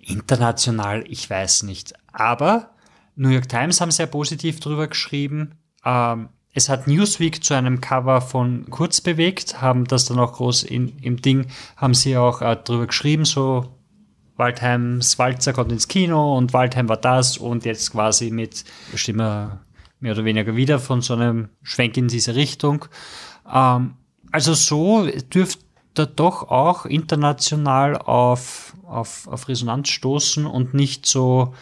International, 0.00 1.04
ich 1.08 1.28
weiß 1.28 1.64
nicht. 1.64 1.92
Aber 2.12 2.70
New 3.16 3.28
York 3.30 3.48
Times 3.48 3.80
haben 3.80 3.90
sehr 3.90 4.06
positiv 4.06 4.60
drüber 4.60 4.88
geschrieben. 4.88 5.54
Ähm, 5.84 6.28
es 6.52 6.68
hat 6.70 6.86
Newsweek 6.86 7.44
zu 7.44 7.54
einem 7.54 7.80
Cover 7.82 8.20
von 8.22 8.70
Kurz 8.70 9.00
bewegt, 9.02 9.60
haben 9.60 9.84
das 9.84 10.06
dann 10.06 10.18
auch 10.18 10.32
groß 10.34 10.62
in, 10.62 10.98
im 11.00 11.20
Ding, 11.20 11.46
haben 11.76 11.92
sie 11.92 12.16
auch 12.16 12.40
äh, 12.40 12.56
drüber 12.56 12.86
geschrieben, 12.86 13.26
so 13.26 13.74
Waldheims 14.36 15.18
Walzer 15.18 15.52
kommt 15.52 15.72
ins 15.72 15.88
Kino 15.88 16.36
und 16.36 16.52
Waldheim 16.52 16.88
war 16.88 16.96
das 16.98 17.38
und 17.38 17.64
jetzt 17.64 17.92
quasi 17.92 18.30
mit 18.30 18.64
Stimme 18.94 19.60
mehr 20.06 20.14
oder 20.14 20.24
weniger 20.24 20.54
wieder 20.54 20.78
von 20.78 21.00
so 21.00 21.14
einem 21.14 21.48
Schwenk 21.64 21.96
in 21.96 22.06
diese 22.06 22.36
Richtung. 22.36 22.84
Ähm, 23.52 23.94
also 24.30 24.54
so 24.54 25.04
dürfte 25.04 26.06
doch 26.06 26.48
auch 26.48 26.86
international 26.86 27.96
auf, 27.96 28.76
auf, 28.86 29.26
auf 29.26 29.48
Resonanz 29.48 29.88
stoßen 29.88 30.46
und 30.46 30.74
nicht 30.74 31.06
so, 31.06 31.54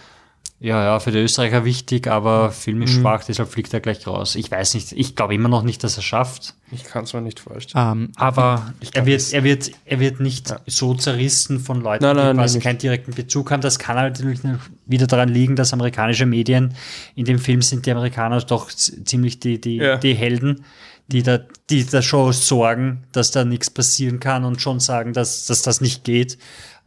ja, 0.60 0.82
ja, 0.82 0.98
für 1.00 1.10
die 1.10 1.18
Österreicher 1.18 1.64
wichtig, 1.64 2.06
aber 2.06 2.50
filmisch 2.50 2.94
schwach, 2.94 3.24
deshalb 3.24 3.50
fliegt 3.50 3.74
er 3.74 3.80
gleich 3.80 4.06
raus. 4.06 4.34
Ich 4.34 4.50
weiß 4.50 4.74
nicht, 4.74 4.92
ich 4.92 5.14
glaube 5.14 5.34
immer 5.34 5.48
noch 5.50 5.62
nicht, 5.62 5.84
dass 5.84 5.96
er 5.98 6.02
schafft. 6.02 6.54
Ich 6.70 6.84
kann 6.84 7.04
es 7.04 7.12
mir 7.12 7.20
nicht 7.20 7.38
vorstellen. 7.40 7.92
Ähm, 7.92 8.12
Aber 8.16 8.72
Ich 8.80 8.94
er 8.94 9.04
wird, 9.04 9.32
er 9.32 9.44
wird, 9.44 9.70
er 9.84 10.00
wird 10.00 10.20
nicht 10.20 10.54
so 10.66 10.94
zerrissen 10.94 11.60
von 11.60 11.80
Leuten, 11.82 12.04
Nein, 12.04 12.16
nein, 12.16 12.30
die 12.36 12.38
quasi 12.40 12.58
nein, 12.58 12.62
keinen 12.62 12.78
direkten 12.78 13.12
Bezug 13.12 13.50
haben. 13.50 13.60
Das 13.60 13.78
kann 13.78 13.96
halt 13.96 14.14
natürlich 14.18 14.40
wieder 14.86 15.06
daran 15.06 15.28
liegen, 15.28 15.54
dass 15.54 15.72
amerikanische 15.74 16.24
Medien 16.24 16.74
in 17.14 17.26
dem 17.26 17.38
Film 17.38 17.60
sind 17.60 17.84
die 17.84 17.90
Amerikaner 17.92 18.40
doch 18.40 18.70
ziemlich 18.70 19.40
die, 19.40 19.60
die, 19.60 19.76
Ja. 19.76 19.96
die 19.98 20.14
Helden, 20.14 20.64
die 21.08 21.22
da, 21.22 21.40
die 21.68 21.84
da 21.84 22.00
schon 22.00 22.32
sorgen, 22.32 23.04
dass 23.12 23.30
da 23.32 23.44
nichts 23.44 23.68
passieren 23.68 24.18
kann 24.18 24.44
und 24.44 24.62
schon 24.62 24.80
sagen, 24.80 25.12
dass, 25.12 25.44
dass 25.44 25.60
das 25.60 25.82
nicht 25.82 26.04
geht. 26.04 26.38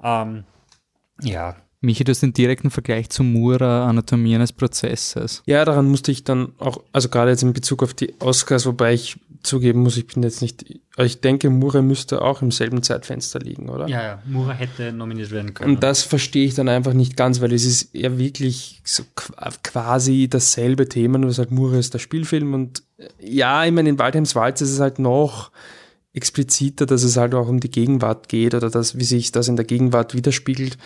Ähm, 0.04 0.46
ja. 1.22 1.56
Michi, 1.80 2.04
du 2.04 2.10
hast 2.12 2.22
den 2.24 2.34
direkten 2.34 2.72
Vergleich 2.72 3.10
zu 3.10 3.24
Mura, 3.24 3.88
Anatomie 3.88 4.34
eines 4.36 4.52
Prozesses. 4.52 5.44
Ja, 5.46 5.64
daran 5.64 5.88
musste 5.90 6.12
ich 6.12 6.24
dann 6.24 6.54
auch, 6.58 6.82
also 6.92 7.10
gerade 7.10 7.30
jetzt 7.32 7.44
in 7.44 7.54
Bezug 7.54 7.84
auf 7.84 7.94
die 7.94 8.16
Oscars, 8.20 8.66
wobei 8.66 8.94
ich 8.96 9.18
zugeben 9.44 9.82
muss, 9.84 9.96
ich 9.96 10.08
bin 10.08 10.24
jetzt 10.24 10.42
nicht, 10.42 10.66
aber 10.96 11.06
ich 11.06 11.22
denke, 11.22 11.52
Murray 11.52 11.84
müsste 11.84 12.22
auch 12.24 12.42
im 12.42 12.50
selben 12.50 12.82
Zeitfenster 12.82 13.40
liegen, 13.40 13.70
oder? 13.70 13.88
Ja, 13.88 14.02
ja, 14.02 14.22
Mura 14.26 14.54
hätte 14.54 14.92
nominiert 14.92 15.30
werden 15.30 15.54
können. 15.54 15.76
Und 15.76 15.84
das 15.84 16.02
verstehe 16.02 16.46
ich 16.46 16.56
dann 16.56 16.68
einfach 16.68 16.94
nicht 16.94 17.16
ganz, 17.16 17.40
weil 17.42 17.54
es 17.54 17.64
ist 17.64 17.90
ja 17.94 18.18
wirklich 18.18 18.82
so 18.84 19.04
qu- 19.16 19.34
quasi 19.64 20.28
dasselbe 20.28 20.90
Thema, 20.90 21.20
nur 21.20 21.30
dass 21.30 21.38
halt 21.38 21.52
Murray 21.52 21.80
ist 21.80 21.94
der 21.94 22.00
Spielfilm 22.00 22.56
und 22.56 22.82
äh, 22.98 23.08
ja, 23.22 23.64
ich 23.64 23.72
meine, 23.72 23.90
in 23.90 24.00
Waldheims 24.00 24.36
Walz 24.36 24.60
ist 24.62 24.72
es 24.72 24.80
halt 24.80 24.98
noch 24.98 25.52
expliziter, 26.14 26.88
dass 26.88 27.04
es 27.04 27.16
halt 27.16 27.36
auch 27.36 27.48
um 27.48 27.60
die 27.60 27.70
Gegenwart 27.70 28.28
geht 28.28 28.56
oder 28.56 28.72
das, 28.72 28.98
wie 28.98 29.04
sich 29.04 29.32
das 29.32 29.48
in 29.48 29.56
der 29.56 29.66
Gegenwart 29.66 30.16
widerspiegelt. 30.16 30.78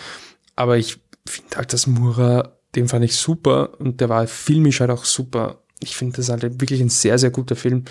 Aber 0.56 0.78
ich 0.78 1.00
finde 1.26 1.58
halt, 1.58 1.74
dass 1.74 1.88
Mura, 1.88 2.58
den 2.76 2.88
fand 2.88 3.06
ich 3.06 3.16
super 3.16 3.80
und 3.80 4.02
der 4.02 4.10
war 4.10 4.28
filmisch 4.28 4.80
halt 4.80 4.92
auch 4.92 5.06
super. 5.06 5.62
Ich 5.80 5.96
finde 5.96 6.18
das 6.18 6.30
halt 6.30 6.44
wirklich 6.44 6.82
ein 6.82 6.90
sehr, 6.90 7.18
sehr 7.18 7.32
guter 7.32 7.56
Film. 7.56 7.86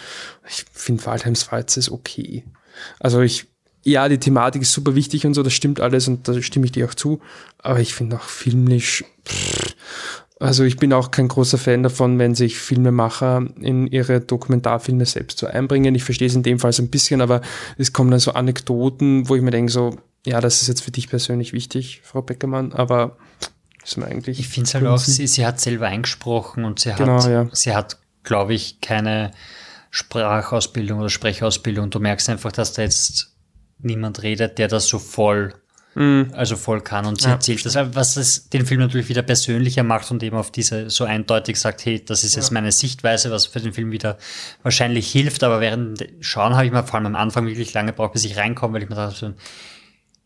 Ich 0.49 0.65
finde 0.73 1.05
Waldheims 1.07 1.51
Walz 1.51 1.77
ist 1.77 1.91
okay. 1.91 2.45
Also 3.01 3.21
ich, 3.21 3.47
ja, 3.83 4.09
die 4.09 4.19
Thematik 4.19 4.63
ist 4.63 4.73
super 4.73 4.95
wichtig 4.95 5.27
und 5.27 5.35
so, 5.35 5.43
das 5.43 5.53
stimmt 5.53 5.81
alles 5.81 6.07
und 6.07 6.29
da 6.29 6.41
stimme 6.41 6.67
ich 6.67 6.73
dir 6.73 6.87
auch 6.87 6.95
zu. 6.95 7.21
Aber 7.59 7.81
ich 7.81 7.95
finde 7.95 8.17
auch 8.17 8.23
filmisch, 8.23 9.05
pff, 9.27 9.75
also 10.41 10.65
ich 10.65 10.79
bin 10.79 10.95
auch 10.95 11.11
kein 11.11 11.29
großer 11.29 11.59
Fan 11.59 11.83
davon, 11.83 12.19
wenn 12.19 12.35
sich 12.35 12.59
Filmemacher 12.59 13.47
in 13.61 13.87
ihre 13.87 14.21
Dokumentarfilme 14.21 15.05
selbst 15.05 15.39
so 15.39 15.47
einbringen. 15.47 15.95
Ich 15.95 16.03
verstehe 16.03 16.29
es 16.29 16.35
in 16.35 16.43
dem 16.43 16.59
Fall 16.59 16.73
so 16.73 16.83
ein 16.83 16.89
bisschen, 16.89 17.21
aber 17.21 17.43
es 17.77 17.93
kommen 17.93 18.11
dann 18.11 18.21
so 18.21 18.33
Anekdoten, 18.33 19.29
wo 19.29 19.37
ich 19.37 19.43
mir 19.43 19.51
denke, 19.51 19.71
so, 19.71 19.97
ja, 20.27 20.41
das 20.41 20.63
ist 20.63 20.69
jetzt 20.69 20.83
für 20.83 20.91
dich 20.91 21.09
persönlich 21.09 21.53
wichtig, 21.53 22.01
Frau 22.05 22.23
Beckermann, 22.23 22.73
aber 22.73 23.17
ist 23.83 23.97
mir 23.97 24.07
eigentlich. 24.07 24.39
Ich 24.39 24.49
finde 24.49 24.69
es 24.69 24.75
halt 24.75 24.87
auch, 24.87 24.99
sie, 24.99 25.27
sie 25.27 25.47
hat 25.47 25.61
selber 25.61 25.87
eingesprochen 25.87 26.65
und 26.65 26.81
sie 26.81 26.93
Genau, 26.93 27.23
hat, 27.23 27.31
ja. 27.31 27.49
sie 27.53 27.75
hat, 27.75 27.99
glaube 28.23 28.55
ich, 28.55 28.81
keine 28.81 29.31
Sprachausbildung 29.91 31.01
oder 31.01 31.09
Sprechausbildung. 31.11 31.91
Du 31.91 31.99
merkst 32.01 32.29
einfach, 32.29 32.53
dass 32.53 32.73
da 32.75 32.83
jetzt 32.83 33.35
niemand 33.79 34.23
redet, 34.23 34.59
der 34.59 34.69
das 34.69 34.87
so 34.87 34.99
voll, 34.99 35.55
also 35.97 36.57
voll 36.57 36.81
kann. 36.83 37.05
Und 37.05 37.21
sie 37.21 37.27
Ja, 37.27 37.35
erzählt 37.35 37.65
das, 37.67 37.75
was 37.75 38.15
das 38.15 38.49
den 38.49 38.65
Film 38.65 38.81
natürlich 38.81 39.09
wieder 39.09 39.23
persönlicher 39.23 39.83
macht 39.83 40.11
und 40.11 40.23
eben 40.23 40.37
auf 40.37 40.53
diese 40.53 40.89
so 40.89 41.05
eindeutig 41.05 41.57
sagt, 41.59 41.85
hey, 41.85 42.03
das 42.05 42.23
ist 42.23 42.37
jetzt 42.37 42.53
meine 42.53 42.71
Sichtweise, 42.71 43.31
was 43.33 43.47
für 43.47 43.61
den 43.61 43.73
Film 43.73 43.91
wieder 43.91 44.17
wahrscheinlich 44.63 45.11
hilft. 45.11 45.43
Aber 45.43 45.61
während 45.61 46.07
Schauen 46.21 46.55
habe 46.55 46.65
ich 46.67 46.73
mir 46.73 46.85
vor 46.85 46.95
allem 46.97 47.07
am 47.07 47.17
Anfang 47.17 47.47
wirklich 47.47 47.75
lange 47.75 47.91
gebraucht, 47.91 48.13
bis 48.13 48.25
ich 48.25 48.37
reinkomme, 48.37 48.75
weil 48.75 48.85
ich 48.85 48.89
mir 48.89 48.95
dachte, 48.95 49.17
so, 49.17 49.33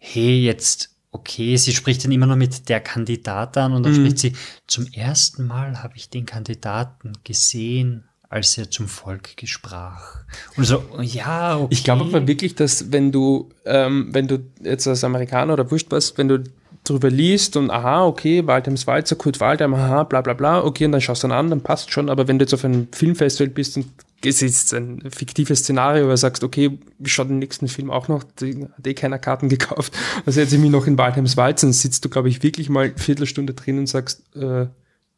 hey, 0.04 0.44
jetzt, 0.44 0.90
okay, 1.12 1.56
sie 1.56 1.72
spricht 1.72 2.04
dann 2.04 2.12
immer 2.12 2.26
nur 2.26 2.36
mit 2.36 2.68
der 2.68 2.80
Kandidat 2.80 3.56
an 3.56 3.72
und 3.72 3.84
dann 3.84 3.94
spricht 3.94 4.18
sie, 4.18 4.32
zum 4.66 4.86
ersten 4.92 5.46
Mal 5.46 5.82
habe 5.82 5.96
ich 5.96 6.10
den 6.10 6.26
Kandidaten 6.26 7.12
gesehen, 7.24 8.04
als 8.28 8.58
er 8.58 8.70
zum 8.70 8.86
Volk 8.86 9.36
gesprach. 9.36 10.24
Und 10.56 10.64
so, 10.64 10.84
ja, 11.00 11.56
okay. 11.56 11.68
Ich 11.70 11.84
glaube 11.84 12.04
aber 12.04 12.26
wirklich, 12.26 12.54
dass 12.54 12.92
wenn 12.92 13.12
du, 13.12 13.48
ähm, 13.64 14.08
wenn 14.12 14.28
du 14.28 14.40
jetzt 14.62 14.86
als 14.86 15.04
Amerikaner 15.04 15.54
oder 15.54 15.70
wurscht 15.70 15.90
was, 15.90 16.18
wenn 16.18 16.28
du 16.28 16.44
drüber 16.84 17.08
liest 17.08 17.56
und 17.56 17.70
aha, 17.70 18.04
okay, 18.04 18.46
Waldheims 18.46 18.86
Walzer, 18.86 19.16
Kurt 19.16 19.40
Waldheim, 19.40 19.72
aha, 19.72 20.02
bla 20.02 20.20
bla 20.20 20.34
bla, 20.34 20.62
okay, 20.62 20.84
und 20.84 20.92
dann 20.92 21.00
schaust 21.00 21.22
du 21.22 21.28
dann 21.28 21.38
an, 21.38 21.48
dann 21.48 21.62
passt 21.62 21.90
schon, 21.90 22.10
aber 22.10 22.28
wenn 22.28 22.38
du 22.38 22.44
jetzt 22.44 22.52
auf 22.52 22.64
einem 22.64 22.88
Filmfestival 22.92 23.48
bist 23.48 23.78
und 23.78 23.86
es 24.24 24.42
ist 24.42 24.74
ein 24.74 25.02
fiktives 25.10 25.60
Szenario, 25.60 26.04
weil 26.04 26.12
du 26.12 26.16
sagst, 26.16 26.44
okay, 26.44 26.78
ich 26.98 27.12
schau 27.12 27.24
den 27.24 27.38
nächsten 27.38 27.68
Film 27.68 27.90
auch 27.90 28.08
noch, 28.08 28.22
die 28.22 28.64
hat 28.64 28.86
eh 28.86 28.94
keiner 28.94 29.18
Karten 29.18 29.48
gekauft, 29.48 29.92
also 30.26 30.32
setze 30.32 30.56
ich 30.56 30.60
mich 30.60 30.70
noch 30.70 30.86
in 30.86 30.98
Waldheims 30.98 31.36
Walzer, 31.36 31.66
dann 31.66 31.72
sitzt 31.72 32.04
du, 32.04 32.08
glaube 32.08 32.28
ich, 32.28 32.42
wirklich 32.42 32.68
mal 32.68 32.86
eine 32.86 32.98
Viertelstunde 32.98 33.54
drin 33.54 33.78
und 33.78 33.86
sagst, 33.86 34.22
äh, 34.36 34.66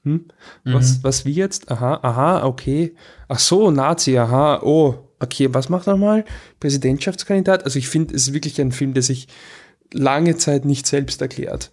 hm, 0.07 0.27
was, 0.63 1.03
was 1.03 1.25
wie 1.25 1.33
jetzt? 1.33 1.69
Aha, 1.69 1.99
aha, 2.01 2.45
okay. 2.47 2.95
Ach 3.27 3.41
so, 3.41 3.73
Nazi, 3.73 4.17
aha, 4.17 4.61
oh, 4.63 4.95
okay, 5.19 5.49
was 5.53 5.69
macht 5.69 5.89
er 5.89 5.97
mal? 5.97 6.25
Präsidentschaftskandidat? 6.61 7.65
Also 7.65 7.81
ich 7.81 7.89
finde, 7.89 8.15
es 8.15 8.29
ist 8.29 8.33
wirklich 8.33 8.61
ein 8.61 8.71
Film, 8.71 8.95
der 8.95 9.03
sich 9.03 9.27
lange 9.93 10.37
Zeit 10.37 10.65
nicht 10.65 10.87
selbst 10.87 11.21
erklärt. 11.21 11.71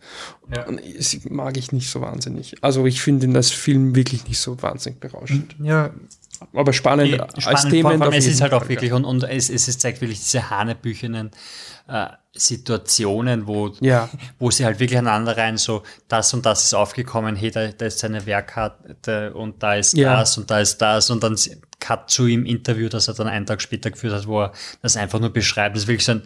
Und 0.67 0.81
das 0.97 1.17
mag 1.29 1.57
ich 1.57 1.71
nicht 1.71 1.89
so 1.89 2.01
wahnsinnig. 2.01 2.55
Also 2.61 2.86
ich 2.86 3.01
finde 3.01 3.36
als 3.36 3.51
Film 3.51 3.95
wirklich 3.95 4.27
nicht 4.27 4.39
so 4.39 4.61
wahnsinnig 4.61 4.99
berauschend. 4.99 5.55
ja, 5.59 5.91
Aber 6.53 6.73
spannend, 6.73 7.19
als 7.19 7.43
spannend, 7.43 7.69
Thema. 7.71 7.91
vor 7.93 8.01
allem, 8.03 8.13
es 8.13 8.27
ist 8.27 8.41
halt 8.41 8.53
auch 8.53 8.67
wirklich, 8.67 8.91
und, 8.93 9.05
und 9.05 9.23
es, 9.23 9.49
es 9.49 9.77
zeigt 9.77 10.01
wirklich 10.01 10.19
diese 10.19 10.49
hanebüchenen 10.49 11.31
äh, 11.87 12.07
Situationen, 12.33 13.47
wo, 13.47 13.71
Ja. 13.81 14.09
wo 14.39 14.51
sie 14.51 14.65
halt 14.65 14.79
wirklich 14.79 14.97
aneinander 14.97 15.37
rein 15.37 15.57
so, 15.57 15.83
das 16.07 16.33
und 16.33 16.45
das 16.45 16.63
ist 16.63 16.73
aufgekommen, 16.73 17.35
hey, 17.35 17.51
da, 17.51 17.67
da 17.67 17.85
ist 17.85 17.99
seine 17.99 18.25
Werkkarte 18.25 19.33
und 19.33 19.61
da 19.63 19.75
ist 19.75 19.93
Ja. 19.97 20.17
das 20.17 20.37
und 20.37 20.49
da 20.51 20.59
ist 20.59 20.77
das 20.79 21.09
und 21.09 21.23
dann 21.23 21.35
Cut 21.79 22.09
zu 22.09 22.27
ihm 22.27 22.45
Interview, 22.45 22.87
das 22.89 23.07
er 23.07 23.13
dann 23.13 23.27
einen 23.27 23.45
Tag 23.45 23.61
später 23.61 23.91
geführt 23.91 24.13
hat, 24.13 24.27
wo 24.27 24.41
er 24.43 24.53
das 24.81 24.95
einfach 24.97 25.19
nur 25.19 25.31
beschreibt. 25.31 25.75
Das 25.75 25.83
ist 25.83 25.87
wirklich 25.87 26.05
so 26.05 26.13
ein, 26.13 26.21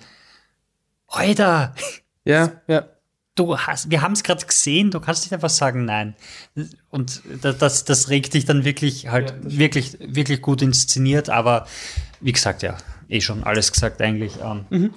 Alter, 1.07 1.73
Ja, 2.25 2.61
ja. 2.67 2.85
Du 3.39 3.57
hast, 3.57 3.89
wir 3.89 4.01
haben 4.01 4.13
es 4.13 4.23
gerade 4.23 4.45
gesehen, 4.45 4.91
du 4.91 4.99
kannst 4.99 5.23
nicht 5.23 5.33
einfach 5.33 5.49
sagen 5.49 5.85
nein. 5.85 6.15
Und 6.89 7.21
das, 7.41 7.85
das, 7.85 8.09
regt 8.09 8.33
dich 8.33 8.45
dann 8.45 8.65
wirklich 8.65 9.09
halt 9.09 9.33
wirklich, 9.41 9.97
wirklich 10.01 10.41
gut 10.41 10.61
inszeniert, 10.61 11.29
aber 11.29 11.67
wie 12.19 12.31
gesagt, 12.31 12.63
ja, 12.63 12.77
eh 13.09 13.21
schon 13.21 13.43
alles 13.43 13.71
gesagt 13.71 14.01
eigentlich. 14.01 14.33
Ähm, 14.43 14.93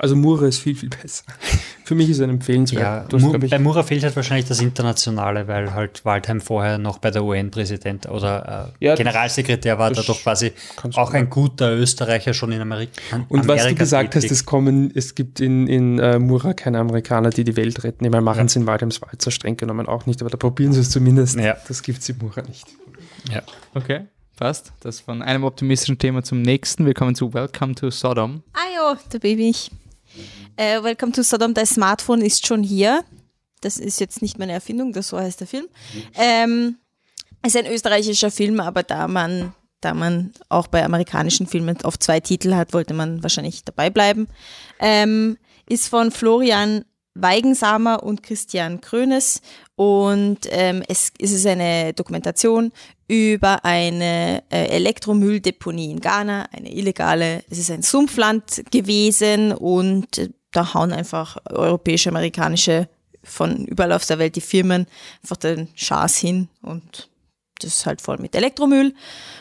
Also 0.00 0.14
Mure 0.14 0.46
ist 0.46 0.58
viel, 0.60 0.76
viel 0.76 0.90
besser. 0.90 1.24
Für 1.84 1.94
mich 1.94 2.08
ist 2.08 2.20
er 2.20 2.28
empfehlenswert. 2.28 2.82
ja, 2.82 3.04
Du 3.08 3.16
hast, 3.16 3.22
Mu 3.22 3.30
glaub 3.30 3.42
ich, 3.42 3.50
bei 3.50 3.58
Mura 3.58 3.82
fehlt 3.82 4.04
halt 4.04 4.14
wahrscheinlich 4.14 4.46
das 4.46 4.60
Internationale, 4.60 5.48
weil 5.48 5.74
halt 5.74 6.04
Waldheim 6.04 6.40
vorher 6.40 6.78
noch 6.78 6.98
bei 6.98 7.10
der 7.10 7.24
UN-Präsident 7.24 8.08
oder 8.08 8.72
äh, 8.80 8.84
Ja, 8.84 8.94
Generalsekretär 8.94 9.78
war, 9.78 9.88
das 9.90 10.06
da 10.06 10.12
doch 10.12 10.22
quasi 10.22 10.52
auch 10.94 11.14
ein 11.14 11.28
guter 11.30 11.72
Österreicher 11.72 12.34
schon 12.34 12.52
in 12.52 12.60
Amerika. 12.60 12.92
Und 13.28 13.48
was 13.48 13.56
du 13.56 13.62
Amerika 13.62 13.78
gesagt 13.84 14.14
hast, 14.14 14.22
tätig. 14.22 14.36
es 14.36 14.44
kommen, 14.46 14.92
es 14.94 15.14
gibt 15.14 15.40
in, 15.40 15.66
in 15.66 15.98
äh, 15.98 16.18
Mura 16.18 16.52
keine 16.52 16.78
Amerikaner, 16.78 17.30
die 17.30 17.42
die 17.42 17.56
Welt 17.56 17.82
retten. 17.82 18.04
Ich 18.04 18.10
meine, 18.10 18.22
machen 18.22 18.46
sie 18.48 18.60
in 18.60 18.66
Waldheims 18.66 19.00
Walzer 19.02 19.30
streng 19.30 19.56
genommen 19.56 19.86
auch 19.88 20.06
nicht, 20.06 20.20
aber 20.20 20.30
da 20.30 20.36
probieren 20.36 20.72
sie 20.74 20.80
es 20.80 20.90
zumindest. 20.90 21.36
Ja. 21.40 21.56
Das 21.66 21.82
gibt 21.82 22.00
es 22.00 22.08
in 22.08 22.18
Mura 22.18 22.42
nicht. 22.42 22.66
ja. 23.32 23.42
Okay, 23.74 24.02
passt. 24.36 24.72
Das 24.80 25.00
von 25.00 25.22
einem 25.22 25.42
optimistischen 25.44 25.98
Thema 25.98 26.22
zum 26.22 26.42
nächsten. 26.42 26.86
Wir 26.86 26.94
kommen 26.94 27.14
zu 27.14 27.32
Welcome 27.34 27.74
to 27.74 27.90
Sodom. 27.90 28.42
Ah 28.52 28.58
ja, 28.74 28.98
da 29.10 29.18
bin 29.18 29.38
ich. 29.40 29.70
Äh, 30.56 30.82
Welcome 30.82 31.12
to 31.12 31.22
Sodom, 31.22 31.54
dein 31.54 31.66
Smartphone 31.66 32.22
ist 32.22 32.46
schon 32.46 32.62
hier. 32.62 33.04
Das 33.60 33.76
ist 33.76 34.00
jetzt 34.00 34.22
nicht 34.22 34.38
meine 34.38 34.52
Erfindung, 34.52 34.92
das 34.92 35.08
so 35.08 35.18
heißt 35.18 35.40
der 35.40 35.46
Film. 35.46 35.66
Ähm, 36.14 36.76
ist 37.44 37.56
ein 37.56 37.66
österreichischer 37.66 38.30
Film, 38.30 38.60
aber 38.60 38.82
da 38.82 39.08
man 39.08 39.54
da 39.80 39.94
man 39.94 40.32
auch 40.48 40.66
bei 40.66 40.84
amerikanischen 40.84 41.46
Filmen 41.46 41.78
oft 41.84 42.02
zwei 42.02 42.20
Titel 42.20 42.54
hat, 42.54 42.72
wollte 42.72 42.94
man 42.94 43.22
wahrscheinlich 43.22 43.64
dabei 43.64 43.90
bleiben. 43.90 44.28
Ähm, 44.80 45.38
ist 45.68 45.88
von 45.88 46.10
Florian 46.10 46.84
Weigensamer 47.14 48.02
und 48.02 48.22
Christian 48.22 48.80
Krönes 48.80 49.40
und 49.78 50.40
ähm, 50.50 50.82
es, 50.88 51.12
es 51.20 51.30
ist 51.30 51.46
eine 51.46 51.92
Dokumentation 51.92 52.72
über 53.06 53.64
eine 53.64 54.42
äh, 54.50 54.70
Elektromülldeponie 54.70 55.92
in 55.92 56.00
Ghana, 56.00 56.48
eine 56.50 56.74
illegale. 56.74 57.44
Es 57.48 57.58
ist 57.58 57.70
ein 57.70 57.82
Sumpfland 57.82 58.64
gewesen 58.72 59.52
und 59.52 60.18
äh, 60.18 60.30
da 60.50 60.74
hauen 60.74 60.92
einfach 60.92 61.36
europäische, 61.48 62.08
amerikanische 62.08 62.88
von 63.22 63.66
überall 63.66 63.92
auf 63.92 64.04
der 64.04 64.18
Welt 64.18 64.34
die 64.34 64.40
Firmen 64.40 64.88
einfach 65.22 65.36
den 65.36 65.68
Schaß 65.76 66.16
hin 66.16 66.48
und 66.60 67.08
das 67.60 67.74
ist 67.74 67.86
halt 67.86 68.00
voll 68.00 68.18
mit 68.18 68.34
Elektromüll. 68.34 68.94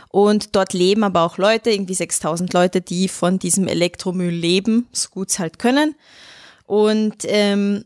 Und 0.10 0.56
dort 0.56 0.74
leben 0.74 1.04
aber 1.04 1.24
auch 1.24 1.40
Leute, 1.40 1.72
irgendwie 1.72 1.96
6000 1.96 2.54
Leute, 2.54 2.82
die 2.82 3.08
von 3.08 3.40
diesem 3.40 3.68
Elektromüll 3.68 4.30
leben, 4.30 4.88
so 4.92 5.10
gut 5.10 5.30
es 5.30 5.40
halt 5.40 5.58
können. 5.58 5.96
Und 6.68 7.24
ähm, 7.24 7.86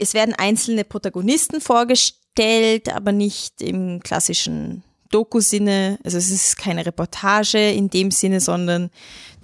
es 0.00 0.14
werden 0.14 0.34
einzelne 0.34 0.84
Protagonisten 0.84 1.60
vorgestellt, 1.60 2.88
aber 2.88 3.12
nicht 3.12 3.60
im 3.60 4.00
klassischen 4.00 4.82
Doku-Sinne. 5.10 5.98
Also 6.04 6.18
es 6.18 6.30
ist 6.30 6.56
keine 6.56 6.86
Reportage 6.86 7.70
in 7.70 7.90
dem 7.90 8.10
Sinne, 8.10 8.40
sondern 8.40 8.90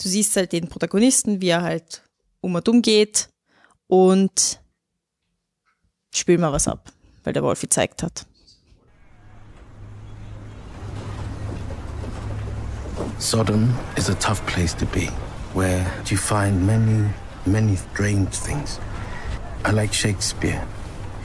du 0.02 0.08
siehst 0.08 0.36
halt 0.36 0.52
den 0.52 0.68
Protagonisten, 0.68 1.40
wie 1.40 1.48
er 1.48 1.62
halt 1.62 2.02
um 2.40 2.54
und 2.54 2.68
um 2.68 2.82
geht 2.82 3.28
und 3.86 4.60
spiel 6.14 6.38
mal 6.38 6.52
was 6.52 6.68
ab, 6.68 6.92
weil 7.24 7.32
der 7.32 7.42
Wolf 7.42 7.60
gezeigt 7.60 8.02
hat. 8.02 8.26
Sodom 13.18 13.74
is 13.96 14.08
a 14.08 14.14
tough 14.14 14.44
place 14.46 14.74
to 14.74 14.86
be, 14.86 15.08
where 15.54 15.84
you 16.08 16.16
find 16.16 16.66
many, 16.66 17.10
many 17.44 17.76
strange 17.76 18.30
things. 18.30 18.78
I 19.66 19.70
like 19.72 19.92
Shakespeare. 19.92 20.64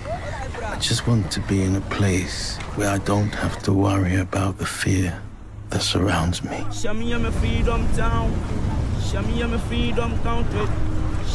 I 0.09 0.75
just 0.79 1.05
want 1.05 1.31
to 1.33 1.39
be 1.41 1.61
in 1.61 1.75
a 1.75 1.81
place 1.81 2.57
where 2.73 2.89
I 2.89 2.97
don't 2.97 3.35
have 3.35 3.61
to 3.61 3.71
worry 3.71 4.15
about 4.15 4.57
the 4.57 4.65
fear 4.65 5.21
that 5.69 5.83
surrounds 5.83 6.43
me. 6.43 6.57
Shami 6.73 7.11
yami 7.11 7.31
freedom 7.33 7.87
town. 7.93 8.33
Shami 8.97 9.37
yami 9.37 9.59
freedom 9.69 10.17
country. 10.23 10.65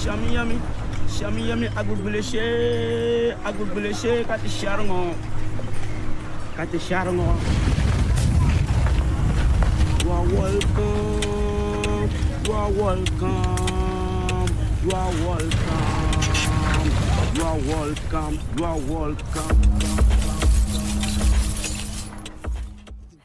Shami 0.00 0.30
yami. 0.34 0.58
Shami 1.06 1.46
yami 1.46 1.68
agulbuleshe. 1.78 3.36
Agulbuleshe 3.44 4.24
kati 4.24 4.48
sharongo. 4.48 5.14
Kati 6.56 6.78
sharongo. 6.80 7.38
You 10.02 10.10
are 10.10 10.26
welcome. 10.40 12.10
You 12.44 12.52
are 12.52 12.70
welcome. 12.72 14.48
You 14.82 14.90
are 14.90 15.12
welcome. 15.24 16.05
You 17.36 17.42
are 17.42 17.58
welcome. 17.58 18.40
You 18.56 18.64
are 18.64 18.78
welcome. 18.78 20.05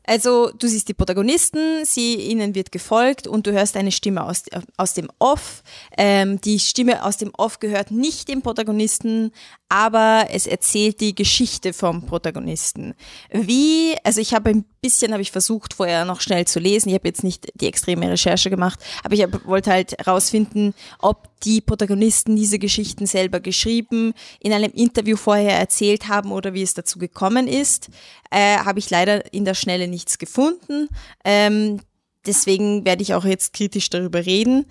Also 0.05 0.51
du 0.57 0.67
siehst 0.67 0.89
die 0.89 0.93
Protagonisten, 0.93 1.85
sie 1.85 2.15
ihnen 2.15 2.55
wird 2.55 2.71
gefolgt 2.71 3.27
und 3.27 3.45
du 3.45 3.51
hörst 3.51 3.77
eine 3.77 3.91
Stimme 3.91 4.23
aus, 4.23 4.43
aus 4.77 4.93
dem 4.93 5.09
Off. 5.19 5.63
Ähm, 5.97 6.41
die 6.41 6.59
Stimme 6.59 7.03
aus 7.05 7.17
dem 7.17 7.31
Off 7.37 7.59
gehört 7.59 7.91
nicht 7.91 8.27
dem 8.27 8.41
Protagonisten, 8.41 9.31
aber 9.69 10.27
es 10.31 10.47
erzählt 10.47 10.99
die 10.99 11.15
Geschichte 11.15 11.71
vom 11.71 12.05
Protagonisten. 12.05 12.93
Wie, 13.31 13.95
also 14.03 14.19
ich 14.19 14.33
habe 14.33 14.49
ein 14.49 14.65
bisschen, 14.81 15.13
habe 15.13 15.21
ich 15.21 15.31
versucht 15.31 15.75
vorher 15.75 16.03
noch 16.03 16.19
schnell 16.19 16.45
zu 16.45 16.59
lesen. 16.59 16.89
Ich 16.89 16.95
habe 16.95 17.07
jetzt 17.07 17.23
nicht 17.23 17.51
die 17.53 17.67
extreme 17.67 18.09
Recherche 18.09 18.49
gemacht, 18.49 18.79
aber 19.03 19.13
ich 19.13 19.21
hab, 19.21 19.45
wollte 19.45 19.71
halt 19.71 19.97
herausfinden, 19.97 20.73
ob 20.99 21.29
die 21.43 21.61
Protagonisten 21.61 22.35
diese 22.35 22.59
Geschichten 22.59 23.05
selber 23.05 23.39
geschrieben, 23.39 24.13
in 24.39 24.53
einem 24.53 24.71
Interview 24.71 25.15
vorher 25.15 25.57
erzählt 25.57 26.07
haben 26.07 26.31
oder 26.31 26.53
wie 26.53 26.61
es 26.61 26.73
dazu 26.73 26.99
gekommen 26.99 27.47
ist. 27.47 27.89
Äh, 28.31 28.57
habe 28.57 28.79
ich 28.79 28.89
leider 28.89 29.33
in 29.33 29.45
der 29.45 29.53
Schnelle 29.53 29.87
nichts 29.87 30.17
gefunden. 30.17 30.87
Ähm, 31.23 31.79
deswegen 32.25 32.85
werde 32.85 33.03
ich 33.03 33.13
auch 33.13 33.25
jetzt 33.25 33.53
kritisch 33.53 33.89
darüber 33.89 34.25
reden, 34.25 34.65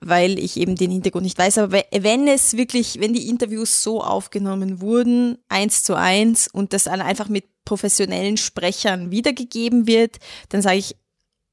weil 0.00 0.38
ich 0.38 0.56
eben 0.56 0.76
den 0.76 0.90
Hintergrund 0.90 1.24
nicht 1.24 1.38
weiß. 1.38 1.58
Aber 1.58 1.82
wenn 1.92 2.26
es 2.26 2.56
wirklich, 2.56 3.00
wenn 3.00 3.12
die 3.12 3.28
Interviews 3.28 3.82
so 3.82 4.02
aufgenommen 4.02 4.80
wurden, 4.80 5.38
eins 5.48 5.82
zu 5.82 5.94
eins, 5.94 6.48
und 6.48 6.72
das 6.72 6.84
dann 6.84 7.00
einfach 7.00 7.28
mit 7.28 7.44
professionellen 7.64 8.36
Sprechern 8.36 9.10
wiedergegeben 9.10 9.86
wird, 9.86 10.16
dann 10.48 10.62
sage 10.62 10.78
ich, 10.78 10.96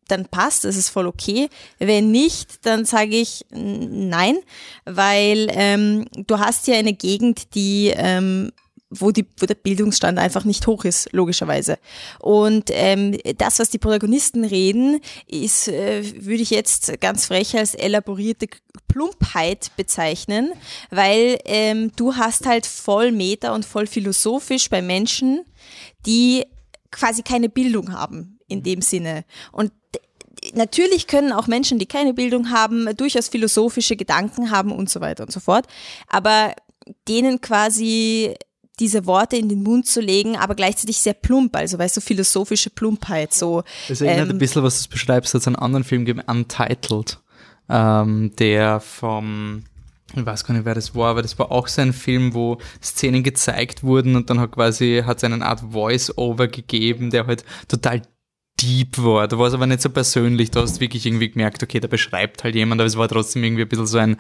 dann 0.07 0.25
passt, 0.25 0.63
das 0.63 0.75
ist 0.75 0.89
voll 0.89 1.05
okay. 1.05 1.49
Wenn 1.77 2.09
nicht, 2.09 2.65
dann 2.65 2.85
sage 2.85 3.15
ich 3.15 3.45
nein, 3.51 4.37
weil 4.85 5.47
ähm, 5.51 6.05
du 6.25 6.39
hast 6.39 6.67
ja 6.67 6.75
eine 6.75 6.93
Gegend, 6.93 7.53
die 7.53 7.93
ähm, 7.95 8.51
wo, 8.89 9.11
die, 9.11 9.25
wo 9.37 9.45
der 9.45 9.55
Bildungsstand 9.55 10.17
einfach 10.17 10.45
nicht 10.45 10.65
hoch 10.65 10.83
ist, 10.83 11.11
logischerweise. 11.13 11.77
Und 12.19 12.69
ähm, 12.71 13.17
das, 13.37 13.59
was 13.59 13.69
die 13.69 13.77
Protagonisten 13.77 14.43
reden, 14.43 14.99
ist, 15.27 15.67
äh, 15.67 16.03
würde 16.25 16.41
ich 16.41 16.49
jetzt 16.49 16.99
ganz 16.99 17.27
frech 17.27 17.55
als 17.55 17.75
elaborierte 17.75 18.47
Plumpheit 18.87 19.71
bezeichnen, 19.77 20.51
weil 20.89 21.39
ähm, 21.45 21.91
du 21.95 22.15
hast 22.15 22.47
halt 22.47 22.65
voll 22.65 23.11
Meta 23.11 23.53
und 23.53 23.65
voll 23.65 23.85
philosophisch 23.85 24.69
bei 24.69 24.81
Menschen, 24.81 25.45
die 26.05 26.45
quasi 26.91 27.21
keine 27.21 27.49
Bildung 27.49 27.93
haben 27.93 28.39
in 28.47 28.63
dem 28.63 28.81
Sinne. 28.81 29.25
Und 29.51 29.71
natürlich 30.53 31.05
können 31.05 31.31
auch 31.31 31.45
Menschen, 31.45 31.77
die 31.77 31.85
keine 31.85 32.15
Bildung 32.15 32.49
haben, 32.49 32.89
durchaus 32.97 33.27
philosophische 33.27 33.95
Gedanken 33.95 34.49
haben 34.49 34.71
und 34.71 34.89
so 34.89 35.01
weiter 35.01 35.23
und 35.23 35.31
so 35.31 35.39
fort. 35.39 35.67
Aber 36.07 36.55
denen 37.07 37.41
quasi 37.41 38.35
diese 38.79 39.05
Worte 39.05 39.35
in 39.35 39.49
den 39.49 39.63
Mund 39.63 39.85
zu 39.85 40.01
legen, 40.01 40.35
aber 40.35 40.55
gleichzeitig 40.55 40.97
sehr 40.97 41.13
plump, 41.13 41.55
also 41.55 41.77
weißt 41.77 41.97
du, 41.97 42.01
philosophische 42.01 42.69
Plumpheit. 42.69 43.33
So, 43.33 43.63
Das 43.87 44.01
erinnert 44.01 44.29
ähm, 44.29 44.35
ein 44.35 44.39
bisschen, 44.39 44.63
was 44.63 44.83
du 44.83 44.89
beschreibst, 44.89 45.33
hat 45.33 45.41
es 45.41 45.47
einen 45.47 45.55
anderen 45.55 45.83
Film 45.83 46.05
gegeben, 46.05 46.25
Untitled, 46.27 47.19
ähm, 47.69 48.31
der 48.37 48.79
vom, 48.79 49.63
ich 50.15 50.25
weiß 50.25 50.45
gar 50.45 50.53
nicht, 50.53 50.65
wer 50.65 50.75
das 50.75 50.95
war, 50.95 51.11
aber 51.11 51.21
das 51.21 51.37
war 51.37 51.51
auch 51.51 51.67
so 51.67 51.81
ein 51.81 51.93
Film, 51.93 52.33
wo 52.33 52.57
Szenen 52.81 53.23
gezeigt 53.23 53.83
wurden 53.83 54.15
und 54.15 54.29
dann 54.29 54.39
hat 54.39 54.51
quasi, 54.51 55.03
hat 55.05 55.17
es 55.17 55.23
eine 55.23 55.45
Art 55.45 55.61
Voice-Over 55.71 56.47
gegeben, 56.47 57.09
der 57.11 57.27
halt 57.27 57.43
total 57.67 58.01
deep 58.61 58.97
war. 58.97 59.27
Da 59.27 59.37
war 59.37 59.47
es 59.47 59.53
aber 59.53 59.67
nicht 59.67 59.81
so 59.81 59.89
persönlich, 59.89 60.51
da 60.51 60.61
hast 60.61 60.77
du 60.77 60.81
wirklich 60.81 61.05
irgendwie 61.05 61.29
gemerkt, 61.29 61.63
okay, 61.63 61.79
da 61.79 61.87
beschreibt 61.87 62.43
halt 62.43 62.55
jemand, 62.55 62.81
aber 62.81 62.87
es 62.87 62.97
war 62.97 63.07
trotzdem 63.07 63.43
irgendwie 63.43 63.63
ein 63.63 63.69
bisschen 63.69 63.87
so 63.87 63.97
ein, 63.97 64.17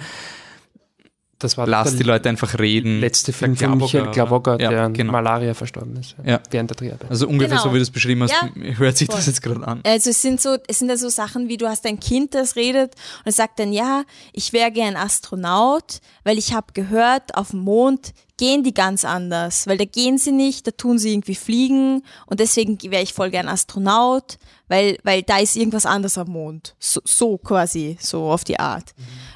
Das 1.39 1.57
war 1.57 1.65
lass 1.67 1.95
die 1.95 2.03
Leute 2.03 2.27
einfach 2.29 2.59
reden. 2.59 2.99
letzte 2.99 3.31
Film 3.33 3.55
von 3.55 3.77
Michael 3.77 4.11
Glavoga, 4.11 4.55
oder? 4.55 4.69
der 4.69 4.77
ja, 4.77 4.85
an 4.85 4.93
genau. 4.93 5.13
Malaria 5.13 5.53
verstorben 5.53 5.95
ist. 5.97 6.15
Ja. 6.25 6.41
Während 6.51 6.69
der 6.69 6.75
Dreharbeit. 6.77 7.09
Also 7.09 7.27
ungefähr 7.27 7.49
Genau. 7.57 7.63
so, 7.63 7.73
wie 7.73 7.77
du 7.77 7.83
es 7.83 7.89
beschrieben 7.91 8.23
hast, 8.23 8.31
Ja, 8.33 8.49
hört 8.77 8.97
sich 8.97 9.07
voll. 9.07 9.15
das 9.15 9.27
jetzt 9.27 9.41
gerade 9.41 9.65
an. 9.65 9.79
Also 9.85 10.09
es 10.09 10.21
sind 10.21 10.41
so, 10.41 10.57
es 10.67 10.79
sind 10.79 10.89
ja 10.89 10.97
so 10.97 11.07
Sachen 11.09 11.47
wie 11.47 11.55
du 11.57 11.67
hast 11.67 11.85
ein 11.85 11.99
Kind, 11.99 12.35
das 12.35 12.55
redet 12.57 12.93
und 13.23 13.29
es 13.29 13.37
sagt 13.37 13.57
dann, 13.59 13.71
ja, 13.71 14.03
ich 14.33 14.51
wäre 14.53 14.71
gern 14.71 14.95
Astronaut, 14.97 15.99
weil 16.23 16.37
ich 16.37 16.53
habe 16.53 16.73
gehört, 16.73 17.35
auf 17.35 17.51
dem 17.51 17.59
Mond 17.61 18.13
gehen 18.37 18.63
die 18.63 18.73
ganz 18.73 19.03
anders, 19.05 19.67
weil 19.67 19.77
da 19.77 19.85
gehen 19.85 20.17
sie 20.17 20.31
nicht, 20.31 20.65
da 20.67 20.71
tun 20.71 20.97
sie 20.97 21.11
irgendwie 21.13 21.35
fliegen 21.35 22.03
und 22.25 22.39
deswegen 22.39 22.77
wäre 22.91 23.03
ich 23.03 23.13
voll 23.13 23.29
gern 23.31 23.47
Astronaut, 23.49 24.37
weil, 24.67 24.97
weil 25.03 25.23
da 25.23 25.39
ist 25.39 25.55
irgendwas 25.55 25.85
anderes 25.85 26.17
am 26.17 26.29
Mond. 26.29 26.75
So, 26.79 27.01
so 27.05 27.37
quasi, 27.37 27.97
so 27.99 28.29
auf 28.29 28.43
die 28.43 28.59
Art. 28.59 28.93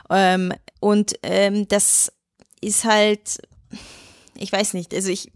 Ähm, 0.09 0.53
und 0.83 1.13
ähm, 1.23 1.67
das 1.67 2.11
ist 2.61 2.83
halt, 2.83 3.39
ich 4.37 4.51
weiß 4.51 4.73
nicht, 4.73 4.93
also 4.93 5.09
ich, 5.09 5.31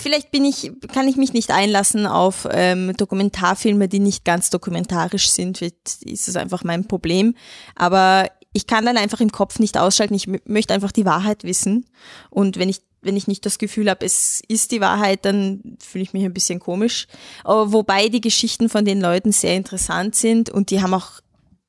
Vielleicht 0.00 0.32
bin 0.32 0.44
ich, 0.44 0.70
kann 0.92 1.08
ich 1.08 1.16
mich 1.16 1.32
nicht 1.32 1.50
einlassen 1.50 2.04
auf 2.04 2.46
ähm, 2.50 2.92
Dokumentarfilme, 2.94 3.88
die 3.88 4.00
nicht 4.00 4.22
ganz 4.22 4.50
dokumentarisch 4.50 5.30
sind. 5.30 5.62
Ist 5.62 6.28
es 6.28 6.36
einfach 6.36 6.62
mein 6.62 6.86
Problem. 6.86 7.34
Aber 7.74 8.28
ich 8.52 8.66
kann 8.66 8.84
dann 8.84 8.98
einfach 8.98 9.20
im 9.20 9.32
Kopf 9.32 9.58
nicht 9.60 9.78
ausschalten. 9.78 10.12
Ich 10.14 10.26
mö- 10.26 10.42
möchte 10.44 10.74
einfach 10.74 10.92
die 10.92 11.06
Wahrheit 11.06 11.42
wissen. 11.44 11.86
Und 12.28 12.58
wenn 12.58 12.68
ich 12.68 12.82
wenn 13.00 13.16
ich 13.16 13.28
nicht 13.28 13.46
das 13.46 13.56
Gefühl 13.56 13.88
habe, 13.88 14.04
es 14.04 14.42
ist 14.48 14.72
die 14.72 14.80
Wahrheit, 14.82 15.24
dann 15.24 15.78
fühle 15.80 16.02
ich 16.02 16.12
mich 16.12 16.24
ein 16.24 16.34
bisschen 16.34 16.58
komisch. 16.58 17.06
Wobei 17.44 18.08
die 18.08 18.20
Geschichten 18.20 18.68
von 18.68 18.84
den 18.84 19.00
Leuten 19.00 19.32
sehr 19.32 19.56
interessant 19.56 20.16
sind 20.16 20.50
und 20.50 20.68
die 20.70 20.82
haben 20.82 20.92
auch, 20.92 21.20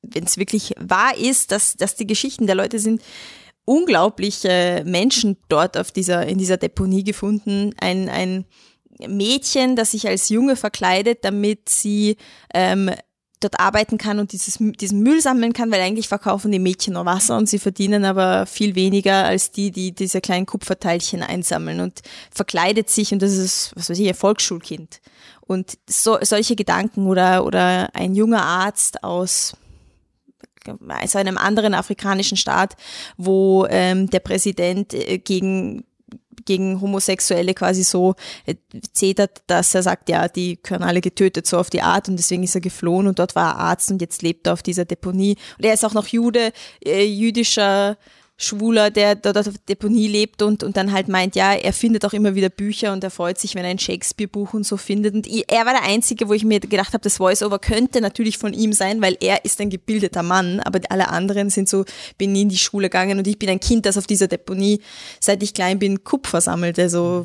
wenn 0.02 0.24
es 0.24 0.36
wirklich 0.36 0.74
wahr 0.78 1.16
ist, 1.16 1.52
dass, 1.52 1.76
dass 1.76 1.96
die 1.96 2.06
Geschichten 2.06 2.46
der 2.46 2.56
Leute 2.56 2.78
sind, 2.78 3.02
unglaubliche 3.64 4.82
Menschen 4.86 5.36
dort 5.48 5.76
auf 5.76 5.92
dieser, 5.92 6.26
in 6.26 6.38
dieser 6.38 6.56
Deponie 6.56 7.04
gefunden. 7.04 7.72
Ein, 7.80 8.08
ein 8.08 8.44
Mädchen, 9.06 9.76
das 9.76 9.92
sich 9.92 10.08
als 10.08 10.28
Junge 10.28 10.56
verkleidet, 10.56 11.24
damit 11.24 11.68
sie 11.68 12.16
ähm, 12.52 12.90
dort 13.40 13.58
arbeiten 13.58 13.96
kann 13.96 14.18
und 14.18 14.32
dieses, 14.32 14.58
diesen 14.58 15.00
Müll 15.00 15.20
sammeln 15.20 15.52
kann, 15.52 15.70
weil 15.70 15.80
eigentlich 15.80 16.08
verkaufen 16.08 16.52
die 16.52 16.58
Mädchen 16.58 16.94
nur 16.94 17.06
Wasser 17.06 17.38
und 17.38 17.48
sie 17.48 17.58
verdienen 17.58 18.04
aber 18.04 18.44
viel 18.44 18.74
weniger 18.74 19.24
als 19.24 19.50
die, 19.50 19.70
die 19.70 19.92
diese 19.92 20.20
kleinen 20.20 20.46
Kupferteilchen 20.46 21.22
einsammeln 21.22 21.80
und 21.80 22.00
verkleidet 22.30 22.90
sich 22.90 23.12
und 23.12 23.22
das 23.22 23.32
ist, 23.32 23.72
was 23.76 23.88
weiß 23.88 23.98
ich, 23.98 24.08
ein 24.08 24.14
Volksschulkind 24.14 25.00
und 25.40 25.78
so, 25.88 26.18
solche 26.20 26.54
Gedanken 26.54 27.06
oder, 27.06 27.44
oder 27.46 27.88
ein 27.94 28.14
junger 28.14 28.42
Arzt 28.42 29.02
aus 29.02 29.54
also 30.88 31.18
einem 31.18 31.38
anderen 31.38 31.74
afrikanischen 31.74 32.36
Staat, 32.36 32.76
wo 33.16 33.66
ähm, 33.68 34.08
der 34.10 34.20
Präsident 34.20 34.94
äh, 34.94 35.18
gegen 35.18 35.84
gegen 36.44 36.80
Homosexuelle 36.80 37.54
quasi 37.54 37.82
so 37.82 38.14
äh, 38.46 38.54
zetert, 38.92 39.42
dass 39.46 39.74
er 39.74 39.82
sagt, 39.82 40.08
ja, 40.08 40.26
die 40.26 40.56
können 40.56 40.82
alle 40.82 41.00
getötet, 41.00 41.46
so 41.46 41.58
auf 41.58 41.70
die 41.70 41.82
Art 41.82 42.08
und 42.08 42.16
deswegen 42.16 42.42
ist 42.42 42.54
er 42.54 42.60
geflohen 42.60 43.06
und 43.06 43.18
dort 43.18 43.36
war 43.36 43.54
er 43.54 43.58
Arzt 43.58 43.90
und 43.90 44.00
jetzt 44.00 44.22
lebt 44.22 44.46
er 44.46 44.54
auf 44.54 44.62
dieser 44.62 44.84
Deponie. 44.84 45.36
Und 45.58 45.64
er 45.64 45.74
ist 45.74 45.84
auch 45.84 45.94
noch 45.94 46.06
Jude, 46.06 46.52
äh, 46.84 47.04
jüdischer 47.04 47.96
Schwuler, 48.42 48.90
der 48.90 49.16
dort 49.16 49.36
auf 49.36 49.44
der 49.44 49.52
Deponie 49.68 50.08
lebt 50.08 50.40
und, 50.40 50.62
und 50.62 50.74
dann 50.78 50.92
halt 50.92 51.08
meint, 51.08 51.36
ja, 51.36 51.52
er 51.52 51.74
findet 51.74 52.06
auch 52.06 52.14
immer 52.14 52.34
wieder 52.34 52.48
Bücher 52.48 52.94
und 52.94 53.04
er 53.04 53.10
freut 53.10 53.38
sich, 53.38 53.54
wenn 53.54 53.64
er 53.64 53.70
ein 53.70 53.78
Shakespeare-Buch 53.78 54.54
und 54.54 54.64
so 54.64 54.78
findet. 54.78 55.14
Und 55.14 55.26
er 55.26 55.66
war 55.66 55.74
der 55.74 55.82
Einzige, 55.82 56.26
wo 56.26 56.32
ich 56.32 56.42
mir 56.42 56.58
gedacht 56.58 56.94
habe, 56.94 57.02
das 57.02 57.18
Voice-Over 57.18 57.58
könnte 57.58 58.00
natürlich 58.00 58.38
von 58.38 58.54
ihm 58.54 58.72
sein, 58.72 59.02
weil 59.02 59.18
er 59.20 59.44
ist 59.44 59.60
ein 59.60 59.68
gebildeter 59.68 60.22
Mann, 60.22 60.60
aber 60.60 60.80
alle 60.88 61.10
anderen 61.10 61.50
sind 61.50 61.68
so, 61.68 61.84
bin 62.16 62.32
nie 62.32 62.42
in 62.42 62.48
die 62.48 62.56
Schule 62.56 62.88
gegangen 62.88 63.18
und 63.18 63.26
ich 63.26 63.38
bin 63.38 63.50
ein 63.50 63.60
Kind, 63.60 63.84
das 63.84 63.98
auf 63.98 64.06
dieser 64.06 64.26
Deponie, 64.26 64.80
seit 65.20 65.42
ich 65.42 65.52
klein 65.52 65.78
bin, 65.78 66.02
Kupfer 66.02 66.40
sammelt. 66.40 66.78
Also 66.78 67.24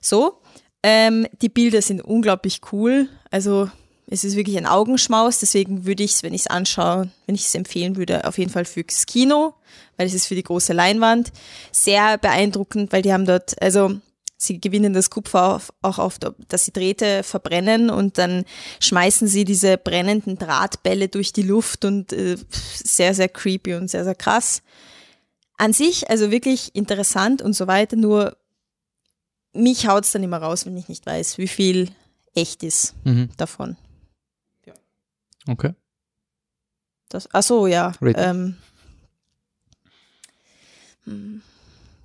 so. 0.00 0.40
Ähm, 0.82 1.26
die 1.42 1.50
Bilder 1.50 1.82
sind 1.82 2.00
unglaublich 2.00 2.60
cool. 2.72 3.08
Also 3.30 3.68
es 4.08 4.22
ist 4.24 4.36
wirklich 4.36 4.56
ein 4.56 4.66
Augenschmaus, 4.66 5.38
deswegen 5.38 5.84
würde 5.84 6.02
ich 6.04 6.12
es, 6.12 6.22
wenn 6.22 6.34
ich 6.34 6.42
es 6.42 6.46
anschaue, 6.46 7.10
wenn 7.26 7.34
ich 7.34 7.46
es 7.46 7.54
empfehlen 7.54 7.96
würde, 7.96 8.24
auf 8.24 8.38
jeden 8.38 8.50
Fall 8.52 8.64
fürs 8.64 9.06
Kino, 9.06 9.54
weil 9.96 10.06
es 10.06 10.14
ist 10.14 10.26
für 10.26 10.34
die 10.36 10.44
große 10.44 10.72
Leinwand. 10.72 11.32
Sehr 11.72 12.16
beeindruckend, 12.18 12.92
weil 12.92 13.02
die 13.02 13.12
haben 13.12 13.26
dort, 13.26 13.60
also 13.60 13.98
sie 14.36 14.60
gewinnen 14.60 14.92
das 14.92 15.10
Kupfer 15.10 15.60
auch 15.82 15.98
auf, 15.98 16.18
dass 16.18 16.64
sie 16.66 16.72
Drähte 16.72 17.22
verbrennen 17.22 17.90
und 17.90 18.18
dann 18.18 18.44
schmeißen 18.80 19.26
sie 19.26 19.44
diese 19.44 19.76
brennenden 19.76 20.38
Drahtbälle 20.38 21.08
durch 21.08 21.32
die 21.32 21.42
Luft 21.42 21.84
und 21.84 22.12
äh, 22.12 22.36
sehr, 22.50 23.14
sehr 23.14 23.28
creepy 23.28 23.74
und 23.74 23.90
sehr, 23.90 24.04
sehr 24.04 24.14
krass. 24.14 24.62
An 25.56 25.72
sich, 25.72 26.10
also 26.10 26.30
wirklich 26.30 26.74
interessant 26.76 27.40
und 27.42 27.54
so 27.54 27.66
weiter, 27.66 27.96
nur 27.96 28.36
mich 29.52 29.88
haut 29.88 30.04
es 30.04 30.12
dann 30.12 30.22
immer 30.22 30.36
raus, 30.38 30.66
wenn 30.66 30.76
ich 30.76 30.88
nicht 30.88 31.06
weiß, 31.06 31.38
wie 31.38 31.48
viel 31.48 31.88
echt 32.34 32.62
ist 32.62 32.94
Mhm. 33.04 33.30
davon. 33.38 33.76
Okay. 35.48 35.74
Das, 37.08 37.28
ach 37.32 37.42
so, 37.42 37.66
ja. 37.66 37.92
Ähm, 38.02 38.56
hm, 41.04 41.42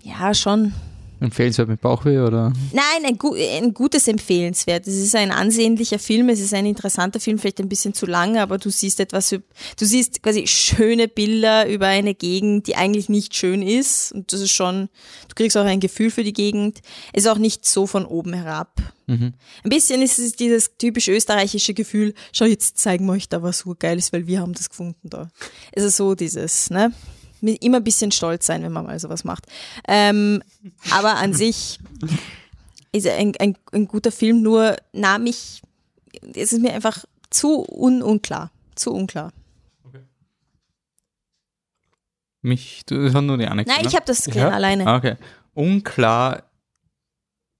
ja, 0.03 0.33
schon. 0.33 0.73
Empfehlenswert 1.21 1.69
mit 1.69 1.81
Bauchweh 1.81 2.19
oder? 2.19 2.51
Nein, 2.73 3.05
ein, 3.05 3.19
ein 3.63 3.73
gutes 3.75 4.07
Empfehlenswert. 4.07 4.87
Es 4.87 4.95
ist 4.95 5.15
ein 5.15 5.31
ansehnlicher 5.31 5.99
Film, 5.99 6.29
es 6.29 6.39
ist 6.39 6.53
ein 6.53 6.65
interessanter 6.65 7.19
Film, 7.19 7.37
vielleicht 7.37 7.59
ein 7.59 7.69
bisschen 7.69 7.93
zu 7.93 8.07
lang, 8.07 8.37
aber 8.37 8.57
du 8.57 8.71
siehst 8.71 8.99
etwas, 8.99 9.29
du 9.29 9.39
siehst 9.77 10.23
quasi 10.23 10.47
schöne 10.47 11.07
Bilder 11.07 11.67
über 11.67 11.85
eine 11.85 12.15
Gegend, 12.15 12.65
die 12.65 12.75
eigentlich 12.75 13.07
nicht 13.07 13.35
schön 13.35 13.61
ist. 13.61 14.13
Und 14.13 14.33
das 14.33 14.41
ist 14.41 14.51
schon, 14.51 14.89
du 15.29 15.35
kriegst 15.35 15.55
auch 15.57 15.65
ein 15.65 15.79
Gefühl 15.79 16.09
für 16.09 16.23
die 16.23 16.33
Gegend. 16.33 16.79
Es 17.13 17.25
ist 17.25 17.29
auch 17.29 17.37
nicht 17.37 17.65
so 17.65 17.85
von 17.85 18.05
oben 18.05 18.33
herab. 18.33 18.81
Mhm. 19.11 19.33
Ein 19.65 19.69
bisschen 19.69 20.01
ist 20.01 20.19
es 20.19 20.37
dieses 20.37 20.77
typisch 20.77 21.09
österreichische 21.09 21.73
Gefühl, 21.73 22.13
schau, 22.31 22.45
jetzt 22.45 22.77
zeigen 22.77 23.05
wir 23.07 23.11
euch 23.11 23.27
da 23.27 23.43
was 23.43 23.59
so 23.59 23.75
geil 23.77 23.97
ist, 23.97 24.13
weil 24.13 24.25
wir 24.25 24.39
haben 24.39 24.53
das 24.53 24.69
gefunden 24.69 25.09
da. 25.09 25.29
Also 25.75 25.89
so 25.89 26.15
dieses, 26.15 26.69
ne? 26.69 26.93
Immer 27.41 27.77
ein 27.77 27.83
bisschen 27.83 28.11
stolz 28.13 28.45
sein, 28.45 28.63
wenn 28.63 28.71
man 28.71 28.85
mal 28.85 28.97
sowas 28.99 29.25
macht. 29.25 29.47
Ähm, 29.85 30.41
aber 30.91 31.15
an 31.17 31.33
sich 31.33 31.79
ist 32.93 33.05
ein, 33.05 33.33
ein, 33.37 33.57
ein 33.73 33.87
guter 33.87 34.13
Film, 34.13 34.41
nur 34.43 34.77
nahm 34.93 35.25
ich, 35.25 35.61
es 36.33 36.53
ist 36.53 36.61
mir 36.61 36.73
einfach 36.73 37.03
zu 37.29 37.65
un 37.69 38.01
unklar. 38.01 38.49
Zu 38.75 38.93
unklar. 38.93 39.33
Mich, 42.41 42.83
du 42.85 43.11
hast 43.13 43.21
nur 43.21 43.37
die 43.37 43.45
Anekdote. 43.45 43.75
Nein, 43.75 43.85
ich 43.85 43.91
ne? 43.91 43.97
habe 43.97 44.05
das 44.05 44.23
gerne 44.25 44.55
alleine. 44.55 44.87
Ah, 44.87 44.95
Okay. 44.95 45.15
Unklar 45.53 46.43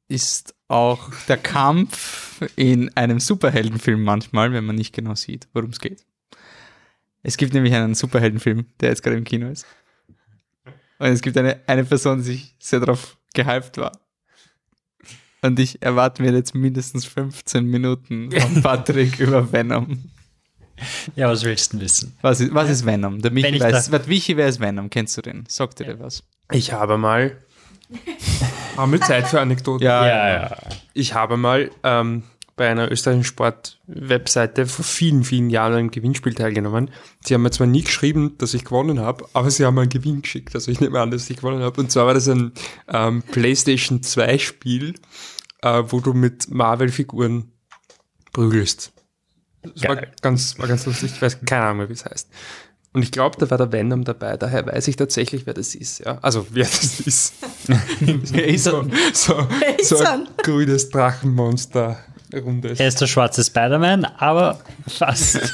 ist 0.08 0.56
auch 0.72 1.10
der 1.28 1.38
Kampf 1.38 2.42
in 2.56 2.96
einem 2.96 3.20
Superheldenfilm 3.20 4.02
manchmal, 4.04 4.52
wenn 4.54 4.66
man 4.66 4.76
nicht 4.76 4.94
genau 4.94 5.16
sieht, 5.16 5.48
worum 5.54 5.72
es 5.72 5.80
geht. 5.80 6.06
Es 7.24 7.38
gibt 7.38 7.54
nämlich 7.54 7.74
einen 7.74 7.94
Superheldenfilm, 7.94 8.66
der 8.80 8.90
jetzt 8.90 9.04
gerade 9.04 9.18
im 9.18 9.24
Kino 9.24 9.50
ist. 9.50 9.66
Und 10.98 11.08
es 11.08 11.22
gibt 11.22 11.38
eine, 11.38 11.60
eine 11.68 11.84
Person, 11.84 12.18
die 12.20 12.24
sich 12.24 12.56
sehr 12.60 12.80
darauf 12.80 13.18
gehypt 13.34 13.78
war. 13.78 13.92
Und 15.44 15.60
ich 15.60 15.82
erwarte 15.82 16.22
mir 16.22 16.32
jetzt 16.32 16.54
mindestens 16.56 17.06
15 17.06 17.66
Minuten 17.66 18.32
von 18.32 18.62
Patrick 18.64 19.20
über 19.20 19.52
Venom. 19.52 20.10
Ja, 21.16 21.30
was 21.30 21.44
willst 21.44 21.74
du 21.74 21.78
denn 21.78 21.86
wissen? 21.86 22.18
Was 22.22 22.40
ist, 22.40 22.54
was 22.54 22.70
ist 22.70 22.86
Venom? 22.86 23.22
Der 23.22 23.32
Wenn 23.32 23.42
Michi 23.42 23.56
ich 23.56 23.62
weiß, 23.62 23.88
da- 23.90 24.00
was 24.00 24.08
Michi, 24.08 24.38
wer 24.38 24.48
ist 24.48 24.60
Venom? 24.60 24.90
Kennst 24.90 25.18
du 25.18 25.22
den? 25.22 25.44
Sagt 25.48 25.80
dir 25.80 25.86
der 25.86 26.00
was? 26.00 26.24
Ich 26.52 26.72
habe 26.72 26.98
mal. 26.98 27.38
Haben 28.78 28.92
wir 28.92 29.02
Zeit 29.02 29.28
für 29.28 29.40
Anekdoten? 29.40 29.86
Ja, 29.86 30.06
Ja, 30.08 30.30
ja. 30.30 30.58
Ich 30.94 31.14
habe 31.14 31.38
mal 31.38 31.72
ähm, 31.84 32.24
bei 32.56 32.70
einer 32.70 32.92
österreichischen 32.92 33.26
Sport-Webseite 33.26 34.66
vor 34.68 34.86
vielen, 34.86 35.24
vielen 35.24 35.50
Jahren 35.50 35.74
an 35.74 35.80
einem 35.80 35.92
Gewinnspiel 35.92 36.34
teilgenommen. 36.34 36.92
Sie 37.24 37.34
haben 37.34 37.42
mir 37.42 37.52
zwar 37.52 37.68
nie 37.68 37.84
geschrieben, 37.84 38.38
dass 38.38 38.54
ich 38.54 38.66
gewonnen 38.66 39.00
habe, 39.00 39.26
aber 39.34 39.50
sie 39.50 39.66
haben 39.66 39.76
mir 39.76 39.82
einen 39.82 39.90
Gewinn 39.90 40.22
geschickt. 40.22 40.54
Also 40.54 40.72
ich 40.72 40.80
nehme 40.80 41.00
an, 41.00 41.12
dass 41.12 41.30
ich 41.30 41.38
gewonnen 41.38 41.62
habe. 41.62 41.80
Und 41.82 41.92
zwar 41.92 42.08
war 42.08 42.14
das 42.14 42.28
ein 42.28 42.52
ähm, 42.88 43.24
PlayStation 43.24 44.04
2 44.04 44.38
Spiel, 44.38 44.96
äh, 45.62 45.84
wo 45.88 46.00
du 46.02 46.14
mit 46.14 46.52
Marvel-Figuren 46.52 47.52
prügelst. 48.34 48.94
Das 49.62 49.88
war 49.88 49.96
ganz, 50.22 50.58
war 50.58 50.68
ganz 50.68 50.86
lustig. 50.86 51.14
Ich 51.16 51.22
weiß 51.22 51.40
keine 51.46 51.64
Ahnung 51.64 51.78
mehr, 51.78 51.90
wie 51.90 51.94
es 51.94 52.06
heißt. 52.06 52.30
Und 52.94 53.04
ich 53.04 53.12
glaube, 53.12 53.38
da 53.40 53.50
war 53.50 53.58
der 53.58 53.72
Venom 53.72 54.04
dabei. 54.04 54.36
Daher 54.36 54.66
weiß 54.66 54.88
ich 54.90 54.98
tatsächlich, 54.98 55.46
wer 55.46 55.54
das 55.54 55.76
ist. 55.76 56.00
Ja? 56.00 56.18
Also, 56.22 56.46
wer 56.50 56.66
das 56.66 57.00
ist. 57.06 57.34
Wer 58.00 58.48
ist 58.48 58.66
er? 58.66 58.72
so, 58.72 58.86
so, 59.14 59.48
ist 59.80 59.90
so 59.90 59.96
er? 59.98 60.12
ein 60.14 60.28
grünes 60.44 60.90
Drachenmonster. 60.90 61.98
Rundes. 62.34 62.80
Er 62.80 62.88
ist 62.88 63.02
der 63.02 63.08
schwarze 63.08 63.44
Spider-Man, 63.44 64.06
aber 64.06 64.62
fast. 64.88 65.38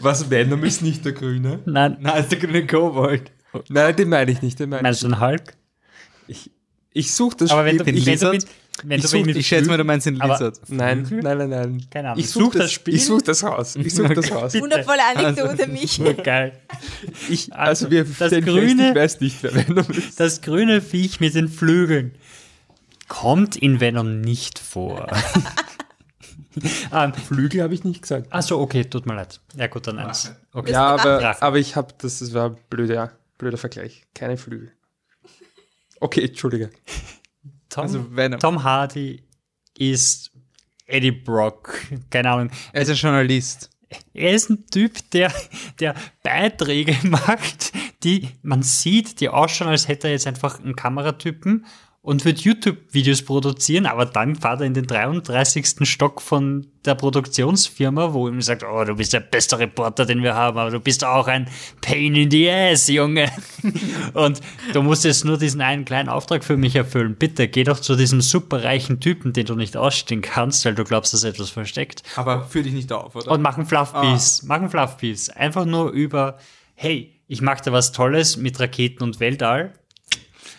Was 0.00 0.30
Venom 0.30 0.64
ist 0.64 0.80
nicht 0.82 1.04
der 1.04 1.12
grüne? 1.12 1.60
Nein, 1.66 1.98
Nein, 2.00 2.20
ist 2.22 2.32
der 2.32 2.38
grüne 2.38 2.66
Kobold. 2.66 3.30
Nein, 3.68 3.94
den 3.96 4.08
meine 4.08 4.30
ich 4.30 4.40
nicht. 4.42 4.58
Den 4.58 4.70
meine 4.70 4.82
meinst 4.82 5.02
ich. 5.02 5.08
du 5.08 5.14
einen 5.14 5.20
Hulk? 5.22 5.54
Ich 6.92 7.14
suche 7.14 7.36
das 7.36 7.50
Aber 7.50 7.64
wenn 7.64 7.76
du, 7.78 7.84
Spiel. 7.84 7.94
wenn 7.96 8.04
du, 8.04 8.10
Lizard? 8.10 8.32
mit, 8.32 8.46
wenn 8.84 8.98
Ich, 9.00 9.06
such, 9.06 9.26
ich 9.26 9.46
schätze 9.46 9.68
mal, 9.68 9.76
du 9.76 9.84
meinst 9.84 10.06
den 10.06 10.14
Lizard. 10.16 10.58
Nein, 10.68 11.06
nein, 11.10 11.38
nein, 11.38 11.48
nein. 11.50 11.86
Keine 11.90 12.08
Ahnung. 12.10 12.20
Ich 12.20 12.30
Such 12.30 12.42
suche 12.44 12.58
das 12.58 12.66
das, 12.66 12.72
Spiel. 12.72 12.94
ich 12.94 13.04
suche 13.04 13.22
das 13.22 13.44
raus. 13.44 13.76
Ich 13.76 13.94
suche 13.94 14.14
das 14.14 14.30
raus. 14.32 14.54
Wundervolle 14.54 15.00
Anekdote, 15.16 15.66
mich. 15.70 16.00
Geil. 16.24 16.52
Ich, 17.28 17.52
also 17.54 17.90
wir 17.90 18.04
das 18.04 18.32
grüne- 18.32 18.90
ich 18.90 18.94
weiß 18.94 19.20
nicht, 19.20 19.42
wer 19.42 19.54
Venom 19.54 19.86
ist. 19.90 20.18
Das 20.20 20.40
grüne 20.42 20.80
Viech 20.80 21.20
mit 21.20 21.34
den 21.34 21.48
Flügeln 21.48 22.14
kommt 23.08 23.56
in 23.56 23.80
Venom 23.80 24.20
nicht 24.20 24.58
vor. 24.58 25.06
ähm, 26.92 27.12
Flügel 27.14 27.62
habe 27.62 27.74
ich 27.74 27.84
nicht 27.84 28.02
gesagt. 28.02 28.32
Achso, 28.32 28.60
okay, 28.60 28.84
tut 28.84 29.06
mir 29.06 29.14
leid. 29.14 29.40
Ja, 29.56 29.66
gut, 29.68 29.86
dann 29.86 29.98
eins. 29.98 30.32
Okay. 30.52 30.72
Ja, 30.72 30.86
aber, 30.86 31.42
aber 31.42 31.58
ich 31.58 31.76
habe, 31.76 31.92
das, 31.98 32.18
das 32.20 32.34
war 32.34 32.50
ein 32.50 32.56
blöder, 32.68 33.12
blöder 33.38 33.56
Vergleich. 33.58 34.04
Keine 34.14 34.36
Flügel. 34.36 34.72
Okay, 36.00 36.24
Entschuldige. 36.24 36.70
Tom, 37.70 37.82
Also 37.82 38.16
Venom. 38.16 38.40
Tom 38.40 38.62
Hardy 38.62 39.22
ist 39.78 40.32
Eddie 40.86 41.12
Brock. 41.12 41.80
Keine 42.10 42.30
Ahnung. 42.30 42.50
Er 42.72 42.82
ist 42.82 42.90
ein 42.90 42.96
Journalist. 42.96 43.70
Er 44.12 44.32
ist 44.32 44.50
ein 44.50 44.66
Typ, 44.66 45.10
der, 45.12 45.32
der 45.80 45.94
Beiträge 46.22 46.96
macht, 47.08 47.72
die 48.04 48.28
man 48.42 48.62
sieht, 48.62 49.20
die 49.20 49.28
ausschauen, 49.28 49.68
als 49.68 49.88
hätte 49.88 50.08
er 50.08 50.12
jetzt 50.12 50.26
einfach 50.26 50.60
einen 50.60 50.76
Kameratypen 50.76 51.66
und 52.02 52.24
wird 52.24 52.40
YouTube-Videos 52.40 53.22
produzieren, 53.22 53.84
aber 53.84 54.06
dann 54.06 54.34
fährt 54.34 54.60
er 54.60 54.66
in 54.66 54.72
den 54.72 54.86
33. 54.86 55.86
Stock 55.86 56.22
von 56.22 56.66
der 56.86 56.94
Produktionsfirma, 56.94 58.14
wo 58.14 58.26
ihm 58.26 58.40
sagt, 58.40 58.64
oh, 58.64 58.84
du 58.84 58.94
bist 58.94 59.12
der 59.12 59.20
beste 59.20 59.58
Reporter, 59.58 60.06
den 60.06 60.22
wir 60.22 60.34
haben, 60.34 60.56
aber 60.56 60.70
du 60.70 60.80
bist 60.80 61.04
auch 61.04 61.28
ein 61.28 61.48
Pain 61.82 62.14
in 62.14 62.30
the 62.30 62.50
Ass, 62.50 62.88
Junge. 62.88 63.30
Und 64.14 64.40
du 64.72 64.82
musst 64.82 65.04
jetzt 65.04 65.26
nur 65.26 65.36
diesen 65.36 65.60
einen 65.60 65.84
kleinen 65.84 66.08
Auftrag 66.08 66.42
für 66.42 66.56
mich 66.56 66.74
erfüllen. 66.74 67.16
Bitte, 67.16 67.48
geh 67.48 67.64
doch 67.64 67.78
zu 67.78 67.96
diesem 67.96 68.22
superreichen 68.22 69.00
Typen, 69.00 69.34
den 69.34 69.44
du 69.44 69.54
nicht 69.54 69.76
ausstehen 69.76 70.22
kannst, 70.22 70.64
weil 70.64 70.74
du 70.74 70.84
glaubst, 70.84 71.12
dass 71.12 71.24
er 71.24 71.30
etwas 71.30 71.50
versteckt. 71.50 72.02
Aber 72.16 72.44
führ 72.44 72.62
dich 72.62 72.72
nicht 72.72 72.90
auf, 72.92 73.14
oder? 73.14 73.30
Und 73.30 73.42
machen 73.42 73.66
Fluffpiece. 73.66 74.44
Machen 74.44 74.70
Fluffpiece. 74.70 75.28
Einfach 75.28 75.66
nur 75.66 75.90
über, 75.90 76.38
hey, 76.74 77.20
ich 77.26 77.42
mache 77.42 77.62
da 77.62 77.72
was 77.72 77.92
Tolles 77.92 78.38
mit 78.38 78.58
Raketen 78.58 79.04
und 79.04 79.20
Weltall. 79.20 79.74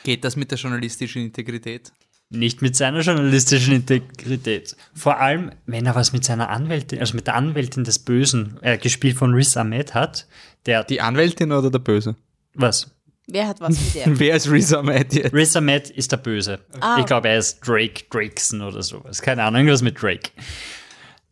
Geht 0.04 0.24
das 0.24 0.36
mit 0.36 0.52
der 0.52 0.58
journalistischen 0.58 1.24
Integrität? 1.24 1.92
Nicht 2.30 2.62
mit 2.62 2.76
seiner 2.78 3.02
journalistischen 3.02 3.74
Integrität. 3.76 4.76
Vor 4.94 5.20
allem, 5.20 5.52
wenn 5.66 5.86
er 5.86 5.96
was 5.96 6.14
mit 6.14 6.24
seiner 6.24 6.50
Anwältin, 6.50 7.00
also 7.00 7.16
mit 7.16 7.28
der 7.28 7.36
Anwältin 7.36 7.84
des 7.84 8.00
Bösen, 8.00 8.58
äh, 8.62 8.78
gespielt 8.78 9.18
von 9.18 9.34
Riz 9.34 9.58
Ahmed 9.58 9.94
hat, 9.94 10.28
der, 10.66 10.84
Die 10.86 11.02
Anwältin 11.02 11.52
oder 11.52 11.70
der 11.70 11.80
Böse? 11.80 12.16
was? 12.54 12.90
Wer 13.28 13.48
hat 13.48 13.62
was 13.62 13.70
mit 13.80 13.96
der? 13.96 14.20
Wer 14.20 14.36
ist 14.36 14.50
Riz 14.50 14.74
Ahmed 14.74 15.14
jetzt? 15.14 15.34
Riz 15.34 15.56
Ahmed 15.56 15.90
ist 15.90 16.12
der 16.12 16.18
Böse. 16.18 16.60
Ah, 16.80 16.98
ich 17.00 17.06
glaube, 17.06 17.30
er 17.30 17.38
ist 17.38 17.60
Drake 17.66 18.04
Drakeson 18.10 18.62
oder 18.62 18.82
sowas. 18.82 19.22
Keine 19.22 19.44
Ahnung, 19.44 19.62
irgendwas 19.62 19.82
mit 19.82 20.02
Drake. 20.02 20.32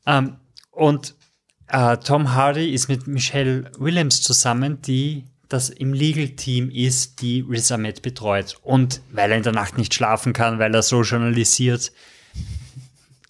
Ähm, 0.05 0.35
und 0.71 1.15
äh, 1.67 1.97
Tom 1.97 2.33
Hardy 2.33 2.73
ist 2.73 2.87
mit 2.89 3.07
Michelle 3.07 3.71
Williams 3.79 4.21
zusammen, 4.21 4.81
die 4.81 5.25
das 5.49 5.69
im 5.69 5.93
Legal-Team 5.93 6.69
ist, 6.69 7.21
die 7.21 7.41
Riz 7.41 7.71
Ahmed 7.71 8.01
betreut. 8.01 8.57
Und 8.61 9.01
weil 9.11 9.31
er 9.31 9.38
in 9.38 9.43
der 9.43 9.51
Nacht 9.51 9.77
nicht 9.77 9.93
schlafen 9.93 10.31
kann, 10.31 10.59
weil 10.59 10.73
er 10.73 10.84
so 10.84 11.01
journalisiert 11.01 11.91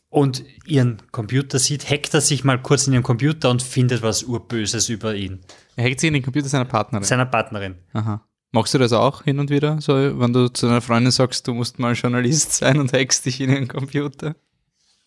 und 0.10 0.44
ihren 0.66 1.02
Computer 1.12 1.60
sieht, 1.60 1.90
hackt 1.90 2.14
er 2.14 2.22
sich 2.22 2.44
mal 2.44 2.62
kurz 2.62 2.88
in 2.88 2.94
ihren 2.94 3.04
Computer 3.04 3.50
und 3.50 3.62
findet 3.62 4.02
was 4.02 4.24
Urböses 4.24 4.90
über 4.90 5.16
ihn. 5.16 5.40
Er 5.76 5.86
hackt 5.86 6.00
sich 6.02 6.08
in 6.08 6.14
den 6.14 6.24
Computer 6.24 6.50
seiner 6.50 6.66
Partnerin. 6.66 7.06
Seiner 7.06 7.26
Partnerin. 7.26 7.76
Aha. 7.94 8.26
Machst 8.52 8.74
du 8.74 8.80
das 8.80 8.94
auch 8.94 9.24
hin 9.24 9.40
und 9.40 9.52
wieder? 9.52 9.80
So, 9.80 9.94
wenn 9.94 10.34
du 10.34 10.50
zu 10.50 10.68
einer 10.68 10.82
Freundin 10.82 11.12
sagst, 11.12 11.48
du 11.48 11.54
musst 11.54 11.78
mal 11.78 11.94
Journalist 11.94 12.54
sein 12.54 12.80
und 12.80 12.91
hackst 12.91 13.26
dich 13.26 13.40
in 13.40 13.52
ihren 13.52 13.68
Computer? 13.68 14.36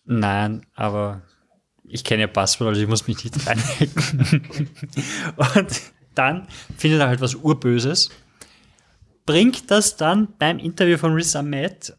Nein, 0.05 0.65
aber 0.73 1.21
ich 1.83 2.05
kenne 2.05 2.21
ja 2.21 2.27
Passwort, 2.27 2.69
also 2.69 2.81
ich 2.81 2.87
muss 2.87 3.05
mich 3.07 3.21
nicht 3.23 3.45
reinhacken. 3.45 4.47
und 5.55 5.81
dann 6.15 6.47
findet 6.77 7.01
er 7.01 7.07
halt 7.07 7.21
was 7.21 7.35
Urböses, 7.35 8.09
bringt 9.25 9.71
das 9.71 9.97
dann 9.97 10.33
beim 10.37 10.59
Interview 10.59 10.97
von 10.97 11.13
Riz 11.13 11.35
Ahmed, 11.35 11.95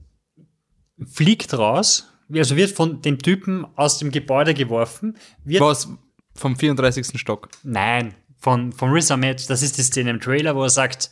fliegt 1.07 1.55
raus, 1.55 2.11
also 2.33 2.57
wird 2.57 2.71
von 2.71 3.03
dem 3.03 3.19
Typen 3.19 3.67
aus 3.77 3.99
dem 3.99 4.11
Gebäude 4.11 4.55
geworfen, 4.55 5.17
wird 5.45 5.61
Was? 5.61 5.89
Vom 6.37 6.57
34. 6.57 7.19
Stock. 7.21 7.49
Nein, 7.63 8.15
von, 8.39 8.73
von 8.73 8.91
Riz 8.91 9.11
Ahmed, 9.11 9.49
das 9.49 9.63
ist 9.63 9.79
die 9.79 9.83
Szene 9.83 10.11
im 10.11 10.21
Trailer, 10.21 10.57
wo 10.57 10.63
er 10.63 10.71
sagt, 10.71 11.11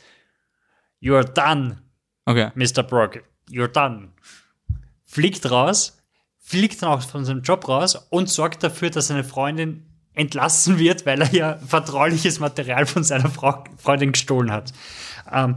You're 1.01 1.24
done, 1.24 1.83
Okay. 2.24 2.51
Mr. 2.55 2.83
Brock, 2.83 3.24
you're 3.51 3.69
done. 3.69 4.11
Fliegt 5.05 5.51
raus, 5.51 5.99
fliegt 6.39 6.83
dann 6.83 6.91
auch 6.91 7.03
von 7.03 7.24
seinem 7.24 7.43
Job 7.43 7.69
raus 7.69 7.97
und 8.11 8.29
sorgt 8.29 8.62
dafür, 8.62 8.91
dass 8.91 9.09
seine 9.09 9.24
Freundin 9.24 9.87
entlassen 10.15 10.79
wird, 10.79 11.07
weil 11.07 11.23
er 11.23 11.33
ja 11.33 11.59
vertrauliches 11.67 12.41
Material 12.41 12.87
von 12.87 13.05
seiner 13.05 13.31
Frau, 13.31 13.65
Freundin 13.77 14.13
gestohlen 14.13 14.53
hat. 14.53 14.73
Ähm, 15.31 15.57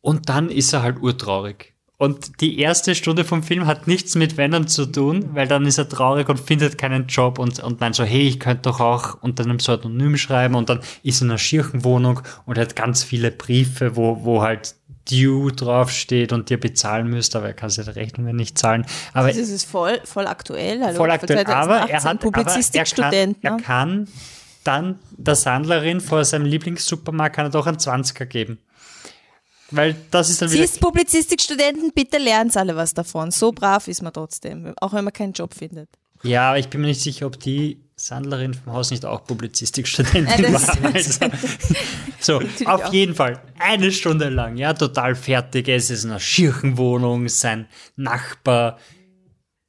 und 0.00 0.28
dann 0.28 0.50
ist 0.50 0.72
er 0.72 0.82
halt 0.82 1.00
urtraurig. 1.00 1.72
Und 2.02 2.40
die 2.40 2.58
erste 2.58 2.96
Stunde 2.96 3.24
vom 3.24 3.44
Film 3.44 3.68
hat 3.68 3.86
nichts 3.86 4.16
mit 4.16 4.36
Venom 4.36 4.66
zu 4.66 4.86
tun, 4.86 5.30
weil 5.34 5.46
dann 5.46 5.66
ist 5.66 5.78
er 5.78 5.88
traurig 5.88 6.28
und 6.28 6.40
findet 6.40 6.76
keinen 6.76 7.06
Job 7.06 7.38
und, 7.38 7.60
und 7.60 7.80
meint 7.80 7.94
so, 7.94 8.02
hey, 8.02 8.22
ich 8.22 8.40
könnte 8.40 8.62
doch 8.62 8.80
auch 8.80 9.22
unter 9.22 9.44
einem 9.44 9.58
Pseudonym 9.58 10.16
schreiben 10.16 10.56
und 10.56 10.68
dann 10.68 10.80
ist 11.04 11.20
er 11.20 11.26
in 11.26 11.30
einer 11.30 11.38
Schirchenwohnung 11.38 12.20
und 12.44 12.58
hat 12.58 12.74
ganz 12.74 13.04
viele 13.04 13.30
Briefe, 13.30 13.94
wo, 13.94 14.24
wo 14.24 14.42
halt 14.42 14.74
Due 15.10 15.52
draufsteht 15.52 16.32
und 16.32 16.48
dir 16.48 16.60
bezahlen 16.60 17.08
müsst, 17.08 17.34
aber 17.34 17.48
er 17.48 17.54
kann 17.54 17.70
seine 17.70 17.96
Rechnungen 17.96 18.36
nicht 18.36 18.58
zahlen. 18.58 18.86
Aber 19.12 19.28
Das 19.28 19.36
ist 19.36 19.64
voll, 19.64 20.00
voll 20.04 20.26
aktuell. 20.26 20.80
Hallo, 20.82 20.96
voll 20.96 21.10
aktuell, 21.10 21.46
aber 21.46 21.78
er 21.88 22.00
2018, 22.00 22.10
hat 22.10 22.20
Publizistikstudent. 22.20 23.38
er, 23.42 23.50
ne? 23.52 23.56
kann, 23.56 23.58
er 23.58 23.64
kann 23.64 24.08
dann 24.64 24.98
der 25.10 25.34
Sandlerin 25.34 26.00
vor 26.00 26.24
seinem 26.24 26.46
Lieblingssupermarkt 26.46 27.36
kann 27.36 27.46
er 27.46 27.50
doch 27.50 27.66
einen 27.66 27.78
20er 27.78 28.26
geben. 28.26 28.58
Weil 29.70 29.96
das 30.10 30.28
ist 30.30 30.42
dann 30.42 30.52
wieder 30.52 30.66
Siehst, 30.66 30.80
Publizistikstudenten, 30.80 31.92
bitte 31.94 32.18
lernt 32.18 32.56
alle 32.56 32.76
was 32.76 32.92
davon. 32.92 33.30
So 33.30 33.52
brav 33.52 33.88
ist 33.88 34.02
man 34.02 34.12
trotzdem, 34.12 34.74
auch 34.80 34.92
wenn 34.92 35.04
man 35.04 35.12
keinen 35.12 35.32
Job 35.32 35.54
findet. 35.54 35.88
Ja, 36.22 36.50
aber 36.50 36.58
ich 36.58 36.68
bin 36.68 36.82
mir 36.82 36.88
nicht 36.88 37.00
sicher, 37.00 37.26
ob 37.26 37.40
die 37.40 37.81
Sandlerin 38.06 38.54
vom 38.54 38.72
Haus 38.72 38.90
nicht 38.90 39.04
auch 39.04 39.24
Publizistikstudentin 39.24 40.26
Ja, 40.26 40.50
das 40.50 40.82
war. 40.82 40.94
Also, 40.94 41.20
so, 42.20 42.40
auf 42.66 42.84
auch. 42.84 42.92
jeden 42.92 43.14
Fall. 43.14 43.40
Eine 43.58 43.92
Stunde 43.92 44.28
lang, 44.28 44.56
ja, 44.56 44.74
total 44.74 45.14
fertig. 45.14 45.68
Es 45.68 45.90
ist 45.90 46.04
in 46.04 46.10
einer 46.10 46.20
Schirchenwohnung. 46.20 47.28
Sein 47.28 47.66
Nachbar 47.96 48.78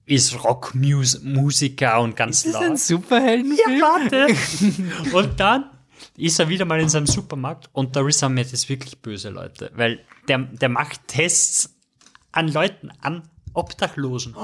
ist 0.05 0.43
Rockmusiker 0.43 2.01
und 2.01 2.15
ganz 2.15 2.43
Das 2.43 2.51
ist 2.51 2.55
ein 2.55 2.69
laut. 2.69 2.79
Superheldenfilm. 2.79 3.79
Ja, 3.79 3.85
warte. 3.85 4.27
und 5.15 5.39
dann 5.39 5.69
ist 6.17 6.39
er 6.39 6.49
wieder 6.49 6.65
mal 6.65 6.79
in 6.81 6.89
seinem 6.89 7.07
Supermarkt 7.07 7.69
und 7.71 7.95
der 7.95 8.05
Riz 8.05 8.21
Ahmed 8.23 8.51
ist 8.51 8.67
wirklich 8.67 9.01
böse, 9.01 9.29
Leute. 9.29 9.71
Weil 9.75 9.99
der, 10.27 10.39
der 10.39 10.69
macht 10.69 11.07
Tests 11.07 11.75
an 12.31 12.47
Leuten, 12.49 12.89
an 12.99 13.23
Obdachlosen. 13.53 14.35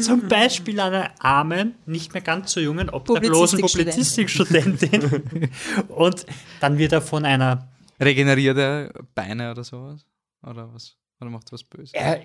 Zum 0.00 0.28
Beispiel 0.28 0.80
einer 0.80 1.10
armen, 1.20 1.74
nicht 1.86 2.12
mehr 2.12 2.22
ganz 2.22 2.52
so 2.52 2.60
jungen, 2.60 2.90
obdachlosen 2.90 3.60
Publizistikstudentin. 3.60 5.00
Publizistikstudentin. 5.00 5.50
und 5.88 6.26
dann 6.60 6.78
wird 6.78 6.92
er 6.92 7.00
von 7.00 7.24
einer 7.24 7.68
Regeneriert 8.02 8.58
er 8.58 8.92
Beine 9.14 9.50
oder 9.50 9.64
sowas? 9.64 10.04
Oder 10.42 10.72
was? 10.72 10.96
Oder 11.20 11.30
macht 11.30 11.48
er 11.48 11.52
was 11.52 11.64
Böses? 11.64 11.92
er, 11.94 12.20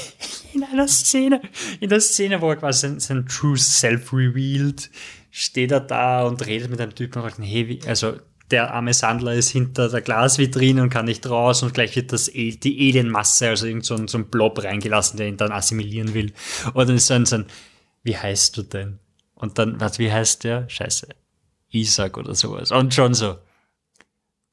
in 0.52 0.64
einer 0.64 0.88
Szene, 0.88 1.40
in 1.80 1.88
der 1.88 2.00
Szene, 2.00 2.40
wo 2.40 2.50
er 2.50 2.56
quasi 2.56 2.88
sein, 2.88 3.00
sein 3.00 3.26
True 3.26 3.56
Self 3.56 4.12
revealed, 4.12 4.90
steht 5.30 5.70
er 5.70 5.80
da 5.80 6.26
und 6.26 6.44
redet 6.44 6.70
mit 6.70 6.80
einem 6.80 6.94
Typen 6.94 7.22
und 7.22 7.30
sagt, 7.30 7.38
hey, 7.40 7.68
wie, 7.68 7.80
also 7.86 8.16
der 8.52 8.72
arme 8.72 8.94
Sandler 8.94 9.32
ist 9.34 9.50
hinter 9.50 9.88
der 9.88 10.00
Glasvitrine 10.02 10.82
und 10.82 10.90
kann 10.90 11.06
nicht 11.06 11.28
raus 11.28 11.62
und 11.62 11.74
gleich 11.74 11.96
wird 11.96 12.12
das 12.12 12.28
El- 12.28 12.56
die 12.56 12.88
Alienmasse, 12.88 13.48
also 13.48 13.66
irgend 13.66 13.84
so 13.84 13.94
ein, 13.96 14.06
so 14.06 14.18
ein 14.18 14.28
Blob 14.28 14.62
reingelassen, 14.62 15.16
der 15.16 15.28
ihn 15.28 15.36
dann 15.36 15.50
assimilieren 15.50 16.14
will. 16.14 16.32
Und 16.74 16.88
dann 16.88 16.96
ist 16.96 17.06
so 17.08 17.14
ein, 17.14 17.26
so 17.26 17.36
ein 17.36 17.46
wie 18.04 18.16
heißt 18.16 18.56
du 18.56 18.62
denn? 18.62 18.98
Und 19.34 19.58
dann, 19.58 19.80
was, 19.80 19.98
wie 19.98 20.12
heißt 20.12 20.44
der? 20.44 20.68
Scheiße. 20.68 21.08
Isaac 21.70 22.16
oder 22.18 22.34
sowas. 22.34 22.70
Und 22.70 22.94
schon 22.94 23.14
so. 23.14 23.38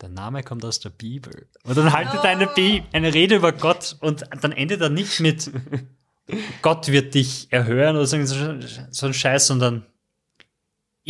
Der 0.02 0.10
Name 0.10 0.44
kommt 0.44 0.64
aus 0.64 0.80
der 0.80 0.92
Bibel. 0.92 1.48
Und 1.64 1.78
dann 1.78 1.92
haltet 1.92 2.24
er 2.24 2.30
eine, 2.30 2.48
Bi 2.48 2.84
eine 2.94 3.14
Rede 3.14 3.36
über 3.36 3.52
Gott 3.52 3.98
und 4.00 4.24
dann 4.42 4.52
endet 4.54 4.82
er 4.82 4.90
nicht 4.90 5.20
mit 5.20 5.52
Gott 6.62 6.88
wird 6.90 7.16
dich 7.16 7.48
erhören 7.50 7.96
oder 7.96 8.06
so, 8.06 8.24
so 8.92 9.06
ein 9.08 9.14
Scheiß, 9.14 9.48
sondern 9.48 9.86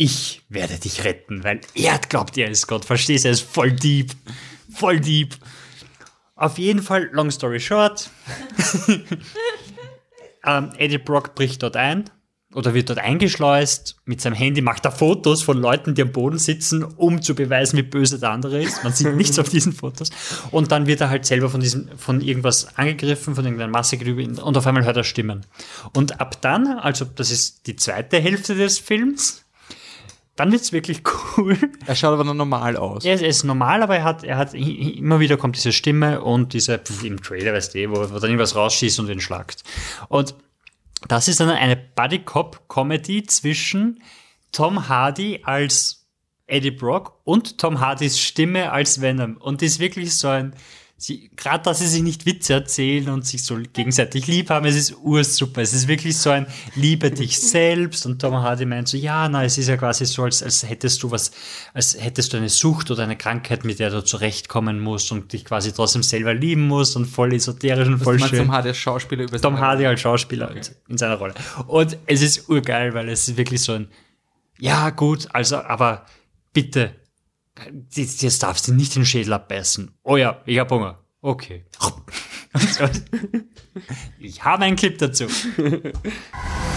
ich 0.00 0.40
werde 0.48 0.78
dich 0.78 1.04
retten, 1.04 1.44
weil 1.44 1.60
er 1.74 1.98
glaubt, 1.98 2.38
er 2.38 2.48
ist 2.48 2.66
Gott. 2.66 2.86
Verstehst 2.86 3.24
du? 3.24 3.28
Er 3.28 3.32
ist 3.32 3.42
voll 3.42 3.70
deep. 3.70 4.12
Voll 4.72 4.98
deep. 4.98 5.36
Auf 6.36 6.56
jeden 6.56 6.82
Fall, 6.82 7.10
long 7.12 7.30
story 7.30 7.60
short. 7.60 8.08
ähm, 10.46 10.72
Eddie 10.78 10.96
Brock 10.96 11.34
bricht 11.34 11.62
dort 11.62 11.76
ein 11.76 12.08
oder 12.54 12.72
wird 12.72 12.88
dort 12.88 12.98
eingeschleust 12.98 13.96
mit 14.06 14.22
seinem 14.22 14.36
Handy, 14.36 14.62
macht 14.62 14.86
er 14.86 14.92
Fotos 14.92 15.42
von 15.42 15.58
Leuten, 15.58 15.94
die 15.94 16.00
am 16.00 16.12
Boden 16.12 16.38
sitzen, 16.38 16.82
um 16.82 17.20
zu 17.20 17.34
beweisen, 17.34 17.76
wie 17.76 17.82
böse 17.82 18.18
der 18.18 18.30
andere 18.30 18.62
ist. 18.62 18.82
Man 18.82 18.94
sieht 18.94 19.14
nichts 19.14 19.38
auf 19.38 19.50
diesen 19.50 19.74
Fotos. 19.74 20.08
Und 20.50 20.72
dann 20.72 20.86
wird 20.86 21.02
er 21.02 21.10
halt 21.10 21.26
selber 21.26 21.50
von 21.50 21.60
diesem, 21.60 21.90
von 21.98 22.22
irgendwas 22.22 22.74
angegriffen, 22.78 23.34
von 23.34 23.44
irgendeiner 23.44 23.70
Masse 23.70 23.98
gerüber 23.98 24.22
und 24.42 24.56
auf 24.56 24.66
einmal 24.66 24.86
hört 24.86 24.96
er 24.96 25.04
Stimmen. 25.04 25.44
Und 25.92 26.22
ab 26.22 26.40
dann, 26.40 26.68
also 26.68 27.04
das 27.04 27.30
ist 27.30 27.66
die 27.66 27.76
zweite 27.76 28.18
Hälfte 28.18 28.54
des 28.54 28.78
Films, 28.78 29.44
dann 30.40 30.52
wird's 30.52 30.72
wirklich 30.72 31.02
cool. 31.36 31.56
Er 31.86 31.94
schaut 31.94 32.14
aber 32.14 32.24
noch 32.24 32.34
normal 32.34 32.76
aus. 32.76 33.04
Er 33.04 33.14
ist, 33.14 33.20
er 33.20 33.28
ist 33.28 33.44
normal, 33.44 33.82
aber 33.82 33.96
er 33.96 34.04
hat, 34.04 34.24
er 34.24 34.38
hat 34.38 34.54
immer 34.54 35.20
wieder 35.20 35.36
kommt 35.36 35.56
diese 35.56 35.72
Stimme 35.72 36.22
und 36.22 36.54
diese 36.54 36.78
pf, 36.78 37.04
im 37.04 37.22
Trailer, 37.22 37.52
weißt 37.52 37.74
du, 37.74 37.90
wo, 37.90 37.96
wo 37.96 38.18
dann 38.18 38.30
irgendwas 38.30 38.56
rausschießt 38.56 38.98
und 39.00 39.10
ihn 39.10 39.20
schlagt. 39.20 39.64
Und 40.08 40.34
das 41.08 41.28
ist 41.28 41.40
dann 41.40 41.50
eine 41.50 41.76
Buddy-Cop-Comedy 41.76 43.24
zwischen 43.24 44.02
Tom 44.52 44.88
Hardy 44.88 45.40
als 45.44 46.06
Eddie 46.46 46.70
Brock 46.70 47.20
und 47.24 47.58
Tom 47.58 47.80
Hardys 47.80 48.18
Stimme 48.18 48.72
als 48.72 49.00
Venom. 49.02 49.36
Und 49.36 49.60
die 49.60 49.66
ist 49.66 49.78
wirklich 49.78 50.16
so 50.16 50.28
ein, 50.28 50.54
sie, 51.00 51.30
gerade 51.34 51.64
dass 51.64 51.78
sie 51.78 51.86
sich 51.86 52.02
nicht 52.02 52.26
Witze 52.26 52.52
erzählen 52.52 53.08
und 53.08 53.26
sich 53.26 53.42
so 53.42 53.58
gegenseitig 53.72 54.26
lieb 54.26 54.50
haben, 54.50 54.66
es 54.66 54.76
ist 54.76 54.96
ursuper. 55.02 55.62
Es 55.62 55.72
ist 55.72 55.88
wirklich 55.88 56.18
so 56.18 56.30
ein 56.30 56.46
Liebe 56.74 57.10
dich 57.10 57.40
selbst 57.40 58.04
und 58.04 58.20
Tom 58.20 58.34
Hardy 58.34 58.66
meint 58.66 58.88
so, 58.88 58.98
ja, 58.98 59.28
na, 59.28 59.44
es 59.44 59.56
ist 59.56 59.68
ja 59.68 59.78
quasi 59.78 60.04
so, 60.04 60.24
als, 60.24 60.42
als 60.42 60.68
hättest 60.68 61.02
du 61.02 61.10
was, 61.10 61.30
als 61.72 61.96
hättest 61.98 62.32
du 62.32 62.36
eine 62.36 62.50
Sucht 62.50 62.90
oder 62.90 63.04
eine 63.04 63.16
Krankheit, 63.16 63.64
mit 63.64 63.78
der 63.78 63.90
du 63.90 64.04
zurechtkommen 64.04 64.78
musst 64.80 65.10
und 65.10 65.32
dich 65.32 65.46
quasi 65.46 65.72
trotzdem 65.72 66.02
selber 66.02 66.34
lieben 66.34 66.68
musst 66.68 66.96
und 66.96 67.06
voll 67.06 67.32
esoterisch 67.32 67.88
und 67.88 67.98
voll 67.98 68.18
schön. 68.18 68.40
Tom 68.40 68.52
Hardy 68.52 68.68
als 68.68 68.78
Schauspieler 68.78 69.24
über 69.24 69.40
Tom 69.40 69.58
Hardy 69.58 69.86
als 69.86 70.00
Schauspieler 70.00 70.54
in 70.88 70.98
seiner 70.98 71.16
Rolle. 71.16 71.34
Und 71.66 71.96
es 72.06 72.20
ist 72.20 72.48
urgeil, 72.50 72.92
weil 72.92 73.08
es 73.08 73.26
ist 73.26 73.36
wirklich 73.38 73.62
so 73.62 73.72
ein, 73.72 73.88
ja 74.58 74.90
gut, 74.90 75.28
also, 75.32 75.56
aber 75.56 76.04
bitte, 76.52 76.99
jetzt 77.92 78.22
jetzt 78.22 78.42
darfst 78.42 78.68
du 78.68 78.74
nicht 78.74 78.94
den 78.96 79.04
Schädel 79.04 79.32
abbeißen. 79.32 79.90
Oh 80.02 80.16
ja, 80.16 80.42
ich 80.46 80.58
hab 80.58 80.70
Hunger. 80.70 80.98
Okay. 81.20 81.64
Ich 84.18 84.44
habe 84.44 84.64
einen 84.64 84.76
Clip 84.76 84.98
dazu. 84.98 85.26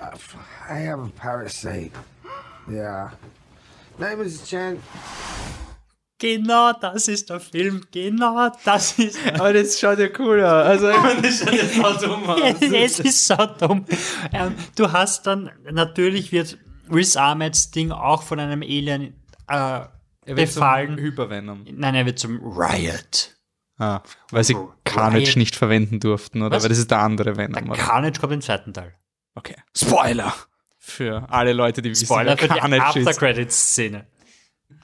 I 0.00 0.78
have 0.86 1.00
a 1.00 1.10
parasite. 1.16 1.92
Yeah. 2.70 3.10
Name 3.98 4.22
is 4.22 4.42
Chen. 4.48 4.78
Genau 6.18 6.72
das 6.80 7.08
ist 7.08 7.28
der 7.30 7.40
Film. 7.40 7.82
Genau 7.92 8.50
das 8.64 8.98
ist. 8.98 9.18
Aber 9.34 9.52
das 9.52 9.78
schaut 9.78 9.98
ja 9.98 10.08
cool 10.18 10.42
aus. 10.42 10.66
Also, 10.66 10.90
ich 10.90 10.96
meine, 11.02 11.22
das 11.22 11.38
schaut 11.40 11.52
ja 11.52 11.66
so 12.00 12.06
dumm 12.06 12.24
aus. 12.30 12.40
es 12.60 13.00
ist 13.00 13.26
so 13.26 13.36
dumm. 13.60 13.84
Ähm, 14.32 14.54
du 14.76 14.90
hast 14.92 15.26
dann, 15.26 15.50
natürlich 15.70 16.32
wird 16.32 16.56
Riz 16.92 17.16
Ahmeds 17.16 17.70
Ding 17.70 17.90
auch 17.92 18.22
von 18.22 18.40
einem 18.40 18.62
Alien 18.62 19.02
äh, 19.48 19.54
Er 19.56 19.88
wird 20.24 20.36
befallen. 20.54 20.96
zum 20.96 21.04
Hypervenom. 21.04 21.64
Nein, 21.72 21.94
er 21.94 22.06
wird 22.06 22.18
zum 22.18 22.40
Riot. 22.42 23.30
Ah, 23.76 24.00
weil 24.30 24.44
sie 24.44 24.56
Carnage 24.84 25.26
Riot. 25.26 25.36
nicht 25.36 25.56
verwenden 25.56 25.98
durften, 26.00 26.42
oder? 26.42 26.56
Was? 26.56 26.62
Weil 26.62 26.68
das 26.70 26.78
ist 26.78 26.90
der 26.92 27.00
andere 27.00 27.36
Venom, 27.36 27.70
oder? 27.70 27.78
Carnage 27.78 28.20
kommt 28.20 28.32
im 28.32 28.40
zweiten 28.40 28.72
Teil. 28.72 28.94
Okay. 29.34 29.56
Spoiler! 29.76 30.34
Für 30.78 31.26
alle 31.30 31.54
Leute, 31.54 31.80
die 31.80 31.90
wissen, 31.90 32.04
Spoiler 32.04 32.36
für 32.36 32.46
die 32.46 32.58
ist. 32.58 32.80
After-Credits-Szene. 32.80 34.06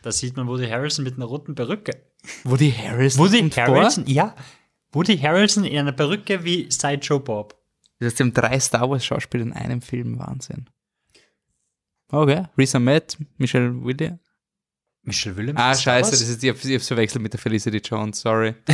Da 0.03 0.11
sieht 0.11 0.37
man 0.37 0.49
Woody 0.49 0.67
Harrelson 0.67 1.05
mit 1.05 1.17
einer 1.17 1.27
roten 1.27 1.55
Perücke. 1.55 1.93
Woody 2.45 2.73
Harrelson 2.73 3.23
Woody? 3.23 3.51
Harrelson, 3.51 4.07
ja. 4.07 4.35
Woody 4.93 5.19
Harrelson 5.19 5.65
in 5.65 5.79
einer 5.79 5.93
Perücke 5.93 6.43
wie 6.43 6.71
Sideshow 6.71 7.21
Bob. 7.21 7.55
Das 7.99 8.07
heißt, 8.07 8.17
sie 8.17 8.23
haben 8.25 8.33
drei 8.33 8.59
Star 8.59 8.89
Wars 8.89 9.05
Schauspieler 9.05 9.45
in 9.45 9.53
einem 9.53 9.83
Film. 9.83 10.19
Wahnsinn. 10.19 10.71
Okay. 12.11 12.45
Riz 12.57 12.75
Ahmed, 12.75 13.19
Michelle 13.37 13.85
Williams. 13.85 14.19
Michelle 15.03 15.37
Williams. 15.37 15.61
Ah, 15.61 15.73
ist 15.73 15.83
scheiße, 15.83 16.11
das 16.11 16.21
ist, 16.23 16.43
ich 16.43 16.51
hab's, 16.51 16.65
ich 16.65 16.75
hab's 16.75 16.89
verwechselt 16.89 17.23
mit 17.23 17.33
der 17.33 17.41
Felicity 17.41 17.79
Jones, 17.79 18.21
sorry. 18.21 18.55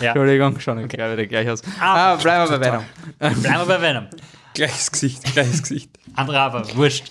Ja. 0.00 0.08
Entschuldigung, 0.08 0.58
schauen 0.58 0.78
wir 0.78 0.88
gleich 0.88 1.12
wieder 1.12 1.26
gleich 1.26 1.48
aus. 1.48 1.62
Ah, 1.78 2.16
bleiben 2.16 2.50
wir 2.50 2.58
bei 2.58 2.66
Venom. 2.66 2.84
Bleiben 3.18 3.42
wir 3.42 3.66
bei 3.66 3.80
Venom. 3.80 4.08
Gleiches 4.54 4.92
Gesicht, 4.92 5.22
gleiches 5.32 5.62
Gesicht. 5.62 5.90
Andere 6.14 6.40
aber, 6.40 6.76
wurscht. 6.76 7.10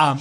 Ähm, 0.00 0.18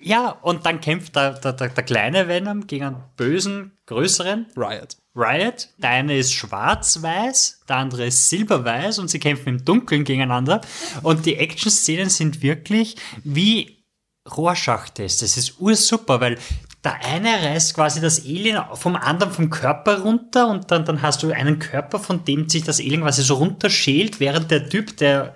ja, 0.00 0.30
und 0.42 0.66
dann 0.66 0.80
kämpft 0.80 1.16
der, 1.16 1.34
der, 1.34 1.54
der, 1.54 1.68
der 1.70 1.84
kleine 1.84 2.28
Venom 2.28 2.66
gegen 2.66 2.84
einen 2.84 3.02
bösen, 3.16 3.72
größeren 3.86 4.46
Riot. 4.56 4.98
Riot. 5.16 5.68
Der 5.78 5.90
eine 5.90 6.18
ist 6.18 6.34
schwarz-weiß, 6.34 7.62
der 7.68 7.76
andere 7.76 8.06
ist 8.06 8.28
silberweiß 8.28 8.98
und 8.98 9.08
sie 9.08 9.18
kämpfen 9.18 9.48
im 9.48 9.64
Dunkeln 9.64 10.04
gegeneinander. 10.04 10.60
Und 11.02 11.24
die 11.24 11.36
Action-Szenen 11.36 12.10
sind 12.10 12.42
wirklich 12.42 12.96
wie 13.22 13.84
Rorschach-Test. 14.30 15.22
Das 15.22 15.36
ist 15.36 15.60
ursuper, 15.60 16.20
weil 16.20 16.38
der 16.82 17.02
eine 17.04 17.30
reißt 17.42 17.74
quasi 17.74 18.00
das 18.00 18.24
Alien 18.26 18.62
vom 18.74 18.96
anderen 18.96 19.32
vom 19.32 19.48
Körper 19.48 20.00
runter 20.00 20.48
und 20.48 20.70
dann, 20.70 20.84
dann 20.84 21.00
hast 21.00 21.22
du 21.22 21.30
einen 21.30 21.58
Körper, 21.58 21.98
von 21.98 22.24
dem 22.24 22.48
sich 22.48 22.62
das 22.62 22.78
Alien 22.78 23.00
quasi 23.00 23.22
so 23.22 23.36
runterschält, 23.36 24.20
während 24.20 24.50
der 24.50 24.68
Typ, 24.68 24.96
der 24.98 25.34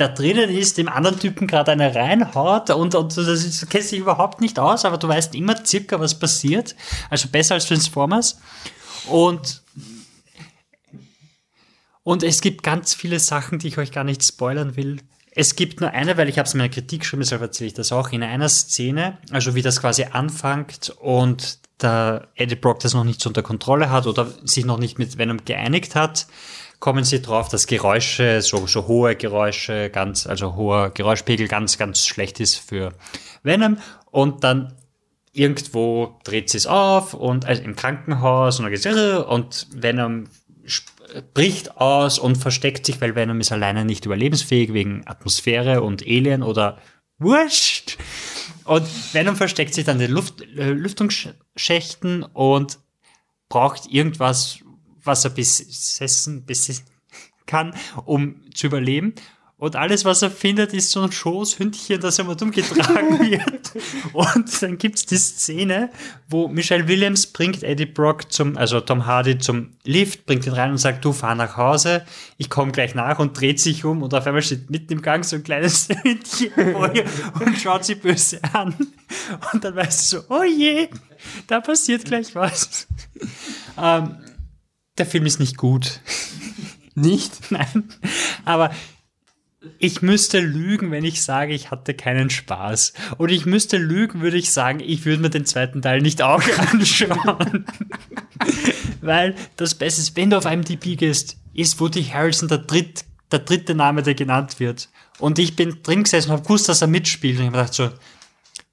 da 0.00 0.08
drinnen 0.08 0.50
ist, 0.50 0.78
dem 0.78 0.88
anderen 0.88 1.18
Typen 1.18 1.46
gerade 1.46 1.72
eine 1.72 1.94
reinhaut 1.94 2.70
und, 2.70 2.94
und 2.94 3.16
das 3.16 3.26
ist, 3.26 3.62
du 3.62 3.66
kennst 3.66 3.92
dich 3.92 3.98
überhaupt 3.98 4.40
nicht 4.40 4.58
aus, 4.58 4.84
aber 4.84 4.98
du 4.98 5.08
weißt 5.08 5.34
immer 5.34 5.64
circa, 5.64 6.00
was 6.00 6.18
passiert. 6.18 6.74
Also 7.10 7.28
besser 7.28 7.54
als 7.54 7.66
Transformers. 7.66 8.40
Und 9.08 9.62
und 12.02 12.22
es 12.22 12.40
gibt 12.40 12.62
ganz 12.62 12.94
viele 12.94 13.20
Sachen, 13.20 13.58
die 13.58 13.68
ich 13.68 13.78
euch 13.78 13.92
gar 13.92 14.04
nicht 14.04 14.24
spoilern 14.24 14.76
will. 14.76 15.00
Es 15.32 15.54
gibt 15.54 15.80
nur 15.80 15.90
eine, 15.90 16.16
weil 16.16 16.28
ich 16.28 16.38
habe 16.38 16.46
es 16.46 16.54
in 16.54 16.58
meiner 16.58 16.72
Kritik 16.72 17.00
geschrieben, 17.00 17.20
deshalb 17.20 17.42
erzähle 17.42 17.68
ich 17.68 17.74
das 17.74 17.92
auch, 17.92 18.10
in 18.10 18.22
einer 18.22 18.48
Szene, 18.48 19.18
also 19.30 19.54
wie 19.54 19.62
das 19.62 19.80
quasi 19.80 20.04
anfängt 20.04 20.90
und 20.98 21.58
der 21.82 22.28
Eddie 22.34 22.56
Brock 22.56 22.80
das 22.80 22.94
noch 22.94 23.04
nicht 23.04 23.20
so 23.20 23.30
unter 23.30 23.42
Kontrolle 23.42 23.90
hat 23.90 24.06
oder 24.06 24.26
sich 24.44 24.64
noch 24.64 24.78
nicht 24.78 24.98
mit 24.98 25.18
Venom 25.18 25.44
geeinigt 25.44 25.94
hat, 25.94 26.26
kommen 26.80 27.04
sie 27.04 27.22
drauf, 27.22 27.48
dass 27.48 27.66
Geräusche, 27.66 28.42
so, 28.42 28.66
so 28.66 28.86
hohe 28.86 29.14
Geräusche, 29.14 29.90
ganz, 29.90 30.26
also 30.26 30.56
hoher 30.56 30.90
Geräuschpegel 30.90 31.46
ganz, 31.46 31.78
ganz 31.78 32.06
schlecht 32.06 32.40
ist 32.40 32.56
für 32.56 32.94
Venom 33.42 33.78
und 34.10 34.42
dann 34.42 34.74
irgendwo 35.32 36.18
dreht 36.24 36.50
sie 36.50 36.56
es 36.56 36.66
auf 36.66 37.14
und 37.14 37.44
also 37.44 37.62
im 37.62 37.76
Krankenhaus 37.76 38.58
und 38.58 38.64
dann 38.64 38.72
geht's 38.72 38.86
und 39.26 39.68
Venom 39.72 40.24
bricht 41.34 41.76
aus 41.76 42.18
und 42.18 42.36
versteckt 42.36 42.86
sich, 42.86 43.00
weil 43.00 43.14
Venom 43.14 43.40
ist 43.40 43.52
alleine 43.52 43.84
nicht 43.84 44.06
überlebensfähig 44.06 44.72
wegen 44.72 45.06
Atmosphäre 45.06 45.82
und 45.82 46.02
Alien 46.02 46.42
oder 46.42 46.78
Wurscht. 47.18 47.98
Und 48.64 48.86
Venom 49.12 49.36
versteckt 49.36 49.74
sich 49.74 49.84
dann 49.84 49.96
in 49.96 50.06
den 50.06 50.12
Luft, 50.12 50.40
äh, 50.56 50.70
Lüftungsschächten 50.70 52.22
und 52.22 52.78
braucht 53.48 53.86
irgendwas, 53.90 54.60
was 55.04 55.24
er 55.24 55.30
besessen, 55.30 56.44
besessen 56.44 56.84
kann, 57.46 57.74
um 58.04 58.36
zu 58.54 58.66
überleben. 58.66 59.14
Und 59.60 59.76
alles, 59.76 60.06
was 60.06 60.22
er 60.22 60.30
findet, 60.30 60.72
ist 60.72 60.90
so 60.90 61.02
ein 61.02 61.12
Schoßhündchen, 61.12 62.00
das 62.00 62.18
immer 62.18 62.34
umgetragen 62.40 63.18
wird. 63.30 63.72
Und 64.14 64.62
dann 64.62 64.78
gibt's 64.78 65.04
die 65.04 65.18
Szene, 65.18 65.90
wo 66.30 66.48
Michelle 66.48 66.88
Williams 66.88 67.26
bringt 67.26 67.62
Eddie 67.62 67.84
Brock 67.84 68.32
zum, 68.32 68.56
also 68.56 68.80
Tom 68.80 69.04
Hardy 69.04 69.36
zum 69.36 69.72
Lift, 69.84 70.24
bringt 70.24 70.46
ihn 70.46 70.54
rein 70.54 70.70
und 70.70 70.78
sagt, 70.78 71.04
du 71.04 71.12
fahr 71.12 71.34
nach 71.34 71.58
Hause, 71.58 72.06
ich 72.38 72.48
komme 72.48 72.72
gleich 72.72 72.94
nach 72.94 73.18
und 73.18 73.38
dreht 73.38 73.60
sich 73.60 73.84
um 73.84 74.02
und 74.02 74.14
auf 74.14 74.26
einmal 74.26 74.40
steht 74.40 74.70
mitten 74.70 74.94
im 74.94 75.02
Gang 75.02 75.26
so 75.26 75.36
ein 75.36 75.42
kleines 75.42 75.88
Hündchen 76.04 76.72
vor 76.72 76.94
ihr 76.94 77.04
und 77.38 77.58
schaut 77.58 77.84
sie 77.84 77.96
böse 77.96 78.40
an. 78.54 78.74
Und 79.52 79.62
dann 79.62 79.76
weißt 79.76 80.10
du 80.10 80.16
so, 80.20 80.24
oh 80.30 80.42
je, 80.42 80.88
da 81.48 81.60
passiert 81.60 82.06
gleich 82.06 82.34
was. 82.34 82.86
ähm, 83.76 84.16
der 85.00 85.06
Film 85.06 85.26
ist 85.26 85.40
nicht 85.40 85.56
gut. 85.56 86.00
Nicht? 86.94 87.32
Nein. 87.50 87.88
Aber 88.44 88.70
ich 89.78 90.02
müsste 90.02 90.40
lügen, 90.40 90.90
wenn 90.90 91.04
ich 91.04 91.22
sage, 91.22 91.54
ich 91.54 91.70
hatte 91.70 91.94
keinen 91.94 92.30
Spaß. 92.30 92.92
Und 93.18 93.30
ich 93.30 93.46
müsste 93.46 93.78
lügen, 93.78 94.20
würde 94.20 94.36
ich 94.36 94.52
sagen, 94.52 94.80
ich 94.80 95.04
würde 95.04 95.22
mir 95.22 95.30
den 95.30 95.44
zweiten 95.46 95.82
Teil 95.82 96.00
nicht 96.00 96.22
auch 96.22 96.42
anschauen. 96.72 97.66
Weil 99.00 99.34
das 99.56 99.74
Beste 99.74 100.02
ist, 100.02 100.16
wenn 100.16 100.30
du 100.30 100.38
auf 100.38 100.44
IMDb 100.44 100.96
gehst, 100.96 101.38
ist 101.54 101.80
Woody 101.80 102.04
Harrelson 102.04 102.48
der, 102.48 102.58
dritt, 102.58 103.04
der 103.32 103.40
dritte 103.40 103.74
Name, 103.74 104.02
der 104.02 104.14
genannt 104.14 104.60
wird. 104.60 104.88
Und 105.18 105.38
ich 105.38 105.56
bin 105.56 105.82
drin 105.82 106.04
gesessen 106.04 106.30
und 106.30 106.36
habe 106.36 106.42
gewusst, 106.42 106.68
dass 106.68 106.82
er 106.82 106.88
mitspielt. 106.88 107.38
Und 107.38 107.44
ich 107.44 107.46
habe 107.46 107.58
gedacht 107.58 107.74
so, 107.74 107.90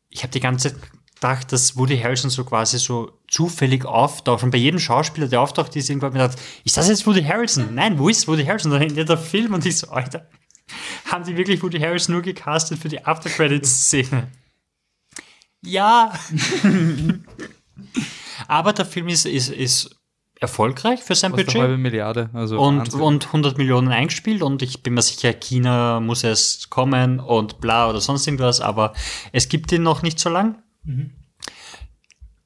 ich 0.10 0.24
habe 0.24 0.32
die 0.32 0.40
ganze 0.40 0.74
Zeit 0.74 0.82
gedacht, 1.20 1.52
dass 1.52 1.76
Woody 1.78 1.98
Harrelson 1.98 2.30
so 2.30 2.44
quasi 2.44 2.78
so 2.78 3.12
zufällig 3.28 3.86
auftaucht. 3.86 4.44
Und 4.44 4.52
bei 4.52 4.58
jedem 4.58 4.80
Schauspieler, 4.80 5.28
der 5.28 5.42
auftaucht, 5.42 5.76
ist 5.76 5.90
irgendwann 5.90 6.14
mir 6.14 6.20
gedacht, 6.20 6.40
ist 6.64 6.78
das 6.78 6.88
jetzt 6.90 7.06
Woody 7.06 7.24
Harrelson? 7.24 7.74
Nein, 7.74 8.00
wo 8.00 8.10
ist 8.10 8.28
Woody 8.28 8.46
Harrelson? 8.46 8.72
Dann 8.72 8.82
endet 8.82 9.10
der 9.10 9.18
Film 9.18 9.54
und 9.54 9.66
ich 9.66 9.78
so, 9.78 9.90
Alter, 9.90 10.28
haben 11.06 11.24
die 11.24 11.38
wirklich 11.38 11.62
Woody 11.64 11.80
Harrelson 11.80 12.14
nur 12.14 12.22
gecastet 12.22 12.80
für 12.80 12.90
die 12.90 13.04
After-Credits-Szene? 13.06 14.28
Ja. 15.64 16.14
Aber 18.48 18.74
der 18.74 18.86
Film 18.86 19.08
ist, 19.08 19.26
ist, 19.26 19.50
ist 19.50 19.96
erfolgreich 20.40 21.02
für 21.04 21.16
sein 21.16 21.32
Kostet 21.32 21.50
eine 21.50 21.62
halbe 21.62 21.74
Budget. 21.74 21.84
Milliarde. 21.84 22.30
Also 22.34 22.60
Und, 22.60 22.80
Wahnsinn. 22.80 23.02
und 23.02 23.26
100 23.28 23.58
Millionen 23.58 23.88
eingespielt 23.90 24.44
und 24.44 24.62
ich 24.62 24.84
bin 24.84 24.94
mir 24.94 25.02
sicher, 25.02 25.34
China 25.34 26.00
muss 26.00 26.24
erst 26.24 26.70
kommen 26.70 27.20
und 27.20 27.60
bla 27.60 27.90
oder 27.90 28.02
sonst 28.02 28.28
irgendwas, 28.28 28.62
aber 28.62 28.94
es 29.32 29.50
gibt 29.50 29.72
ihn 29.72 29.84
noch 29.84 30.04
nicht 30.04 30.20
so 30.20 30.30
lang. 30.30 30.62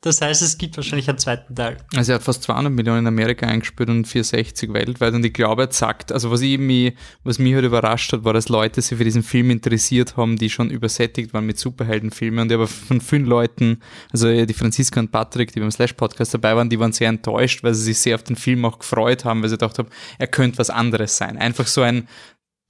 Das 0.03 0.19
heißt, 0.19 0.41
es 0.41 0.57
gibt 0.57 0.77
wahrscheinlich 0.77 1.07
einen 1.09 1.19
zweiten 1.19 1.53
Teil. 1.53 1.77
Also 1.95 2.11
er 2.11 2.15
hat 2.15 2.23
fast 2.23 2.41
200 2.41 2.73
Millionen 2.73 3.01
in 3.01 3.07
Amerika 3.07 3.45
eingespielt 3.45 3.87
und 3.87 4.07
460 4.07 4.73
weltweit 4.73 5.13
und 5.13 5.23
ich 5.23 5.31
glaube, 5.31 5.61
er 5.61 5.71
sagt, 5.71 6.11
also 6.11 6.31
was 6.31 6.41
ich 6.41 6.57
mich, 6.57 6.95
was 7.23 7.37
mich 7.37 7.53
halt 7.53 7.65
überrascht 7.65 8.11
hat, 8.11 8.23
war, 8.23 8.33
dass 8.33 8.49
Leute 8.49 8.81
sich 8.81 8.97
für 8.97 9.03
diesen 9.03 9.21
Film 9.21 9.51
interessiert 9.51 10.17
haben, 10.17 10.37
die 10.37 10.49
schon 10.49 10.71
übersättigt 10.71 11.35
waren 11.35 11.45
mit 11.45 11.59
Superheldenfilmen 11.59 12.39
und 12.39 12.51
ich 12.51 12.57
habe 12.57 12.65
von 12.65 12.99
vielen 12.99 13.27
Leuten, 13.27 13.79
also 14.11 14.43
die 14.43 14.53
Franziska 14.55 14.99
und 14.99 15.11
Patrick, 15.11 15.51
die 15.51 15.59
beim 15.59 15.69
Slash-Podcast 15.69 16.33
dabei 16.33 16.55
waren, 16.55 16.71
die 16.71 16.79
waren 16.79 16.93
sehr 16.93 17.09
enttäuscht, 17.09 17.63
weil 17.63 17.75
sie 17.75 17.83
sich 17.83 17.99
sehr 17.99 18.15
auf 18.15 18.23
den 18.23 18.35
Film 18.35 18.65
auch 18.65 18.79
gefreut 18.79 19.23
haben, 19.23 19.43
weil 19.43 19.49
sie 19.49 19.57
gedacht 19.57 19.77
haben, 19.77 19.89
er 20.17 20.27
könnte 20.27 20.57
was 20.57 20.71
anderes 20.71 21.15
sein. 21.15 21.37
Einfach 21.37 21.67
so 21.67 21.83
ein, 21.83 22.07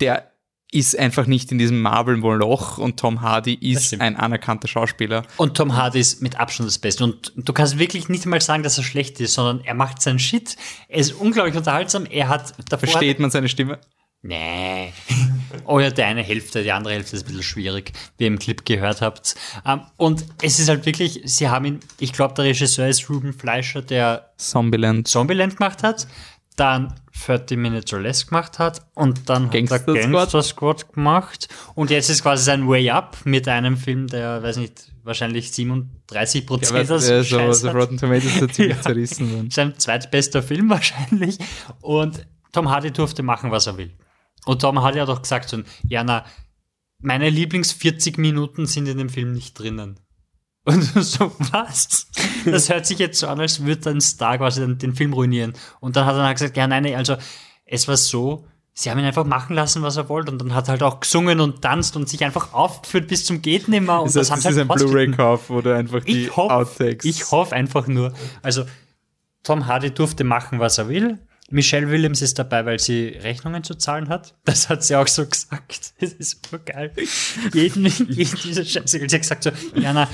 der 0.02 0.31
ist 0.72 0.98
einfach 0.98 1.26
nicht 1.26 1.52
in 1.52 1.58
diesem 1.58 1.82
Marvel-Moloch 1.82 2.78
und 2.78 2.98
Tom 2.98 3.22
Hardy 3.22 3.56
ist 3.56 4.00
ein 4.00 4.16
anerkannter 4.16 4.70
Schauspieler. 4.70 5.24
Und 5.36 5.56
Tom 5.58 5.76
Hardy 5.76 6.00
ist 6.00 6.22
mit 6.22 6.40
Abstand 6.40 6.68
das 6.70 6.80
Beste. 6.80 7.04
Und 7.04 7.34
du 7.36 7.52
kannst 7.52 7.78
wirklich 7.78 8.08
nicht 8.08 8.24
einmal 8.24 8.40
sagen, 8.40 8.64
dass 8.64 8.78
er 8.78 8.86
schlecht 8.86 9.20
ist, 9.20 9.34
sondern 9.34 9.66
er 9.66 9.74
macht 9.74 10.02
seinen 10.02 10.20
Shit. 10.20 10.56
Er 10.88 11.00
ist 11.00 11.12
unglaublich 11.12 11.56
unterhaltsam. 11.56 12.06
Er 12.06 12.30
hat 12.30 12.54
davor. 12.70 12.88
Versteht 12.88 13.20
man 13.20 13.30
seine 13.30 13.50
Stimme? 13.50 13.80
Nee. 14.22 14.94
Oh 15.66 15.80
ja, 15.82 15.90
die 15.90 16.02
eine 16.02 16.24
Hälfte, 16.24 16.64
die 16.64 16.72
andere 16.72 16.94
Hälfte 16.94 17.18
ist 17.18 17.24
ein 17.24 17.28
bisschen 17.28 17.44
schwierig, 17.44 17.92
wie 18.18 18.24
ihr 18.24 18.28
im 18.30 18.40
Clip 18.40 18.64
gehört 18.66 19.02
habt. 19.02 19.36
Ähm, 19.66 19.82
Und 19.98 20.26
es 20.42 20.60
ist 20.60 20.70
halt 20.70 20.86
wirklich, 20.86 21.22
sie 21.26 21.50
haben 21.50 21.66
ihn, 21.66 21.80
ich 22.00 22.14
glaube, 22.14 22.34
der 22.36 22.46
Regisseur 22.46 22.88
ist 22.88 23.10
Ruben 23.10 23.34
Fleischer, 23.34 23.82
der 23.82 24.32
Zombieland. 24.38 25.10
Zombieland 25.10 25.58
gemacht 25.58 25.84
hat, 25.84 26.08
dann 26.56 26.94
30 27.26 27.58
Minutes 27.58 27.94
or 27.94 28.00
Less 28.00 28.28
gemacht 28.28 28.58
hat 28.60 28.86
und 28.96 29.30
dann 29.30 29.50
Gangster 29.50 29.76
hat 29.76 29.88
er 29.88 29.96
Squad. 29.96 30.12
Gangster 30.12 30.44
Squad 30.44 30.94
gemacht 30.94 31.48
und 31.76 31.90
jetzt 31.92 32.10
ist 32.10 32.24
quasi 32.24 32.44
sein 32.44 32.68
Way 32.68 32.90
Up 32.92 33.18
mit 33.26 33.48
einem 33.48 33.78
Film, 33.78 34.08
der, 34.08 34.42
weiß 34.42 34.58
nicht, 34.58 34.92
wahrscheinlich 35.04 35.52
37 35.52 36.42
Ja, 36.42 36.48
Prozent 36.48 36.74
weil, 36.90 36.98
äh, 36.98 37.24
so, 37.24 37.52
so. 37.54 37.70
Rotten 37.70 37.98
Tomatoes 37.98 38.34
ziemlich 38.54 38.76
Ja. 38.78 38.82
zerrissen. 38.82 39.50
Sein 39.52 39.78
zweitbester 39.78 40.42
Film 40.44 40.70
wahrscheinlich. 40.72 41.38
Und 41.82 42.26
Tom 42.52 42.70
Hardy 42.70 42.92
durfte 42.92 43.24
machen, 43.24 43.52
was 43.52 43.68
er 43.68 43.78
will. 43.78 43.92
Und 44.46 44.62
Tom 44.62 44.82
Hardy 44.82 45.00
hat 45.00 45.10
auch 45.10 45.22
gesagt, 45.22 45.50
so, 45.50 45.62
ja, 45.88 46.04
na, 46.04 46.26
meine 47.00 47.30
Lieblings 47.30 47.72
40 47.72 48.18
Minuten 48.18 48.66
sind 48.66 48.88
in 48.88 48.98
dem 48.98 49.10
Film 49.10 49.32
nicht 49.34 49.58
drinnen. 49.58 50.00
Und 50.64 50.82
so, 51.04 51.32
was? 51.52 52.08
Das 52.46 52.70
hört 52.70 52.86
sich 52.86 53.00
jetzt 53.00 53.20
so 53.20 53.28
an, 53.28 53.40
als 53.40 53.66
würde 53.66 53.90
ein 53.90 54.02
Star 54.02 54.38
quasi 54.38 54.62
den, 54.62 54.78
den 54.78 54.96
Film 54.96 55.14
ruinieren. 55.14 55.54
Und 55.80 55.96
dann 55.96 56.06
hat 56.06 56.16
er 56.16 56.24
dann 56.24 56.34
gesagt, 56.34 56.56
ja, 56.58 56.68
nein, 56.68 56.84
nee, 56.84 56.96
also 56.96 57.16
es 57.66 57.88
war 57.88 57.98
so, 57.98 58.46
sie 58.74 58.92
haben 58.92 59.00
ihn 59.00 59.06
einfach 59.06 59.26
machen 59.26 59.56
lassen, 59.56 59.82
was 59.82 59.98
er 59.98 60.08
wollte. 60.10 60.32
Und 60.32 60.40
dann 60.40 60.54
hat 60.54 60.68
er 60.68 60.74
halt 60.74 60.84
auch 60.84 61.00
gesungen 61.00 61.40
und 61.40 61.62
tanzt 61.62 61.96
und 61.96 62.08
sich 62.08 62.24
einfach 62.24 62.54
aufgeführt 62.54 63.08
bis 63.08 63.26
zum 63.26 63.42
geht. 63.42 63.68
Und 63.68 63.76
Das 63.76 64.16
heißt, 64.16 64.32
haben 64.32 64.44
das 64.44 64.44
sie 64.44 64.50
ist 64.62 64.70
halt 64.70 64.72
ein. 64.72 64.78
Blu-ray-Kauf, 64.78 65.48
du 65.48 65.76
einfach 65.76 66.04
die 66.04 66.26
Ich 66.26 66.36
hoffe, 66.38 66.54
Outtakes. 66.54 67.06
ich 67.06 67.32
hoffe 67.32 67.56
einfach 67.56 67.88
nur. 67.88 68.14
Also, 68.42 68.66
Tom 69.44 69.66
Hardy 69.66 69.92
durfte 69.92 70.24
machen, 70.24 70.60
was 70.60 70.78
er 70.78 70.88
will. 70.88 71.18
Michelle 71.50 71.90
Williams 71.90 72.22
ist 72.22 72.40
dabei, 72.40 72.66
weil 72.66 72.80
sie 72.80 73.08
Rechnungen 73.08 73.64
zu 73.64 73.76
zahlen 73.76 74.08
hat. 74.08 74.36
Das 74.46 74.70
hat 74.70 74.84
sie 74.84 74.96
auch 74.96 75.08
so 75.08 75.26
gesagt. 75.26 75.94
Das 76.00 76.14
ist 76.14 76.44
super 76.44 76.60
geil. 76.60 76.94
Jeden, 77.54 77.86
jeden 77.86 78.38
dieser 78.44 78.64
Scheiße. 78.64 79.00
Sie 79.00 79.04
hat 79.04 79.22
gesagt 79.22 79.44
so, 79.44 79.52
Jana, 79.76 80.08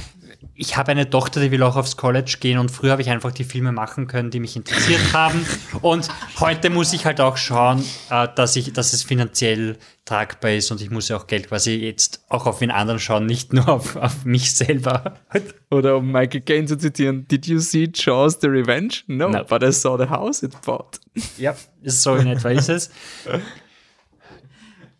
ich 0.56 0.76
habe 0.78 0.92
eine 0.92 1.10
Tochter, 1.10 1.40
die 1.42 1.52
will 1.52 1.62
auch 1.64 1.76
aufs 1.76 1.98
College 1.98 2.38
gehen 2.40 2.58
und 2.58 2.72
früher 2.72 2.92
habe 2.92 3.02
ich 3.02 3.10
einfach 3.10 3.32
die 3.32 3.44
Filme 3.44 3.72
machen 3.72 4.08
können, 4.08 4.32
die 4.32 4.40
mich 4.40 4.56
interessiert 4.56 5.02
haben. 5.14 5.46
Und 5.82 6.08
heute 6.40 6.70
muss 6.70 6.94
ich 6.94 7.06
halt 7.06 7.22
auch 7.22 7.38
schauen, 7.38 7.84
äh, 8.10 8.28
dass 8.36 8.56
ich, 8.56 8.74
dass 8.74 8.94
es 8.94 9.04
finanziell 9.04 9.78
tragbar 10.06 10.52
ist 10.52 10.72
und 10.72 10.82
ich 10.82 10.90
muss 10.90 11.10
ja 11.10 11.18
auch 11.18 11.28
Geld 11.28 11.50
quasi 11.50 11.76
jetzt 11.76 12.24
auch 12.30 12.46
auf 12.48 12.60
den 12.60 12.72
anderen 12.72 13.00
schauen, 13.00 13.26
nicht 13.26 13.54
nur 13.54 13.68
auf, 13.68 13.96
auf 13.96 14.26
mich 14.26 14.54
selber. 14.56 15.16
Oder 15.70 15.98
um 15.98 16.12
Michael 16.12 16.42
Caine 16.42 16.66
zu 16.66 16.78
zitieren, 16.78 17.28
Did 17.28 17.46
you 17.46 17.60
see 17.60 17.90
Jaws 17.94 18.38
the 18.42 18.48
Revenge? 18.48 19.04
No, 19.08 19.30
No. 19.30 19.44
but 19.44 19.64
I 19.64 19.72
saw 19.72 19.98
the 19.98 20.10
house 20.10 20.44
it 20.44 20.60
bought. 20.62 21.00
Ja, 21.38 21.56
so 21.84 22.16
in 22.16 22.28
etwa 22.28 22.50
ist 22.50 22.70
es. 22.70 22.90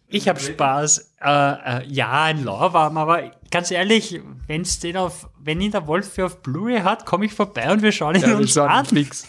Ich 0.10 0.30
habe 0.30 0.40
Spaß. 0.40 1.07
Äh, 1.20 1.30
äh, 1.80 1.88
ja, 1.88 2.24
ein 2.26 2.44
Lauwarm, 2.44 2.96
aber 2.98 3.32
ganz 3.50 3.72
ehrlich, 3.72 4.22
wenn's 4.46 4.80
den 4.80 4.98
auf, 4.98 5.30
wenn 5.40 5.60
ihn 5.62 5.72
der 5.72 5.88
Wolf 5.88 6.14
für 6.14 6.26
auf 6.28 6.44
Blu-ray 6.44 6.82
hat, 6.82 7.06
komme 7.08 7.26
ich 7.26 7.34
vorbei 7.34 7.72
und 7.72 7.82
wir 7.82 7.92
schauen 7.92 8.16
ihn 8.16 8.22
Ja, 8.22 8.36
uns 8.38 8.54
schauen 8.54 8.70
an. 8.70 8.86
fix. 8.86 9.28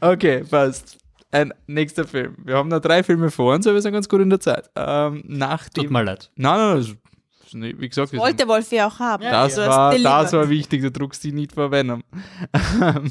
Okay, 0.00 0.42
passt. 0.42 0.98
Ein 1.30 1.54
nächster 1.66 2.06
Film. 2.06 2.36
Wir 2.44 2.56
haben 2.56 2.68
noch 2.68 2.80
drei 2.80 3.02
Filme 3.04 3.30
vor 3.30 3.54
uns, 3.54 3.66
aber 3.66 3.74
wir 3.74 3.82
sind 3.82 3.92
ganz 3.92 4.08
gut 4.08 4.20
in 4.20 4.30
der 4.30 4.40
Zeit. 4.40 4.68
Ähm, 4.74 5.22
nach 5.26 5.68
dem. 5.68 5.84
Tut 5.84 5.92
mir 5.92 6.02
leid. 6.02 6.30
Nein, 6.34 6.58
nein, 6.58 6.76
das 6.78 6.88
ist 7.46 7.54
nicht, 7.54 7.80
wie 7.80 7.88
gesagt, 7.88 8.08
sind- 8.10 8.18
Wollte 8.20 8.48
Wolf 8.48 8.70
ja 8.72 8.88
auch 8.88 8.98
haben. 8.98 9.22
das, 9.22 9.54
Du 9.54 9.60
hast 9.62 9.68
war, 9.68 9.96
das 9.98 10.32
war 10.32 10.48
wichtig, 10.48 10.82
du 10.82 10.90
druckst 10.90 11.22
die 11.24 11.32
nicht 11.32 11.52
vor 11.52 11.70
Venom. 11.70 12.02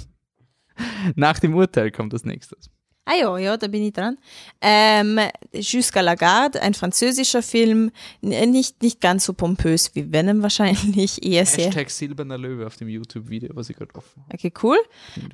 nach 1.15 1.39
dem 1.39 1.55
Urteil 1.55 1.91
kommt 1.91 2.13
das 2.13 2.25
nächstes. 2.25 2.69
Ah 3.05 3.15
ja, 3.15 3.37
ja, 3.37 3.57
da 3.57 3.67
bin 3.67 3.83
ich 3.83 3.93
dran. 3.93 4.17
Ähm, 4.61 5.19
Jusqu'à 5.53 6.01
la 6.01 6.15
Garde, 6.15 6.61
ein 6.61 6.73
französischer 6.75 7.41
Film, 7.41 7.91
nicht, 8.21 8.83
nicht 8.83 9.01
ganz 9.01 9.25
so 9.25 9.33
pompös 9.33 9.95
wie 9.95 10.11
Venom 10.11 10.41
wahrscheinlich, 10.43 11.25
eher 11.25 11.45
sehr. 11.45 11.65
Hashtag 11.65 11.89
Silberner 11.89 12.37
Löwe 12.37 12.67
auf 12.67 12.77
dem 12.77 12.87
YouTube-Video, 12.87 13.55
was 13.55 13.69
ich 13.69 13.75
gerade 13.75 13.95
offen 13.95 14.23
habe. 14.23 14.33
Okay, 14.35 14.53
cool. 14.61 14.77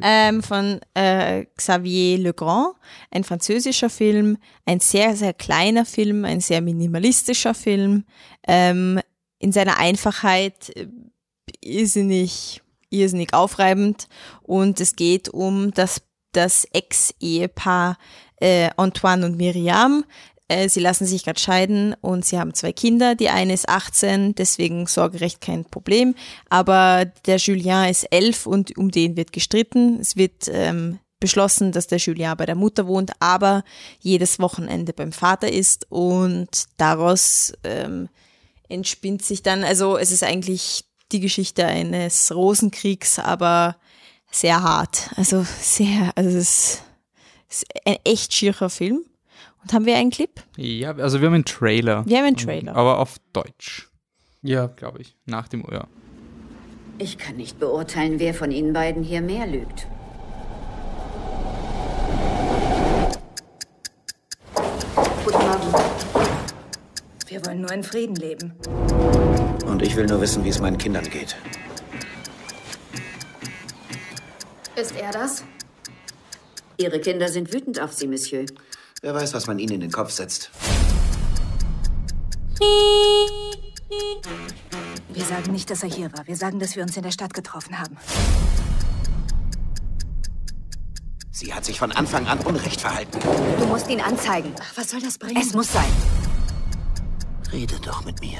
Ähm, 0.02 0.42
von 0.42 0.80
äh, 0.94 1.46
Xavier 1.58 2.18
Legrand, 2.18 2.74
ein 3.12 3.24
französischer 3.24 3.90
Film, 3.90 4.38
ein 4.66 4.80
sehr, 4.80 5.16
sehr 5.16 5.34
kleiner 5.34 5.86
Film, 5.86 6.24
ein 6.24 6.40
sehr 6.40 6.62
minimalistischer 6.62 7.54
Film. 7.54 8.06
Ähm, 8.48 9.02
in 9.40 9.52
seiner 9.52 9.78
Einfachheit 9.78 10.76
äh, 10.76 10.88
irrsinnig, 11.62 12.62
irrsinnig 12.90 13.34
aufreibend. 13.34 14.08
Und 14.44 14.80
es 14.80 14.96
geht 14.96 15.30
um 15.30 15.72
das, 15.72 16.02
das 16.32 16.66
Ex-Ehepaar 16.72 17.98
äh, 18.40 18.70
Antoine 18.78 19.26
und 19.26 19.38
Miriam. 19.38 20.06
Äh, 20.48 20.70
Sie 20.70 20.80
lassen 20.80 21.06
sich 21.06 21.24
gerade 21.24 21.40
scheiden 21.40 21.96
und 22.02 22.26
sie 22.26 22.40
haben 22.40 22.54
zwei 22.54 22.72
Kinder. 22.72 23.16
Die 23.16 23.30
eine 23.30 23.54
ist 23.54 23.70
18, 23.70 24.36
deswegen 24.36 24.88
Sorgerecht 24.88 25.42
kein 25.42 25.66
Problem. 25.66 26.16
Aber 26.50 27.06
der 27.26 27.38
Julien 27.38 27.90
ist 27.90 28.04
11 28.06 28.46
und 28.46 28.78
um 28.78 28.92
den 28.92 29.18
wird 29.18 29.34
gestritten. 29.34 30.00
Es 30.00 30.16
wird 30.16 30.48
ähm, 30.50 31.00
beschlossen, 31.20 31.72
dass 31.72 31.88
der 31.88 31.98
Julien 31.98 32.38
bei 32.38 32.46
der 32.46 32.56
Mutter 32.56 32.88
wohnt, 32.88 33.12
aber 33.20 33.64
jedes 34.00 34.40
Wochenende 34.40 34.94
beim 34.94 35.12
Vater 35.12 35.52
ist 35.52 35.88
und 35.90 36.66
daraus 36.78 37.54
ähm, 37.64 38.10
entspinnt 38.70 39.24
sich 39.24 39.42
dann, 39.42 39.64
also 39.64 39.98
es 39.98 40.12
ist 40.12 40.24
eigentlich 40.24 40.86
die 41.12 41.20
Geschichte 41.20 41.66
eines 41.66 42.34
Rosenkriegs, 42.36 43.18
aber 43.18 43.78
sehr 44.32 44.62
hart. 44.62 45.10
Also 45.16 45.44
sehr, 45.44 46.12
also 46.16 46.38
es 46.38 46.82
ist 47.50 47.66
ein 47.86 47.98
echt 48.04 48.34
schierer 48.34 48.70
Film. 48.70 49.04
Und 49.64 49.74
haben 49.74 49.86
wir 49.86 49.98
einen 49.98 50.12
Clip? 50.12 50.30
Ja, 50.56 50.92
also 50.96 51.20
wir 51.20 51.28
haben 51.28 51.34
einen 51.36 51.46
Trailer. 51.46 52.06
Wir 52.06 52.18
haben 52.20 52.26
einen 52.26 52.38
Trailer. 52.38 52.76
Aber 52.76 53.00
auf 53.00 53.18
Deutsch, 53.34 53.90
Ja, 54.42 54.68
glaube 54.68 55.02
ich. 55.02 55.16
Nach 55.26 55.48
dem, 55.48 55.66
ja. 55.72 55.88
Ich 57.00 57.18
kann 57.18 57.36
nicht 57.36 57.60
beurteilen, 57.60 58.20
wer 58.20 58.34
von 58.34 58.52
Ihnen 58.52 58.74
beiden 58.74 59.04
hier 59.04 59.22
mehr 59.22 59.46
lügt. 59.46 59.88
Guten 65.26 65.38
Morgen. 65.38 65.74
Wir 67.28 67.46
wollen 67.46 67.62
nur 67.62 67.72
in 67.72 67.84
Frieden 67.84 68.16
leben. 68.16 68.54
Und 69.66 69.82
ich 69.82 69.96
will 69.96 70.06
nur 70.06 70.22
wissen, 70.22 70.44
wie 70.44 70.50
es 70.50 70.60
meinen 70.60 70.78
Kindern 70.78 71.04
geht. 71.10 71.36
Ist 74.78 74.96
er 74.96 75.10
das? 75.10 75.44
Ihre 76.78 77.00
Kinder 77.02 77.30
sind 77.30 77.52
wütend 77.52 77.80
auf 77.80 77.94
Sie, 77.94 78.06
Monsieur. 78.06 78.46
Wer 79.02 79.16
weiß, 79.16 79.34
was 79.34 79.48
man 79.48 79.58
ihnen 79.58 79.74
in 79.74 79.80
den 79.82 79.92
Kopf 79.92 80.12
setzt. 80.12 80.52
Wir 85.10 85.24
sagen 85.24 85.52
nicht, 85.52 85.72
dass 85.72 85.82
er 85.82 85.90
hier 85.90 86.14
war. 86.14 86.28
Wir 86.28 86.36
sagen, 86.36 86.60
dass 86.60 86.76
wir 86.76 86.84
uns 86.84 86.96
in 86.96 87.02
der 87.02 87.10
Stadt 87.10 87.34
getroffen 87.34 87.80
haben. 87.80 87.98
Sie 91.32 91.52
hat 91.52 91.66
sich 91.66 91.80
von 91.80 91.92
Anfang 91.92 92.28
an 92.28 92.38
unrecht 92.42 92.82
verhalten. 92.82 93.18
Du 93.60 93.66
musst 93.66 93.90
ihn 93.90 94.00
anzeigen. 94.00 94.54
Ach, 94.62 94.78
was 94.78 94.92
soll 94.92 95.02
das 95.02 95.18
bringen? 95.18 95.42
Es 95.42 95.56
muss 95.56 95.74
sein. 95.74 95.92
Rede 97.52 97.80
doch 97.84 98.06
mit 98.06 98.22
mir. 98.22 98.38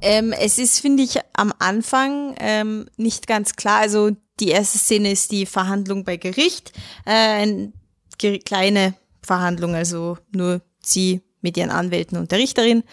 Ähm, 0.00 0.32
es 0.32 0.56
ist, 0.56 0.80
finde 0.80 1.02
ich, 1.02 1.18
am 1.34 1.52
Anfang 1.58 2.34
ähm, 2.38 2.86
nicht 2.96 3.26
ganz 3.26 3.56
klar. 3.56 3.80
Also 3.80 4.12
die 4.40 4.48
erste 4.48 4.78
Szene 4.78 5.12
ist 5.12 5.30
die 5.32 5.46
Verhandlung 5.46 6.04
bei 6.04 6.16
Gericht. 6.16 6.72
Äh, 7.04 7.10
eine 7.10 7.72
kleine 8.18 8.94
Verhandlung, 9.22 9.74
also 9.74 10.18
nur 10.32 10.62
sie 10.80 11.22
mit 11.40 11.56
ihren 11.56 11.70
Anwälten 11.70 12.18
und 12.18 12.30
der 12.30 12.38
Richterin. 12.38 12.84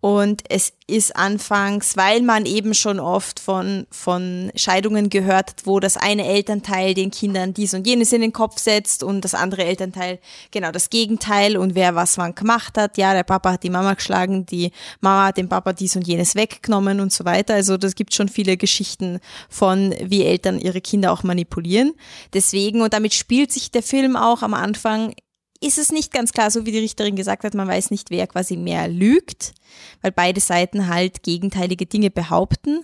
Und 0.00 0.42
es 0.48 0.72
ist 0.86 1.14
anfangs, 1.14 1.96
weil 1.96 2.22
man 2.22 2.46
eben 2.46 2.72
schon 2.72 2.98
oft 2.98 3.38
von, 3.38 3.86
von 3.90 4.50
Scheidungen 4.54 5.10
gehört 5.10 5.50
hat, 5.50 5.66
wo 5.66 5.78
das 5.78 5.96
eine 5.96 6.26
Elternteil 6.26 6.94
den 6.94 7.10
Kindern 7.10 7.54
dies 7.54 7.74
und 7.74 7.86
jenes 7.86 8.12
in 8.12 8.22
den 8.22 8.32
Kopf 8.32 8.58
setzt 8.58 9.02
und 9.02 9.24
das 9.24 9.34
andere 9.34 9.64
Elternteil 9.64 10.18
genau 10.50 10.72
das 10.72 10.90
Gegenteil 10.90 11.56
und 11.56 11.74
wer 11.74 11.94
was 11.94 12.18
wann 12.18 12.34
gemacht 12.34 12.78
hat. 12.78 12.96
Ja, 12.96 13.12
der 13.12 13.24
Papa 13.24 13.52
hat 13.52 13.62
die 13.62 13.70
Mama 13.70 13.94
geschlagen, 13.94 14.46
die 14.46 14.72
Mama 15.00 15.26
hat 15.26 15.36
dem 15.36 15.48
Papa 15.48 15.72
dies 15.72 15.96
und 15.96 16.06
jenes 16.06 16.34
weggenommen 16.34 17.00
und 17.00 17.12
so 17.12 17.24
weiter. 17.24 17.54
Also 17.54 17.76
das 17.76 17.94
gibt 17.94 18.14
schon 18.14 18.28
viele 18.28 18.56
Geschichten 18.56 19.20
von, 19.48 19.94
wie 20.02 20.24
Eltern 20.24 20.58
ihre 20.58 20.80
Kinder 20.80 21.12
auch 21.12 21.22
manipulieren. 21.22 21.92
Deswegen, 22.32 22.80
und 22.80 22.94
damit 22.94 23.14
spielt 23.14 23.52
sich 23.52 23.70
der 23.70 23.82
Film 23.82 24.16
auch 24.16 24.42
am 24.42 24.54
Anfang 24.54 25.14
ist 25.60 25.78
es 25.78 25.92
nicht 25.92 26.12
ganz 26.12 26.32
klar, 26.32 26.50
so 26.50 26.64
wie 26.64 26.72
die 26.72 26.78
Richterin 26.78 27.16
gesagt 27.16 27.44
hat, 27.44 27.54
man 27.54 27.68
weiß 27.68 27.90
nicht, 27.90 28.10
wer 28.10 28.26
quasi 28.26 28.56
mehr 28.56 28.88
lügt, 28.88 29.52
weil 30.00 30.10
beide 30.10 30.40
Seiten 30.40 30.88
halt 30.88 31.22
gegenteilige 31.22 31.86
Dinge 31.86 32.10
behaupten. 32.10 32.82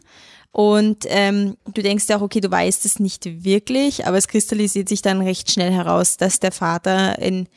Und 0.52 1.04
ähm, 1.08 1.56
du 1.72 1.82
denkst 1.82 2.06
ja 2.08 2.18
auch, 2.18 2.22
okay, 2.22 2.40
du 2.40 2.50
weißt 2.50 2.86
es 2.86 2.98
nicht 2.98 3.44
wirklich, 3.44 4.06
aber 4.06 4.18
es 4.18 4.28
kristallisiert 4.28 4.88
sich 4.88 5.02
dann 5.02 5.20
recht 5.20 5.50
schnell 5.50 5.72
heraus, 5.72 6.16
dass 6.16 6.40
der 6.40 6.52
Vater 6.52 7.18
in, 7.18 7.48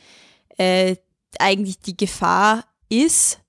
äh, 0.58 0.96
eigentlich 1.38 1.78
die 1.78 1.96
Gefahr 1.96 2.64
ist, 2.88 3.40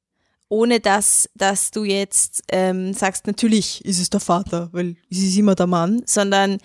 ohne 0.47 0.79
dass, 0.81 1.29
dass 1.35 1.71
du 1.71 1.85
jetzt 1.85 2.43
ähm, 2.49 2.93
sagst, 2.93 3.27
natürlich 3.27 3.83
ist 3.85 3.99
es 3.99 4.09
der 4.09 4.19
Vater, 4.19 4.69
weil 4.73 4.95
es 5.09 5.19
ist 5.19 5.37
immer 5.37 5.55
der 5.55 5.67
Mann, 5.67 6.03
sondern 6.05 6.59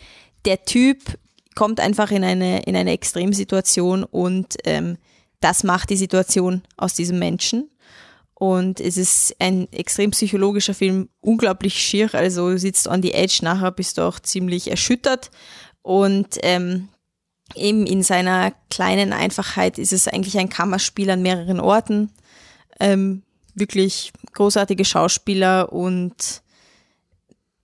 der 0.45 0.65
Typ 0.65 1.19
kommt 1.57 1.81
einfach 1.81 2.13
in 2.13 2.23
eine, 2.23 2.63
in 2.63 2.77
eine 2.77 2.93
Extremsituation 2.93 4.05
und 4.05 4.55
ähm, 4.65 4.99
das 5.41 5.65
macht 5.65 5.91
die 5.91 5.97
Situation 5.97 6.63
aus 6.77 6.95
diesem 6.95 7.19
Menschen. 7.19 7.69
Und 8.35 8.81
es 8.81 8.99
ist 8.99 9.35
ein 9.39 9.67
extrem 9.73 10.11
psychologischer 10.11 10.75
Film, 10.75 11.09
unglaublich 11.21 11.75
schier, 11.75 12.15
also 12.15 12.51
du 12.51 12.59
sitzt 12.59 12.87
on 12.87 13.03
the 13.03 13.13
edge, 13.13 13.39
nachher 13.43 13.73
bist 13.73 13.97
du 13.97 14.03
auch 14.03 14.21
ziemlich 14.21 14.71
erschüttert. 14.71 15.31
Und 15.81 16.39
ähm, 16.43 16.89
eben 17.55 17.87
in 17.87 18.03
seiner 18.03 18.53
kleinen 18.71 19.13
Einfachheit 19.13 19.79
ist 19.79 19.93
es 19.93 20.07
eigentlich 20.07 20.39
ein 20.39 20.51
Kammerspiel 20.51 21.09
an 21.11 21.23
mehreren 21.23 21.61
Orten. 21.61 22.13
Ähm, 22.79 23.23
wirklich 23.55 24.13
großartige 24.35 24.85
Schauspieler 24.85 25.73
und 25.73 26.43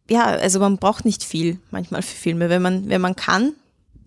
ja, 0.08 0.24
also 0.24 0.58
man 0.58 0.78
braucht 0.78 1.04
nicht 1.04 1.22
viel 1.22 1.58
manchmal 1.70 2.02
für 2.02 2.16
Filme. 2.16 2.48
Wenn 2.48 2.62
man, 2.62 2.88
wenn 2.88 3.00
man 3.00 3.14
kann, 3.14 3.54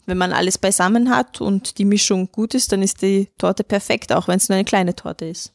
wenn 0.06 0.18
man 0.18 0.34
alles 0.34 0.58
beisammen 0.58 1.10
hat 1.10 1.42
und 1.42 1.78
die 1.78 1.86
Mischung 1.86 2.32
gut 2.32 2.54
ist, 2.54 2.72
dann 2.72 2.82
ist 2.82 3.02
die 3.02 3.30
Torte 3.38 3.64
perfekt, 3.64 4.12
auch 4.14 4.28
wenn 4.28 4.38
es 4.38 4.50
nur 4.50 4.56
eine 4.56 4.66
kleine 4.66 4.96
Torte 4.96 5.26
ist. 5.26 5.52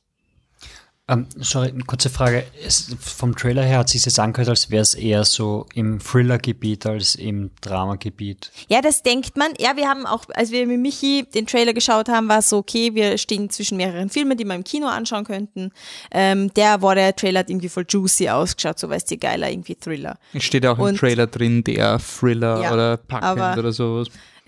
Ähm, 1.09 1.27
sorry, 1.41 1.71
eine 1.71 1.83
kurze 1.83 2.09
Frage. 2.09 2.45
Es, 2.65 2.95
vom 3.01 3.35
Trailer 3.35 3.65
her 3.65 3.79
hat 3.79 3.89
sich 3.89 4.05
das 4.05 4.21
angehört, 4.21 4.49
als 4.49 4.71
wäre 4.71 4.83
es 4.83 4.95
eher 4.95 5.25
so 5.25 5.67
im 5.75 5.99
Thriller-Gebiet 5.99 6.87
als 6.87 7.17
im 7.17 7.51
Drama-Gebiet. 7.63 8.53
Ja, 8.69 8.81
das 8.81 9.03
denkt 9.03 9.37
man. 9.37 9.49
Ja, 9.59 9.77
wir 9.77 9.89
haben 9.89 10.07
auch, 10.07 10.23
als 10.35 10.53
wir 10.53 10.65
mit 10.69 10.79
Michi 10.79 11.25
den 11.35 11.47
Trailer 11.49 11.73
geschaut 11.73 12.09
haben, 12.09 12.29
war 12.29 12.39
es 12.39 12.49
so, 12.51 12.59
okay, 12.59 12.95
wir 12.95 13.19
stehen 13.19 13.51
zwischen 13.51 13.77
mehreren 13.77 14.09
Filmen, 14.09 14.39
die 14.39 14.45
wir 14.45 14.55
im 14.55 14.63
Kino 14.63 14.87
anschauen 14.87 15.25
könnten. 15.25 15.73
Ähm, 16.13 16.55
der 16.55 16.81
war 16.81 16.95
der 16.95 17.17
Trailer 17.17 17.41
hat 17.41 17.51
irgendwie 17.51 17.69
voll 17.69 17.87
juicy 17.89 18.29
ausgeschaut, 18.29 18.79
so 18.79 18.89
weißt 18.89 19.11
du, 19.11 19.19
geiler 19.19 19.51
irgendwie 19.51 19.75
Thriller. 19.75 20.17
Es 20.33 20.45
steht 20.45 20.63
ja 20.63 20.71
auch 20.75 20.79
im 20.79 20.85
Und- 20.85 20.99
Trailer 20.99 21.27
drin, 21.27 21.65
der 21.65 21.99
Thriller 21.99 22.63
Ja, 22.63 22.73
oder 22.73 22.97
packend 22.99 23.59
oder 23.59 23.73
sowas. 23.73 24.07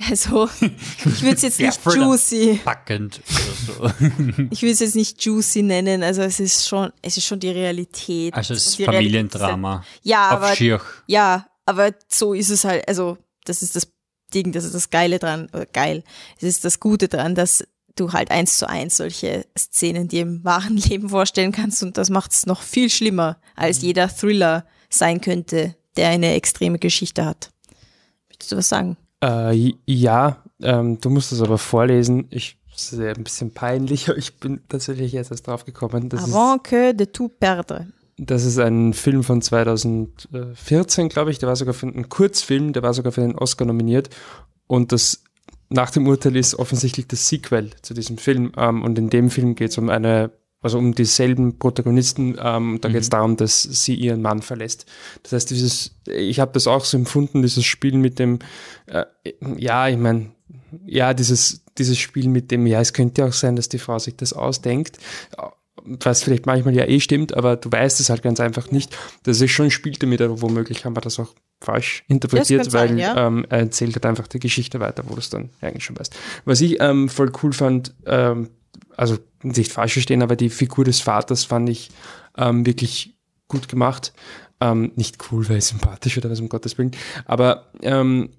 Also, 0.08 0.48
ich 0.60 1.22
würde 1.22 1.36
es 1.36 1.42
jetzt 1.42 1.60
nicht 1.60 1.80
juicy, 1.84 2.60
Packend 2.64 3.20
oder 3.78 3.92
so. 3.98 4.06
ich 4.50 4.62
würde 4.62 4.72
es 4.72 4.80
jetzt 4.80 4.96
nicht 4.96 5.24
juicy 5.24 5.62
nennen. 5.62 6.02
Also 6.02 6.22
es 6.22 6.40
ist 6.40 6.66
schon, 6.68 6.92
es 7.02 7.16
ist 7.16 7.26
schon 7.26 7.40
die 7.40 7.50
Realität. 7.50 8.34
Also 8.34 8.54
es 8.54 8.66
ist 8.66 8.78
Realität 8.78 8.86
ist 9.34 9.40
Familiendrama. 9.40 9.74
halt- 9.78 9.86
Ja, 10.02 10.26
Auf 10.30 10.32
aber 10.42 10.56
Schier. 10.56 10.80
ja, 11.06 11.46
aber 11.66 11.92
so 12.08 12.34
ist 12.34 12.50
es 12.50 12.64
halt. 12.64 12.86
Also 12.88 13.18
das 13.44 13.62
ist 13.62 13.76
das 13.76 13.88
Ding, 14.34 14.52
das 14.52 14.64
ist 14.64 14.74
das 14.74 14.90
Geile 14.90 15.18
dran. 15.18 15.48
Oder 15.52 15.66
geil. 15.66 16.04
Es 16.38 16.42
ist 16.44 16.64
das 16.64 16.80
Gute 16.80 17.08
dran, 17.08 17.34
dass 17.34 17.64
du 17.96 18.12
halt 18.12 18.30
eins 18.30 18.56
zu 18.58 18.68
eins 18.68 18.96
solche 18.96 19.44
Szenen 19.58 20.08
dir 20.08 20.22
im 20.22 20.42
wahren 20.44 20.76
Leben 20.88 21.10
vorstellen 21.10 21.52
kannst 21.52 21.82
und 21.82 21.98
das 21.98 22.08
macht 22.10 22.32
es 22.32 22.46
noch 22.46 22.62
viel 22.62 22.88
schlimmer, 22.90 23.38
als 23.56 23.82
jeder 23.82 24.08
Thriller 24.08 24.64
sein 24.88 25.20
könnte, 25.20 25.76
der 25.96 26.08
eine 26.08 26.34
extreme 26.34 26.78
Geschichte 26.78 27.24
hat. 27.26 27.50
Willst 28.28 28.50
du 28.50 28.56
was 28.56 28.68
sagen? 28.70 28.96
Äh, 29.22 29.74
ja, 29.86 30.42
ähm, 30.60 31.00
du 31.00 31.10
musst 31.10 31.32
es 31.32 31.40
aber 31.40 31.58
vorlesen. 31.58 32.26
Ich 32.30 32.58
das 32.72 32.92
ist 32.92 32.98
ja 32.98 33.12
ein 33.12 33.22
bisschen 33.22 33.52
peinlich, 33.52 34.08
aber 34.08 34.18
ich 34.18 34.38
bin 34.38 34.60
tatsächlich 34.68 35.12
jetzt 35.12 35.30
erst 35.30 35.46
drauf 35.46 35.64
gekommen. 35.64 36.08
Das 36.08 36.26
ist, 36.26 36.34
Avant 36.34 36.64
que 36.64 36.94
de 36.94 37.06
tout 37.06 37.38
perdre. 37.38 37.86
das 38.16 38.44
ist 38.44 38.58
ein 38.58 38.92
Film 38.94 39.22
von 39.22 39.42
2014, 39.42 41.08
glaube 41.08 41.30
ich. 41.30 41.38
Der 41.38 41.48
war 41.48 41.56
sogar 41.56 41.74
für 41.74 41.86
ein 41.86 42.08
Kurzfilm, 42.08 42.72
der 42.72 42.82
war 42.82 42.94
sogar 42.94 43.12
für 43.12 43.20
den 43.20 43.36
Oscar 43.36 43.64
nominiert. 43.64 44.10
Und 44.66 44.92
das 44.92 45.22
nach 45.68 45.90
dem 45.90 46.06
Urteil 46.06 46.36
ist 46.36 46.54
offensichtlich 46.54 47.08
das 47.08 47.28
Sequel 47.28 47.70
zu 47.82 47.94
diesem 47.94 48.18
Film. 48.18 48.52
Ähm, 48.56 48.82
und 48.82 48.98
in 48.98 49.10
dem 49.10 49.30
Film 49.30 49.54
geht 49.54 49.70
es 49.70 49.78
um 49.78 49.88
eine, 49.88 50.30
also 50.62 50.78
um 50.78 50.94
dieselben 50.94 51.58
Protagonisten. 51.58 52.36
Ähm, 52.40 52.78
da 52.80 52.88
geht 52.88 53.02
es 53.02 53.10
darum, 53.10 53.36
dass 53.36 53.62
sie 53.62 53.94
ihren 53.94 54.22
Mann 54.22 54.42
verlässt. 54.42 54.86
Das 55.22 55.32
heißt, 55.32 55.50
dieses, 55.50 55.96
ich 56.06 56.40
habe 56.40 56.52
das 56.52 56.66
auch 56.66 56.84
so 56.84 56.96
empfunden, 56.96 57.42
dieses 57.42 57.64
Spiel 57.64 57.96
mit 57.96 58.18
dem, 58.18 58.38
äh, 58.86 59.04
ja, 59.56 59.88
ich 59.88 59.98
meine, 59.98 60.30
ja, 60.86 61.12
dieses, 61.14 61.64
dieses 61.78 61.98
Spiel 61.98 62.28
mit 62.28 62.50
dem, 62.50 62.66
ja, 62.66 62.80
es 62.80 62.92
könnte 62.92 63.24
auch 63.24 63.32
sein, 63.32 63.56
dass 63.56 63.68
die 63.68 63.78
Frau 63.78 63.98
sich 63.98 64.16
das 64.16 64.32
ausdenkt, 64.32 64.98
was 65.84 66.22
vielleicht 66.22 66.46
manchmal 66.46 66.74
ja 66.74 66.84
eh 66.86 67.00
stimmt, 67.00 67.34
aber 67.34 67.56
du 67.56 67.70
weißt 67.70 67.98
es 68.00 68.10
halt 68.10 68.22
ganz 68.22 68.40
einfach 68.40 68.70
nicht. 68.70 68.96
Das 69.24 69.40
ist 69.40 69.50
schon 69.50 69.66
ein 69.66 69.70
Spiel 69.70 69.92
damit, 69.92 70.20
aber 70.20 70.40
womöglich 70.40 70.84
haben 70.84 70.96
wir 70.96 71.00
das 71.00 71.18
auch 71.18 71.34
falsch 71.60 72.04
interpretiert, 72.08 72.62
kann 72.62 72.70
sein, 72.70 72.90
weil 72.90 72.98
ja. 72.98 73.26
ähm, 73.26 73.46
er 73.48 73.58
erzählt 73.58 73.94
halt 73.94 74.06
einfach 74.06 74.28
die 74.28 74.38
Geschichte 74.38 74.80
weiter, 74.80 75.04
wo 75.06 75.14
du 75.14 75.20
es 75.20 75.30
dann 75.30 75.50
eigentlich 75.60 75.84
schon 75.84 75.98
weißt. 75.98 76.14
Was 76.44 76.60
ich 76.60 76.80
ähm, 76.80 77.08
voll 77.08 77.32
cool 77.42 77.52
fand, 77.52 77.94
ähm, 78.06 78.50
also 78.96 79.18
nicht 79.42 79.72
falsch 79.72 79.94
verstehen, 79.94 80.22
aber 80.22 80.36
die 80.36 80.50
Figur 80.50 80.84
des 80.84 81.00
Vaters 81.00 81.44
fand 81.44 81.68
ich 81.68 81.90
ähm, 82.36 82.66
wirklich 82.66 83.16
gut 83.48 83.68
gemacht. 83.68 84.12
Ähm, 84.60 84.92
nicht 84.96 85.18
cool, 85.30 85.48
weil 85.48 85.60
sympathisch 85.60 86.16
oder 86.18 86.30
was 86.30 86.40
um 86.40 86.48
Gottes 86.48 86.78
Willen, 86.78 86.92
aber 87.24 87.72
ähm, 87.82 88.30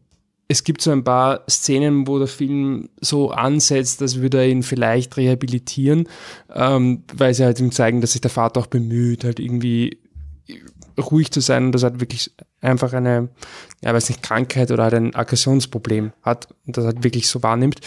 es 0.48 0.64
gibt 0.64 0.82
so 0.82 0.92
ein 0.92 1.04
paar 1.04 1.44
Szenen, 1.50 2.08
wo 2.08 2.20
der 2.20 2.28
Film 2.28 2.90
so 3.02 3.32
ansetzt, 3.32 4.02
als 4.02 4.22
würde 4.22 4.40
er 4.40 4.48
ihn 4.48 4.64
vielleicht 4.64 5.18
rehabilitieren, 5.18 6.08
ähm, 6.54 7.04
weil 7.14 7.34
sie 7.34 7.44
halt 7.44 7.60
ihm 7.60 7.72
zeigen, 7.72 8.02
dass 8.02 8.12
sich 8.12 8.22
der 8.22 8.30
Vater 8.30 8.60
auch 8.60 8.68
bemüht, 8.68 9.24
halt 9.24 9.40
irgendwie 9.40 10.00
ruhig 11.00 11.32
zu 11.32 11.40
sein 11.40 11.66
und 11.66 11.72
dass 11.72 11.84
er 11.84 12.00
wirklich 12.00 12.32
einfach 12.62 12.94
eine, 12.94 13.30
ja, 13.82 13.94
weiß 13.94 14.10
nicht, 14.10 14.22
Krankheit 14.22 14.72
oder 14.72 14.84
halt 14.84 14.94
ein 14.94 15.16
Aggressionsproblem 15.16 16.14
hat 16.22 16.50
und 16.66 16.78
das 16.78 16.86
halt 16.86 17.04
wirklich 17.04 17.28
so 17.28 17.42
wahrnimmt. 17.42 17.80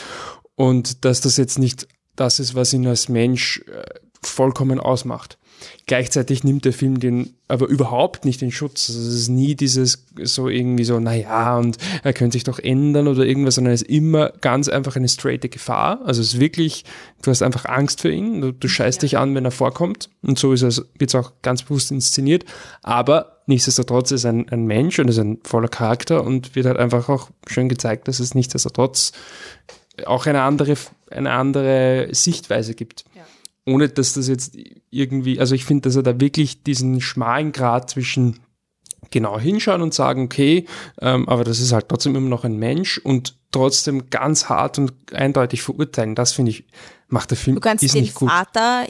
Und 0.55 1.05
dass 1.05 1.21
das 1.21 1.37
jetzt 1.37 1.59
nicht 1.59 1.87
das 2.17 2.41
ist, 2.41 2.55
was 2.55 2.73
ihn 2.73 2.87
als 2.87 3.09
Mensch 3.09 3.63
äh, 3.69 3.83
vollkommen 4.23 4.81
ausmacht. 4.81 5.39
Gleichzeitig 5.87 6.45
nimmt 6.45 6.65
der 6.65 6.73
Film 6.73 7.01
den 7.01 7.35
aber 7.49 7.67
überhaupt 7.67 8.25
nicht 8.25 8.43
in 8.43 8.51
Schutz. 8.51 8.91
Also 8.91 9.01
es 9.01 9.15
ist 9.15 9.29
nie 9.29 9.55
dieses 9.55 10.05
so 10.23 10.49
irgendwie 10.49 10.85
so, 10.85 10.99
naja, 10.99 11.57
und 11.59 11.79
er 12.03 12.13
könnte 12.13 12.35
sich 12.35 12.45
doch 12.45 12.59
ändern 12.59 13.09
oder 13.09 13.25
irgendwas, 13.25 13.55
sondern 13.55 13.73
es 13.73 13.83
ist 13.83 13.91
immer 13.91 14.31
ganz 14.41 14.69
einfach 14.69 14.97
eine 14.97 15.09
straighte 15.09 15.49
Gefahr. 15.49 16.01
Also 16.05 16.21
es 16.21 16.35
ist 16.35 16.41
wirklich, 16.41 16.85
du 17.23 17.31
hast 17.31 17.43
einfach 17.43 17.67
Angst 17.67 18.01
für 18.01 18.11
ihn, 18.11 18.41
du, 18.41 18.53
du 18.53 18.69
scheißt 18.69 19.03
dich 19.03 19.17
an, 19.17 19.35
wenn 19.35 19.45
er 19.45 19.53
vorkommt. 19.53 20.11
Und 20.23 20.39
so 20.39 20.53
ist 20.53 20.63
es, 20.63 20.85
wird 20.99 21.11
es 21.11 21.15
auch 21.15 21.33
ganz 21.43 21.63
bewusst 21.63 21.91
inszeniert. 21.91 22.45
Aber 22.83 23.43
nichtsdestotrotz 23.47 24.11
ist 24.11 24.25
er 24.25 24.33
ein, 24.33 24.49
ein 24.49 24.67
Mensch 24.67 24.99
und 24.99 25.09
ist 25.09 25.19
ein 25.19 25.39
voller 25.45 25.69
Charakter 25.69 26.25
und 26.25 26.57
wird 26.57 26.67
halt 26.67 26.79
einfach 26.79 27.09
auch 27.09 27.31
schön 27.47 27.69
gezeigt, 27.69 28.09
dass 28.09 28.19
es 28.19 28.35
nichtsdestotrotz 28.35 29.13
auch 30.05 30.27
eine 30.27 30.43
andere, 30.43 30.75
eine 31.11 31.33
andere 31.33 32.09
Sichtweise 32.13 32.75
gibt. 32.75 33.05
Ohne 33.65 33.89
dass 33.89 34.13
das 34.13 34.29
jetzt 34.29 34.57
irgendwie, 34.91 35.41
also 35.41 35.55
ich 35.55 35.65
finde, 35.65 35.89
dass 35.89 35.97
er 35.97 36.05
da 36.05 36.21
wirklich 36.21 36.63
diesen 36.63 37.01
schmalen 37.01 37.51
Grad 37.51 37.91
zwischen 37.91 38.39
genau 39.11 39.39
hinschauen 39.39 39.83
und 39.83 39.95
sagen, 39.95 40.25
okay, 40.25 40.67
ähm, 41.01 41.29
aber 41.29 41.45
das 41.45 41.59
ist 41.59 41.73
halt 41.73 41.89
trotzdem 41.89 42.15
immer 42.15 42.29
noch 42.29 42.45
ein 42.45 42.59
Mensch 42.59 42.99
und 42.99 43.37
trotzdem 43.51 44.11
ganz 44.11 44.49
hart 44.49 44.79
und 44.79 44.93
eindeutig 45.13 45.63
verurteilen. 45.63 46.15
Das 46.15 46.33
finde 46.33 46.51
ich, 46.51 46.65
macht 47.09 47.31
der 47.31 47.39
Film 47.39 47.57
Du 47.57 47.61
kannst 47.61 47.83
den 47.83 48.03
nicht 48.03 48.15
gut. 48.15 48.31
Vater, 48.31 48.87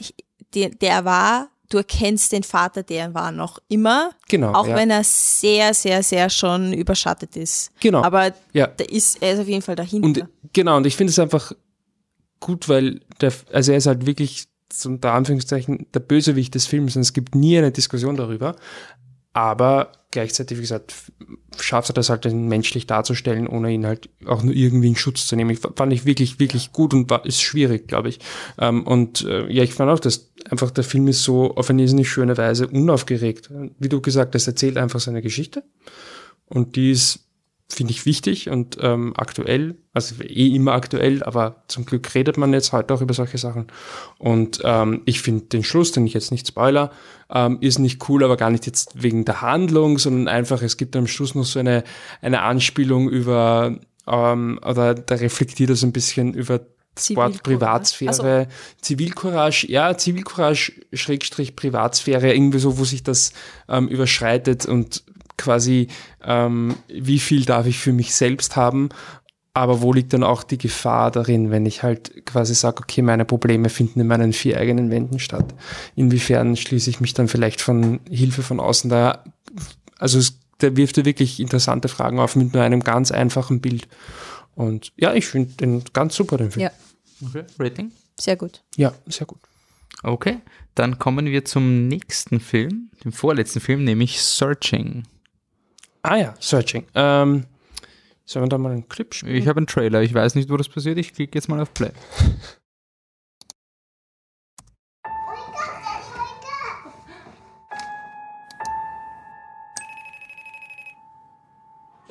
der, 0.55 0.71
der 0.71 0.91
er 0.91 1.05
war, 1.05 1.49
du 1.69 1.79
erkennst 1.79 2.33
den 2.33 2.43
Vater, 2.43 2.83
der 2.83 3.07
er 3.07 3.15
war, 3.15 3.33
noch 3.33 3.59
immer. 3.69 4.11
Genau, 4.29 4.53
Auch 4.53 4.67
ja. 4.67 4.77
wenn 4.77 4.91
er 4.91 5.05
sehr, 5.05 5.75
sehr, 5.75 6.03
sehr 6.03 6.31
schon 6.31 6.73
überschattet 6.73 7.37
ist. 7.37 7.73
Genau, 7.81 8.03
Aber 8.03 8.33
ja. 8.53 8.67
da 8.67 8.85
ist, 8.85 9.23
er 9.23 9.35
ist 9.35 9.41
auf 9.41 9.49
jeden 9.49 9.63
Fall 9.63 9.77
dahinter. 9.77 10.07
Und 10.07 10.29
genau, 10.53 10.77
und 10.77 10.87
ich 10.87 10.97
finde 10.97 11.11
es 11.11 11.19
einfach 11.19 11.53
gut, 12.41 12.69
weil 12.69 13.01
der, 13.21 13.33
also 13.53 13.73
er 13.73 13.79
ist 13.79 13.87
halt 13.87 14.07
wirklich 14.07 14.47
so 14.73 14.89
unter 14.89 15.13
Anführungszeichen 15.13 15.87
der 15.95 16.01
Bösewicht 16.01 16.55
des 16.55 16.67
Films 16.67 16.97
und 16.97 17.03
es 17.03 17.13
gibt 17.13 17.35
nie 17.35 17.57
eine 17.57 17.73
Diskussion 17.73 18.17
darüber. 18.17 18.57
Aber 19.37 19.93
gleichzeitig, 20.13 20.57
wie 20.57 20.63
gesagt, 20.63 20.95
schafft 21.61 21.91
er 21.91 21.93
das 21.93 22.09
halt 22.09 22.25
menschlich 22.25 22.87
darzustellen, 22.87 23.47
ohne 23.47 23.71
ihn 23.71 23.85
halt 23.85 24.09
auch 24.25 24.43
nur 24.43 24.55
irgendwie 24.55 24.89
in 24.89 24.97
Schutz 24.97 25.27
zu 25.27 25.37
nehmen. 25.37 25.51
Ich 25.51 25.59
fand 25.59 25.93
ich 25.93 26.07
wirklich, 26.07 26.41
wirklich 26.41 26.73
gut 26.73 26.95
und 26.95 27.11
war, 27.11 27.27
ist 27.27 27.43
schwierig, 27.43 27.87
glaube 27.87 28.09
ich. 28.09 28.19
Ähm, 28.59 28.87
und 28.87 29.27
äh, 29.27 29.47
ja, 29.53 29.63
ich 29.63 29.75
fand 29.75 29.91
auch, 29.91 30.01
dass 30.01 30.33
einfach 30.49 30.71
der 30.71 30.85
Film 30.85 31.07
ist 31.07 31.23
so 31.23 31.55
auf 31.55 31.69
eine 31.69 31.83
irrsinnig 31.83 32.09
schöne 32.09 32.39
Weise 32.39 32.67
unaufgeregt. 32.67 33.51
Wie 33.79 33.91
du 33.91 34.01
gesagt 34.01 34.35
hast, 34.35 34.47
erzählt 34.47 34.79
einfach 34.79 35.01
seine 35.01 35.21
Geschichte. 35.21 35.65
Und 36.47 36.77
die 36.77 36.93
ist, 36.93 37.26
finde 37.69 37.93
ich, 37.93 38.07
wichtig 38.07 38.49
und 38.49 38.79
ähm, 38.81 39.13
aktuell, 39.17 39.77
also 39.93 40.23
eh 40.23 40.55
immer 40.55 40.73
aktuell, 40.73 41.23
aber 41.25 41.65
zum 41.67 41.85
Glück 41.85 42.15
redet 42.15 42.37
man 42.37 42.53
jetzt 42.53 42.73
heute 42.73 42.95
auch 42.95 43.01
über 43.01 43.13
solche 43.13 43.39
Sachen. 43.39 43.67
Und 44.19 44.61
ähm, 44.65 45.03
ich 45.05 45.21
finde 45.21 45.47
den 45.47 45.65
Schluss, 45.65 45.91
den 45.91 46.07
ich 46.07 46.15
jetzt 46.15 46.31
nicht 46.31 46.47
spoiler, 46.47 46.93
ähm, 47.29 47.59
ist 47.61 47.79
nicht 47.79 48.09
cool, 48.09 48.23
aber 48.23 48.37
gar 48.37 48.51
nicht 48.51 48.67
jetzt 48.67 49.03
wegen 49.03 49.25
der 49.25 49.41
Handlung, 49.41 49.99
sondern 49.99 50.29
einfach, 50.29 50.63
es 50.63 50.77
gibt 50.77 50.95
am 50.95 51.09
Schluss 51.09 51.35
noch 51.35 51.45
so 51.45 51.59
eine, 51.59 51.83
eine 52.23 52.43
Anspielung 52.43 53.09
über, 53.09 53.79
ähm, 54.07 54.61
oder 54.65 54.95
da 54.95 55.17
reflektiert 55.17 55.71
er 55.71 55.77
so 55.77 55.87
ein 55.87 55.93
bisschen 55.93 56.35
über 56.35 56.61
das 56.95 57.15
Wort. 57.15 57.43
Privatsphäre, 57.43 58.49
Zivilcourage, 58.81 59.67
ja, 59.69 59.99
Zivilcourage, 59.99 60.73
Schrägstrich 60.93 61.57
Privatsphäre, 61.57 62.33
irgendwie 62.33 62.59
so, 62.59 62.79
wo 62.79 62.85
sich 62.85 63.03
das 63.03 63.33
ähm, 63.69 63.89
überschreitet 63.89 64.67
und 64.67 65.05
quasi, 65.47 65.87
ähm, 66.25 66.75
wie 66.89 67.21
viel 67.21 67.45
darf 67.45 67.67
ich 67.67 67.79
für 67.79 67.93
mich 67.93 68.15
selbst 68.15 68.57
haben, 68.57 68.89
aber 69.55 69.81
wo 69.81 69.93
liegt 69.93 70.13
dann 70.13 70.25
auch 70.25 70.43
die 70.43 70.59
Gefahr 70.59 71.13
darin, 71.13 71.51
wenn 71.53 71.65
ich 71.65 71.85
halt 71.85 72.27
quasi 72.27 72.55
sage, 72.55 72.83
okay, 72.83 73.01
meine 73.01 73.25
Probleme 73.25 73.69
finden 73.69 74.01
in 74.01 74.09
meinen 74.09 74.33
vier 74.33 74.59
eigenen 74.59 74.91
Wänden 74.91 75.21
statt. 75.21 75.55
Inwiefern 75.95 76.57
schließe 76.57 76.91
ich 76.91 77.01
mich 77.01 77.15
dann 77.15 77.29
vielleicht 77.29 77.61
von 77.61 78.01
Hilfe 78.11 78.43
von 78.43 78.59
außen 78.59 78.91
da? 78.91 79.23
Also 79.99 80.19
es, 80.19 80.41
der 80.61 80.77
wirft 80.77 80.97
ja 80.97 81.05
wirklich 81.05 81.39
interessante 81.39 81.87
Fragen 81.87 82.19
auf 82.19 82.35
mit 82.35 82.53
nur 82.53 82.65
einem 82.65 82.81
ganz 82.81 83.13
einfachen 83.13 83.61
Bild. 83.61 83.87
Und 84.57 84.93
ja, 84.97 85.15
ich 85.15 85.27
finde 85.27 85.55
den 85.55 85.85
ganz 85.93 86.17
super, 86.17 86.39
den 86.39 86.51
Film. 86.51 86.65
Ja. 86.65 86.73
Okay. 87.27 87.45
Rating? 87.59 87.93
Sehr 88.19 88.37
gut. 88.37 88.63
Ja, 88.77 88.93
sehr 89.07 89.27
gut. 89.27 89.39
Okay, 90.03 90.41
dann 90.75 90.99
kommen 90.99 91.27
wir 91.27 91.45
zum 91.45 91.89
nächsten 91.89 92.41
Film, 92.41 92.91
dem 93.05 93.13
vorletzten 93.13 93.61
Film, 93.61 93.85
nämlich 93.85 94.21
Searching. 94.21 95.05
Ah 96.09 96.15
ja, 96.17 96.35
Searching. 96.39 96.87
Ähm, 96.95 97.47
sollen 98.25 98.45
wir 98.45 98.49
da 98.49 98.59
mal 98.59 98.71
einen 98.71 98.89
Clip 98.89 99.13
spielen? 99.13 99.35
Ich 99.35 99.49
habe 99.49 99.57
einen 99.57 99.67
Trailer, 99.67 100.03
ich 100.03 100.15
weiß 100.15 100.37
nicht, 100.37 100.49
wo 100.49 100.57
das 100.57 100.69
passiert, 100.69 100.99
ich 100.99 101.13
klicke 101.13 101.37
jetzt 101.37 101.49
mal 101.49 101.59
auf 101.59 101.75
Play. 101.75 101.91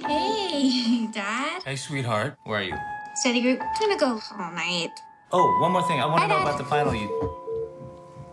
Hey, 0.01 1.07
Dad. 1.13 1.63
Hey, 1.63 1.75
sweetheart. 1.77 2.35
Where 2.45 2.57
are 2.57 2.63
you? 2.63 2.75
Study 3.15 3.41
group. 3.41 3.59
Gonna 3.79 3.97
go 3.97 4.19
all 4.37 4.51
night. 4.51 4.91
Oh, 5.31 5.57
one 5.61 5.71
more 5.71 5.83
thing. 5.83 5.99
I 5.99 6.05
want 6.05 6.21
to 6.23 6.27
know 6.27 6.41
about 6.41 6.57
the 6.57 6.65
final. 6.65 6.93
You 6.93 7.09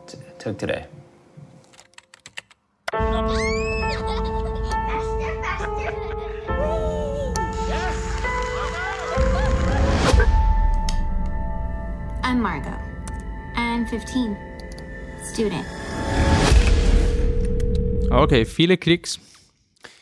t- 0.06 0.18
took 0.39 0.59
today. 0.59 0.86
I'm 12.43 12.60
Margot. 12.60 12.78
I'm 13.55 13.86
15. 13.86 14.36
Student. 15.32 15.64
Okay, 18.10 18.44
viele 18.44 18.77
Klicks 18.77 19.20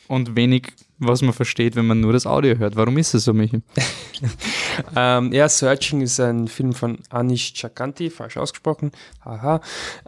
und 0.07 0.35
wenig, 0.35 0.73
was 0.97 1.21
man 1.21 1.33
versteht, 1.33 1.75
wenn 1.75 1.85
man 1.85 1.99
nur 1.99 2.13
das 2.13 2.25
Audio 2.25 2.57
hört. 2.57 2.75
Warum 2.75 2.97
ist 2.97 3.13
das 3.13 3.25
so, 3.25 3.33
Michi? 3.33 3.61
Ähm, 4.95 5.33
ja, 5.33 5.49
Searching 5.49 5.99
ist 5.99 6.17
ein 6.21 6.47
Film 6.47 6.71
von 6.71 6.99
Anish 7.09 7.53
Chakanti, 7.53 8.09
falsch 8.09 8.37
ausgesprochen, 8.37 8.91
haha, 9.25 9.59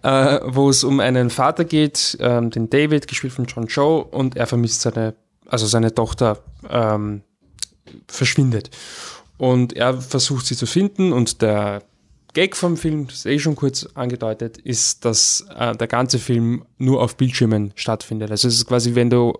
äh, 0.03 0.39
wo 0.45 0.69
es 0.69 0.85
um 0.85 1.01
einen 1.01 1.29
Vater 1.29 1.65
geht, 1.65 2.17
ähm, 2.21 2.49
den 2.49 2.69
David, 2.69 3.09
gespielt 3.09 3.33
von 3.33 3.45
John 3.45 3.67
Cho, 3.67 3.99
und 3.99 4.37
er 4.37 4.47
vermisst 4.47 4.79
seine, 4.79 5.15
also 5.47 5.65
seine 5.65 5.93
Tochter 5.93 6.39
ähm, 6.69 7.23
verschwindet. 8.07 8.69
Und 9.37 9.73
er 9.73 9.99
versucht 9.99 10.45
sie 10.45 10.55
zu 10.55 10.65
finden 10.65 11.11
und 11.11 11.41
der 11.41 11.81
Gag 12.33 12.55
vom 12.55 12.77
Film, 12.77 13.07
das 13.07 13.17
ist 13.17 13.25
eh 13.27 13.39
schon 13.39 13.55
kurz 13.55 13.87
angedeutet, 13.93 14.57
ist, 14.57 15.05
dass 15.05 15.45
äh, 15.55 15.75
der 15.75 15.87
ganze 15.87 16.17
Film 16.19 16.65
nur 16.77 17.01
auf 17.01 17.15
Bildschirmen 17.15 17.71
stattfindet. 17.75 18.31
Also 18.31 18.47
es 18.47 18.55
ist 18.55 18.65
quasi, 18.65 18.95
wenn 18.95 19.09
du 19.09 19.37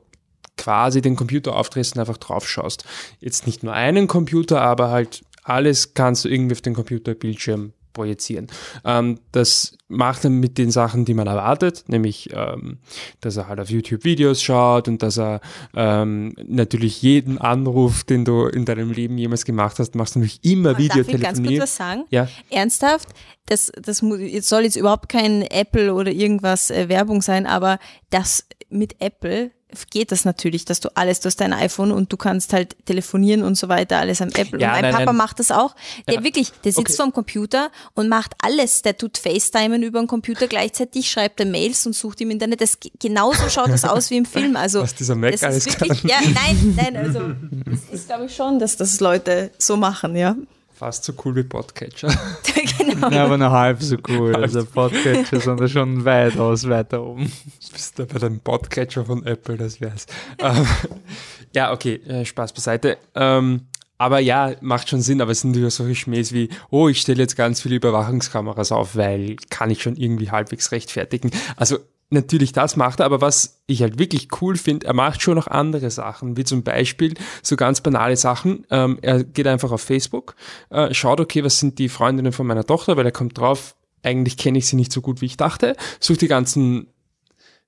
quasi 0.57 1.01
den 1.01 1.15
Computer 1.15 1.55
aufdrehst 1.55 1.95
und 1.95 1.99
einfach 1.99 2.17
drauf 2.17 2.47
schaust. 2.47 2.85
Jetzt 3.19 3.47
nicht 3.47 3.63
nur 3.63 3.73
einen 3.73 4.07
Computer, 4.07 4.61
aber 4.61 4.91
halt 4.91 5.23
alles 5.43 5.93
kannst 5.95 6.23
du 6.25 6.29
irgendwie 6.29 6.53
auf 6.53 6.61
den 6.61 6.75
Computerbildschirm 6.75 7.73
projizieren. 7.93 8.47
Ähm, 8.83 9.19
das 9.31 9.77
macht 9.87 10.23
er 10.23 10.31
mit 10.31 10.57
den 10.57 10.71
Sachen, 10.71 11.05
die 11.05 11.13
man 11.13 11.27
erwartet, 11.27 11.83
nämlich, 11.87 12.29
ähm, 12.33 12.79
dass 13.21 13.37
er 13.37 13.47
halt 13.47 13.59
auf 13.59 13.69
YouTube 13.69 14.03
Videos 14.03 14.41
schaut 14.41 14.87
und 14.87 15.03
dass 15.03 15.17
er 15.19 15.39
ähm, 15.75 16.33
natürlich 16.47 17.01
jeden 17.01 17.37
Anruf, 17.37 18.03
den 18.03 18.25
du 18.25 18.45
in 18.47 18.65
deinem 18.65 18.91
Leben 18.91 19.17
jemals 19.17 19.45
gemacht 19.45 19.77
hast, 19.79 19.93
machst 19.95 20.15
du 20.15 20.19
natürlich 20.19 20.43
immer 20.43 20.73
Darf 20.73 20.79
ich 20.79 20.89
ganz 20.89 21.05
kurz 21.07 21.07
Videotelefonie. 21.17 21.59
was 21.59 21.75
sagen? 21.75 22.03
Ja. 22.09 22.27
Ernsthaft, 22.49 23.09
das, 23.45 23.71
das 23.81 24.01
mu- 24.01 24.15
jetzt 24.15 24.49
soll 24.49 24.63
jetzt 24.63 24.75
überhaupt 24.77 25.09
kein 25.09 25.43
Apple 25.43 25.93
oder 25.93 26.11
irgendwas 26.11 26.71
äh, 26.71 26.89
Werbung 26.89 27.21
sein, 27.21 27.45
aber 27.45 27.77
das 28.09 28.47
mit 28.69 28.95
Apple 28.99 29.51
geht 29.91 30.11
das 30.11 30.25
natürlich, 30.25 30.65
dass 30.65 30.79
du 30.79 30.89
alles, 30.95 31.19
du 31.19 31.27
hast 31.27 31.37
dein 31.41 31.53
iPhone 31.53 31.91
und 31.91 32.11
du 32.11 32.17
kannst 32.17 32.53
halt 32.53 32.75
telefonieren 32.85 33.43
und 33.43 33.55
so 33.55 33.69
weiter, 33.69 33.97
alles 33.97 34.21
am 34.21 34.29
Apple. 34.29 34.59
Ja, 34.59 34.67
und 34.69 34.73
mein 34.73 34.81
nein, 34.83 34.91
Papa 34.93 35.05
nein. 35.05 35.15
macht 35.15 35.39
das 35.39 35.51
auch. 35.51 35.75
Der 36.07 36.15
Ja. 36.15 36.23
wirklich, 36.23 36.51
der 36.63 36.71
sitzt 36.71 36.79
Okay. 36.89 36.93
vorm 36.93 37.13
Computer 37.13 37.69
und 37.93 38.09
macht 38.09 38.33
alles. 38.41 38.81
Der 38.81 38.97
tut 38.97 39.17
FaceTimen 39.17 39.83
über 39.83 39.99
den 39.99 40.07
Computer 40.07 40.47
gleichzeitig, 40.47 41.09
schreibt 41.09 41.39
er 41.39 41.45
Mails 41.45 41.85
und 41.85 41.93
sucht 41.93 42.21
im 42.21 42.31
Internet. 42.31 42.61
Das, 42.61 42.77
genauso 42.99 43.49
schaut 43.49 43.69
das 43.69 43.83
aus 43.85 44.09
wie 44.09 44.17
im 44.17 44.25
Film. 44.33 44.55
Also, 44.55 44.81
Was 44.81 44.95
dieser 44.95 45.15
Mac 45.15 45.31
das 45.33 45.43
alles 45.43 45.65
ist 45.67 45.79
wirklich, 45.79 46.01
kann. 46.01 46.09
ja, 46.09 46.17
nein, 46.21 46.73
nein, 46.75 46.97
also, 46.97 47.19
das 47.65 47.79
ist 47.91 48.07
glaube 48.07 48.25
ich 48.25 48.35
schon, 48.35 48.59
dass 48.59 48.77
das 48.77 48.99
Leute 48.99 49.51
so 49.57 49.77
machen, 49.77 50.15
ja. 50.15 50.35
Fast 50.73 51.03
so 51.03 51.13
cool 51.23 51.35
wie 51.35 51.43
Podcatcher. 51.43 52.09
genau. 52.77 53.09
Ja, 53.09 53.25
aber 53.25 53.37
nur 53.37 53.51
halb 53.51 53.81
so 53.81 53.97
cool. 54.07 54.35
Also 54.35 54.65
Podcatcher 54.65 55.39
sind 55.39 55.59
da 55.59 55.67
schon 55.67 56.03
weitaus 56.03 56.67
weiter 56.67 57.03
oben. 57.03 57.25
Du 57.25 57.71
bist 57.71 57.99
da 57.99 58.05
bei 58.05 58.19
dem 58.19 58.39
Podcatcher 58.39 59.05
von 59.05 59.25
Apple, 59.25 59.57
das 59.57 59.79
wär's. 59.79 60.07
ähm, 60.39 60.65
ja, 61.53 61.71
okay, 61.71 61.95
äh, 62.07 62.25
Spaß 62.25 62.53
beiseite. 62.53 62.97
Ähm, 63.13 63.67
aber 63.99 64.19
ja, 64.19 64.53
macht 64.61 64.89
schon 64.89 65.01
Sinn, 65.01 65.21
aber 65.21 65.31
es 65.31 65.41
sind 65.41 65.51
natürlich 65.51 65.75
solche 65.75 65.95
Schmähs 65.95 66.33
wie, 66.33 66.49
oh, 66.71 66.89
ich 66.89 66.99
stelle 66.99 67.21
jetzt 67.21 67.37
ganz 67.37 67.61
viele 67.61 67.75
Überwachungskameras 67.75 68.71
auf, 68.71 68.95
weil 68.95 69.37
kann 69.49 69.69
ich 69.69 69.81
schon 69.83 69.95
irgendwie 69.95 70.31
halbwegs 70.31 70.71
rechtfertigen. 70.71 71.31
Also 71.55 71.77
natürlich 72.13 72.53
das 72.53 72.75
macht 72.75 72.99
er, 72.99 73.05
aber 73.05 73.21
was 73.21 73.61
ich 73.65 73.81
halt 73.81 73.99
wirklich 73.99 74.27
cool 74.41 74.55
finde, 74.55 74.87
er 74.87 74.93
macht 74.93 75.21
schon 75.21 75.35
noch 75.35 75.47
andere 75.47 75.89
Sachen, 75.89 76.37
wie 76.37 76.43
zum 76.43 76.63
Beispiel 76.63 77.13
so 77.41 77.55
ganz 77.55 77.81
banale 77.81 78.15
Sachen. 78.15 78.65
Ähm, 78.69 78.99
er 79.01 79.23
geht 79.23 79.47
einfach 79.47 79.71
auf 79.71 79.81
Facebook, 79.81 80.35
äh, 80.69 80.93
schaut, 80.93 81.19
okay, 81.19 81.43
was 81.43 81.59
sind 81.59 81.79
die 81.79 81.89
Freundinnen 81.89 82.31
von 82.31 82.47
meiner 82.47 82.65
Tochter, 82.65 82.97
weil 82.97 83.05
er 83.05 83.11
kommt 83.11 83.37
drauf, 83.37 83.75
eigentlich 84.03 84.37
kenne 84.37 84.57
ich 84.57 84.67
sie 84.67 84.75
nicht 84.75 84.91
so 84.91 85.01
gut, 85.01 85.21
wie 85.21 85.25
ich 85.25 85.37
dachte, 85.37 85.75
sucht 85.99 86.21
die 86.21 86.27
ganzen 86.27 86.87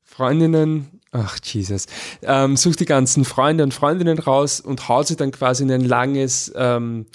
Freundinnen, 0.03 1.01
ach 1.11 1.39
Jesus, 1.43 1.87
ähm, 2.21 2.57
sucht 2.57 2.79
die 2.79 2.85
ganzen 2.85 3.25
Freunde 3.25 3.63
und 3.63 3.73
Freundinnen 3.73 4.19
raus 4.19 4.59
und 4.59 4.87
haut 4.87 5.07
sie 5.07 5.15
dann 5.15 5.31
quasi 5.31 5.63
in 5.63 5.71
ein 5.71 5.81
langes, 5.81 6.53
ähm, 6.55 7.07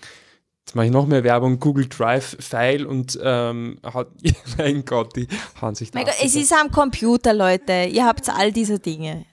jetzt 0.66 0.74
mache 0.74 0.86
ich 0.86 0.92
noch 0.92 1.06
mehr 1.06 1.24
Werbung, 1.24 1.58
Google 1.58 1.86
Drive-File 1.88 2.86
und 2.86 3.18
ähm, 3.22 3.78
hat, 3.82 4.08
mein 4.58 4.84
Gott, 4.84 5.16
die 5.16 5.26
hauen 5.60 5.74
sich 5.74 5.90
da 5.90 5.98
Mein 5.98 6.06
Gott, 6.06 6.14
ab. 6.14 6.24
es 6.24 6.34
ist 6.36 6.52
am 6.52 6.70
Computer, 6.70 7.32
Leute. 7.32 7.88
Ihr 7.90 8.04
habt 8.04 8.28
all 8.28 8.52
diese 8.52 8.78
Dinge. 8.78 9.24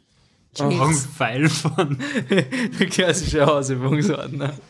Auch 0.60 0.88
ein 0.90 0.96
Pfeil 0.96 1.50
von. 1.50 2.00
Der 2.30 2.88
klassische 2.88 3.46
Hausübungsordner. 3.46 4.54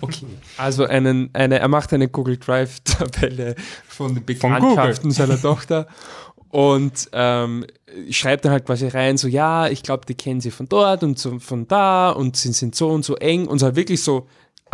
Okay. 0.00 0.26
Also 0.56 0.84
einen, 0.84 1.30
eine, 1.32 1.58
er 1.58 1.68
macht 1.68 1.92
eine 1.92 2.08
Google 2.08 2.36
Drive-Tabelle 2.36 3.54
von 3.86 4.14
den 4.14 4.24
Von 4.36 4.52
Bekanntschaften 4.52 5.10
seiner 5.10 5.40
Tochter 5.40 5.86
und 6.50 7.08
ähm, 7.12 7.66
schreibt 8.10 8.44
dann 8.44 8.52
halt 8.52 8.66
quasi 8.66 8.88
rein, 8.88 9.16
so 9.16 9.28
ja, 9.28 9.68
ich 9.68 9.82
glaube, 9.82 10.06
die 10.06 10.14
kennen 10.14 10.40
sie 10.40 10.50
von 10.50 10.68
dort 10.68 11.02
und 11.02 11.18
so, 11.18 11.38
von 11.38 11.66
da 11.66 12.10
und 12.10 12.36
sie 12.36 12.52
sind 12.52 12.74
so 12.74 12.88
und 12.88 13.04
so 13.04 13.16
eng 13.16 13.46
und 13.46 13.58
so 13.58 13.74
wirklich 13.74 14.02
so 14.02 14.26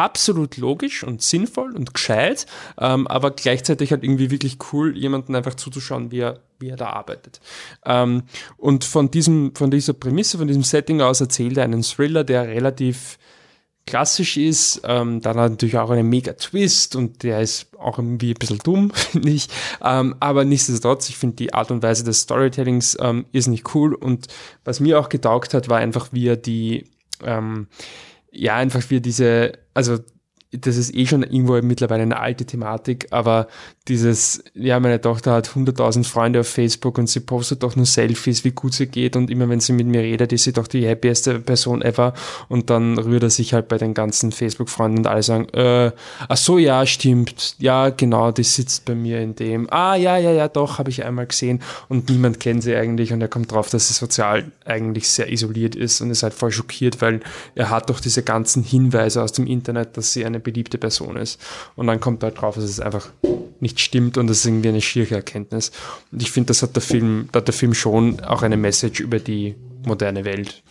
absolut 0.03 0.57
logisch 0.57 1.05
und 1.05 1.23
sinnvoll 1.23 1.75
und 1.77 1.95
gescheit, 1.95 2.47
ähm, 2.79 3.07
aber 3.07 3.31
gleichzeitig 3.31 3.93
halt 3.93 4.03
irgendwie 4.03 4.31
wirklich 4.31 4.59
cool, 4.73 4.97
jemanden 4.97 5.37
einfach 5.37 5.55
zuzuschauen, 5.55 6.11
wie 6.11 6.21
er, 6.21 6.41
wie 6.59 6.71
er 6.71 6.77
da 6.77 6.91
arbeitet. 6.91 7.41
Ähm, 7.87 8.25
und 8.57 8.85
von 8.85 9.11
diesem, 9.11 9.55
von 9.55 9.71
dieser 9.71 9.93
Prämisse, 9.93 10.39
von 10.39 10.49
diesem 10.49 10.65
Setting 10.65 11.01
aus 11.01 11.21
erzählt 11.21 11.57
er 11.57 11.65
einen 11.65 11.83
Thriller, 11.83 12.25
der 12.25 12.49
relativ 12.49 13.19
klassisch 13.87 14.37
ist. 14.37 14.83
Ähm, 14.85 15.21
dann 15.21 15.39
hat 15.39 15.51
natürlich 15.53 15.79
auch 15.79 15.91
einen 15.91 16.09
mega 16.09 16.33
Twist 16.33 16.97
und 16.97 17.23
der 17.23 17.41
ist 17.41 17.69
auch 17.79 17.99
irgendwie 17.99 18.31
ein 18.31 18.39
bisschen 18.39 18.59
dumm, 18.59 18.91
finde 18.95 19.31
ich. 19.31 19.49
Ähm, 19.83 20.17
aber 20.19 20.45
nichtsdestotrotz, 20.45 21.09
ich 21.09 21.17
finde 21.17 21.37
die 21.37 21.55
Art 21.55 21.71
und 21.71 21.83
Weise 21.83 22.05
des 22.05 22.23
Storytellings 22.23 22.97
ähm, 23.01 23.27
ist 23.33 23.47
nicht 23.47 23.75
cool. 23.75 23.95
Und 23.95 24.27
was 24.65 24.81
mir 24.81 24.99
auch 24.99 25.09
getaugt 25.09 25.55
hat, 25.55 25.69
war 25.69 25.79
einfach, 25.79 26.09
wie 26.13 26.29
er 26.29 26.37
die, 26.37 26.87
ähm, 27.25 27.69
ja, 28.33 28.57
einfach 28.57 28.83
wie 28.91 28.97
er 28.97 29.01
diese, 29.01 29.53
also 29.75 29.99
das 30.53 30.77
ist 30.77 30.95
eh 30.95 31.07
schon 31.07 31.23
irgendwo 31.23 31.61
mittlerweile 31.63 32.03
eine 32.03 32.21
alte 32.21 32.45
Thematik, 32.45 33.07
aber 33.11 33.49
dieses, 33.89 34.45
ja, 34.55 34.79
meine 34.81 35.01
Tochter 35.01 35.33
hat 35.33 35.49
100.000 35.49 36.05
Freunde 36.05 36.41
auf 36.41 36.49
Facebook 36.49 36.99
und 36.99 37.09
sie 37.09 37.21
postet 37.21 37.63
doch 37.63 37.75
nur 37.75 37.87
Selfies, 37.87 38.45
wie 38.45 38.53
gut 38.53 38.75
sie 38.75 38.87
geht 38.87 39.17
und 39.17 39.31
immer 39.31 39.49
wenn 39.49 39.61
sie 39.61 39.73
mit 39.73 39.87
mir 39.87 40.03
redet, 40.03 40.33
ist 40.33 40.45
sie 40.45 40.53
doch 40.53 40.69
die 40.69 40.87
happieste 40.87 41.41
Person 41.41 41.81
ever 41.81 42.13
und 42.49 42.69
dann 42.69 42.99
rührt 42.99 43.23
er 43.23 43.31
sich 43.31 43.55
halt 43.55 43.69
bei 43.69 43.79
den 43.79 43.95
ganzen 43.95 44.31
Facebook-Freunden 44.31 44.99
und 44.99 45.07
alle 45.07 45.23
sagen, 45.23 45.49
äh, 45.55 45.91
ach 46.29 46.37
so, 46.37 46.59
ja, 46.59 46.85
stimmt, 46.85 47.57
ja, 47.59 47.89
genau, 47.89 48.31
die 48.31 48.45
sitzt 48.45 48.85
bei 48.85 48.95
mir 48.95 49.21
in 49.21 49.35
dem, 49.35 49.73
ah, 49.73 49.97
ja, 49.97 50.19
ja, 50.19 50.33
ja, 50.33 50.49
doch, 50.49 50.79
habe 50.79 50.91
ich 50.91 51.05
einmal 51.05 51.27
gesehen 51.27 51.63
und 51.89 52.11
niemand 52.11 52.41
kennt 52.41 52.63
sie 52.63 52.77
eigentlich 52.77 53.13
und 53.13 53.23
er 53.23 53.29
kommt 53.29 53.51
drauf, 53.53 53.71
dass 53.71 53.89
sie 53.89 53.95
sozial 53.95 54.53
eigentlich 54.67 55.09
sehr 55.09 55.33
isoliert 55.33 55.75
ist 55.75 56.03
und 56.03 56.11
ist 56.11 56.23
halt 56.23 56.35
voll 56.35 56.53
schockiert, 56.53 57.01
weil 57.01 57.21
er 57.55 57.71
hat 57.71 57.89
doch 57.89 58.01
diese 58.01 58.23
ganzen 58.23 58.63
Hinweise 58.63 59.23
aus 59.23 59.33
dem 59.33 59.47
Internet, 59.47 59.97
dass 59.97 60.13
sie 60.13 60.27
eine 60.27 60.42
beliebte 60.43 60.79
Person 60.79 61.17
ist 61.17 61.41
und 61.77 61.87
dann 61.87 62.01
kommt 62.01 62.23
halt 62.23 62.41
drauf, 62.41 62.55
dass 62.57 62.65
es 62.65 62.81
einfach 62.81 63.09
nicht 63.61 63.81
stimmt 63.81 64.19
und 64.19 64.27
das 64.27 64.39
ist 64.39 64.47
irgendwie 64.47 64.69
eine 64.71 64.81
schiere 64.81 65.15
Erkenntnis. 65.15 65.71
Und 66.11 66.21
ich 66.23 66.31
finde, 66.33 66.49
das 66.49 66.63
hat 66.63 66.75
der 66.75 66.83
Film, 66.83 67.29
da 67.33 67.39
hat 67.39 67.47
der 67.49 67.55
Film 67.55 67.75
schon 67.75 68.21
auch 68.21 68.43
eine 68.43 68.57
Message 68.57 69.01
über 69.01 69.19
die 69.21 69.55
moderne 69.87 70.25
Welt. 70.25 70.63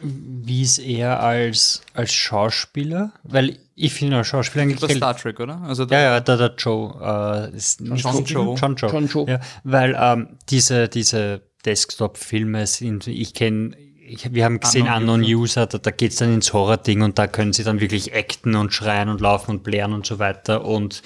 Wie 0.00 0.62
ist 0.62 0.78
er 0.78 1.20
als, 1.20 1.82
als 1.94 2.12
Schauspieler? 2.12 3.12
Weil 3.22 3.58
ich 3.76 3.92
finde 3.94 4.16
als 4.16 4.26
Schauspieler 4.28 4.62
eigentlich. 4.62 4.80
Das 4.80 4.92
Star 4.92 5.16
Trek, 5.16 5.38
oder? 5.40 5.60
Also 5.62 5.84
der- 5.84 5.98
ja, 6.00 6.04
ja, 6.14 6.20
der, 6.20 6.36
der 6.36 6.54
Joe. 6.58 7.50
Äh, 7.52 7.56
ist 7.56 7.80
John 7.80 7.92
nicht- 7.94 8.04
Cho. 8.32 8.54
John 8.60 8.74
Joe. 8.76 8.90
John 8.90 9.08
Cho. 9.08 9.26
Ja, 9.28 9.40
weil 9.64 9.96
ähm, 9.98 10.28
diese, 10.48 10.88
diese 10.88 11.42
Desktop-Filme 11.64 12.66
sind, 12.66 13.06
ich 13.06 13.34
kenne. 13.34 13.76
Ich, 14.12 14.34
wir 14.34 14.44
haben 14.44 14.58
gesehen 14.58 14.88
Unknown 14.88 15.20
Unknown 15.20 15.22
User, 15.22 15.66
da, 15.66 15.78
da 15.78 15.92
geht's 15.92 16.16
dann 16.16 16.34
ins 16.34 16.52
Horror-Ding 16.52 17.02
und 17.02 17.16
da 17.16 17.28
können 17.28 17.52
sie 17.52 17.62
dann 17.62 17.80
wirklich 17.80 18.12
acten 18.12 18.56
und 18.56 18.72
schreien 18.72 19.08
und 19.08 19.20
laufen 19.20 19.52
und 19.52 19.62
blären 19.62 19.92
und 19.92 20.04
so 20.04 20.18
weiter. 20.18 20.64
Und 20.64 21.02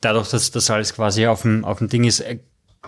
dadurch, 0.00 0.30
dass 0.30 0.50
das 0.50 0.68
alles 0.68 0.92
quasi 0.92 1.28
auf 1.28 1.42
dem, 1.42 1.64
auf 1.64 1.78
dem 1.78 1.88
Ding 1.88 2.02
ist, 2.02 2.18
äh, 2.18 2.40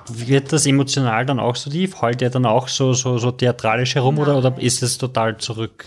wird 0.08 0.52
das 0.52 0.66
emotional 0.66 1.24
dann 1.24 1.38
auch 1.38 1.54
so 1.54 1.70
tief? 1.70 2.00
Heult 2.00 2.20
er 2.20 2.30
dann 2.30 2.46
auch 2.46 2.66
so, 2.66 2.94
so, 2.94 3.18
so 3.18 3.30
theatralisch 3.30 3.94
herum 3.94 4.18
oder, 4.18 4.36
oder 4.36 4.58
ist 4.58 4.82
es 4.82 4.98
total 4.98 5.36
zurück? 5.36 5.84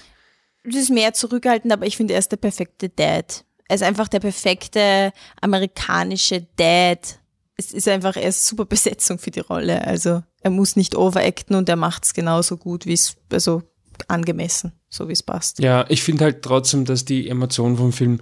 Das 0.63 0.75
ist 0.75 0.89
mehr 0.89 1.13
zurückhaltend, 1.13 1.73
aber 1.73 1.85
ich 1.85 1.97
finde, 1.97 2.13
er 2.13 2.19
ist 2.19 2.31
der 2.31 2.37
perfekte 2.37 2.87
Dad. 2.87 3.43
Er 3.67 3.75
ist 3.75 3.83
einfach 3.83 4.07
der 4.07 4.21
perfekte 4.21 5.11
amerikanische 5.41 6.47
Dad. 6.55 7.19
Es 7.57 7.73
ist 7.73 7.89
einfach, 7.89 8.15
er 8.15 8.29
ist 8.29 8.47
super 8.47 8.63
Besetzung 8.63 9.19
für 9.19 9.31
die 9.31 9.41
Rolle. 9.41 9.85
Also 9.85 10.23
er 10.41 10.51
muss 10.51 10.77
nicht 10.77 10.95
overacten 10.95 11.57
und 11.57 11.67
er 11.67 11.75
macht 11.75 12.05
es 12.05 12.13
genauso 12.13 12.55
gut, 12.55 12.85
wie 12.85 12.93
es, 12.93 13.17
also 13.29 13.61
angemessen, 14.07 14.73
so 14.89 15.07
wie 15.07 15.13
es 15.13 15.23
passt. 15.23 15.59
Ja, 15.59 15.85
ich 15.89 16.03
finde 16.03 16.25
halt 16.25 16.41
trotzdem, 16.41 16.85
dass 16.85 17.05
die 17.05 17.29
Emotion 17.29 17.77
vom 17.77 17.91
Film 17.91 18.21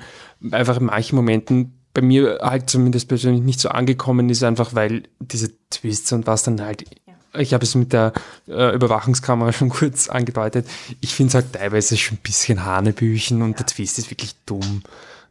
einfach 0.51 0.77
in 0.77 0.85
manchen 0.85 1.15
Momenten 1.15 1.81
bei 1.93 2.01
mir 2.01 2.39
halt 2.41 2.69
zumindest 2.69 3.07
persönlich 3.07 3.41
nicht 3.43 3.59
so 3.59 3.69
angekommen 3.69 4.29
ist, 4.29 4.43
einfach 4.43 4.73
weil 4.73 5.03
diese 5.19 5.51
Twists 5.69 6.11
und 6.13 6.27
was 6.27 6.43
dann 6.43 6.61
halt, 6.61 6.85
ich 7.33 7.53
habe 7.53 7.63
es 7.63 7.75
mit 7.75 7.93
der 7.93 8.13
äh, 8.47 8.73
Überwachungskamera 8.73 9.51
schon 9.53 9.69
kurz 9.69 10.09
angedeutet, 10.09 10.67
ich 11.01 11.13
finde 11.13 11.29
es 11.29 11.35
halt 11.35 11.53
teilweise 11.53 11.97
schon 11.97 12.17
ein 12.17 12.21
bisschen 12.23 12.65
Hanebüchen 12.65 13.41
und 13.41 13.59
der 13.59 13.65
Twist 13.65 13.99
ist 13.99 14.09
wirklich 14.09 14.35
dumm. 14.45 14.83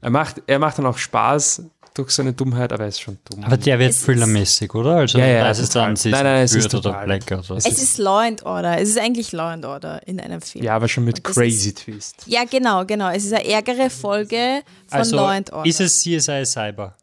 Er 0.03 0.11
macht, 0.11 0.43
er 0.47 0.59
macht 0.59 0.79
dann 0.79 0.87
auch 0.87 0.99
Spaß 0.99 1.65
durch 2.03 2.11
seine 2.11 2.33
Dummheit, 2.33 2.73
aber 2.73 2.85
er 2.85 2.89
ist 2.89 3.01
schon 3.01 3.19
dumm. 3.31 3.45
Aber 3.45 3.57
der 3.57 3.79
wird 3.79 3.95
thrillermäßig, 3.99 4.75
oder? 4.75 4.97
Also 4.97 5.19
Ja, 5.19 5.27
ja, 5.27 5.41
da 5.45 5.51
ist 5.51 5.59
es 5.59 5.69
total. 5.71 5.87
dann, 5.89 5.97
sie 5.97 6.11
Nein, 6.11 6.25
nein, 6.25 6.43
es 6.45 6.55
ist 6.55 6.71
total. 6.71 7.05
Black 7.05 7.25
oder 7.31 7.57
Es 7.57 7.67
ist 7.67 7.99
Law 7.99 8.21
and 8.27 8.43
Order. 8.45 8.79
Es 8.81 8.89
ist 8.89 8.99
eigentlich 8.99 9.33
Law 9.33 9.51
and 9.53 9.65
Order 9.65 10.01
in 10.07 10.21
einem 10.21 10.41
Film. 10.41 10.65
ja, 10.65 10.75
aber 10.77 10.89
schon 10.89 11.05
mit 11.05 11.23
crazy 11.23 11.69
ist- 11.69 11.79
Twist. 11.85 12.17
Ja, 12.27 12.45
genau, 12.45 12.85
genau. 12.85 13.11
Es 13.11 13.25
ist 13.25 13.33
eine 13.33 13.47
ärgere 13.49 13.91
Folge 13.91 14.63
von 14.89 14.99
also 14.99 15.17
Law 15.17 15.29
and 15.29 15.53
Order. 15.53 15.69
ist 15.69 15.81
es 15.81 16.01
CSI 16.01 16.45
Cyber? 16.45 16.97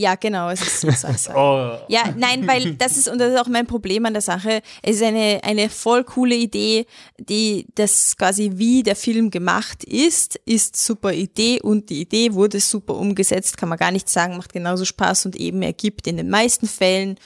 Ja, 0.00 0.14
genau, 0.14 0.48
es 0.48 0.62
ist 0.62 0.98
Squad. 0.98 1.36
Oh. 1.36 1.76
Ja, 1.88 2.14
nein, 2.16 2.48
weil 2.48 2.74
das 2.76 2.96
ist, 2.96 3.06
und 3.06 3.18
das 3.18 3.34
ist 3.34 3.38
auch 3.38 3.48
mein 3.48 3.66
Problem 3.66 4.06
an 4.06 4.14
der 4.14 4.22
Sache, 4.22 4.62
es 4.82 4.96
ist 4.96 5.02
eine, 5.02 5.40
eine 5.42 5.68
voll 5.68 6.04
coole 6.04 6.36
Idee, 6.36 6.86
die 7.18 7.66
das 7.74 8.16
quasi 8.16 8.52
wie 8.54 8.82
der 8.82 8.96
Film 8.96 9.30
gemacht 9.30 9.84
ist, 9.84 10.40
ist 10.46 10.76
super 10.76 11.12
Idee 11.12 11.60
und 11.60 11.90
die 11.90 12.00
Idee 12.00 12.32
wurde 12.32 12.60
super 12.60 12.94
umgesetzt, 12.94 13.58
kann 13.58 13.68
man 13.68 13.76
gar 13.76 13.90
nicht 13.90 14.08
sagen, 14.08 14.38
macht 14.38 14.54
genauso 14.54 14.86
Spaß 14.86 15.26
und 15.26 15.36
eben 15.36 15.60
ergibt 15.60 16.06
in 16.06 16.16
den 16.16 16.30
meisten 16.30 16.66
Fällen 16.66 17.16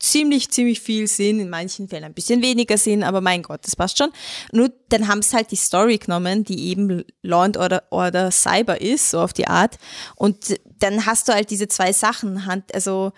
ziemlich, 0.00 0.50
ziemlich 0.50 0.80
viel 0.80 1.06
Sinn, 1.06 1.38
in 1.38 1.50
manchen 1.50 1.88
Fällen 1.88 2.04
ein 2.04 2.14
bisschen 2.14 2.42
weniger 2.42 2.78
Sinn, 2.78 3.04
aber 3.04 3.20
mein 3.20 3.42
Gott, 3.42 3.60
das 3.64 3.76
passt 3.76 3.98
schon. 3.98 4.10
Nur 4.50 4.72
dann 4.88 5.06
haben 5.06 5.22
sie 5.22 5.36
halt 5.36 5.50
die 5.50 5.56
Story 5.56 5.98
genommen, 5.98 6.42
die 6.42 6.68
eben 6.68 7.04
Law 7.22 7.44
and 7.44 7.56
Order, 7.56 7.82
Order 7.90 8.30
Cyber 8.30 8.80
ist, 8.80 9.10
so 9.10 9.20
auf 9.20 9.32
die 9.32 9.46
Art. 9.46 9.76
Und 10.16 10.58
dann 10.78 11.06
hast 11.06 11.28
du 11.28 11.32
halt 11.32 11.50
diese 11.50 11.68
zwei 11.68 11.92
Sachen, 11.92 12.42
also 12.72 13.12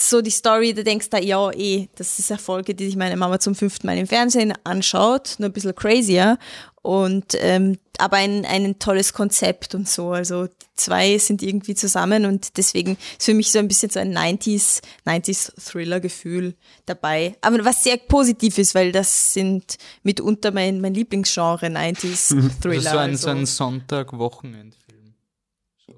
so 0.00 0.20
die 0.20 0.30
Story, 0.30 0.74
da 0.74 0.82
denkst 0.82 1.10
du, 1.10 1.18
ja, 1.18 1.50
eh, 1.52 1.88
das 1.96 2.18
ist 2.18 2.30
eine 2.30 2.38
Folge, 2.38 2.74
die 2.74 2.86
sich 2.86 2.96
meine 2.96 3.16
Mama 3.16 3.40
zum 3.40 3.54
fünften 3.54 3.86
Mal 3.86 3.98
im 3.98 4.06
Fernsehen 4.06 4.54
anschaut, 4.64 5.36
nur 5.38 5.48
ein 5.48 5.52
bisschen 5.52 5.74
crazier. 5.74 6.38
Und 6.82 7.34
ähm, 7.38 7.78
aber 7.98 8.16
ein, 8.18 8.44
ein 8.44 8.78
tolles 8.78 9.12
Konzept 9.12 9.74
und 9.74 9.88
so. 9.88 10.12
Also 10.12 10.46
die 10.46 10.52
zwei 10.76 11.18
sind 11.18 11.42
irgendwie 11.42 11.74
zusammen 11.74 12.24
und 12.26 12.56
deswegen 12.56 12.96
ist 13.18 13.24
für 13.24 13.34
mich 13.34 13.50
so 13.50 13.58
ein 13.58 13.68
bisschen 13.68 13.90
so 13.90 14.00
ein 14.00 14.16
90s, 14.16 14.80
90s 15.06 15.52
Thriller-Gefühl 15.70 16.54
dabei. 16.86 17.36
Aber 17.40 17.64
was 17.64 17.84
sehr 17.84 17.96
positiv 17.96 18.58
ist, 18.58 18.74
weil 18.74 18.92
das 18.92 19.32
sind 19.34 19.76
mitunter 20.02 20.50
mein, 20.52 20.80
mein 20.80 20.94
Lieblingsgenre, 20.94 21.66
90s 21.66 22.60
Thriller. 22.62 22.76
Also 22.78 22.90
so 22.90 22.98
ein, 22.98 23.10
also. 23.10 23.22
so 23.26 23.30
ein 23.30 23.46
Sonntag-Wochenendfilm. 23.46 25.14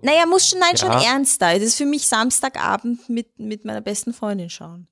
Naja, 0.03 0.25
muss 0.27 0.49
schon, 0.49 0.61
nein, 0.61 0.77
schon 0.77 0.91
Ja. 0.91 1.13
ernster. 1.13 1.55
Das 1.55 1.63
ist 1.63 1.77
für 1.77 1.85
mich 1.87 2.07
Samstagabend 2.07 3.09
mit, 3.09 3.39
mit 3.39 3.65
meiner 3.65 3.81
besten 3.81 4.13
Freundin 4.15 4.49
schauen. 4.51 4.89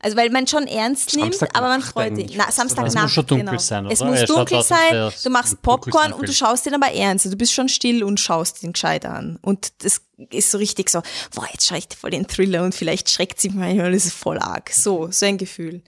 Also 0.00 0.16
weil 0.16 0.30
man 0.30 0.46
schon 0.46 0.66
ernst 0.66 1.14
nimmt, 1.14 1.34
Samstagnacht 1.34 1.56
aber 1.56 1.68
man 1.68 1.82
freut 1.82 2.16
sich. 2.16 2.36
Na, 2.36 2.50
Samstagnacht? 2.50 2.94
Es 2.94 3.02
muss 3.02 3.12
schon 3.12 3.26
dunkel 3.26 3.46
genau. 3.46 3.58
sein, 3.58 3.86
Es 3.86 4.00
oder? 4.00 4.10
muss 4.10 4.20
Er 4.20 4.26
dunkel 4.26 4.62
sein, 4.62 5.12
du 5.22 5.30
machst 5.30 5.62
Popcorn 5.62 6.12
und 6.12 6.28
du 6.28 6.32
schaust 6.32 6.66
den 6.66 6.74
aber 6.74 6.92
ernst. 6.92 7.24
Du 7.24 7.36
bist 7.36 7.52
schon 7.52 7.68
still 7.68 8.04
und 8.04 8.20
schaust 8.20 8.62
den 8.62 8.72
gescheit 8.72 9.06
an. 9.06 9.38
Und 9.40 9.72
das 9.82 10.02
ist 10.30 10.50
so 10.50 10.58
richtig 10.58 10.90
so, 10.90 11.02
boah, 11.34 11.46
jetzt 11.52 11.66
schaue 11.66 11.78
ich 11.78 11.86
voll 11.98 12.10
den 12.10 12.26
Thriller 12.26 12.62
und 12.62 12.74
vielleicht 12.74 13.10
schreckt 13.10 13.40
sich 13.40 13.52
manchmal, 13.52 13.92
das 13.92 14.04
ist 14.04 14.14
voll 14.14 14.38
arg. 14.38 14.70
So, 14.70 15.08
so 15.10 15.26
ein 15.26 15.38
Gefühl. 15.38 15.82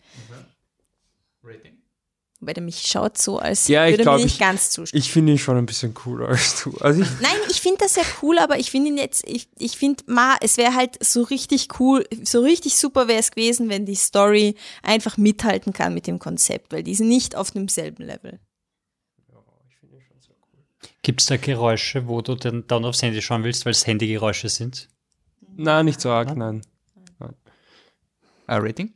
Weil 2.40 2.55
der 2.55 2.62
mich 2.62 2.82
schaut 2.82 3.19
so, 3.19 3.39
als 3.39 3.66
Ja, 3.66 3.86
ich 3.86 3.94
würde 3.94 4.02
mir 4.02 4.05
glaube, 4.05 4.23
nicht 4.23 4.35
ich, 4.35 4.39
ganz 4.39 4.70
zustimmen. 4.70 5.02
ich 5.02 5.12
finde 5.12 5.32
ihn 5.32 5.39
schon 5.39 5.56
ein 5.56 5.66
bisschen 5.66 5.93
cooler 5.93 6.28
als 6.28 6.62
du. 6.62 6.70
Also 6.78 7.02
ich, 7.02 7.09
Nein, 7.20 7.32
ich 7.51 7.60
finde 7.60 7.78
das 7.78 7.97
ja 7.97 8.02
cool, 8.23 8.39
aber 8.39 8.59
ich 8.59 8.70
finde 8.70 8.90
ihn 8.90 8.97
jetzt, 8.97 9.27
ich, 9.27 9.48
ich 9.59 9.77
finde, 9.77 10.05
ma, 10.06 10.36
es 10.40 10.56
wäre 10.56 10.74
halt 10.74 11.05
so 11.05 11.23
richtig 11.23 11.81
cool, 11.81 12.06
so 12.23 12.40
richtig 12.43 12.77
super 12.77 13.09
wäre 13.09 13.19
es 13.19 13.32
gewesen, 13.32 13.69
wenn 13.69 13.86
die 13.86 13.97
Story 13.97 14.55
einfach 14.82 15.16
mithalten 15.16 15.73
kann 15.73 15.94
mit 15.94 16.06
dem 16.06 16.20
Konzept, 16.20 16.73
weil 16.73 16.85
die 16.85 16.94
sind 16.94 17.09
nicht 17.09 17.35
auf 17.35 17.51
demselben 17.51 18.05
Level. 18.05 18.39
Gibt 21.02 21.20
es 21.20 21.27
da 21.27 21.36
Geräusche, 21.36 22.06
wo 22.06 22.23
du 22.23 22.35
denn 22.35 22.65
dann 22.69 22.85
aufs 22.85 23.02
Handy 23.02 23.23
schauen 23.23 23.43
willst, 23.43 23.65
weil 23.65 23.73
es 23.73 23.86
Handygeräusche 23.86 24.48
sind? 24.48 24.89
nein, 25.56 25.86
nicht 25.86 26.01
so 26.01 26.10
arg, 26.10 26.36
nein. 26.36 26.62
nein. 27.19 27.35
Ein 28.47 28.62
Rating? 28.62 28.94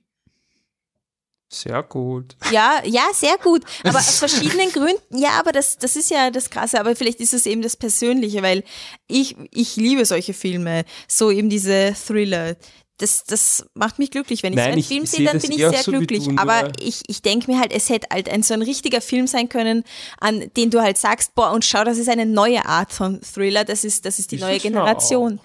Sehr 1.52 1.82
gut. 1.82 2.34
Ja, 2.50 2.80
ja, 2.84 3.02
sehr 3.12 3.36
gut. 3.36 3.62
Aber 3.84 3.98
aus 3.98 4.18
verschiedenen 4.18 4.72
Gründen, 4.72 5.18
ja, 5.18 5.32
aber 5.38 5.52
das, 5.52 5.76
das 5.76 5.96
ist 5.96 6.10
ja 6.10 6.30
das 6.30 6.48
Krasse, 6.48 6.80
aber 6.80 6.96
vielleicht 6.96 7.20
ist 7.20 7.34
es 7.34 7.44
eben 7.44 7.60
das 7.60 7.76
Persönliche, 7.76 8.42
weil 8.42 8.64
ich, 9.06 9.36
ich 9.50 9.76
liebe 9.76 10.06
solche 10.06 10.32
Filme, 10.32 10.84
so 11.06 11.30
eben 11.30 11.50
diese 11.50 11.94
Thriller. 11.94 12.56
Das, 12.96 13.24
das 13.24 13.66
macht 13.74 13.98
mich 13.98 14.10
glücklich. 14.10 14.42
Wenn 14.42 14.54
ich 14.54 14.56
Nein, 14.56 14.64
so 14.64 14.70
einen 14.70 14.78
ich 14.78 14.88
Film 14.88 15.06
sehe 15.06 15.26
dann 15.26 15.40
bin 15.40 15.50
ich 15.50 15.58
sehr 15.58 15.82
so 15.82 15.90
glücklich. 15.90 16.24
du, 16.24 16.36
aber 16.38 16.72
ich, 16.80 17.02
ich 17.08 17.20
denke 17.20 17.50
mir 17.50 17.58
halt, 17.58 17.72
es 17.72 17.90
hätte 17.90 18.06
halt 18.10 18.30
ein 18.30 18.42
so 18.42 18.54
ein 18.54 18.62
richtiger 18.62 19.02
Film 19.02 19.26
sein 19.26 19.50
können, 19.50 19.84
an 20.20 20.50
den 20.56 20.70
du 20.70 20.80
halt 20.80 20.96
sagst, 20.96 21.34
boah, 21.34 21.50
und 21.50 21.66
schau, 21.66 21.84
das 21.84 21.98
ist 21.98 22.08
eine 22.08 22.24
neue 22.24 22.64
Art 22.64 22.92
von 22.92 23.20
Thriller, 23.20 23.64
das 23.64 23.84
ist, 23.84 24.06
das 24.06 24.18
ist 24.18 24.30
die 24.30 24.36
Ist 24.36 24.42
neue 24.42 24.58
Generation. 24.58 25.38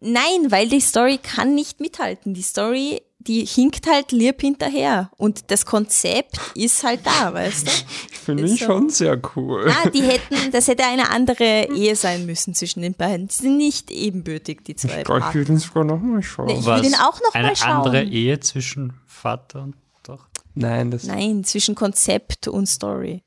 Nein, 0.00 0.50
weil 0.50 0.68
die 0.68 0.80
Story 0.80 1.18
kann 1.18 1.54
nicht 1.54 1.80
mithalten. 1.80 2.32
Die 2.32 2.42
Story, 2.42 3.02
die 3.20 3.44
hinkt 3.44 3.86
halt 3.86 4.12
lieb 4.12 4.40
hinterher. 4.40 5.10
Und 5.16 5.50
das 5.50 5.66
Konzept 5.66 6.38
ist 6.54 6.82
halt 6.84 7.00
da, 7.04 7.32
weißt 7.34 7.66
du? 7.66 7.70
Ich 8.10 8.18
finde 8.18 8.44
Ist 8.44 8.58
so. 8.58 8.66
schon 8.66 8.90
sehr 8.90 9.20
cool. 9.36 9.70
Ah, 9.70 9.88
die 9.90 10.02
hätten, 10.02 10.50
das 10.52 10.68
hätte 10.68 10.84
eine 10.84 11.10
andere 11.10 11.68
Ehe 11.74 11.96
sein 11.96 12.26
müssen 12.26 12.54
zwischen 12.54 12.82
den 12.82 12.94
beiden. 12.94 13.28
Die 13.28 13.34
sind 13.34 13.56
nicht 13.56 13.90
ebenbürtig, 13.90 14.62
die 14.64 14.76
zwei 14.76 14.98
Ich 14.98 15.04
glaube, 15.04 15.24
ich 15.28 15.34
würde 15.34 15.52
ihn 15.52 15.58
sogar 15.58 15.84
nochmal 15.84 16.22
schauen. 16.22 16.46
Nee, 16.46 16.58
ich 16.60 16.66
will 16.66 16.80
den 16.82 16.94
auch 16.94 17.20
noch 17.20 17.34
Eine 17.34 17.48
mal 17.48 17.56
schauen. 17.56 17.70
andere 17.70 18.04
Ehe 18.04 18.38
zwischen 18.40 18.94
Vater 19.06 19.62
und 19.64 19.74
Tochter? 20.04 20.28
Nein, 20.54 20.90
das 20.90 21.04
Nein, 21.04 21.44
zwischen 21.44 21.74
Konzept 21.74 22.48
und 22.48 22.66
Story. 22.66 23.22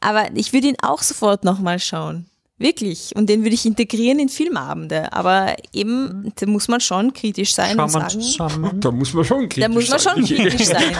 Aber 0.00 0.34
ich 0.34 0.52
würde 0.52 0.68
ihn 0.68 0.76
auch 0.82 1.02
sofort 1.02 1.44
nochmal 1.44 1.78
schauen. 1.78 2.26
Wirklich. 2.62 3.12
Und 3.14 3.28
den 3.28 3.42
würde 3.42 3.54
ich 3.54 3.66
integrieren 3.66 4.18
in 4.18 4.28
Filmabende. 4.28 5.12
Aber 5.12 5.56
eben, 5.72 6.32
da 6.38 6.46
muss 6.46 6.68
man 6.68 6.80
schon 6.80 7.12
kritisch 7.12 7.54
sein 7.54 7.78
und 7.78 7.88
sagen. 7.90 8.20
Da 8.80 8.90
muss 8.90 9.12
man 9.14 9.24
schon 9.24 9.48
kritisch 9.48 9.62
Da 9.64 9.68
muss 9.68 9.88
man 9.90 9.98
schon 9.98 10.24
sein. 10.26 10.36
kritisch 10.36 10.66
sein. 10.66 10.94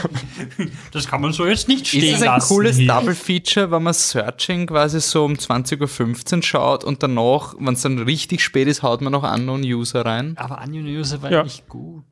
Das 0.92 1.06
kann 1.06 1.20
man 1.20 1.32
so 1.32 1.46
jetzt 1.46 1.68
nicht 1.68 1.82
Ist 1.82 1.88
stehen 1.88 2.14
es 2.16 2.22
ein 2.22 2.26
lassen. 2.28 2.48
cooles 2.54 2.76
hier. 2.76 2.88
Double 2.88 3.14
Feature, 3.14 3.70
wenn 3.70 3.82
man 3.82 3.94
Searching 3.94 4.66
quasi 4.66 5.00
so 5.00 5.24
um 5.24 5.34
20.15 5.34 6.36
Uhr 6.36 6.42
schaut 6.42 6.84
und 6.84 7.02
danach, 7.02 7.54
wenn 7.58 7.74
es 7.74 7.82
dann 7.82 7.98
richtig 7.98 8.42
spät 8.42 8.68
ist, 8.68 8.82
haut 8.82 9.00
man 9.00 9.12
noch 9.12 9.22
Unknown 9.22 9.62
User 9.62 10.04
rein? 10.04 10.34
Aber 10.36 10.60
Onion 10.62 10.86
User 10.86 11.22
war 11.22 11.30
Ja. 11.30 11.42
nicht 11.42 11.68
gut. 11.68 12.04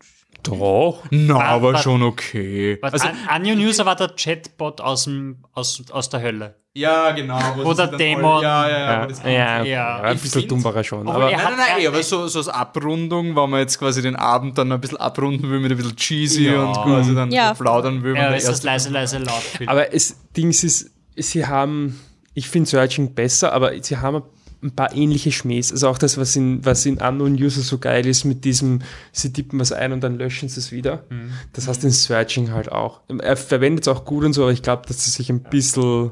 Doch. 0.43 1.03
Na, 1.11 1.35
War- 1.35 1.45
aber 1.45 1.73
war- 1.75 1.83
schon 1.83 2.03
okay. 2.03 2.79
Was, 2.81 2.95
Also, 2.95 3.09
An- 3.29 3.43
Onion 3.43 3.59
User 3.59 3.85
war 3.85 3.97
der 3.97 4.09
Chatbot 4.17 4.81
aus, 4.81 5.05
dem, 5.05 5.39
aus, 5.53 5.83
aus 5.91 6.09
der 6.09 6.23
Hölle. 6.23 6.55
Ja, 6.75 7.11
genau. 7.13 7.39
Wo 7.63 7.75
der 7.75 7.89
Dämon. 7.89 8.43
Ja, 8.43 8.69
ja, 8.69 8.79
ja. 8.79 9.07
Das 9.07 9.23
ja, 9.25 9.63
ja, 9.65 10.01
ein 10.03 10.19
bisschen 10.19 10.47
dumm 10.47 10.63
war 10.63 10.75
er 10.77 10.85
schon. 10.85 11.09
Aber 11.09 11.31
er 11.31 11.37
Nein, 11.37 11.47
nein, 11.47 11.55
nein, 11.57 11.83
er- 11.83 11.89
aber 11.89 12.03
so, 12.03 12.29
so 12.29 12.39
als 12.39 12.49
Abrundung, 12.49 13.35
wenn 13.35 13.51
man 13.51 13.61
jetzt 13.61 13.79
quasi 13.79 14.03
den 14.03 14.17
Abend 14.17 14.57
dann 14.57 14.71
ein 14.71 14.81
bisschen 14.81 14.99
abrunden 14.99 15.51
will 15.51 15.61
mit 15.61 15.71
ein 15.73 15.77
bisschen 15.77 15.97
cheesy 15.97 16.47
Ja. 16.51 16.63
und 16.65 16.75
quasi 16.75 17.15
dann 17.15 17.31
Ja, 17.33 17.55
plaudern 17.55 18.03
will. 18.03 18.15
Ja, 18.15 18.29
ist 18.35 18.63
leise, 18.63 18.91
leise, 18.91 19.19
laut. 19.19 19.43
Aber 19.67 19.93
es 19.93 20.17
Dings 20.37 20.63
ist, 20.65 20.91
sie 21.17 21.47
haben, 21.47 21.99
ich 22.35 22.49
finde 22.49 22.69
Searching 22.71 23.15
besser, 23.15 23.53
aber 23.53 23.73
sie 23.83 23.97
haben 23.97 24.23
ein 24.63 24.73
paar 24.77 24.95
ähnliche 24.95 25.33
Schmähs. 25.33 25.73
Also 25.73 25.89
auch 25.89 25.97
das, 25.97 26.19
was 26.19 26.37
in, 26.37 26.63
was 26.67 26.85
in 26.85 26.99
Unknown 26.99 27.33
User 27.33 27.63
so 27.63 27.79
geil 27.79 28.07
ist, 28.07 28.25
mit 28.25 28.45
diesem, 28.45 28.83
sie 29.11 29.33
tippen 29.33 29.59
was 29.59 29.73
ein 29.73 29.93
und 29.93 30.03
dann 30.03 30.19
löschen 30.19 30.51
sie 30.51 30.61
es 30.61 30.71
wieder. 30.71 31.05
Mhm. 31.09 31.33
Das 31.55 31.67
heißt 31.67 31.83
in 31.83 31.91
Searching 31.91 32.53
halt 32.53 32.71
auch. 32.71 33.01
Er 33.21 33.39
verwendet 33.39 33.87
es 33.87 33.89
auch 33.89 34.05
gut 34.05 34.23
und 34.23 34.35
so, 34.35 34.43
aber 34.43 34.53
ich 34.53 34.63
glaube, 34.63 34.83
dass 34.87 34.99
es 35.07 35.15
sich 35.15 35.31
ein 35.31 35.41
bisschen, 35.43 36.11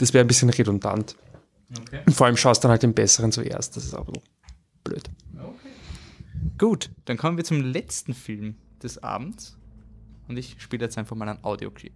das 0.00 0.14
wäre 0.14 0.24
ein 0.24 0.28
bisschen 0.28 0.48
redundant. 0.48 1.14
Okay. 1.78 2.00
Und 2.06 2.14
vor 2.14 2.26
allem 2.26 2.36
schaust 2.36 2.64
dann 2.64 2.70
halt 2.70 2.82
den 2.82 2.94
besseren 2.94 3.32
zuerst. 3.32 3.76
Das 3.76 3.84
ist 3.84 3.94
auch 3.94 4.06
so 4.06 4.14
blöd. 4.82 5.08
Gut, 6.58 6.90
dann 7.04 7.16
kommen 7.16 7.36
wir 7.36 7.44
zum 7.44 7.60
letzten 7.60 8.14
Film 8.14 8.56
des 8.82 9.02
Abends. 9.02 9.56
Und 10.26 10.38
ich 10.38 10.56
spiele 10.58 10.84
jetzt 10.84 10.96
einfach 10.96 11.16
mal 11.16 11.28
einen 11.28 11.44
Audioclip. 11.44 11.92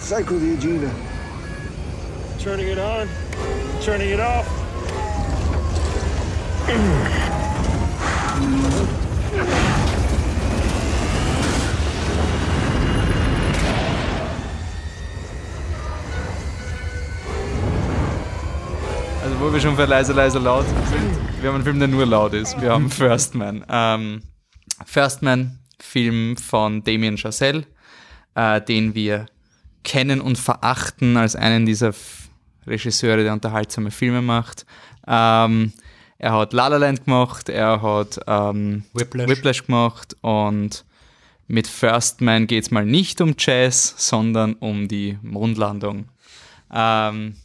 Psycho 0.00 0.38
the 0.38 0.54
Agena. 0.54 0.90
Turning 2.38 2.68
it 2.68 2.78
on, 2.78 3.08
turning 3.82 4.10
it 4.10 4.20
off. 4.20 4.65
Also 6.68 6.78
wo 19.38 19.52
wir 19.52 19.60
schon 19.60 19.76
für 19.76 19.84
leise, 19.84 20.12
leise 20.12 20.40
laut 20.40 20.64
sind. 20.66 21.40
Wir 21.40 21.50
haben 21.50 21.54
einen 21.54 21.64
Film, 21.64 21.78
der 21.78 21.86
nur 21.86 22.04
laut 22.04 22.34
ist. 22.34 22.60
Wir 22.60 22.72
haben 22.72 22.90
First 22.90 23.36
Man. 23.36 23.64
Ähm, 23.68 24.22
First 24.84 25.22
Man 25.22 25.60
Film 25.78 26.36
von 26.36 26.82
Damien 26.82 27.16
Chazelle, 27.16 27.64
äh, 28.34 28.60
den 28.60 28.96
wir 28.96 29.26
kennen 29.84 30.20
und 30.20 30.36
verachten 30.36 31.16
als 31.16 31.36
einen 31.36 31.64
dieser 31.64 31.94
Regisseure, 32.66 33.22
der 33.22 33.34
unterhaltsame 33.34 33.92
Filme 33.92 34.20
macht. 34.20 34.66
Ähm, 35.06 35.72
er 36.18 36.32
hat 36.32 36.52
La 36.52 36.68
La 36.68 36.76
Land 36.78 37.04
gemacht, 37.04 37.48
er 37.48 37.82
hat 37.82 38.20
ähm, 38.26 38.84
Whiplash. 38.92 39.28
Whiplash 39.28 39.66
gemacht 39.66 40.16
und 40.22 40.84
mit 41.46 41.66
First 41.66 42.20
Man 42.20 42.46
geht 42.46 42.64
es 42.64 42.70
mal 42.70 42.84
nicht 42.84 43.20
um 43.20 43.34
Jazz, 43.38 43.94
sondern 43.96 44.54
um 44.54 44.88
die 44.88 45.18
Mondlandung. 45.22 46.08
Ähm, 46.72 47.36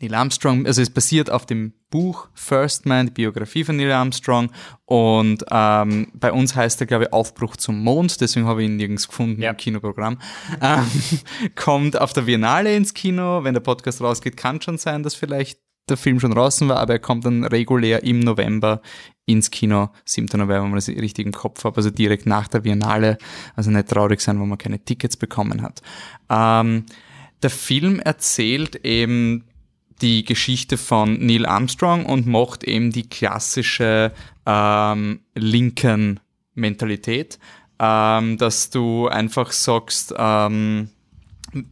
Neil 0.00 0.14
Armstrong, 0.14 0.66
also 0.66 0.80
es 0.80 0.90
basiert 0.90 1.30
auf 1.30 1.44
dem 1.44 1.72
Buch 1.90 2.28
First 2.34 2.86
Man, 2.86 3.06
die 3.06 3.12
Biografie 3.12 3.64
von 3.64 3.76
Neil 3.76 3.90
Armstrong. 3.90 4.50
Und 4.84 5.44
ähm, 5.50 6.08
bei 6.14 6.30
uns 6.32 6.54
heißt 6.54 6.80
er, 6.80 6.86
glaube 6.86 7.04
ich, 7.04 7.12
Aufbruch 7.12 7.56
zum 7.56 7.82
Mond, 7.82 8.20
deswegen 8.20 8.46
habe 8.46 8.62
ich 8.62 8.68
ihn 8.68 8.76
nirgends 8.76 9.08
gefunden 9.08 9.42
im 9.42 9.56
Kinoprogramm. 9.56 10.18
Ähm, 10.60 10.86
kommt 11.56 12.00
auf 12.00 12.12
der 12.12 12.22
Biennale 12.22 12.76
ins 12.76 12.94
Kino. 12.94 13.42
Wenn 13.42 13.54
der 13.54 13.60
Podcast 13.60 14.00
rausgeht, 14.00 14.36
kann 14.36 14.60
schon 14.60 14.78
sein, 14.78 15.02
dass 15.02 15.14
vielleicht 15.14 15.58
der 15.90 15.96
Film 15.96 16.20
schon 16.20 16.32
draußen 16.32 16.68
war, 16.68 16.78
aber 16.78 16.94
er 16.94 16.98
kommt 16.98 17.24
dann 17.24 17.44
regulär 17.44 18.02
im 18.02 18.20
November 18.20 18.80
ins 19.26 19.50
Kino, 19.50 19.90
7. 20.04 20.26
November, 20.32 20.62
wenn 20.62 20.70
man 20.70 20.76
das 20.76 20.88
richtig 20.88 21.26
im 21.26 21.32
Kopf 21.32 21.64
hat, 21.64 21.76
also 21.76 21.90
direkt 21.90 22.26
nach 22.26 22.48
der 22.48 22.60
Biennale. 22.60 23.18
Also 23.54 23.70
nicht 23.70 23.88
traurig 23.88 24.20
sein, 24.20 24.40
wo 24.40 24.46
man 24.46 24.58
keine 24.58 24.82
Tickets 24.82 25.16
bekommen 25.16 25.62
hat. 25.62 25.82
Ähm, 26.30 26.86
der 27.42 27.50
Film 27.50 28.00
erzählt 28.00 28.84
eben 28.84 29.44
die 30.00 30.24
Geschichte 30.24 30.76
von 30.76 31.24
Neil 31.24 31.46
Armstrong 31.46 32.06
und 32.06 32.26
macht 32.26 32.64
eben 32.64 32.90
die 32.92 33.08
klassische 33.08 34.12
ähm, 34.46 35.20
linken 35.34 36.20
Mentalität, 36.54 37.38
ähm, 37.78 38.38
dass 38.38 38.70
du 38.70 39.08
einfach 39.08 39.52
sagst, 39.52 40.14
ähm, 40.16 40.90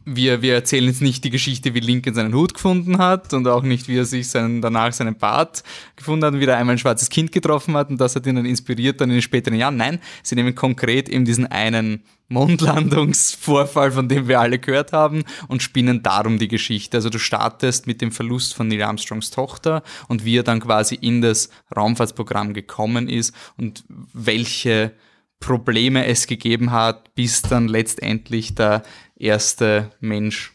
wir, 0.05 0.41
wir 0.41 0.55
erzählen 0.55 0.87
jetzt 0.87 1.01
nicht 1.01 1.23
die 1.23 1.29
Geschichte, 1.29 1.73
wie 1.73 1.79
Lincoln 1.79 2.15
seinen 2.15 2.33
Hut 2.33 2.53
gefunden 2.53 2.97
hat 2.97 3.33
und 3.33 3.47
auch 3.47 3.61
nicht, 3.61 3.87
wie 3.87 3.97
er 3.97 4.05
sich 4.05 4.27
seinen, 4.29 4.61
danach 4.61 4.91
seinen 4.91 5.17
Bart 5.17 5.63
gefunden 5.95 6.25
hat 6.25 6.33
und 6.33 6.39
wie 6.39 6.45
er 6.45 6.57
einmal 6.57 6.75
ein 6.75 6.79
schwarzes 6.79 7.09
Kind 7.09 7.31
getroffen 7.31 7.75
hat 7.75 7.89
und 7.89 7.99
das 8.01 8.15
hat 8.15 8.25
ihn 8.25 8.35
dann 8.35 8.45
inspiriert 8.45 8.99
dann 8.99 9.09
in 9.09 9.17
den 9.17 9.21
späteren 9.21 9.57
Jahren. 9.57 9.77
Nein, 9.77 9.99
sie 10.23 10.35
nehmen 10.35 10.55
konkret 10.55 11.09
eben 11.09 11.25
diesen 11.25 11.45
einen 11.45 12.03
Mondlandungsvorfall, 12.29 13.91
von 13.91 14.09
dem 14.09 14.27
wir 14.27 14.39
alle 14.39 14.59
gehört 14.59 14.93
haben 14.93 15.23
und 15.47 15.63
spinnen 15.63 16.03
darum 16.03 16.39
die 16.39 16.47
Geschichte. 16.47 16.97
Also 16.97 17.09
du 17.09 17.19
startest 17.19 17.87
mit 17.87 18.01
dem 18.01 18.11
Verlust 18.11 18.55
von 18.55 18.67
Neil 18.67 18.81
Armstrongs 18.81 19.29
Tochter 19.29 19.83
und 20.07 20.25
wie 20.25 20.37
er 20.37 20.43
dann 20.43 20.59
quasi 20.59 20.95
in 20.95 21.21
das 21.21 21.49
Raumfahrtsprogramm 21.75 22.53
gekommen 22.53 23.07
ist 23.07 23.33
und 23.57 23.83
welche 24.13 24.91
Probleme 25.39 26.05
es 26.07 26.25
gegeben 26.25 26.71
hat, 26.71 27.13
bis 27.13 27.43
dann 27.43 27.67
letztendlich 27.67 28.55
der 28.55 28.83
erste 29.17 29.91
Mensch. 29.99 30.53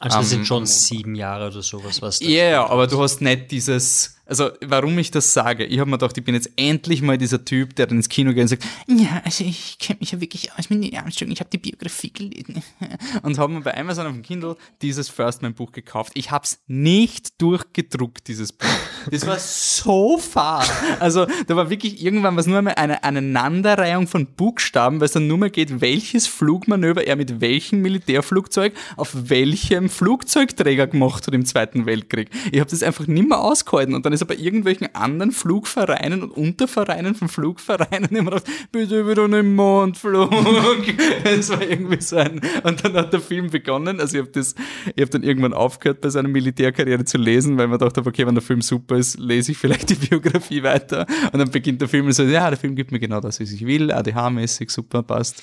Also 0.00 0.18
das 0.18 0.26
am 0.26 0.28
sind 0.28 0.46
schon 0.46 0.66
sieben 0.66 1.14
Jahre 1.14 1.46
oder 1.48 1.62
sowas, 1.62 2.02
was 2.02 2.20
ja, 2.20 2.28
yeah, 2.28 2.66
aber 2.66 2.86
du 2.86 3.00
hast 3.00 3.20
nicht 3.20 3.50
dieses, 3.50 4.13
also 4.26 4.50
warum 4.64 4.98
ich 4.98 5.10
das 5.10 5.34
sage, 5.34 5.64
ich 5.64 5.78
habe 5.78 5.90
mir 5.90 5.98
gedacht, 5.98 6.16
ich 6.16 6.24
bin 6.24 6.34
jetzt 6.34 6.50
endlich 6.56 7.02
mal 7.02 7.18
dieser 7.18 7.44
Typ, 7.44 7.76
der 7.76 7.86
dann 7.86 7.98
ins 7.98 8.08
Kino 8.08 8.32
geht 8.32 8.42
und 8.42 8.48
sagt, 8.48 8.64
ja, 8.86 9.20
also 9.24 9.44
ich 9.44 9.78
kenne 9.78 9.98
mich 10.00 10.12
ja 10.12 10.20
wirklich 10.20 10.52
aus 10.58 10.70
mit 10.70 10.80
Neil 10.80 10.96
Armstrong, 10.96 11.30
ich 11.30 11.40
habe 11.40 11.50
die 11.50 11.58
Biografie 11.58 12.10
gelesen 12.10 12.62
und 13.22 13.38
habe 13.38 13.52
mir 13.52 13.60
bei 13.60 13.76
Amazon 13.76 14.06
auf 14.06 14.12
dem 14.12 14.22
Kindle 14.22 14.56
dieses 14.80 15.08
First 15.08 15.42
Man 15.42 15.54
Buch 15.54 15.72
gekauft. 15.72 16.12
Ich 16.14 16.30
habe 16.30 16.44
es 16.44 16.58
nicht 16.66 17.40
durchgedruckt, 17.40 18.28
dieses 18.28 18.52
Buch. 18.52 18.68
Das 19.10 19.26
war 19.26 19.38
so 19.38 20.16
fad. 20.16 20.70
Also 21.00 21.26
da 21.46 21.56
war 21.56 21.68
wirklich 21.68 22.02
irgendwann 22.02 22.36
was 22.36 22.46
nur 22.46 22.62
mehr 22.62 22.78
eine 22.78 23.04
Aneinanderreihung 23.04 24.06
von 24.06 24.26
Buchstaben, 24.26 25.00
weil 25.00 25.06
es 25.06 25.12
dann 25.12 25.26
nur 25.26 25.38
mehr 25.38 25.50
geht, 25.50 25.82
welches 25.82 26.26
Flugmanöver 26.26 27.06
er 27.06 27.16
mit 27.16 27.42
welchem 27.42 27.82
Militärflugzeug 27.82 28.72
auf 28.96 29.12
welchem 29.28 29.90
Flugzeugträger 29.90 30.86
gemacht 30.86 31.26
hat 31.26 31.34
im 31.34 31.44
Zweiten 31.44 31.84
Weltkrieg. 31.84 32.30
Ich 32.50 32.60
habe 32.60 32.70
das 32.70 32.82
einfach 32.82 33.06
nicht 33.06 33.28
mehr 33.28 33.40
ausgehalten 33.40 33.94
und 33.94 34.06
dann 34.06 34.13
ist 34.14 34.22
er 34.22 34.26
bei 34.26 34.36
irgendwelchen 34.36 34.94
anderen 34.94 35.32
Flugvereinen 35.32 36.22
und 36.22 36.30
Untervereinen 36.30 37.14
von 37.14 37.28
Flugvereinen 37.28 38.10
immer 38.10 38.30
gedacht, 38.30 38.46
bitte 38.72 39.08
wieder 39.08 39.24
einen 39.24 39.54
Mondflug. 39.54 40.30
das 41.24 41.50
war 41.50 41.62
irgendwie 41.62 42.00
so 42.00 42.16
ein, 42.16 42.40
und 42.62 42.84
dann 42.84 42.94
hat 42.94 43.12
der 43.12 43.20
Film 43.20 43.50
begonnen, 43.50 44.00
also 44.00 44.16
ich 44.16 44.22
habe 44.22 44.32
das, 44.32 44.54
ich 44.94 45.00
habe 45.02 45.10
dann 45.10 45.22
irgendwann 45.22 45.52
aufgehört 45.52 46.00
bei 46.00 46.08
seiner 46.08 46.28
Militärkarriere 46.28 47.04
zu 47.04 47.18
lesen, 47.18 47.58
weil 47.58 47.68
man 47.68 47.78
dachte, 47.78 48.02
okay, 48.04 48.26
wenn 48.26 48.34
der 48.34 48.42
Film 48.42 48.62
super 48.62 48.96
ist, 48.96 49.18
lese 49.18 49.52
ich 49.52 49.58
vielleicht 49.58 49.90
die 49.90 49.94
Biografie 50.08 50.62
weiter 50.62 51.06
und 51.32 51.38
dann 51.38 51.50
beginnt 51.50 51.80
der 51.80 51.88
Film 51.88 52.06
und 52.06 52.12
so, 52.12 52.22
ja, 52.22 52.48
der 52.48 52.58
Film 52.58 52.74
gibt 52.74 52.92
mir 52.92 53.00
genau 53.00 53.20
das, 53.20 53.40
was 53.40 53.50
ich 53.50 53.66
will, 53.66 53.90
ADH-mäßig, 53.90 54.70
super, 54.70 55.02
passt. 55.02 55.42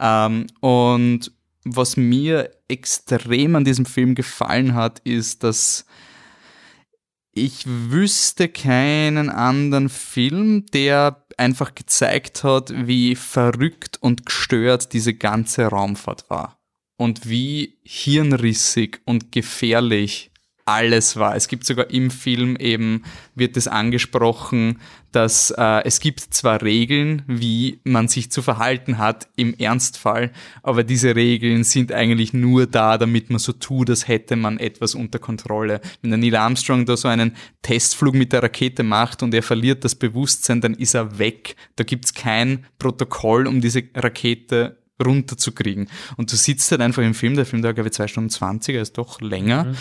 Ähm, 0.00 0.46
und 0.60 1.32
was 1.64 1.96
mir 1.96 2.50
extrem 2.68 3.56
an 3.56 3.64
diesem 3.64 3.84
Film 3.84 4.14
gefallen 4.14 4.74
hat, 4.74 5.00
ist, 5.00 5.44
dass 5.44 5.86
ich 7.44 7.64
wüsste 7.66 8.48
keinen 8.48 9.30
anderen 9.30 9.88
Film, 9.88 10.66
der 10.66 11.24
einfach 11.36 11.74
gezeigt 11.74 12.44
hat, 12.44 12.72
wie 12.86 13.14
verrückt 13.14 13.98
und 14.00 14.26
gestört 14.26 14.92
diese 14.92 15.14
ganze 15.14 15.66
Raumfahrt 15.66 16.28
war. 16.28 16.58
Und 16.96 17.28
wie 17.28 17.78
hirnrissig 17.84 19.00
und 19.04 19.30
gefährlich 19.30 20.32
alles 20.68 21.16
war. 21.16 21.34
Es 21.34 21.48
gibt 21.48 21.64
sogar 21.64 21.90
im 21.90 22.10
Film 22.10 22.56
eben, 22.56 23.02
wird 23.34 23.56
es 23.56 23.66
angesprochen, 23.66 24.80
dass 25.12 25.50
äh, 25.56 25.84
es 25.84 26.00
gibt 26.00 26.20
zwar 26.20 26.60
Regeln, 26.60 27.22
wie 27.26 27.80
man 27.84 28.08
sich 28.08 28.30
zu 28.30 28.42
verhalten 28.42 28.98
hat 28.98 29.28
im 29.36 29.54
Ernstfall, 29.54 30.30
aber 30.62 30.84
diese 30.84 31.16
Regeln 31.16 31.64
sind 31.64 31.90
eigentlich 31.92 32.34
nur 32.34 32.66
da, 32.66 32.98
damit 32.98 33.30
man 33.30 33.38
so 33.38 33.52
tut, 33.52 33.88
als 33.88 34.06
hätte 34.06 34.36
man 34.36 34.58
etwas 34.58 34.94
unter 34.94 35.18
Kontrolle. 35.18 35.80
Wenn 36.02 36.10
der 36.10 36.18
Neil 36.18 36.36
Armstrong 36.36 36.84
da 36.84 36.98
so 36.98 37.08
einen 37.08 37.34
Testflug 37.62 38.14
mit 38.14 38.34
der 38.34 38.42
Rakete 38.42 38.82
macht 38.82 39.22
und 39.22 39.32
er 39.32 39.42
verliert 39.42 39.82
das 39.84 39.94
Bewusstsein, 39.94 40.60
dann 40.60 40.74
ist 40.74 40.94
er 40.94 41.18
weg. 41.18 41.56
Da 41.76 41.84
gibt's 41.84 42.12
kein 42.12 42.66
Protokoll, 42.78 43.46
um 43.46 43.62
diese 43.62 43.84
Rakete 43.94 44.76
runterzukriegen. 45.02 45.88
Und 46.16 46.32
du 46.32 46.36
sitzt 46.36 46.70
halt 46.70 46.82
einfach 46.82 47.02
im 47.02 47.14
Film, 47.14 47.34
der 47.34 47.46
Film 47.46 47.62
dauert, 47.62 47.76
glaube 47.76 47.88
ich, 47.88 47.94
zwei 47.94 48.08
Stunden 48.08 48.30
zwanzig, 48.30 48.74
er 48.74 48.82
ist 48.82 48.98
doch 48.98 49.20
länger. 49.22 49.64
Mhm. 49.64 49.76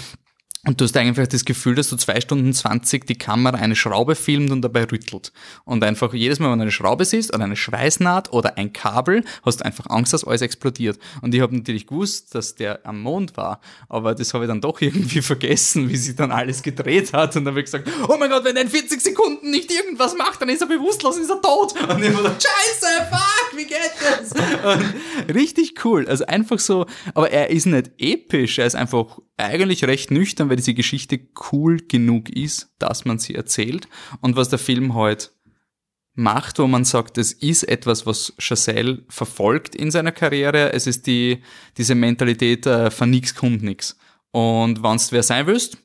Und 0.66 0.82
du 0.82 0.86
hast 0.86 0.98
einfach 0.98 1.28
das 1.28 1.46
Gefühl, 1.46 1.76
dass 1.76 1.90
du 1.90 1.96
zwei 1.96 2.20
Stunden 2.20 2.52
zwanzig 2.54 3.06
die 3.06 3.18
Kamera 3.18 3.58
eine 3.58 3.76
Schraube 3.76 4.16
filmt 4.16 4.52
und 4.52 4.62
dabei 4.62 4.84
rüttelt. 4.84 5.32
Und 5.64 5.84
einfach 5.84 6.14
jedes 6.14 6.40
Mal, 6.40 6.52
wenn 6.52 6.60
du 6.60 6.64
eine 6.64 6.72
Schraube 6.72 7.06
siehst 7.06 7.34
oder 7.34 7.46
eine 7.46 7.56
Schweißnaht 7.56 8.34
oder 8.34 8.58
ein 8.58 8.74
Kabel, 8.74 9.24
hast 9.46 9.62
du 9.62 9.66
einfach 9.66 9.86
Angst, 9.90 10.14
dass 10.14 10.26
alles 10.26 10.42
explodiert. 10.42 11.00
Und 11.22 11.34
ich 11.34 11.42
habe 11.42 11.56
natürlich 11.56 11.88
gewusst, 11.88 12.36
dass 12.36 12.56
der 12.56 12.86
am 12.86 13.02
Mond 13.02 13.38
war, 13.38 13.62
aber 13.88 14.16
das 14.16 14.34
habe 14.34 14.46
ich 14.46 14.48
dann 14.50 14.62
doch 14.62 14.82
irgendwie 14.82 15.22
vergessen, 15.22 15.90
wie 15.90 15.98
sich 15.98 16.16
dann 16.16 16.32
alles 16.32 16.64
gedreht 16.64 17.14
hat. 17.14 17.36
Und 17.36 17.46
dann 17.46 17.54
habe 17.54 17.60
ich 17.60 17.66
gesagt, 17.66 17.90
oh 18.08 18.18
mein 18.20 18.30
Gott, 18.30 18.44
wenn 18.44 18.56
er 18.56 18.64
in 18.64 18.70
40 18.70 19.00
Sekunden 19.00 19.52
nicht 19.52 19.72
irgendwas 19.72 20.16
macht, 20.18 20.42
dann 20.42 20.50
ist 20.50 20.62
er 20.62 20.68
bewusstlos, 20.68 21.18
ist 21.18 21.30
er 21.30 21.42
tot. 21.42 21.74
Und 21.74 22.04
ich 22.04 22.10
habe 22.10 22.18
gedacht, 22.18 22.44
scheiße, 22.44 23.08
fuck, 23.10 23.58
wie 23.58 23.66
geht 23.66 23.92
das? 24.02 24.32
Und 24.32 25.36
richtig 25.36 25.86
cool. 25.86 26.08
Also 26.08 26.26
einfach 26.26 26.60
so, 26.60 26.86
aber 27.14 27.32
er 27.32 27.50
ist 27.52 27.66
nicht 27.68 27.92
episch, 27.98 28.60
er 28.60 28.66
ist 28.66 28.76
einfach 28.76 29.20
eigentlich 29.38 29.84
recht 29.84 30.12
nüchtern, 30.12 30.50
weil 30.50 30.56
diese 30.58 30.74
Geschichte 30.74 31.20
cool 31.52 31.78
genug 31.78 32.30
ist, 32.30 32.74
dass 32.80 33.06
man 33.06 33.20
sie 33.20 33.36
erzählt. 33.36 33.88
Und 34.22 34.36
was 34.36 34.50
der 34.50 34.60
Film 34.60 34.96
halt 34.96 35.32
macht, 36.16 36.58
wo 36.58 36.66
man 36.66 36.84
sagt, 36.84 37.20
es 37.20 37.32
ist 37.32 37.64
etwas, 37.64 38.08
was 38.08 38.34
Chazelle 38.40 39.06
verfolgt 39.08 39.76
in 39.76 39.92
seiner 39.92 40.12
Karriere. 40.12 40.74
Es 40.74 40.88
ist 40.88 41.06
die, 41.06 41.44
diese 41.78 41.94
Mentalität, 41.94 42.66
äh, 42.66 42.90
von 42.90 43.12
nix 43.12 43.36
kommt 43.36 43.62
nix. 43.62 43.98
Und 44.32 44.82
wenn's 44.82 45.12
wer 45.12 45.24
sein 45.24 45.46
willst, 45.46 45.78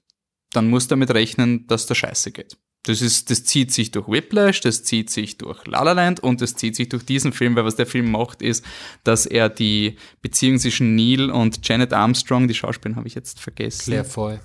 dann 0.52 0.70
musst 0.70 0.90
du 0.90 0.94
damit 0.94 1.10
rechnen, 1.10 1.66
dass 1.66 1.86
der 1.86 1.94
Scheiße 1.94 2.32
geht. 2.32 2.56
Das 2.84 3.00
ist, 3.00 3.30
das 3.30 3.44
zieht 3.44 3.72
sich 3.72 3.92
durch 3.92 4.08
Whiplash, 4.08 4.60
das 4.60 4.82
zieht 4.82 5.08
sich 5.08 5.38
durch 5.38 5.64
La 5.66 5.82
La 5.82 5.92
Land 5.92 6.20
und 6.20 6.40
das 6.40 6.56
zieht 6.56 6.74
sich 6.74 6.88
durch 6.88 7.04
diesen 7.04 7.32
Film, 7.32 7.54
weil 7.54 7.64
was 7.64 7.76
der 7.76 7.86
Film 7.86 8.10
macht, 8.10 8.42
ist, 8.42 8.64
dass 9.04 9.24
er 9.24 9.48
die 9.48 9.96
Beziehung 10.20 10.58
zwischen 10.58 10.96
Neil 10.96 11.30
und 11.30 11.66
Janet 11.66 11.92
Armstrong, 11.92 12.48
die 12.48 12.54
Schauspielerin 12.54 12.96
habe 12.96 13.06
ich 13.06 13.14
jetzt 13.14 13.38
vergessen. 13.38 13.92
Claire 13.92 14.04
Foy. 14.04 14.40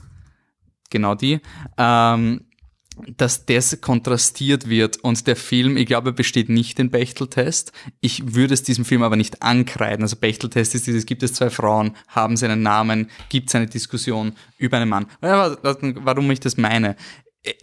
Genau 0.91 1.15
die, 1.15 1.39
ähm, 1.77 2.41
dass 3.15 3.45
das 3.45 3.79
kontrastiert 3.81 4.69
wird 4.69 4.97
und 4.97 5.27
der 5.27 5.35
Film, 5.35 5.77
ich 5.77 5.85
glaube, 5.85 6.13
besteht 6.13 6.49
nicht 6.49 6.77
den 6.77 6.89
Bechteltest. 6.89 7.71
Ich 8.01 8.35
würde 8.35 8.53
es 8.53 8.63
diesem 8.63 8.85
Film 8.85 9.03
aber 9.03 9.15
nicht 9.15 9.41
ankreiden. 9.41 10.03
Also 10.03 10.15
Bechteltest 10.15 10.75
ist 10.75 10.87
dieses, 10.87 11.05
gibt 11.05 11.23
es 11.23 11.33
zwei 11.33 11.49
Frauen, 11.49 11.95
haben 12.07 12.37
sie 12.37 12.45
einen 12.45 12.63
Namen, 12.63 13.09
gibt 13.29 13.49
es 13.49 13.55
eine 13.55 13.67
Diskussion 13.67 14.33
über 14.57 14.77
einen 14.77 14.89
Mann. 14.89 15.07
Warum 15.21 16.31
ich 16.31 16.39
das 16.39 16.57
meine? 16.57 16.95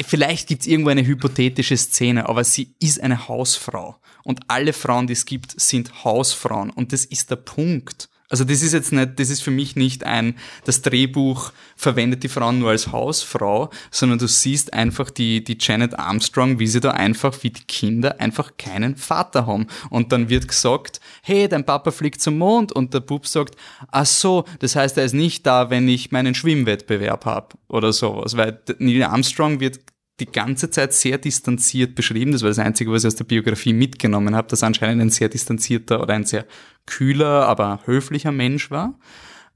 Vielleicht 0.06 0.48
gibt 0.48 0.62
es 0.62 0.66
irgendwo 0.66 0.90
eine 0.90 1.06
hypothetische 1.06 1.76
Szene, 1.76 2.28
aber 2.28 2.44
sie 2.44 2.74
ist 2.80 3.00
eine 3.00 3.28
Hausfrau. 3.28 3.96
Und 4.22 4.40
alle 4.48 4.72
Frauen, 4.72 5.06
die 5.06 5.12
es 5.12 5.26
gibt, 5.26 5.60
sind 5.60 6.04
Hausfrauen. 6.04 6.70
Und 6.70 6.92
das 6.92 7.04
ist 7.04 7.30
der 7.30 7.36
Punkt. 7.36 8.08
Also 8.30 8.44
das 8.44 8.62
ist 8.62 8.72
jetzt 8.72 8.90
nicht, 8.90 9.20
das 9.20 9.28
ist 9.28 9.42
für 9.42 9.50
mich 9.50 9.76
nicht 9.76 10.04
ein, 10.04 10.36
das 10.64 10.80
Drehbuch 10.80 11.52
verwendet 11.76 12.22
die 12.22 12.28
Frau 12.28 12.52
nur 12.52 12.70
als 12.70 12.90
Hausfrau, 12.90 13.68
sondern 13.90 14.18
du 14.18 14.26
siehst 14.26 14.72
einfach 14.72 15.10
die, 15.10 15.44
die 15.44 15.58
Janet 15.60 15.98
Armstrong, 15.98 16.58
wie 16.58 16.66
sie 16.66 16.80
da 16.80 16.92
einfach, 16.92 17.42
wie 17.42 17.50
die 17.50 17.64
Kinder 17.64 18.20
einfach 18.20 18.52
keinen 18.56 18.96
Vater 18.96 19.46
haben. 19.46 19.66
Und 19.90 20.10
dann 20.10 20.30
wird 20.30 20.48
gesagt, 20.48 21.00
hey, 21.22 21.48
dein 21.48 21.66
Papa 21.66 21.90
fliegt 21.90 22.22
zum 22.22 22.38
Mond 22.38 22.72
und 22.72 22.94
der 22.94 23.00
Bub 23.00 23.26
sagt, 23.26 23.56
ach 23.90 24.06
so, 24.06 24.46
das 24.58 24.74
heißt, 24.74 24.96
er 24.96 25.04
ist 25.04 25.14
nicht 25.14 25.46
da, 25.46 25.68
wenn 25.68 25.86
ich 25.86 26.10
meinen 26.10 26.34
Schwimmwettbewerb 26.34 27.26
habe 27.26 27.48
oder 27.68 27.92
sowas, 27.92 28.38
weil 28.38 28.58
Neil 28.78 29.02
Armstrong 29.02 29.60
wird 29.60 29.80
die 30.20 30.26
ganze 30.26 30.70
Zeit 30.70 30.92
sehr 30.92 31.18
distanziert 31.18 31.94
beschrieben. 31.94 32.32
Das 32.32 32.42
war 32.42 32.48
das 32.48 32.58
Einzige, 32.58 32.92
was 32.92 33.02
ich 33.02 33.08
aus 33.08 33.16
der 33.16 33.24
Biografie 33.24 33.72
mitgenommen 33.72 34.36
habe, 34.36 34.48
dass 34.48 34.62
er 34.62 34.68
anscheinend 34.68 35.02
ein 35.02 35.10
sehr 35.10 35.28
distanzierter 35.28 36.00
oder 36.00 36.14
ein 36.14 36.24
sehr 36.24 36.46
kühler, 36.86 37.46
aber 37.48 37.80
höflicher 37.84 38.30
Mensch 38.32 38.70
war. 38.70 38.98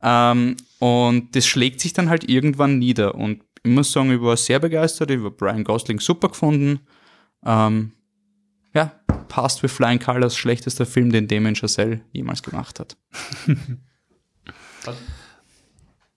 Ähm, 0.03 0.57
und 0.79 1.35
das 1.37 1.47
schlägt 1.47 1.81
sich 1.81 1.93
dann 1.93 2.09
halt 2.09 2.29
irgendwann 2.29 2.79
nieder. 2.79 3.15
Und 3.15 3.43
ich 3.63 3.71
muss 3.71 3.93
sagen, 3.93 4.11
ich 4.13 4.21
war 4.21 4.37
sehr 4.37 4.59
begeistert, 4.59 5.11
ich 5.11 5.19
habe 5.19 5.31
Brian 5.31 5.65
Gosling 5.65 6.01
super 6.01 6.29
gefunden. 6.29 6.81
Ähm, 7.45 7.93
ja, 8.75 8.93
Past 9.29 9.63
with 9.63 9.73
Flying 9.73 10.01
Colors, 10.01 10.37
schlechtester 10.37 10.87
Film, 10.87 11.13
den 11.13 11.29
Damien 11.29 11.55
Chazelle 11.55 12.01
jemals 12.13 12.43
gemacht 12.43 12.81
hat. 12.81 12.97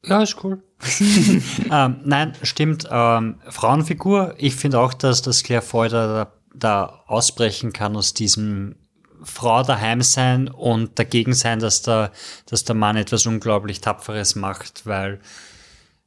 Ja, 0.06 0.22
ist 0.22 0.44
cool. 0.44 0.64
ähm, 1.72 1.98
nein, 2.04 2.34
stimmt. 2.42 2.88
Ähm, 2.90 3.36
Frauenfigur, 3.48 4.34
ich 4.38 4.56
finde 4.56 4.80
auch, 4.80 4.94
dass 4.94 5.22
das 5.22 5.44
Claire 5.44 5.62
Foy 5.62 5.90
da, 5.90 6.32
da 6.54 7.04
ausbrechen 7.08 7.72
kann 7.72 7.96
aus 7.96 8.14
diesem 8.14 8.76
Frau 9.24 9.62
daheim 9.62 10.02
sein 10.02 10.48
und 10.48 10.98
dagegen 10.98 11.34
sein, 11.34 11.60
dass 11.60 11.84
der, 11.84 12.12
dass 12.48 12.64
der 12.64 12.76
Mann 12.76 12.98
etwas 12.98 13.28
unglaublich 13.28 13.82
Tapferes 13.82 14.36
macht, 14.36 14.86
weil 14.86 15.20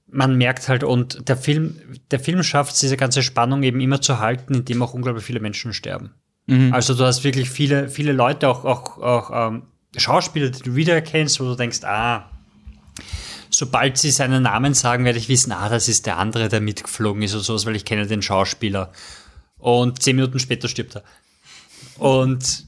man 0.08 0.36
merkt 0.36 0.68
halt, 0.68 0.84
und 0.84 1.28
der 1.28 1.36
Film, 1.36 1.76
der 2.10 2.20
Film 2.20 2.42
schafft 2.42 2.80
diese 2.82 2.96
ganze 2.96 3.22
Spannung 3.22 3.62
eben 3.62 3.80
immer 3.80 4.00
zu 4.00 4.18
halten, 4.18 4.54
indem 4.54 4.82
auch 4.82 4.94
unglaublich 4.94 5.24
viele 5.24 5.40
Menschen 5.40 5.72
sterben. 5.72 6.14
Mhm. 6.46 6.72
Also 6.72 6.94
du 6.94 7.04
hast 7.04 7.24
wirklich 7.24 7.50
viele, 7.50 7.88
viele 7.88 8.12
Leute, 8.12 8.48
auch, 8.48 8.64
auch, 8.64 8.98
auch 8.98 9.48
ähm, 9.48 9.62
Schauspieler, 9.96 10.50
die 10.50 10.62
du 10.62 10.74
wiedererkennst, 10.74 11.40
wo 11.40 11.44
du 11.44 11.54
denkst, 11.54 11.84
ah, 11.84 12.30
sobald 13.54 13.98
sie 13.98 14.10
seinen 14.10 14.42
Namen 14.42 14.74
sagen, 14.74 15.04
werde 15.04 15.18
ich 15.18 15.28
wissen, 15.28 15.52
ah, 15.52 15.68
das 15.68 15.88
ist 15.88 16.06
der 16.06 16.18
andere, 16.18 16.48
der 16.48 16.60
mitgeflogen 16.60 17.22
ist 17.22 17.34
oder 17.34 17.44
sowas, 17.44 17.66
weil 17.66 17.76
ich 17.76 17.84
kenne 17.84 18.06
den 18.06 18.22
Schauspieler. 18.22 18.92
Und 19.58 20.02
zehn 20.02 20.16
Minuten 20.16 20.38
später 20.38 20.68
stirbt 20.68 20.96
er. 20.96 21.04
Und 21.98 22.66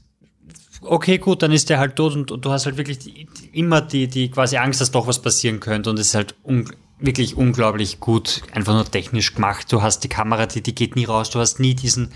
okay, 0.81 1.17
gut, 1.17 1.41
dann 1.43 1.51
ist 1.51 1.69
der 1.69 1.79
halt 1.79 1.95
tot 1.95 2.15
und, 2.15 2.31
und 2.31 2.45
du 2.45 2.51
hast 2.51 2.65
halt 2.65 2.77
wirklich 2.77 2.99
die, 2.99 3.27
immer 3.51 3.81
die, 3.81 4.07
die 4.07 4.29
quasi 4.29 4.57
Angst, 4.57 4.81
dass 4.81 4.91
doch 4.91 5.07
was 5.07 5.21
passieren 5.21 5.59
könnte 5.59 5.89
und 5.89 5.99
es 5.99 6.07
ist 6.07 6.15
halt 6.15 6.35
un, 6.43 6.69
wirklich 6.99 7.35
unglaublich 7.35 7.99
gut, 7.99 8.41
einfach 8.51 8.73
nur 8.73 8.89
technisch 8.89 9.35
gemacht. 9.35 9.71
Du 9.71 9.81
hast 9.81 10.03
die 10.03 10.09
Kamera, 10.09 10.45
die, 10.45 10.61
die 10.61 10.75
geht 10.75 10.95
nie 10.95 11.05
raus, 11.05 11.29
du 11.29 11.39
hast 11.39 11.59
nie 11.59 11.75
diesen, 11.75 12.13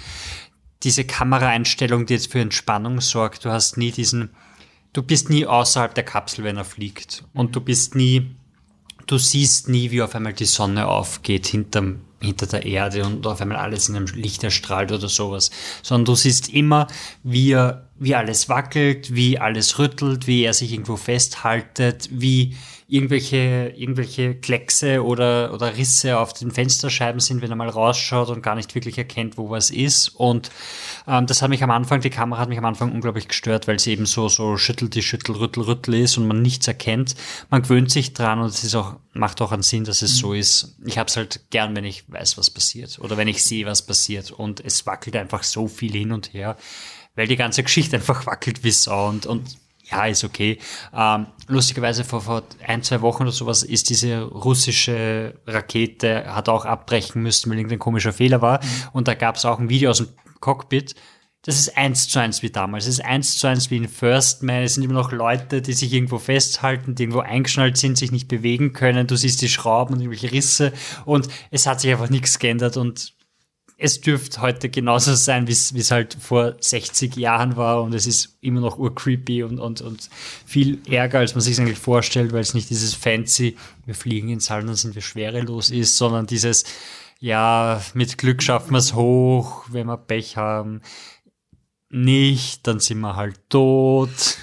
diese 0.84 1.04
Kameraeinstellung, 1.04 2.06
die 2.06 2.14
jetzt 2.14 2.32
für 2.32 2.40
Entspannung 2.40 3.02
sorgt, 3.02 3.46
du 3.46 3.52
hast 3.52 3.78
nie 3.78 3.92
diesen, 3.92 4.32
du 4.94 5.04
bist 5.04 5.30
nie 5.30 5.46
außerhalb 5.46 5.94
der 5.94 6.06
Kapsel, 6.06 6.44
wenn 6.44 6.58
er 6.58 6.66
fliegt 6.66 7.24
und 7.34 7.56
du 7.56 7.62
bist 7.62 7.96
nie, 7.96 8.36
du 9.08 9.18
siehst 9.18 9.70
nie, 9.70 9.92
wie 9.92 10.02
auf 10.02 10.16
einmal 10.16 10.34
die 10.34 10.46
Sonne 10.46 10.88
aufgeht 10.88 11.48
hinterm, 11.48 12.02
hinter 12.22 12.46
der 12.46 12.66
Erde 12.66 13.04
und 13.04 13.26
auf 13.26 13.42
einmal 13.42 13.58
alles 13.58 13.90
in 13.90 13.96
einem 13.96 14.06
Licht 14.06 14.44
erstrahlt 14.44 14.92
oder 14.92 15.10
sowas, 15.10 15.50
sondern 15.82 16.06
du 16.06 16.16
siehst 16.16 16.50
immer, 16.50 16.88
wie 17.24 17.52
er, 17.52 17.90
wie 17.98 18.16
alles 18.16 18.48
wackelt, 18.48 19.16
wie 19.16 19.40
alles 19.40 19.80
rüttelt, 19.80 20.28
wie 20.28 20.44
er 20.44 20.54
sich 20.54 20.72
irgendwo 20.72 20.98
festhaltet, 20.98 22.10
wie 22.12 22.56
irgendwelche, 22.92 23.74
irgendwelche 23.78 24.36
Kleckse 24.36 25.06
oder, 25.06 25.54
oder 25.54 25.78
Risse 25.78 26.20
auf 26.20 26.34
den 26.34 26.52
Fensterscheiben 26.52 27.22
sind, 27.22 27.42
wenn 27.42 27.50
er 27.50 27.56
mal 27.56 27.70
rausschaut 27.70 28.28
und 28.28 28.44
gar 28.44 28.56
nicht 28.56 28.76
wirklich 28.76 28.98
erkennt, 28.98 29.38
wo 29.38 29.50
was 29.50 29.72
ist. 29.72 30.10
Und 30.10 30.52
ähm, 31.08 31.26
das 31.26 31.42
hat 31.42 31.50
mich 31.50 31.64
am 31.64 31.72
Anfang, 31.72 32.02
die 32.02 32.10
Kamera 32.10 32.42
hat 32.42 32.50
mich 32.50 32.58
am 32.58 32.66
Anfang 32.66 32.92
unglaublich 32.92 33.30
gestört, 33.30 33.70
weil 33.70 33.80
sie 33.80 33.94
eben 33.94 34.06
so, 34.06 34.28
so 34.28 34.58
schüttelt, 34.58 34.94
die 34.94 35.02
schüttel, 35.02 35.38
rüttel, 35.38 35.64
rüttel 35.64 35.94
ist 35.94 36.18
und 36.18 36.28
man 36.28 36.42
nichts 36.42 36.68
erkennt. 36.68 37.16
Man 37.50 37.62
gewöhnt 37.62 37.90
sich 37.90 38.12
dran 38.12 38.40
und 38.40 38.48
es 38.48 38.66
ist 38.66 38.76
auch, 38.76 38.98
macht 39.14 39.42
auch 39.42 39.54
einen 39.54 39.64
Sinn, 39.64 39.86
dass 39.86 40.02
es 40.02 40.18
so 40.18 40.34
ist. 40.34 40.76
Ich 40.86 40.98
hab's 40.98 41.16
halt 41.16 41.50
gern, 41.50 41.74
wenn 41.78 41.86
ich 41.86 42.04
weiß, 42.12 42.38
was 42.38 42.50
passiert 42.50 43.00
oder 43.00 43.16
wenn 43.16 43.30
ich 43.30 43.42
sehe, 43.42 43.66
was 43.66 43.86
passiert. 43.86 44.32
Und 44.32 44.60
es 44.60 44.86
wackelt 44.86 45.16
einfach 45.16 45.44
so 45.44 45.70
viel 45.70 45.94
hin 45.94 46.12
und 46.12 46.34
her, 46.34 46.58
weil 47.16 47.28
die 47.28 47.38
ganze 47.38 47.64
Geschichte 47.64 47.96
einfach 47.96 48.26
wackelt 48.26 48.66
wie 48.66 48.72
Sau 48.72 49.08
und, 49.08 49.26
und 49.26 49.56
ja, 49.92 50.06
ist 50.06 50.24
okay. 50.24 50.58
Ähm, 50.96 51.28
lustigerweise 51.48 52.04
vor, 52.04 52.22
vor 52.22 52.44
ein, 52.66 52.82
zwei 52.82 53.02
Wochen 53.02 53.24
oder 53.24 53.32
sowas 53.32 53.64
ist 53.64 53.90
diese 53.90 54.22
russische 54.22 55.36
Rakete, 55.46 56.34
hat 56.34 56.50
auch 56.50 56.66
abbrechen 56.66 57.22
müssen, 57.22 57.50
weil 57.50 57.58
irgendein 57.58 57.80
komischer 57.80 58.14
Fehler 58.14 58.42
war. 58.42 58.62
Und 58.94 59.08
da 59.08 59.14
gab 59.14 59.36
es 59.36 59.46
auch 59.46 59.60
ein 59.60 59.70
Video 59.70 59.90
aus 59.90 59.98
dem 59.98 60.08
Cockpit. 60.40 60.96
Das 61.44 61.58
ist 61.58 61.76
eins 61.76 62.08
zu 62.08 62.20
eins 62.20 62.44
wie 62.44 62.52
damals. 62.52 62.86
Es 62.86 63.00
ist 63.00 63.06
eins 63.06 63.38
zu 63.38 63.48
eins 63.48 63.72
wie 63.72 63.78
in 63.78 63.88
First 63.88 64.44
Man. 64.44 64.64
Es 64.64 64.76
sind 64.76 64.84
immer 64.84 64.94
noch 64.94 65.12
Leute, 65.12 65.62
die 65.62 65.74
sich 65.74 65.92
irgendwo 65.92 66.20
festhalten, 66.20 66.94
die 66.94 67.04
irgendwo 67.04 67.22
eingeschnallt 67.22 67.78
sind, 67.78 67.98
sich 67.98 68.12
nicht 68.12 68.28
bewegen 68.28 68.74
können. 68.74 69.08
Du 69.08 69.16
siehst 69.16 69.42
die 69.42 69.50
Schrauben 69.50 69.96
und 69.96 70.02
irgendwelche 70.02 70.32
Risse. 70.32 70.72
Und 71.04 71.28
es 71.50 71.66
hat 71.66 71.82
sich 71.82 71.92
einfach 71.92 72.12
nichts 72.12 72.38
geändert. 72.38 72.78
Und 72.78 73.14
es 73.84 74.00
dürfte 74.00 74.42
heute 74.42 74.70
genauso 74.70 75.16
sein, 75.16 75.48
wie 75.48 75.52
es 75.54 75.90
halt 75.90 76.16
vor 76.20 76.56
60 76.60 77.16
Jahren 77.16 77.56
war 77.56 77.82
und 77.82 77.96
es 77.96 78.06
ist 78.06 78.38
immer 78.40 78.62
noch 78.62 78.78
urcreepy 78.78 79.42
und, 79.42 79.60
und, 79.60 79.82
und 79.82 80.08
viel 80.46 80.78
ärger, 80.88 81.18
als 81.18 81.34
man 81.34 81.42
sich 81.42 81.60
eigentlich 81.60 81.80
vorstellt, 81.80 82.32
weil 82.32 82.42
es 82.42 82.54
nicht 82.54 82.70
dieses 82.70 82.94
fancy, 82.94 83.58
wir 83.88 83.96
fliegen 83.96 84.30
ins 84.30 84.52
All, 84.52 84.64
dann 84.64 84.76
sind 84.76 84.94
wir 84.94 85.02
schwerelos 85.02 85.72
ist, 85.72 85.98
sondern 85.98 86.28
dieses, 86.28 86.64
ja, 87.20 87.82
mit 87.96 88.20
Glück 88.20 88.44
schaffen 88.44 88.72
wir 88.72 88.78
es 88.78 88.94
hoch, 88.94 89.66
wenn 89.70 89.88
wir 89.88 89.98
Pech 89.98 90.38
haben, 90.38 90.82
nicht, 91.90 92.68
dann 92.68 92.80
sind 92.80 93.00
wir 93.00 93.16
halt 93.16 93.40
tot. 93.50 94.38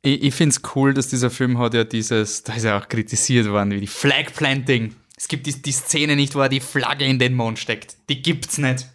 Ich, 0.00 0.22
ich 0.22 0.34
finde 0.34 0.54
es 0.54 0.62
cool, 0.76 0.94
dass 0.94 1.08
dieser 1.08 1.30
Film 1.30 1.58
hat 1.58 1.74
ja 1.74 1.82
dieses, 1.82 2.44
da 2.44 2.54
ist 2.54 2.62
ja 2.62 2.78
auch 2.78 2.86
kritisiert 2.86 3.48
worden, 3.48 3.72
wie 3.72 3.80
die 3.80 3.88
Flag 3.88 4.32
Planting. 4.32 4.94
Es 5.22 5.28
gibt 5.28 5.46
die, 5.46 5.52
die 5.62 5.70
Szene 5.70 6.16
nicht, 6.16 6.34
wo 6.34 6.40
er 6.40 6.48
die 6.48 6.58
Flagge 6.58 7.04
in 7.04 7.20
den 7.20 7.34
Mond 7.34 7.56
steckt. 7.56 7.96
Die 8.08 8.20
gibt's 8.22 8.58
nicht. 8.58 8.88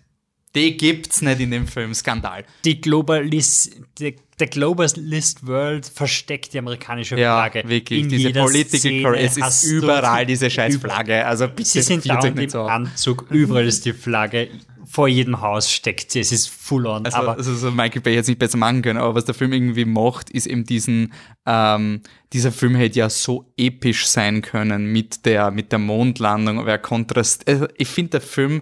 Die 0.55 0.75
gibt's 0.75 1.21
nicht 1.21 1.39
in 1.39 1.51
dem 1.51 1.67
Film. 1.67 1.93
Skandal. 1.93 2.43
Die 2.65 2.81
Globalist, 2.81 3.77
der, 3.97 4.11
der 4.37 4.47
Globalist 4.47 5.47
World 5.47 5.85
versteckt 5.85 6.53
die 6.53 6.59
amerikanische 6.59 7.15
Flagge. 7.15 7.59
Ja, 7.59 7.69
wirklich. 7.69 8.01
In 8.01 8.09
diese 8.09 8.33
Political 8.33 9.15
Szene. 9.15 9.19
Es 9.19 9.37
ist 9.37 9.63
überall 9.71 10.25
diese 10.25 10.49
scheiß 10.49 10.75
Flagge. 10.75 11.25
Also 11.25 11.47
bitte 11.47 11.69
Sie 11.69 11.81
sind 11.81 12.03
nicht 12.03 12.53
im. 12.53 12.59
Anzug, 12.59 13.27
überall 13.29 13.65
ist 13.65 13.85
die 13.85 13.93
Flagge. 13.93 14.49
Vor 14.89 15.09
jedem 15.09 15.41
Haus 15.41 15.69
steckt 15.69 16.11
sie. 16.11 16.21
Es 16.21 16.31
ist 16.31 16.49
full 16.49 16.87
on. 16.87 17.03
Also, 17.05 17.17
aber 17.17 17.35
also 17.35 17.53
so 17.53 17.71
Michael 17.71 18.01
Bay 18.01 18.13
hätte 18.13 18.21
es 18.21 18.27
nicht 18.29 18.39
besser 18.39 18.57
machen 18.57 18.81
können, 18.81 18.97
aber 18.99 19.15
was 19.15 19.25
der 19.25 19.35
Film 19.35 19.51
irgendwie 19.51 19.83
macht, 19.83 20.29
ist 20.29 20.47
eben 20.47 20.63
diesen, 20.63 21.13
ähm, 21.45 22.01
dieser 22.31 22.53
Film 22.53 22.75
hätte 22.75 22.99
ja 22.99 23.09
so 23.09 23.51
episch 23.57 24.07
sein 24.07 24.41
können 24.41 24.91
mit 24.91 25.25
der, 25.25 25.51
mit 25.51 25.73
der 25.73 25.79
Mondlandung, 25.79 26.59
aber 26.59 26.71
er 26.71 26.79
kontrast, 26.79 27.47
also 27.49 27.67
ich 27.75 27.89
finde 27.89 28.11
der 28.11 28.21
Film, 28.21 28.61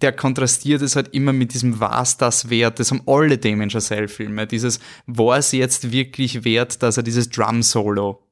der 0.00 0.12
kontrastiert 0.12 0.80
es 0.80 0.96
halt 0.96 1.08
immer 1.08 1.34
mit 1.34 1.52
diesem 1.52 1.80
Was 1.80 2.16
das 2.16 2.48
wert, 2.48 2.80
das 2.80 2.90
haben 2.90 3.02
alle 3.06 3.36
Damien 3.36 3.68
Chazelle 3.68 4.08
Filme, 4.08 4.46
dieses, 4.46 4.80
war 5.06 5.36
es 5.36 5.52
jetzt 5.52 5.92
wirklich 5.92 6.44
wert, 6.44 6.82
dass 6.82 6.96
er 6.96 7.02
dieses 7.02 7.28
Drum 7.28 7.62
Solo 7.62 8.26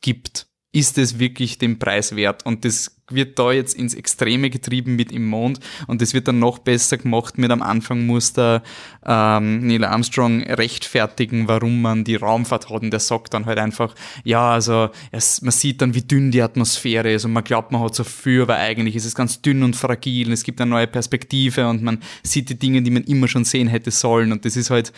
gibt? 0.00 0.49
Ist 0.72 0.98
es 0.98 1.18
wirklich 1.18 1.58
den 1.58 1.78
Preis 1.78 2.14
wert? 2.14 2.46
Und 2.46 2.64
das 2.64 2.96
wird 3.10 3.38
da 3.38 3.52
jetzt 3.52 3.74
ins 3.74 3.94
Extreme 3.94 4.50
getrieben 4.50 4.96
mit 4.96 5.12
im 5.12 5.26
Mond. 5.26 5.60
Und 5.86 6.00
das 6.00 6.14
wird 6.14 6.28
dann 6.28 6.38
noch 6.38 6.58
besser 6.58 6.96
gemacht. 6.96 7.38
Mit 7.38 7.50
am 7.50 7.62
Anfang 7.62 8.06
muss 8.06 8.32
der 8.32 8.62
ähm, 9.04 9.66
Neil 9.66 9.84
Armstrong 9.84 10.42
rechtfertigen, 10.42 11.48
warum 11.48 11.82
man 11.82 12.04
die 12.04 12.16
Raumfahrt 12.16 12.70
hat. 12.70 12.82
Und 12.82 12.90
der 12.90 13.00
sagt 13.00 13.34
dann 13.34 13.46
halt 13.46 13.58
einfach, 13.58 13.94
ja, 14.24 14.52
also 14.52 14.90
es, 15.10 15.42
man 15.42 15.52
sieht 15.52 15.82
dann, 15.82 15.94
wie 15.94 16.02
dünn 16.02 16.30
die 16.30 16.42
Atmosphäre 16.42 17.12
ist. 17.12 17.24
Und 17.24 17.32
man 17.32 17.44
glaubt, 17.44 17.72
man 17.72 17.82
hat 17.82 17.94
so 17.94 18.04
viel, 18.04 18.42
aber 18.42 18.56
eigentlich 18.56 18.96
ist 18.96 19.04
es 19.04 19.14
ganz 19.14 19.42
dünn 19.42 19.62
und 19.62 19.76
fragil. 19.76 20.28
Und 20.28 20.34
es 20.34 20.44
gibt 20.44 20.60
eine 20.60 20.70
neue 20.70 20.86
Perspektive. 20.86 21.68
Und 21.68 21.82
man 21.82 22.00
sieht 22.22 22.48
die 22.48 22.58
Dinge, 22.58 22.82
die 22.82 22.90
man 22.90 23.04
immer 23.04 23.28
schon 23.28 23.44
sehen 23.44 23.68
hätte 23.68 23.90
sollen. 23.90 24.32
Und 24.32 24.44
das 24.44 24.56
ist 24.56 24.70
halt 24.70 24.92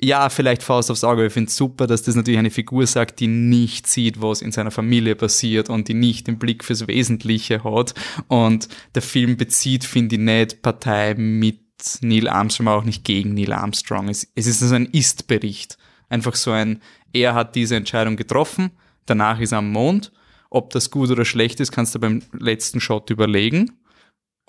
ja, 0.00 0.28
vielleicht 0.28 0.62
Faust 0.62 0.90
aufs 0.90 1.04
Auge. 1.04 1.26
Ich 1.26 1.32
finde 1.32 1.48
es 1.48 1.56
super, 1.56 1.86
dass 1.86 2.02
das 2.02 2.16
natürlich 2.16 2.38
eine 2.38 2.50
Figur 2.50 2.86
sagt, 2.86 3.20
die 3.20 3.26
nicht 3.26 3.86
sieht, 3.86 4.20
was 4.20 4.42
in 4.42 4.52
seiner 4.52 4.70
Familie 4.70 5.14
passiert 5.14 5.70
und 5.70 5.88
die 5.88 5.94
nicht 5.94 6.26
den 6.26 6.38
Blick 6.38 6.64
fürs 6.64 6.86
Wesentliche 6.88 7.62
hat. 7.64 7.94
Und 8.28 8.68
der 8.94 9.02
Film 9.02 9.36
bezieht, 9.36 9.84
finde 9.84 10.16
ich, 10.16 10.20
nicht 10.20 10.62
Partei 10.62 11.14
mit 11.14 11.60
Neil 12.00 12.28
Armstrong, 12.28 12.68
aber 12.68 12.78
auch 12.78 12.84
nicht 12.84 13.04
gegen 13.04 13.34
Neil 13.34 13.52
Armstrong. 13.52 14.08
Es, 14.08 14.26
es 14.34 14.46
ist 14.46 14.60
so 14.60 14.74
ein 14.74 14.86
Ist-Bericht. 14.86 15.78
Einfach 16.08 16.34
so 16.34 16.50
ein, 16.50 16.80
er 17.12 17.34
hat 17.34 17.54
diese 17.54 17.76
Entscheidung 17.76 18.16
getroffen, 18.16 18.70
danach 19.06 19.40
ist 19.40 19.52
er 19.52 19.58
am 19.58 19.70
Mond. 19.70 20.12
Ob 20.50 20.70
das 20.70 20.90
gut 20.90 21.10
oder 21.10 21.24
schlecht 21.24 21.60
ist, 21.60 21.72
kannst 21.72 21.94
du 21.94 21.98
beim 21.98 22.22
letzten 22.32 22.80
Shot 22.80 23.10
überlegen. 23.10 23.72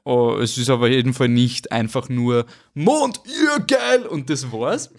Oh, 0.04 0.38
es 0.40 0.58
ist 0.58 0.70
aber 0.70 0.86
auf 0.86 0.92
jeden 0.92 1.14
Fall 1.14 1.30
nicht 1.30 1.72
einfach 1.72 2.10
nur 2.10 2.46
Mond, 2.76 3.22
ihr 3.26 3.64
geil 3.66 4.06
und 4.06 4.30
das 4.30 4.52
war's. 4.52 4.92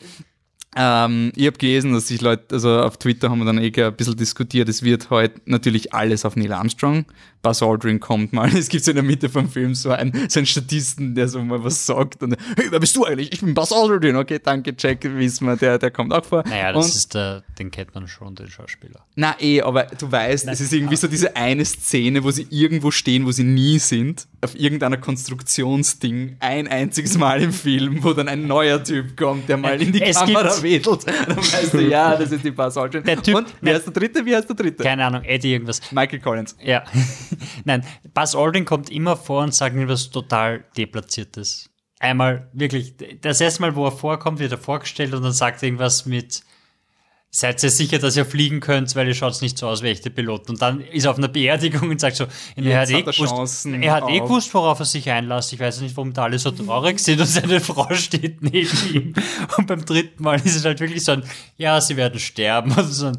Ähm, 0.78 1.32
ich 1.34 1.46
habe 1.46 1.56
gelesen, 1.56 1.94
dass 1.94 2.08
sich 2.08 2.20
Leute, 2.20 2.54
also 2.54 2.80
auf 2.80 2.98
Twitter 2.98 3.30
haben 3.30 3.38
wir 3.38 3.46
dann 3.46 3.58
eh 3.58 3.72
ein 3.82 3.96
bisschen 3.96 4.16
diskutiert, 4.16 4.68
es 4.68 4.82
wird 4.82 5.08
heute 5.08 5.40
natürlich 5.46 5.94
alles 5.94 6.26
auf 6.26 6.36
Neil 6.36 6.52
Armstrong. 6.52 7.06
Buzz 7.46 7.62
Aldrin 7.62 8.00
kommt 8.00 8.32
mal, 8.32 8.48
es 8.56 8.68
gibt 8.68 8.84
so 8.84 8.90
in 8.90 8.96
der 8.96 9.04
Mitte 9.04 9.28
vom 9.28 9.48
Film 9.48 9.74
so 9.76 9.90
einen, 9.92 10.12
so 10.28 10.40
einen 10.40 10.46
Statisten, 10.46 11.14
der 11.14 11.28
so 11.28 11.40
mal 11.42 11.62
was 11.62 11.86
sagt 11.86 12.22
und 12.24 12.36
hey, 12.56 12.66
wer 12.70 12.80
bist 12.80 12.96
du 12.96 13.04
eigentlich? 13.04 13.32
Ich 13.32 13.40
bin 13.40 13.54
Buzz 13.54 13.70
Aldrin. 13.70 14.16
Okay, 14.16 14.40
danke, 14.42 14.74
Jack, 14.76 15.04
wissen 15.04 15.46
wir, 15.46 15.56
der, 15.56 15.78
der 15.78 15.92
kommt 15.92 16.12
auch 16.12 16.24
vor. 16.24 16.42
Naja, 16.48 16.72
das 16.72 16.86
und, 16.86 16.94
ist 16.96 17.14
der, 17.14 17.44
den 17.58 17.70
kennt 17.70 17.94
man 17.94 18.08
schon, 18.08 18.34
den 18.34 18.48
Schauspieler. 18.50 19.04
Na 19.14 19.36
eh, 19.40 19.60
aber 19.62 19.84
du 19.84 20.10
weißt, 20.10 20.48
es 20.48 20.60
ist 20.60 20.72
irgendwie 20.72 20.96
so 20.96 21.06
diese 21.06 21.36
eine 21.36 21.64
Szene, 21.64 22.24
wo 22.24 22.32
sie 22.32 22.48
irgendwo 22.50 22.90
stehen, 22.90 23.24
wo 23.26 23.30
sie 23.30 23.44
nie 23.44 23.78
sind, 23.78 24.26
auf 24.40 24.58
irgendeiner 24.58 24.96
Konstruktionsding, 24.96 26.36
ein 26.40 26.68
einziges 26.68 27.16
Mal 27.16 27.42
im 27.42 27.52
Film, 27.52 28.02
wo 28.02 28.12
dann 28.12 28.28
ein 28.28 28.46
neuer 28.46 28.82
Typ 28.82 29.16
kommt, 29.16 29.48
der 29.48 29.56
mal 29.56 29.80
in 29.80 29.92
die 29.92 30.02
Es 30.02 30.16
Kamera 30.18 30.48
gibt- 30.48 30.62
wedelt. 30.62 31.06
Dann 31.28 31.36
weißt 31.36 31.74
du, 31.74 31.80
ja, 31.80 32.16
das 32.16 32.32
ist 32.32 32.44
die 32.44 32.50
Buzz 32.50 32.76
Aldrin. 32.76 33.04
Der 33.04 33.22
Typ- 33.22 33.34
Und 33.36 33.46
wie 33.60 33.70
heißt 33.72 33.86
der 33.86 33.92
dritte? 33.92 34.24
Wie 34.26 34.34
heißt 34.34 34.48
der 34.48 34.56
dritte? 34.56 34.82
Keine 34.82 35.04
Ahnung, 35.04 35.22
Eddie 35.24 35.52
irgendwas. 35.52 35.80
Michael 35.92 36.20
Collins. 36.20 36.56
Ja. 36.62 36.84
Nein, 37.64 37.84
Buzz 38.14 38.34
Aldrin 38.34 38.64
kommt 38.64 38.90
immer 38.90 39.16
vor 39.16 39.42
und 39.42 39.54
sagt 39.54 39.74
irgendwas 39.74 40.10
total 40.10 40.64
deplatziertes. 40.76 41.70
Einmal 41.98 42.50
wirklich, 42.52 42.94
das 43.20 43.40
erste 43.40 43.62
Mal, 43.62 43.74
wo 43.74 43.86
er 43.86 43.92
vorkommt, 43.92 44.38
wird 44.38 44.52
er 44.52 44.58
vorgestellt 44.58 45.14
und 45.14 45.22
dann 45.22 45.32
sagt 45.32 45.62
er 45.62 45.68
irgendwas 45.68 46.06
mit 46.06 46.42
Seid 47.36 47.62
ihr 47.62 47.68
sicher, 47.68 47.98
dass 47.98 48.16
ihr 48.16 48.24
fliegen 48.24 48.60
könnt, 48.60 48.96
weil 48.96 49.08
ihr 49.08 49.14
schaut 49.14 49.42
nicht 49.42 49.58
so 49.58 49.68
aus 49.68 49.82
wie 49.82 49.88
echte 49.88 50.08
Piloten. 50.08 50.52
Und 50.52 50.62
dann 50.62 50.80
ist 50.80 51.04
er 51.04 51.10
auf 51.10 51.18
einer 51.18 51.28
Beerdigung 51.28 51.90
und 51.90 52.00
sagt 52.00 52.16
so, 52.16 52.24
er 52.54 52.80
hat, 52.80 52.88
eh 52.88 52.94
hat 52.94 53.06
er 53.06 53.12
gewusst, 53.12 53.66
er 53.66 53.92
hat 53.92 54.08
eh 54.08 54.20
gewusst, 54.20 54.54
worauf 54.54 54.78
er 54.78 54.86
sich 54.86 55.10
einlässt. 55.10 55.52
Ich 55.52 55.60
weiß 55.60 55.82
nicht, 55.82 55.94
warum 55.98 56.14
da 56.14 56.22
alle 56.22 56.38
so 56.38 56.50
traurig 56.50 56.98
sind 56.98 57.20
und 57.20 57.26
seine 57.26 57.60
Frau 57.60 57.92
steht 57.92 58.40
neben 58.40 58.94
ihm. 58.94 59.14
Und 59.58 59.66
beim 59.66 59.84
dritten 59.84 60.22
Mal 60.22 60.36
ist 60.36 60.56
es 60.56 60.64
halt 60.64 60.80
wirklich 60.80 61.04
so 61.04 61.12
ein, 61.12 61.24
ja, 61.58 61.78
sie 61.82 61.98
werden 61.98 62.18
sterben. 62.18 62.72
Also 62.76 62.90
so 62.90 63.06
ein, 63.08 63.18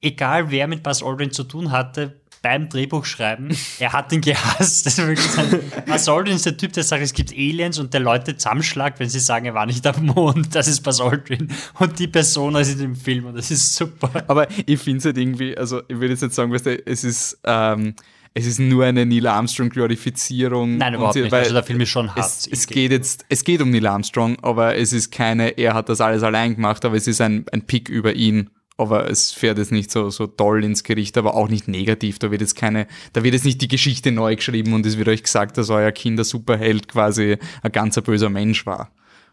egal 0.00 0.50
wer 0.50 0.66
mit 0.66 0.82
Buzz 0.82 1.00
Aldrin 1.00 1.30
zu 1.30 1.44
tun 1.44 1.70
hatte, 1.70 2.20
beim 2.42 2.68
Drehbuchschreiben, 2.68 3.56
er 3.80 3.92
hat 3.92 4.12
ihn 4.12 4.20
gehasst. 4.20 4.86
Das 4.86 4.98
ist 4.98 5.06
wirklich 5.06 5.30
so 5.30 5.40
ein, 5.40 5.60
Buzz 5.86 6.08
Aldrin 6.08 6.36
ist 6.36 6.46
der 6.46 6.56
Typ, 6.56 6.72
der 6.72 6.84
sagt, 6.84 7.02
es 7.02 7.12
gibt 7.12 7.32
Aliens 7.32 7.78
und 7.78 7.92
der 7.92 8.00
Leute 8.00 8.36
zusammenschlagt, 8.36 9.00
wenn 9.00 9.08
sie 9.08 9.20
sagen, 9.20 9.46
er 9.46 9.54
war 9.54 9.66
nicht 9.66 9.86
am 9.86 10.06
Mond. 10.06 10.54
Das 10.54 10.68
ist 10.68 10.80
Buzz 10.82 11.00
Aldrin. 11.00 11.48
Und 11.78 11.98
die 11.98 12.08
Person 12.08 12.54
ist 12.56 12.72
in 12.72 12.78
dem 12.78 12.96
Film 12.96 13.26
und 13.26 13.36
das 13.36 13.50
ist 13.50 13.74
super. 13.74 14.10
Aber 14.28 14.46
ich 14.66 14.78
finde 14.80 14.98
es 14.98 15.04
halt 15.06 15.18
irgendwie, 15.18 15.56
also 15.56 15.80
ich 15.88 15.96
würde 15.96 16.08
jetzt 16.14 16.22
nicht 16.22 16.34
sagen, 16.34 16.52
weißt 16.52 16.66
du, 16.66 16.86
es 16.86 17.04
ist, 17.04 17.38
ähm, 17.44 17.94
es 18.34 18.46
ist 18.46 18.58
nur 18.60 18.84
eine 18.84 19.06
Neil 19.06 19.26
Armstrong 19.26 19.70
Glorifizierung. 19.70 20.76
Nein, 20.76 20.94
überhaupt 20.94 21.14
sie- 21.14 21.22
nicht. 21.22 21.32
weil 21.32 21.40
Also 21.42 21.54
der 21.54 21.62
Film 21.62 21.80
ist 21.80 21.88
schon 21.88 22.14
hart. 22.14 22.18
Es, 22.26 22.46
es 22.46 22.66
geht 22.66 22.92
jetzt, 22.92 23.24
es 23.28 23.44
geht 23.44 23.60
um 23.62 23.70
Neil 23.70 23.86
Armstrong, 23.86 24.38
aber 24.42 24.76
es 24.76 24.92
ist 24.92 25.10
keine, 25.10 25.56
er 25.58 25.74
hat 25.74 25.88
das 25.88 26.00
alles 26.00 26.22
allein 26.22 26.54
gemacht, 26.54 26.84
aber 26.84 26.96
es 26.96 27.06
ist 27.06 27.20
ein, 27.20 27.46
ein 27.52 27.62
Pick 27.62 27.88
über 27.88 28.12
ihn. 28.14 28.50
Aber 28.78 29.10
es 29.10 29.32
fährt 29.32 29.58
jetzt 29.58 29.72
nicht 29.72 29.90
so, 29.90 30.10
so 30.10 30.26
toll 30.26 30.62
ins 30.62 30.84
Gericht, 30.84 31.16
aber 31.16 31.34
auch 31.34 31.48
nicht 31.48 31.66
negativ. 31.66 32.18
Da 32.18 32.30
wird 32.30 32.42
jetzt 32.42 32.56
keine, 32.56 32.86
da 33.14 33.24
wird 33.24 33.34
jetzt 33.34 33.46
nicht 33.46 33.62
die 33.62 33.68
Geschichte 33.68 34.12
neu 34.12 34.36
geschrieben 34.36 34.74
und 34.74 34.84
es 34.84 34.98
wird 34.98 35.08
euch 35.08 35.22
gesagt, 35.22 35.56
dass 35.56 35.70
euer 35.70 35.92
Kinder-Superheld 35.92 36.88
quasi 36.88 37.38
ein 37.62 37.72
ganzer 37.72 38.02
böser 38.02 38.28
Mensch 38.28 38.66
war. 38.66 38.90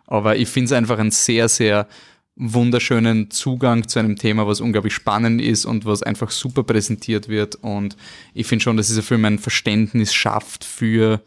Aber 0.07 0.37
ich 0.37 0.47
finde 0.47 0.65
es 0.67 0.71
einfach 0.71 0.97
einen 0.97 1.11
sehr, 1.11 1.49
sehr 1.49 1.87
wunderschönen 2.35 3.29
Zugang 3.29 3.87
zu 3.87 3.99
einem 3.99 4.15
Thema, 4.15 4.47
was 4.47 4.61
unglaublich 4.61 4.93
spannend 4.93 5.41
ist 5.41 5.65
und 5.65 5.85
was 5.85 6.03
einfach 6.03 6.31
super 6.31 6.63
präsentiert 6.63 7.27
wird. 7.27 7.55
Und 7.55 7.95
ich 8.33 8.47
finde 8.47 8.63
schon, 8.63 8.77
dass 8.77 8.87
dieser 8.87 9.03
Film 9.03 9.25
ein 9.25 9.39
Verständnis 9.39 10.13
schafft 10.13 10.63
für 10.63 11.21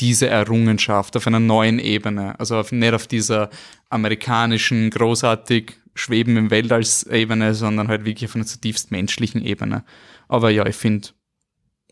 diese 0.00 0.28
Errungenschaft 0.28 1.16
auf 1.16 1.26
einer 1.26 1.40
neuen 1.40 1.78
Ebene. 1.78 2.38
Also 2.38 2.56
auf, 2.56 2.72
nicht 2.72 2.94
auf 2.94 3.06
dieser 3.06 3.50
amerikanischen, 3.90 4.90
großartig 4.90 5.74
Schweben 5.98 6.36
im 6.36 6.50
Weltall-Ebene, 6.50 7.54
sondern 7.54 7.88
halt 7.88 8.04
wirklich 8.04 8.30
auf 8.30 8.36
einer 8.36 8.46
zutiefst 8.46 8.90
menschlichen 8.90 9.44
Ebene. 9.44 9.84
Aber 10.28 10.50
ja, 10.50 10.66
ich 10.66 10.76
finde, 10.76 11.08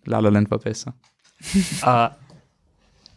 La 0.04 0.20
La 0.20 0.28
Land 0.28 0.50
war 0.50 0.58
besser. 0.58 0.94
Äh, 1.82 2.08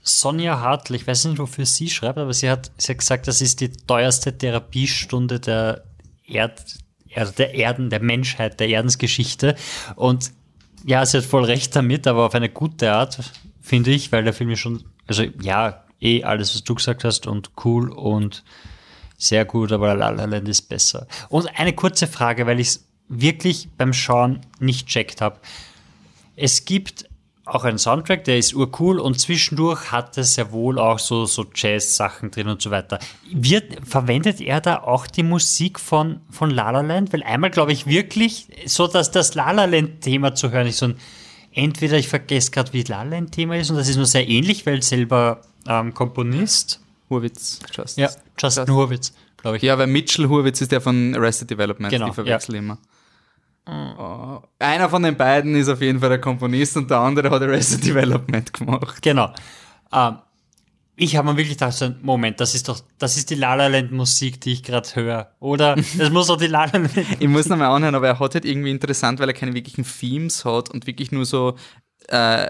Sonja 0.01 0.59
Hartl, 0.59 0.95
ich 0.95 1.05
weiß 1.05 1.25
nicht, 1.25 1.39
wofür 1.39 1.65
sie 1.65 1.89
schreibt, 1.89 2.17
aber 2.17 2.33
sie 2.33 2.49
hat, 2.49 2.71
sie 2.77 2.93
hat 2.93 2.99
gesagt, 2.99 3.27
das 3.27 3.41
ist 3.41 3.61
die 3.61 3.71
teuerste 3.71 4.37
Therapiestunde 4.37 5.39
der 5.39 5.83
Erd, 6.25 6.77
also 7.15 7.31
der 7.33 7.53
Erden, 7.53 7.89
der 7.89 8.01
Menschheit, 8.01 8.59
der 8.59 8.69
Erdensgeschichte. 8.69 9.55
Und 9.95 10.31
ja, 10.85 11.05
sie 11.05 11.17
hat 11.17 11.25
voll 11.25 11.43
recht 11.43 11.75
damit, 11.75 12.07
aber 12.07 12.25
auf 12.25 12.33
eine 12.33 12.49
gute 12.49 12.91
Art, 12.91 13.19
finde 13.61 13.91
ich, 13.91 14.11
weil 14.11 14.23
der 14.23 14.33
Film 14.33 14.49
ist 14.49 14.59
schon, 14.59 14.83
also 15.05 15.23
ja, 15.41 15.83
eh 16.01 16.23
alles, 16.23 16.55
was 16.55 16.63
du 16.63 16.75
gesagt 16.75 17.03
hast 17.03 17.27
und 17.27 17.51
cool 17.63 17.91
und 17.91 18.43
sehr 19.19 19.45
gut, 19.45 19.71
aber 19.71 19.93
La 19.93 20.09
La 20.09 20.25
Land 20.25 20.47
ist 20.47 20.63
besser. 20.63 21.05
Und 21.27 21.47
eine 21.59 21.73
kurze 21.73 22.07
Frage, 22.07 22.47
weil 22.47 22.59
ich 22.59 22.69
es 22.69 22.87
wirklich 23.09 23.67
beim 23.77 23.93
Schauen 23.93 24.39
nicht 24.59 24.87
checkt 24.87 25.21
habe. 25.21 25.39
Es 26.35 26.63
gibt 26.63 27.09
auch 27.43 27.65
einen 27.65 27.79
Soundtrack, 27.79 28.23
der 28.23 28.37
ist 28.37 28.53
urcool 28.53 28.99
und 28.99 29.19
zwischendurch 29.19 29.91
hat 29.91 30.17
es 30.17 30.35
ja 30.35 30.51
wohl 30.51 30.79
auch 30.79 30.99
so, 30.99 31.25
so 31.25 31.45
Jazz-Sachen 31.53 32.31
drin 32.31 32.47
und 32.47 32.61
so 32.61 32.71
weiter. 32.71 32.99
Wird, 33.29 33.87
verwendet 33.87 34.39
er 34.39 34.61
da 34.61 34.77
auch 34.77 35.07
die 35.07 35.23
Musik 35.23 35.79
von, 35.79 36.21
von 36.29 36.51
La 36.51 36.69
La 36.71 36.81
Land? 36.81 37.11
Weil 37.11 37.23
einmal 37.23 37.49
glaube 37.49 37.73
ich 37.73 37.87
wirklich, 37.87 38.47
so 38.65 38.87
dass 38.87 39.11
das 39.11 39.33
La 39.35 39.51
La 39.51 39.65
Land-Thema 39.65 40.35
zu 40.35 40.51
hören 40.51 40.67
ist 40.67 40.77
so 40.77 40.93
entweder 41.51 41.97
ich 41.97 42.07
vergesse 42.07 42.51
gerade, 42.51 42.71
wie 42.71 42.83
La 42.83 43.03
La 43.03 43.09
Land-Thema 43.09 43.57
ist 43.57 43.69
und 43.69 43.77
das 43.77 43.89
ist 43.89 43.97
nur 43.97 44.05
sehr 44.05 44.29
ähnlich, 44.29 44.65
weil 44.65 44.81
selber 44.81 45.41
ähm, 45.67 45.93
Komponist. 45.93 46.79
Hurwitz, 47.09 47.59
Justin. 47.71 48.03
Ja, 48.03 48.09
Justin 48.37 48.69
Hurwitz, 48.69 49.13
glaube 49.37 49.57
ich. 49.57 49.63
Ja, 49.63 49.77
weil 49.77 49.87
Mitchell 49.87 50.27
Hurwitz 50.27 50.61
ist 50.61 50.71
der 50.71 50.81
von 50.81 51.15
Arrested 51.15 51.49
Development, 51.49 51.91
Genau, 51.91 52.07
die 52.07 52.13
verwechsel 52.13 52.55
ich 52.55 52.59
immer. 52.59 52.77
Oh, 53.67 54.41
einer 54.57 54.89
von 54.89 55.03
den 55.03 55.15
beiden 55.15 55.55
ist 55.55 55.69
auf 55.69 55.81
jeden 55.81 55.99
Fall 55.99 56.09
der 56.09 56.21
Komponist 56.21 56.75
und 56.77 56.89
der 56.89 56.99
andere 56.99 57.29
hat 57.29 57.41
Arrested 57.41 57.85
Development 57.85 58.51
gemacht. 58.51 59.01
Genau. 59.01 59.31
Ähm, 59.93 60.17
ich 60.95 61.15
habe 61.15 61.31
mir 61.31 61.37
wirklich 61.37 61.57
gedacht, 61.57 61.73
so, 61.73 61.93
Moment, 62.01 62.39
das 62.39 62.55
ist 62.55 62.67
doch, 62.67 62.81
das 62.97 63.15
ist 63.15 63.29
die 63.29 63.35
La 63.35 63.55
La 63.55 63.67
Land 63.67 63.91
Musik, 63.91 64.41
die 64.41 64.53
ich 64.53 64.63
gerade 64.63 64.89
höre. 64.95 65.31
Oder 65.39 65.75
das 65.97 66.09
muss 66.09 66.27
doch 66.27 66.37
die 66.37 66.47
La 66.47 66.65
La 66.65 66.71
Land. 66.73 66.91
Ich 67.19 67.27
muss 67.27 67.47
nochmal 67.47 67.69
anhören, 67.69 67.95
aber 67.95 68.07
er 68.07 68.19
hat 68.19 68.33
halt 68.33 68.45
irgendwie 68.45 68.71
interessant, 68.71 69.19
weil 69.19 69.29
er 69.29 69.33
keine 69.33 69.53
wirklichen 69.53 69.85
Themes 69.85 70.43
hat 70.45 70.69
und 70.69 70.87
wirklich 70.87 71.11
nur 71.11 71.25
so 71.25 71.55
äh, 72.07 72.49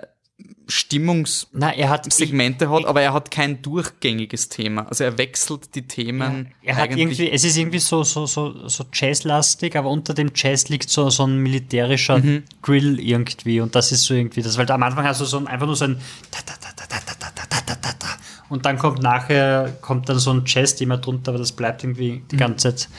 Stimmungssegmente 0.68 2.70
hat, 2.70 2.86
aber 2.86 3.02
er 3.02 3.14
hat 3.14 3.32
kein 3.32 3.62
durchgängiges 3.62 4.50
Thema. 4.50 4.88
Also 4.88 5.04
er 5.04 5.18
wechselt 5.18 5.74
die 5.76 5.88
Themen. 5.88 6.54
Er 6.62 6.76
hat 6.76 6.96
irgendwie, 6.96 7.30
es 7.32 7.44
ist 7.44 7.58
irgendwie 7.58 7.80
so, 7.80 8.04
so, 8.04 8.26
so, 8.26 8.68
so 8.68 8.86
Jazzlastig, 8.94 9.76
aber 9.76 9.90
unter 9.90 10.14
dem 10.14 10.32
Jazz 10.36 10.70
liegt 10.70 10.90
so, 10.90 11.10
so 11.10 11.26
ein 11.26 11.38
militärischer 11.40 12.20
Mhm. 12.20 12.44
Drill 12.62 13.00
irgendwie 13.00 13.62
und 13.62 13.76
das 13.76 13.92
ist 13.92 14.04
so 14.04 14.14
irgendwie 14.14 14.42
das, 14.42 14.58
weil 14.58 14.70
am 14.72 14.84
Anfang 14.84 15.06
hast 15.06 15.22
du 15.22 15.26
so 15.26 15.38
ein, 15.38 15.48
einfach 15.48 15.66
nur 15.66 15.76
so 15.76 15.86
ein 15.86 16.00
ta, 16.32 16.42
ta, 16.46 16.54
ta, 16.60 16.72
ta, 16.76 17.00
ta, 17.00 17.14
ta, 17.16 17.32
ta, 17.32 17.46
ta, 17.46 17.62
ta, 17.66 17.76
ta, 17.76 17.92
ta. 17.94 18.08
und 18.50 18.66
dann 18.66 18.78
kommt 18.78 19.02
nachher, 19.02 19.78
kommt 19.82 20.10
dann 20.10 20.20
so 20.20 20.32
ein 20.32 20.44
Jazz-Thema 20.46 20.98
drunter, 20.98 21.32
aber 21.32 21.40
das 21.40 21.52
bleibt 21.52 21.84
irgendwie 21.84 22.24
die 22.30 22.36
Mhm. 22.36 22.40
ganze 22.40 22.76
Zeit 22.76 22.90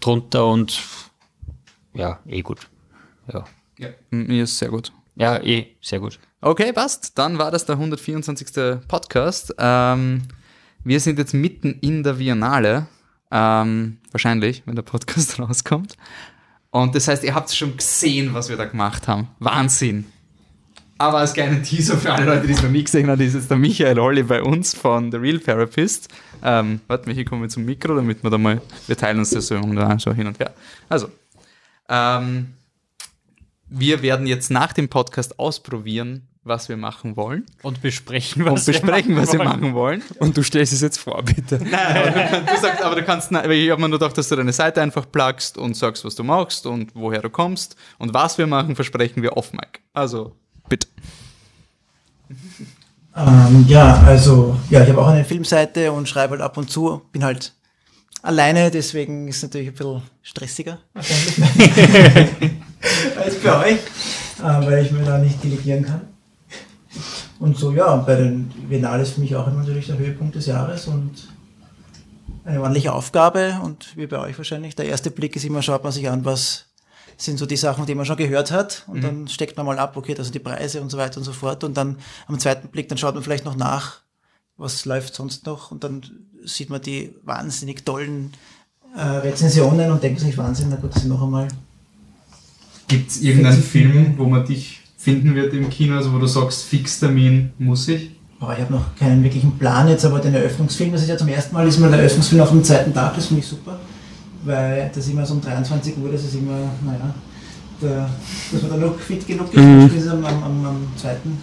drunter 0.00 0.46
und 0.46 0.80
ja, 1.94 2.20
eh 2.26 2.42
gut. 2.42 2.68
Ja. 3.32 3.44
Ja, 3.78 3.88
mir 4.10 4.44
ist 4.44 4.58
sehr 4.58 4.68
gut. 4.68 4.92
Ja, 5.16 5.42
eh, 5.42 5.76
sehr 5.80 6.00
gut. 6.00 6.18
Okay, 6.44 6.72
passt. 6.72 7.16
Dann 7.18 7.38
war 7.38 7.52
das 7.52 7.66
der 7.66 7.76
124. 7.76 8.80
Podcast. 8.88 9.54
Ähm, 9.58 10.22
wir 10.82 10.98
sind 10.98 11.20
jetzt 11.20 11.34
mitten 11.34 11.78
in 11.80 12.02
der 12.02 12.14
Biennale. 12.14 12.88
Ähm, 13.30 13.98
wahrscheinlich, 14.10 14.64
wenn 14.66 14.74
der 14.74 14.82
Podcast 14.82 15.38
rauskommt. 15.38 15.96
Und 16.70 16.96
das 16.96 17.06
heißt, 17.06 17.22
ihr 17.22 17.36
habt 17.36 17.54
schon 17.54 17.76
gesehen, 17.76 18.34
was 18.34 18.48
wir 18.48 18.56
da 18.56 18.64
gemacht 18.64 19.06
haben. 19.06 19.28
Wahnsinn. 19.38 20.04
Aber 20.98 21.18
als 21.18 21.32
kleinen 21.32 21.62
Teaser 21.62 21.96
für 21.96 22.12
alle 22.12 22.26
Leute, 22.26 22.48
die 22.48 22.54
es 22.54 22.62
noch 22.62 22.70
nie 22.70 22.82
gesehen 22.82 23.08
haben, 23.08 23.20
ist 23.20 23.34
jetzt 23.34 23.48
der 23.48 23.56
Michael 23.56 24.00
Holly 24.00 24.24
bei 24.24 24.42
uns 24.42 24.74
von 24.74 25.12
The 25.12 25.18
Real 25.18 25.38
Therapist. 25.38 26.08
Ähm, 26.42 26.80
warte 26.88 27.12
hier 27.12 27.24
kommen 27.24 27.42
wir 27.42 27.50
zum 27.50 27.64
Mikro, 27.64 27.94
damit 27.94 28.24
wir 28.24 28.30
da 28.30 28.38
mal, 28.38 28.60
wir 28.88 28.96
teilen 28.96 29.20
uns 29.20 29.30
das 29.30 29.46
so 29.46 29.54
so 29.98 30.12
hin 30.12 30.26
und 30.26 30.40
her. 30.40 30.52
Also, 30.88 31.08
ähm, 31.88 32.54
wir 33.68 34.02
werden 34.02 34.26
jetzt 34.26 34.50
nach 34.50 34.72
dem 34.72 34.88
Podcast 34.88 35.38
ausprobieren, 35.38 36.26
was 36.44 36.68
wir 36.68 36.76
machen 36.76 37.16
wollen. 37.16 37.46
Und 37.62 37.82
besprechen, 37.82 38.42
und 38.48 38.64
besprechen, 38.64 39.16
was 39.16 39.32
wir 39.32 39.44
machen 39.44 39.74
wollen. 39.74 40.02
Und 40.18 40.36
du 40.36 40.42
stellst 40.42 40.72
es 40.72 40.80
jetzt 40.80 40.98
vor, 40.98 41.22
bitte. 41.22 41.58
Nein, 41.70 41.96
aber 41.96 42.40
du, 42.40 42.60
sagst, 42.60 42.82
aber 42.82 42.94
du 42.96 43.04
kannst, 43.04 43.30
nein, 43.30 43.48
ich 43.50 43.70
habe 43.70 43.80
mir 43.80 43.88
nur 43.88 43.98
gedacht, 43.98 44.18
dass 44.18 44.28
du 44.28 44.36
deine 44.36 44.52
Seite 44.52 44.82
einfach 44.82 45.06
plugst 45.10 45.56
und 45.56 45.76
sagst, 45.76 46.04
was 46.04 46.14
du 46.16 46.24
machst 46.24 46.66
und 46.66 46.90
woher 46.94 47.22
du 47.22 47.30
kommst. 47.30 47.76
Und 47.98 48.12
was 48.12 48.38
wir 48.38 48.46
machen, 48.46 48.74
versprechen 48.74 49.22
wir 49.22 49.36
off 49.36 49.52
mic. 49.52 49.80
Also, 49.92 50.34
bitte. 50.68 50.88
Ähm, 53.16 53.64
ja, 53.68 54.02
also, 54.06 54.56
ja, 54.70 54.82
ich 54.82 54.88
habe 54.88 55.00
auch 55.00 55.08
eine 55.08 55.24
Filmseite 55.24 55.92
und 55.92 56.08
schreibe 56.08 56.32
halt 56.32 56.42
ab 56.42 56.56
und 56.56 56.70
zu. 56.70 57.02
Bin 57.12 57.22
halt 57.22 57.52
alleine, 58.22 58.70
deswegen 58.70 59.28
ist 59.28 59.36
es 59.36 59.42
natürlich 59.44 59.68
ein 59.68 59.74
bisschen 59.74 60.02
stressiger 60.22 60.78
wahrscheinlich 60.94 61.38
als 63.16 63.36
bei 63.36 63.66
euch, 63.66 63.78
äh, 64.38 64.66
weil 64.66 64.84
ich 64.84 64.92
mir 64.92 65.04
da 65.04 65.18
nicht 65.18 65.42
delegieren 65.44 65.84
kann. 65.84 66.11
Und 67.42 67.58
so, 67.58 67.72
ja, 67.72 67.96
bei 67.96 68.14
den 68.14 68.48
Biennale 68.68 69.02
ist 69.02 69.14
für 69.14 69.20
mich 69.20 69.34
auch 69.34 69.48
immer 69.48 69.58
natürlich 69.62 69.86
der 69.86 69.98
Höhepunkt 69.98 70.36
des 70.36 70.46
Jahres 70.46 70.86
und 70.86 71.10
eine 72.44 72.60
ordentliche 72.60 72.92
Aufgabe 72.92 73.58
und 73.64 73.96
wie 73.96 74.06
bei 74.06 74.20
euch 74.20 74.38
wahrscheinlich. 74.38 74.76
Der 74.76 74.86
erste 74.86 75.10
Blick 75.10 75.34
ist 75.34 75.44
immer, 75.44 75.60
schaut 75.60 75.82
man 75.82 75.92
sich 75.92 76.08
an, 76.08 76.24
was 76.24 76.66
sind 77.16 77.38
so 77.38 77.46
die 77.46 77.56
Sachen, 77.56 77.84
die 77.84 77.96
man 77.96 78.06
schon 78.06 78.16
gehört 78.16 78.52
hat 78.52 78.84
und 78.86 78.98
Mhm. 78.98 79.02
dann 79.02 79.28
steckt 79.28 79.56
man 79.56 79.66
mal 79.66 79.80
ab, 79.80 79.96
okay, 79.96 80.14
das 80.14 80.26
sind 80.26 80.34
die 80.36 80.38
Preise 80.38 80.80
und 80.80 80.90
so 80.90 80.98
weiter 80.98 81.18
und 81.18 81.24
so 81.24 81.32
fort 81.32 81.64
und 81.64 81.76
dann 81.76 81.96
am 82.28 82.38
zweiten 82.38 82.68
Blick, 82.68 82.88
dann 82.88 82.96
schaut 82.98 83.14
man 83.14 83.24
vielleicht 83.24 83.44
noch 83.44 83.56
nach, 83.56 84.02
was 84.56 84.84
läuft 84.84 85.12
sonst 85.14 85.44
noch 85.44 85.72
und 85.72 85.82
dann 85.82 86.02
sieht 86.44 86.70
man 86.70 86.80
die 86.80 87.12
wahnsinnig 87.24 87.84
tollen 87.84 88.32
äh, 88.96 89.00
Rezensionen 89.02 89.90
und 89.90 90.00
denkt 90.00 90.20
sich, 90.20 90.38
Wahnsinn, 90.38 90.68
na 90.70 90.76
gut, 90.76 90.94
das 90.94 91.02
sind 91.02 91.10
noch 91.10 91.22
einmal 91.22 91.48
Gibt 92.86 93.10
es 93.10 93.20
irgendeinen 93.20 93.62
Film, 93.62 94.14
wo 94.16 94.26
man 94.26 94.44
dich 94.46 94.81
finden 95.02 95.34
wird 95.34 95.52
im 95.52 95.68
Kino, 95.68 95.96
also 95.96 96.12
wo 96.12 96.18
du 96.18 96.26
sagst, 96.26 96.62
Fixtermin 96.64 97.50
muss 97.58 97.88
ich? 97.88 98.10
Boah, 98.38 98.52
ich 98.54 98.60
habe 98.60 98.72
noch 98.72 98.94
keinen 98.96 99.22
wirklichen 99.24 99.58
Plan 99.58 99.88
jetzt, 99.88 100.04
aber 100.04 100.20
den 100.20 100.32
Eröffnungsfilm, 100.34 100.92
das 100.92 101.02
ist 101.02 101.08
ja 101.08 101.16
zum 101.16 101.26
ersten 101.26 101.54
Mal, 101.54 101.66
ist 101.66 101.80
mal 101.80 101.90
der 101.90 101.98
Eröffnungsfilm 101.98 102.40
auf 102.40 102.50
dem 102.50 102.62
zweiten 102.62 102.94
Tag, 102.94 103.16
das 103.16 103.26
finde 103.26 103.42
ich 103.42 103.48
super, 103.48 103.80
weil 104.44 104.90
das 104.94 105.08
immer 105.08 105.26
so 105.26 105.34
um 105.34 105.40
23 105.40 105.98
Uhr, 105.98 106.12
das 106.12 106.22
ist 106.22 106.34
immer, 106.36 106.56
naja, 106.86 107.12
da, 107.80 108.08
dass 108.52 108.62
man 108.62 108.70
dann 108.70 108.80
noch 108.80 108.96
fit 109.00 109.26
genug 109.26 109.52
ist, 109.52 109.60
Mhm. 109.60 109.88
das 109.92 110.04
ist 110.04 110.08
am, 110.08 110.24
am, 110.24 110.42
am, 110.44 110.66
am 110.66 110.76
zweiten 110.96 111.36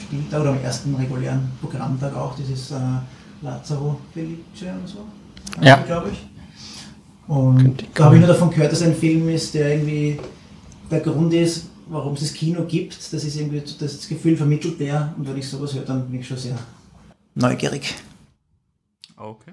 Spieltag 0.00 0.40
oder 0.40 0.50
am 0.50 0.60
ersten 0.62 0.94
regulären 0.94 1.50
Programmtag 1.60 2.16
auch, 2.16 2.36
dieses 2.36 2.70
äh, 2.70 2.74
Lazaro 3.42 3.98
Felice 4.12 4.72
und 4.80 4.88
so, 4.88 4.98
Ja. 5.60 5.76
glaube 5.86 6.10
ich. 6.12 6.24
Und 7.26 7.84
da 7.94 8.04
habe 8.04 8.14
ich 8.16 8.20
nur 8.20 8.28
davon 8.28 8.50
gehört, 8.50 8.70
dass 8.70 8.82
ein 8.82 8.94
Film 8.94 9.28
ist, 9.28 9.54
der 9.54 9.72
irgendwie 9.74 10.18
der 10.90 11.00
Grund 11.00 11.32
ist, 11.34 11.66
warum 11.88 12.14
es 12.14 12.20
das 12.20 12.32
Kino 12.32 12.64
gibt. 12.64 13.12
Das 13.12 13.24
ist 13.24 13.36
irgendwie 13.36 13.62
das 13.78 14.08
Gefühl 14.08 14.36
vermittelt 14.36 14.80
der. 14.80 15.14
Und 15.16 15.28
wenn 15.28 15.36
ich 15.36 15.48
sowas 15.48 15.74
höre, 15.74 15.84
dann 15.84 16.10
bin 16.10 16.20
ich 16.20 16.26
schon 16.26 16.38
sehr 16.38 16.58
neugierig. 17.34 17.94
Okay. 19.16 19.52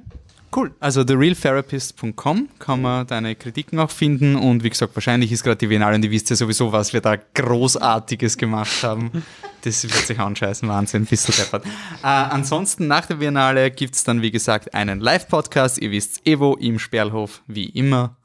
Cool. 0.53 0.73
Also 0.81 1.05
therealtherapist.com 1.05 2.49
kann 2.59 2.81
man 2.81 3.07
deine 3.07 3.35
Kritiken 3.35 3.79
auch 3.79 3.89
finden 3.89 4.35
und 4.35 4.65
wie 4.65 4.69
gesagt, 4.69 4.93
wahrscheinlich 4.95 5.31
ist 5.31 5.43
gerade 5.43 5.55
die 5.55 5.67
Biennale 5.67 5.95
und 5.95 6.03
ihr 6.03 6.11
wisst 6.11 6.29
ja 6.29 6.35
sowieso, 6.35 6.73
was 6.73 6.91
wir 6.91 6.99
da 6.99 7.15
Großartiges 7.15 8.37
gemacht 8.37 8.83
haben. 8.83 9.23
Das 9.63 9.83
wird 9.83 9.93
sich 9.93 10.19
anscheißen, 10.19 10.67
Wahnsinn, 10.67 11.05
bist 11.05 11.29
du 11.29 11.31
deppert. 11.31 11.65
Äh, 11.65 12.07
ansonsten 12.07 12.87
nach 12.87 13.05
der 13.05 13.15
Biennale 13.15 13.71
gibt 13.71 13.95
es 13.95 14.03
dann, 14.03 14.21
wie 14.21 14.31
gesagt, 14.31 14.73
einen 14.73 14.99
Live-Podcast. 14.99 15.77
Ihr 15.77 15.91
wisst 15.91 16.27
Evo 16.27 16.55
im 16.55 16.79
Sperlhof, 16.79 17.43
wie 17.47 17.69
immer. 17.69 18.17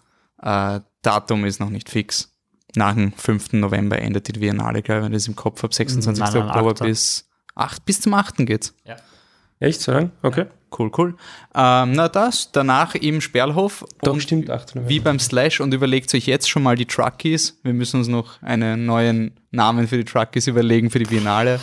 Äh, 0.43 0.81
Datum 1.03 1.45
ist 1.45 1.61
noch 1.61 1.71
nicht 1.71 1.91
fix. 1.91 2.36
Nach 2.75 2.95
dem 2.95 3.13
5. 3.13 3.55
November 3.55 3.99
endet 3.99 4.29
die 4.29 4.39
Biennale, 4.39 4.83
glaube 4.83 5.01
ich, 5.01 5.05
wenn 5.07 5.13
ich 5.13 5.19
das 5.19 5.29
im 5.29 5.37
Kopf 5.37 5.63
habe. 5.63 5.75
26. 5.75 6.23
Nein, 6.23 6.33
nein, 6.33 6.49
Oktober 6.49 6.71
8. 6.73 6.83
bis 6.83 7.29
8, 7.55 7.85
bis 7.85 8.01
zum 8.01 8.15
8. 8.15 8.39
geht's. 8.39 8.75
Ja. 8.85 8.97
Echt 9.59 9.81
so 9.81 9.93
lang? 9.93 10.11
Okay. 10.23 10.47
Cool, 10.77 10.91
cool. 10.99 11.15
Ähm, 11.55 11.93
na 11.93 12.09
das, 12.09 12.51
danach 12.53 12.95
im 12.95 13.21
Sperlhof. 13.21 13.85
Doch, 14.03 14.21
stimmt, 14.21 14.51
8. 14.51 14.75
November. 14.75 14.91
Wie 14.91 15.01
beim 15.01 15.19
Slash 15.19 15.61
und 15.61 15.73
überlegt 15.73 16.13
euch 16.15 16.27
jetzt 16.27 16.51
schon 16.51 16.63
mal 16.63 16.77
die 16.77 16.85
Truckies. 16.85 17.59
Wir 17.63 17.73
müssen 17.73 17.99
uns 17.99 18.09
noch 18.09 18.43
einen 18.43 18.85
neuen 18.85 19.33
Namen 19.53 19.89
für 19.89 19.97
die 19.97 20.05
Truckies 20.05 20.47
überlegen 20.49 20.91
für 20.91 20.99
die 20.99 21.07
Biennale. 21.07 21.61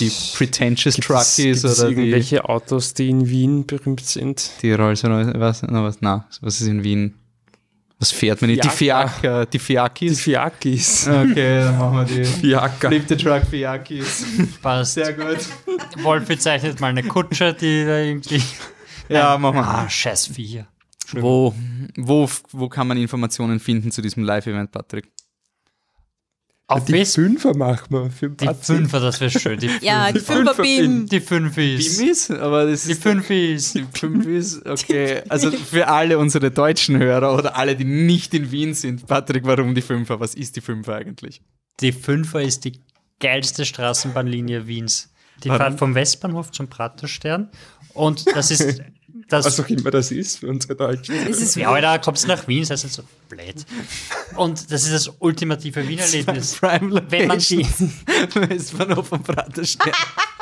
Die 0.00 0.10
Pretentious 0.34 0.94
Gibt 0.94 1.10
es, 1.10 1.34
Truckies 1.34 1.64
es 1.64 1.78
oder 1.80 1.90
die, 1.90 1.96
irgendwelche 1.96 2.44
Autos, 2.48 2.94
die 2.94 3.10
in 3.10 3.28
Wien 3.28 3.66
berühmt 3.66 4.04
sind? 4.04 4.50
die 4.62 4.72
Rolls 4.72 5.04
Royce, 5.04 5.32
was, 5.34 5.62
na, 5.62 5.82
was, 5.82 5.98
na, 6.00 6.26
was 6.40 6.60
ist 6.60 6.66
in 6.66 6.82
Wien? 6.82 7.14
Was 7.98 8.10
fährt 8.10 8.42
man 8.42 8.50
nicht? 8.50 8.62
Die 8.62 8.68
Fiaker. 8.68 9.46
Die 9.46 9.58
Fiakis? 9.58 10.16
Die 10.16 10.22
Fiakis. 10.22 11.08
Okay, 11.08 11.60
dann 11.60 11.78
machen 11.78 11.96
wir 11.96 12.04
die 12.04 12.24
Fiaker. 12.24 12.88
Flip 12.88 13.04
the 13.08 13.16
Truck 13.16 13.42
Fiakis. 13.46 14.26
Passt. 14.60 14.94
Sehr 14.94 15.14
gut. 15.14 15.38
Wolf 16.02 16.26
bezeichnet 16.26 16.78
mal 16.80 16.88
eine 16.88 17.02
Kutsche, 17.02 17.54
die 17.54 17.84
da 17.86 17.98
irgendwie. 17.98 18.42
Ja, 19.08 19.38
machen 19.38 19.56
wir. 19.56 19.66
Ah, 19.66 19.88
scheiß 19.88 20.26
Vier. 20.26 20.66
Wo, 21.12 21.54
wo, 21.96 22.28
wo 22.50 22.68
kann 22.68 22.88
man 22.88 22.98
Informationen 22.98 23.60
finden 23.60 23.90
zu 23.92 24.02
diesem 24.02 24.24
Live-Event, 24.24 24.72
Patrick? 24.72 25.08
Auf 26.68 26.84
die 26.84 26.92
Facebook. 26.92 27.24
Fünfer 27.26 27.56
machen 27.56 27.86
wir 27.90 28.10
für 28.10 28.28
Die. 28.28 28.48
Fünfer, 28.60 28.98
das 28.98 29.20
wäre 29.20 29.30
schön. 29.30 29.58
Die 29.60 29.70
Ja, 29.82 30.10
die 30.10 30.18
Fünfer-Beam. 30.18 31.06
Die 31.06 31.20
Fünfis. 31.20 31.98
Bimis, 31.98 32.30
aber 32.30 32.66
das 32.66 32.84
Die 32.84 32.92
ist 32.92 33.02
Fünfis. 33.02 33.72
Die 33.74 33.84
Fünfis, 33.92 34.60
okay. 34.66 35.22
Also 35.28 35.52
für 35.52 35.86
alle 35.86 36.18
unsere 36.18 36.50
deutschen 36.50 36.98
Hörer 36.98 37.34
oder 37.34 37.56
alle, 37.56 37.76
die 37.76 37.84
nicht 37.84 38.34
in 38.34 38.50
Wien 38.50 38.74
sind, 38.74 39.06
Patrick, 39.06 39.44
warum 39.46 39.76
die 39.76 39.82
Fünfer? 39.82 40.18
Was 40.18 40.34
ist 40.34 40.56
die 40.56 40.60
Fünfer 40.60 40.96
eigentlich? 40.96 41.40
Die 41.80 41.92
Fünfer 41.92 42.42
ist 42.42 42.64
die 42.64 42.80
geilste 43.20 43.64
Straßenbahnlinie 43.64 44.66
Wiens. 44.66 45.12
Die 45.44 45.48
Warum? 45.50 45.60
fährt 45.60 45.78
vom 45.78 45.94
Westbahnhof 45.94 46.50
zum 46.50 46.68
Praterstern. 46.68 47.50
Und 47.94 48.26
das 48.34 48.50
ist. 48.50 48.82
Das, 49.28 49.44
Was 49.44 49.58
auch 49.58 49.68
immer 49.68 49.90
das 49.90 50.12
ist 50.12 50.38
für 50.38 50.46
unsere 50.48 50.76
Deutschen. 50.76 51.14
Es 51.28 51.40
ist 51.40 51.56
ja, 51.56 51.68
Alter, 51.70 51.98
kommst 51.98 52.22
du 52.24 52.28
nach 52.28 52.46
Wien, 52.46 52.60
das 52.64 52.84
ist 52.84 52.84
nicht 52.84 52.94
so 52.94 53.02
blöd. 53.28 53.56
Und 54.36 54.70
das 54.70 54.84
ist 54.84 54.92
das 54.92 55.14
ultimative 55.18 55.86
Wienerlebnis. 55.88 56.62
Wenn 56.62 57.26
man 57.26 57.38
die. 57.38 57.66
Westbahnhof 58.34 59.10
und 59.12 59.24
Praterstern. 59.24 59.92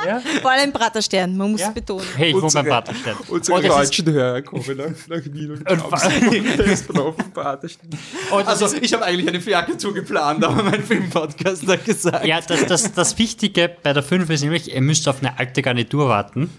Ja? 0.05 0.21
Vor 0.41 0.51
allem 0.51 0.71
Praterstern, 0.71 1.35
man 1.35 1.51
muss 1.51 1.61
Ja. 1.61 1.69
es 1.69 1.73
betonen. 1.73 2.05
Hey, 2.15 2.29
ich 2.29 2.35
wohne 2.35 2.51
beim 2.53 2.65
Praterstern. 2.67 3.15
Unsere 3.27 3.57
Und 3.57 3.63
das 3.65 3.71
ist- 3.71 3.99
deutschen 3.99 4.13
Hörer 4.13 4.41
kommen 4.43 4.77
nach, 4.77 5.07
nach 5.17 5.25
Wien 5.25 5.51
und 5.51 5.57
Und 5.57 5.65
glauben, 5.65 6.59
ist 6.71 6.95
auf 6.99 7.15
dem 7.15 7.31
Paterstein. 7.31 7.89
Und 8.31 8.39
das 8.41 8.47
Also 8.47 8.65
ist- 8.67 8.83
ich 8.83 8.93
habe 8.93 9.03
eigentlich 9.05 9.27
eine 9.27 9.41
Fiaker 9.41 9.93
geplant, 9.93 10.43
aber 10.43 10.61
mein 10.61 10.83
Filmpodcast 10.83 11.65
hat 11.67 11.85
gesagt. 11.85 12.25
Ja, 12.25 12.39
das, 12.41 12.65
das, 12.67 12.93
das 12.93 13.17
Wichtige 13.17 13.71
bei 13.81 13.93
der 13.93 14.03
5 14.03 14.29
ist 14.29 14.41
nämlich, 14.43 14.71
ihr 14.73 14.81
müsst 14.81 15.07
auf 15.07 15.19
eine 15.21 15.39
alte 15.39 15.61
Garnitur 15.63 16.07
warten, 16.09 16.51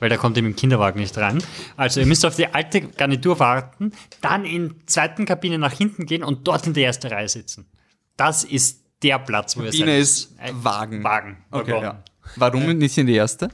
weil 0.00 0.08
da 0.08 0.16
kommt 0.16 0.36
ihr 0.36 0.42
mit 0.42 0.54
dem 0.54 0.56
Kinderwagen 0.56 1.00
nicht 1.00 1.16
rein. 1.18 1.42
Also 1.76 2.00
ihr 2.00 2.06
müsst 2.06 2.24
auf 2.24 2.36
die 2.36 2.46
alte 2.46 2.80
Garnitur 2.80 3.38
warten, 3.38 3.92
dann 4.20 4.44
in 4.44 4.74
zweiten 4.86 5.24
Kabine 5.24 5.58
nach 5.58 5.72
hinten 5.72 6.06
gehen 6.06 6.22
und 6.22 6.46
dort 6.46 6.66
in 6.66 6.74
die 6.74 6.82
erste 6.82 7.10
Reihe 7.10 7.28
sitzen. 7.28 7.66
Das 8.16 8.44
ist 8.44 8.82
der 9.02 9.18
Platz, 9.18 9.56
wo 9.56 9.62
ihr 9.62 9.70
Kabine 9.70 9.92
seid. 9.92 10.00
ist 10.00 10.36
Wagen. 10.62 11.04
Wagen. 11.04 11.44
Okay, 11.50 11.80
ja. 11.80 12.02
Warum 12.36 12.66
nicht 12.78 12.98
in 12.98 13.06
die 13.06 13.14
erste? 13.14 13.48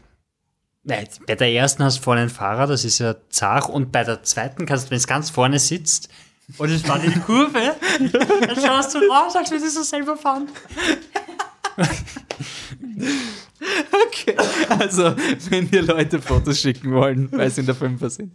Nein, 0.82 1.08
bei 1.26 1.34
der 1.34 1.50
ersten 1.50 1.82
hast 1.82 1.98
du 1.98 2.02
vorne 2.02 2.22
einen 2.22 2.30
Fahrer, 2.30 2.66
das 2.66 2.84
ist 2.84 2.98
ja 2.98 3.14
zart. 3.30 3.70
Und 3.70 3.90
bei 3.90 4.04
der 4.04 4.22
zweiten 4.22 4.66
kannst 4.66 4.86
du, 4.86 4.90
wenn 4.90 4.98
es 4.98 5.06
ganz 5.06 5.30
vorne 5.30 5.58
sitzt 5.58 6.10
und 6.58 6.70
es 6.70 6.82
fährt 6.82 7.04
in 7.04 7.14
die 7.14 7.20
Kurve, 7.20 7.74
dann 8.46 8.56
schaust 8.56 8.94
du 8.94 8.98
raus, 9.10 9.34
als 9.34 9.50
würdest 9.50 9.76
du 9.78 9.82
selber 9.82 10.16
fahren. 10.16 10.48
Okay. 14.06 14.36
Also, 14.68 15.14
wenn 15.50 15.70
wir 15.72 15.82
Leute 15.82 16.20
Fotos 16.20 16.60
schicken 16.60 16.92
wollen, 16.92 17.30
weil 17.32 17.50
sie 17.50 17.60
in 17.60 17.66
der 17.66 17.74
Fünfer 17.74 18.10
sind. 18.10 18.32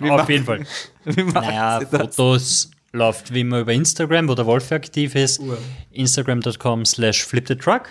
Wie 0.00 0.10
Auf 0.10 0.18
machen- 0.18 0.30
jeden 0.32 0.44
Fall. 0.44 0.66
Naja? 1.04 1.80
Fotos 1.88 2.70
läuft 2.92 3.32
wie 3.32 3.40
immer 3.40 3.60
über 3.60 3.72
Instagram, 3.72 4.28
wo 4.28 4.34
der 4.34 4.46
Wolf 4.46 4.70
aktiv 4.72 5.14
ist. 5.14 5.40
Instagram.com 5.92 6.84
slash 6.84 7.24
flipthetruck. 7.24 7.88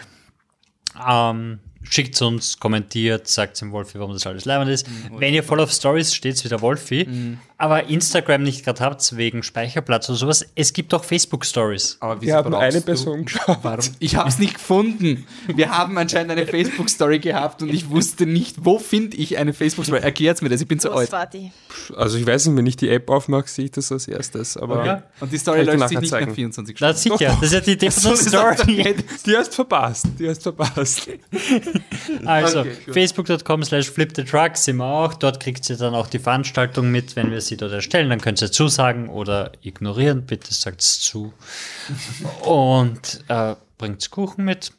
Ähm, 1.08 1.60
schickt 1.84 2.22
uns, 2.22 2.60
kommentiert, 2.60 3.28
sagt 3.28 3.60
dem 3.62 3.72
Wolfi, 3.72 3.98
warum 3.98 4.14
das 4.14 4.28
alles 4.28 4.46
leibend 4.46 4.70
ist. 4.70 4.86
Wenn 5.18 5.34
ihr 5.34 5.44
voll 5.44 5.60
auf 5.62 5.72
Stories 5.72 6.14
steht, 6.14 6.44
wie 6.44 6.50
der 6.50 6.62
Wolfi, 6.62 7.38
aber 7.62 7.86
Instagram 7.90 8.44
nicht 8.44 8.66
gerade 8.66 8.80
habt, 8.82 9.16
wegen 9.16 9.44
Speicherplatz 9.44 10.10
oder 10.10 10.18
sowas, 10.18 10.46
es 10.56 10.74
gibt 10.74 10.94
auch 10.94 11.04
Facebook-Stories. 11.04 11.98
Aber 12.00 12.22
Wir 12.22 12.36
haben 12.36 12.54
eine 12.56 12.82
Person 12.82 13.26
geschaut. 13.26 13.60
Warum? 13.62 13.86
Ich 14.00 14.16
habe 14.16 14.30
es 14.30 14.40
nicht 14.40 14.56
gefunden. 14.56 15.26
Wir 15.48 15.70
haben 15.78 15.98
anscheinend 15.98 16.32
eine 16.32 16.48
Facebook-Story 16.48 17.20
gehabt 17.20 17.62
und 17.62 17.70
ich 17.70 17.90
wusste 17.90 18.26
nicht, 18.26 18.66
wo 18.66 18.80
finde 18.80 19.16
ich 19.18 19.38
eine 19.38 19.54
Facebook-Story. 19.54 20.02
Erklärt's 20.02 20.42
mir 20.42 20.50
das, 20.50 20.60
ich 20.62 20.68
bin 20.68 20.80
zu 20.80 20.92
alt. 20.92 21.10
Also 21.96 22.18
ich 22.18 22.26
weiß 22.26 22.48
nicht, 22.48 22.58
wenn 22.58 22.66
ich 22.66 22.78
die 22.78 22.90
App 22.90 23.10
aufmache, 23.10 23.48
sehe 23.48 23.66
ich 23.66 23.72
das 23.72 23.92
als 23.92 24.08
erstes. 24.08 24.58
Aber 24.58 24.86
Ja. 24.86 25.04
Und 25.20 25.32
die 25.32 25.38
Story 25.38 25.62
läuft 25.64 25.72
sich 25.72 25.80
nachher 25.80 26.02
nicht 26.02 26.12
nach 26.12 26.20
zeigen. 26.20 26.36
24 26.36 26.78
Na 26.80 26.94
Stunden. 26.96 27.18
sicher, 27.18 27.38
das 27.40 27.44
ist 27.44 27.54
ja 27.54 27.60
die 27.62 27.72
Idee 27.72 27.92
von 27.92 28.12
der 28.12 28.18
Story. 28.18 28.96
die 29.26 29.38
hast 29.38 29.54
verpasst. 29.56 30.06
Die 30.18 30.28
hast 30.28 30.44
verpasst. 30.44 31.08
Also, 32.26 32.62
Okay, 32.62 32.76
facebook.com 32.92 33.64
slash 33.64 33.90
flipthetruck 33.90 34.58
sind 34.58 34.78
wir 34.78 34.86
auch. 34.86 35.14
Dort 35.14 35.40
kriegt 35.40 35.70
ihr 35.70 35.78
dann 35.78 35.94
auch 35.96 36.08
die 36.08 36.20
Veranstaltung 36.20 36.92
mit, 36.92 37.16
wenn 37.16 37.32
wir 37.32 37.42
sie 37.42 37.51
dort 37.57 37.72
erstellen. 37.72 38.10
Dann 38.10 38.22
könnt 38.22 38.41
ihr 38.41 38.52
zusagen 38.52 39.10
oder 39.10 39.52
ignorieren. 39.61 40.26
Bitte 40.26 40.53
sagt 40.53 40.82
es 40.82 40.99
zu. 40.99 41.34
Und 42.41 43.23
äh, 43.28 43.56
bringt 43.78 44.10
Kuchen 44.11 44.45
mit. 44.45 44.72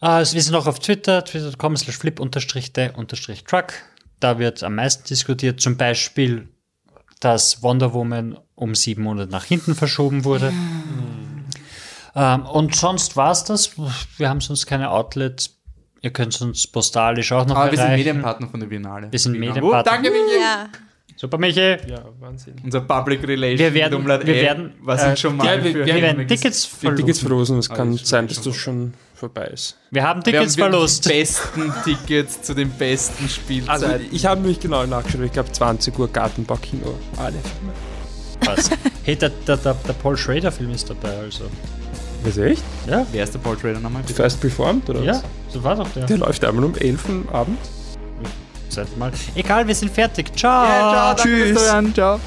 Äh, 0.00 0.06
also 0.06 0.34
wir 0.34 0.42
sind 0.42 0.54
auch 0.54 0.66
auf 0.66 0.78
Twitter, 0.78 1.24
twitter.com 1.24 1.76
slash 1.76 1.98
flip 1.98 2.20
unterstrich 2.20 2.72
de 2.72 2.90
unterstrich 2.94 3.44
truck. 3.44 3.72
Da 4.20 4.38
wird 4.38 4.62
am 4.62 4.74
meisten 4.74 5.04
diskutiert. 5.08 5.60
Zum 5.60 5.76
Beispiel, 5.76 6.48
dass 7.20 7.62
Wonder 7.62 7.92
Woman 7.94 8.38
um 8.54 8.74
sieben 8.74 9.02
Monate 9.02 9.30
nach 9.30 9.44
hinten 9.44 9.74
verschoben 9.74 10.24
wurde. 10.24 10.52
Ähm, 12.14 12.46
und 12.46 12.74
sonst 12.74 13.16
war 13.16 13.30
es 13.30 13.44
das. 13.44 13.72
Wir 14.18 14.28
haben 14.28 14.40
sonst 14.40 14.66
keine 14.66 14.90
Outlets. 14.90 15.56
Ihr 16.02 16.10
könnt 16.10 16.40
uns 16.40 16.66
postalisch 16.66 17.30
auch 17.32 17.46
noch 17.46 17.56
Aber 17.56 17.70
wir 17.70 17.76
sind 17.76 17.86
erreichen. 17.86 17.98
Medienpartner 17.98 18.48
von 18.48 18.60
der 18.60 18.66
Biennale. 18.68 19.12
Wir 19.12 19.18
sind. 19.18 19.38
Medienpartner. 19.38 19.80
Oh, 19.80 19.82
danke, 19.82 20.10
Michi. 20.10 20.40
Ja. 20.40 20.68
Super, 21.20 21.36
Michi. 21.36 21.60
Ja, 21.86 22.02
Wahnsinn. 22.18 22.54
Unser 22.64 22.80
Public 22.80 23.22
Relations. 23.28 23.60
Wir 23.60 23.74
werden- 23.74 23.94
Umlaut 23.98 24.26
wir 24.26 24.34
werden, 24.34 24.72
Was 24.80 25.02
äh, 25.02 25.06
sind 25.06 25.18
schon 25.18 25.36
mal 25.36 25.44
ja, 25.58 25.62
wir- 25.62 25.72
für 25.72 25.78
wir 25.84 25.94
Wir 25.94 26.02
werden 26.02 26.26
Tickets 26.26 26.62
Die 26.62 26.76
verlosen. 26.86 26.96
Tickets 26.96 27.18
verlosen. 27.20 27.58
Es 27.58 27.70
Ah, 27.70 27.74
kann 27.74 27.92
das 27.92 28.00
ist 28.00 28.08
sein, 28.08 28.26
dass 28.26 28.42
gut. 28.42 28.54
schon 28.54 28.94
vorbei 29.14 29.44
ist. 29.48 29.76
Wir 29.90 30.02
haben 30.02 30.24
Wir 30.24 30.32
haben 30.32 30.38
Tickets 30.38 30.56
verlost. 30.56 31.04
die 31.04 31.08
besten 31.10 31.72
Tickets 31.84 32.40
zu 32.40 32.54
den 32.54 32.70
besten 32.70 33.24
Also 33.24 33.34
Spielzeiten. 33.34 34.06
ich 34.10 34.24
habe 34.24 34.40
mich 34.40 34.60
genau 34.60 34.86
nachgeschaut, 34.86 35.20
ich 35.26 35.32
glaube 35.32 35.52
20 35.52 35.98
Uhr 35.98 36.08
Gartenbaukino. 36.08 36.94
Alle 37.18 37.32
Filme. 37.32 37.74
Was? 38.56 38.70
Hey, 39.02 39.16
der, 39.16 39.28
der, 39.46 39.58
der, 39.58 39.74
der 39.74 39.92
Paul 39.92 40.16
Schrader-Film 40.16 40.70
ist 40.70 40.88
dabei, 40.88 41.14
also. 41.18 41.44
Was 42.24 42.38
echt? 42.38 42.62
Ja. 42.88 43.06
Wer 43.12 43.24
ist 43.24 43.34
der 43.34 43.40
Paul 43.40 43.56
Trader 43.58 43.78
nochmal? 43.80 44.00
bitte? 44.00 44.14
First 44.14 44.40
Performed 44.40 44.88
oder 44.88 45.02
Ja, 45.02 45.12
was? 45.12 45.22
so 45.52 45.62
war 45.62 45.76
doch 45.76 45.88
der. 45.90 46.06
Der 46.06 46.16
läuft 46.16 46.42
einmal 46.46 46.64
um 46.64 46.74
11 46.76 47.06
Uhr 47.10 47.34
am 47.34 47.58
Seid 48.70 48.96
mal. 48.96 49.10
Egal, 49.34 49.66
wir 49.66 49.74
sind 49.74 49.92
fertig. 49.92 50.36
Ciao. 50.36 50.64
Ja, 50.64 51.14
ciao, 51.16 51.26
Tschüss. 51.26 51.58
Ciao. 51.94 52.20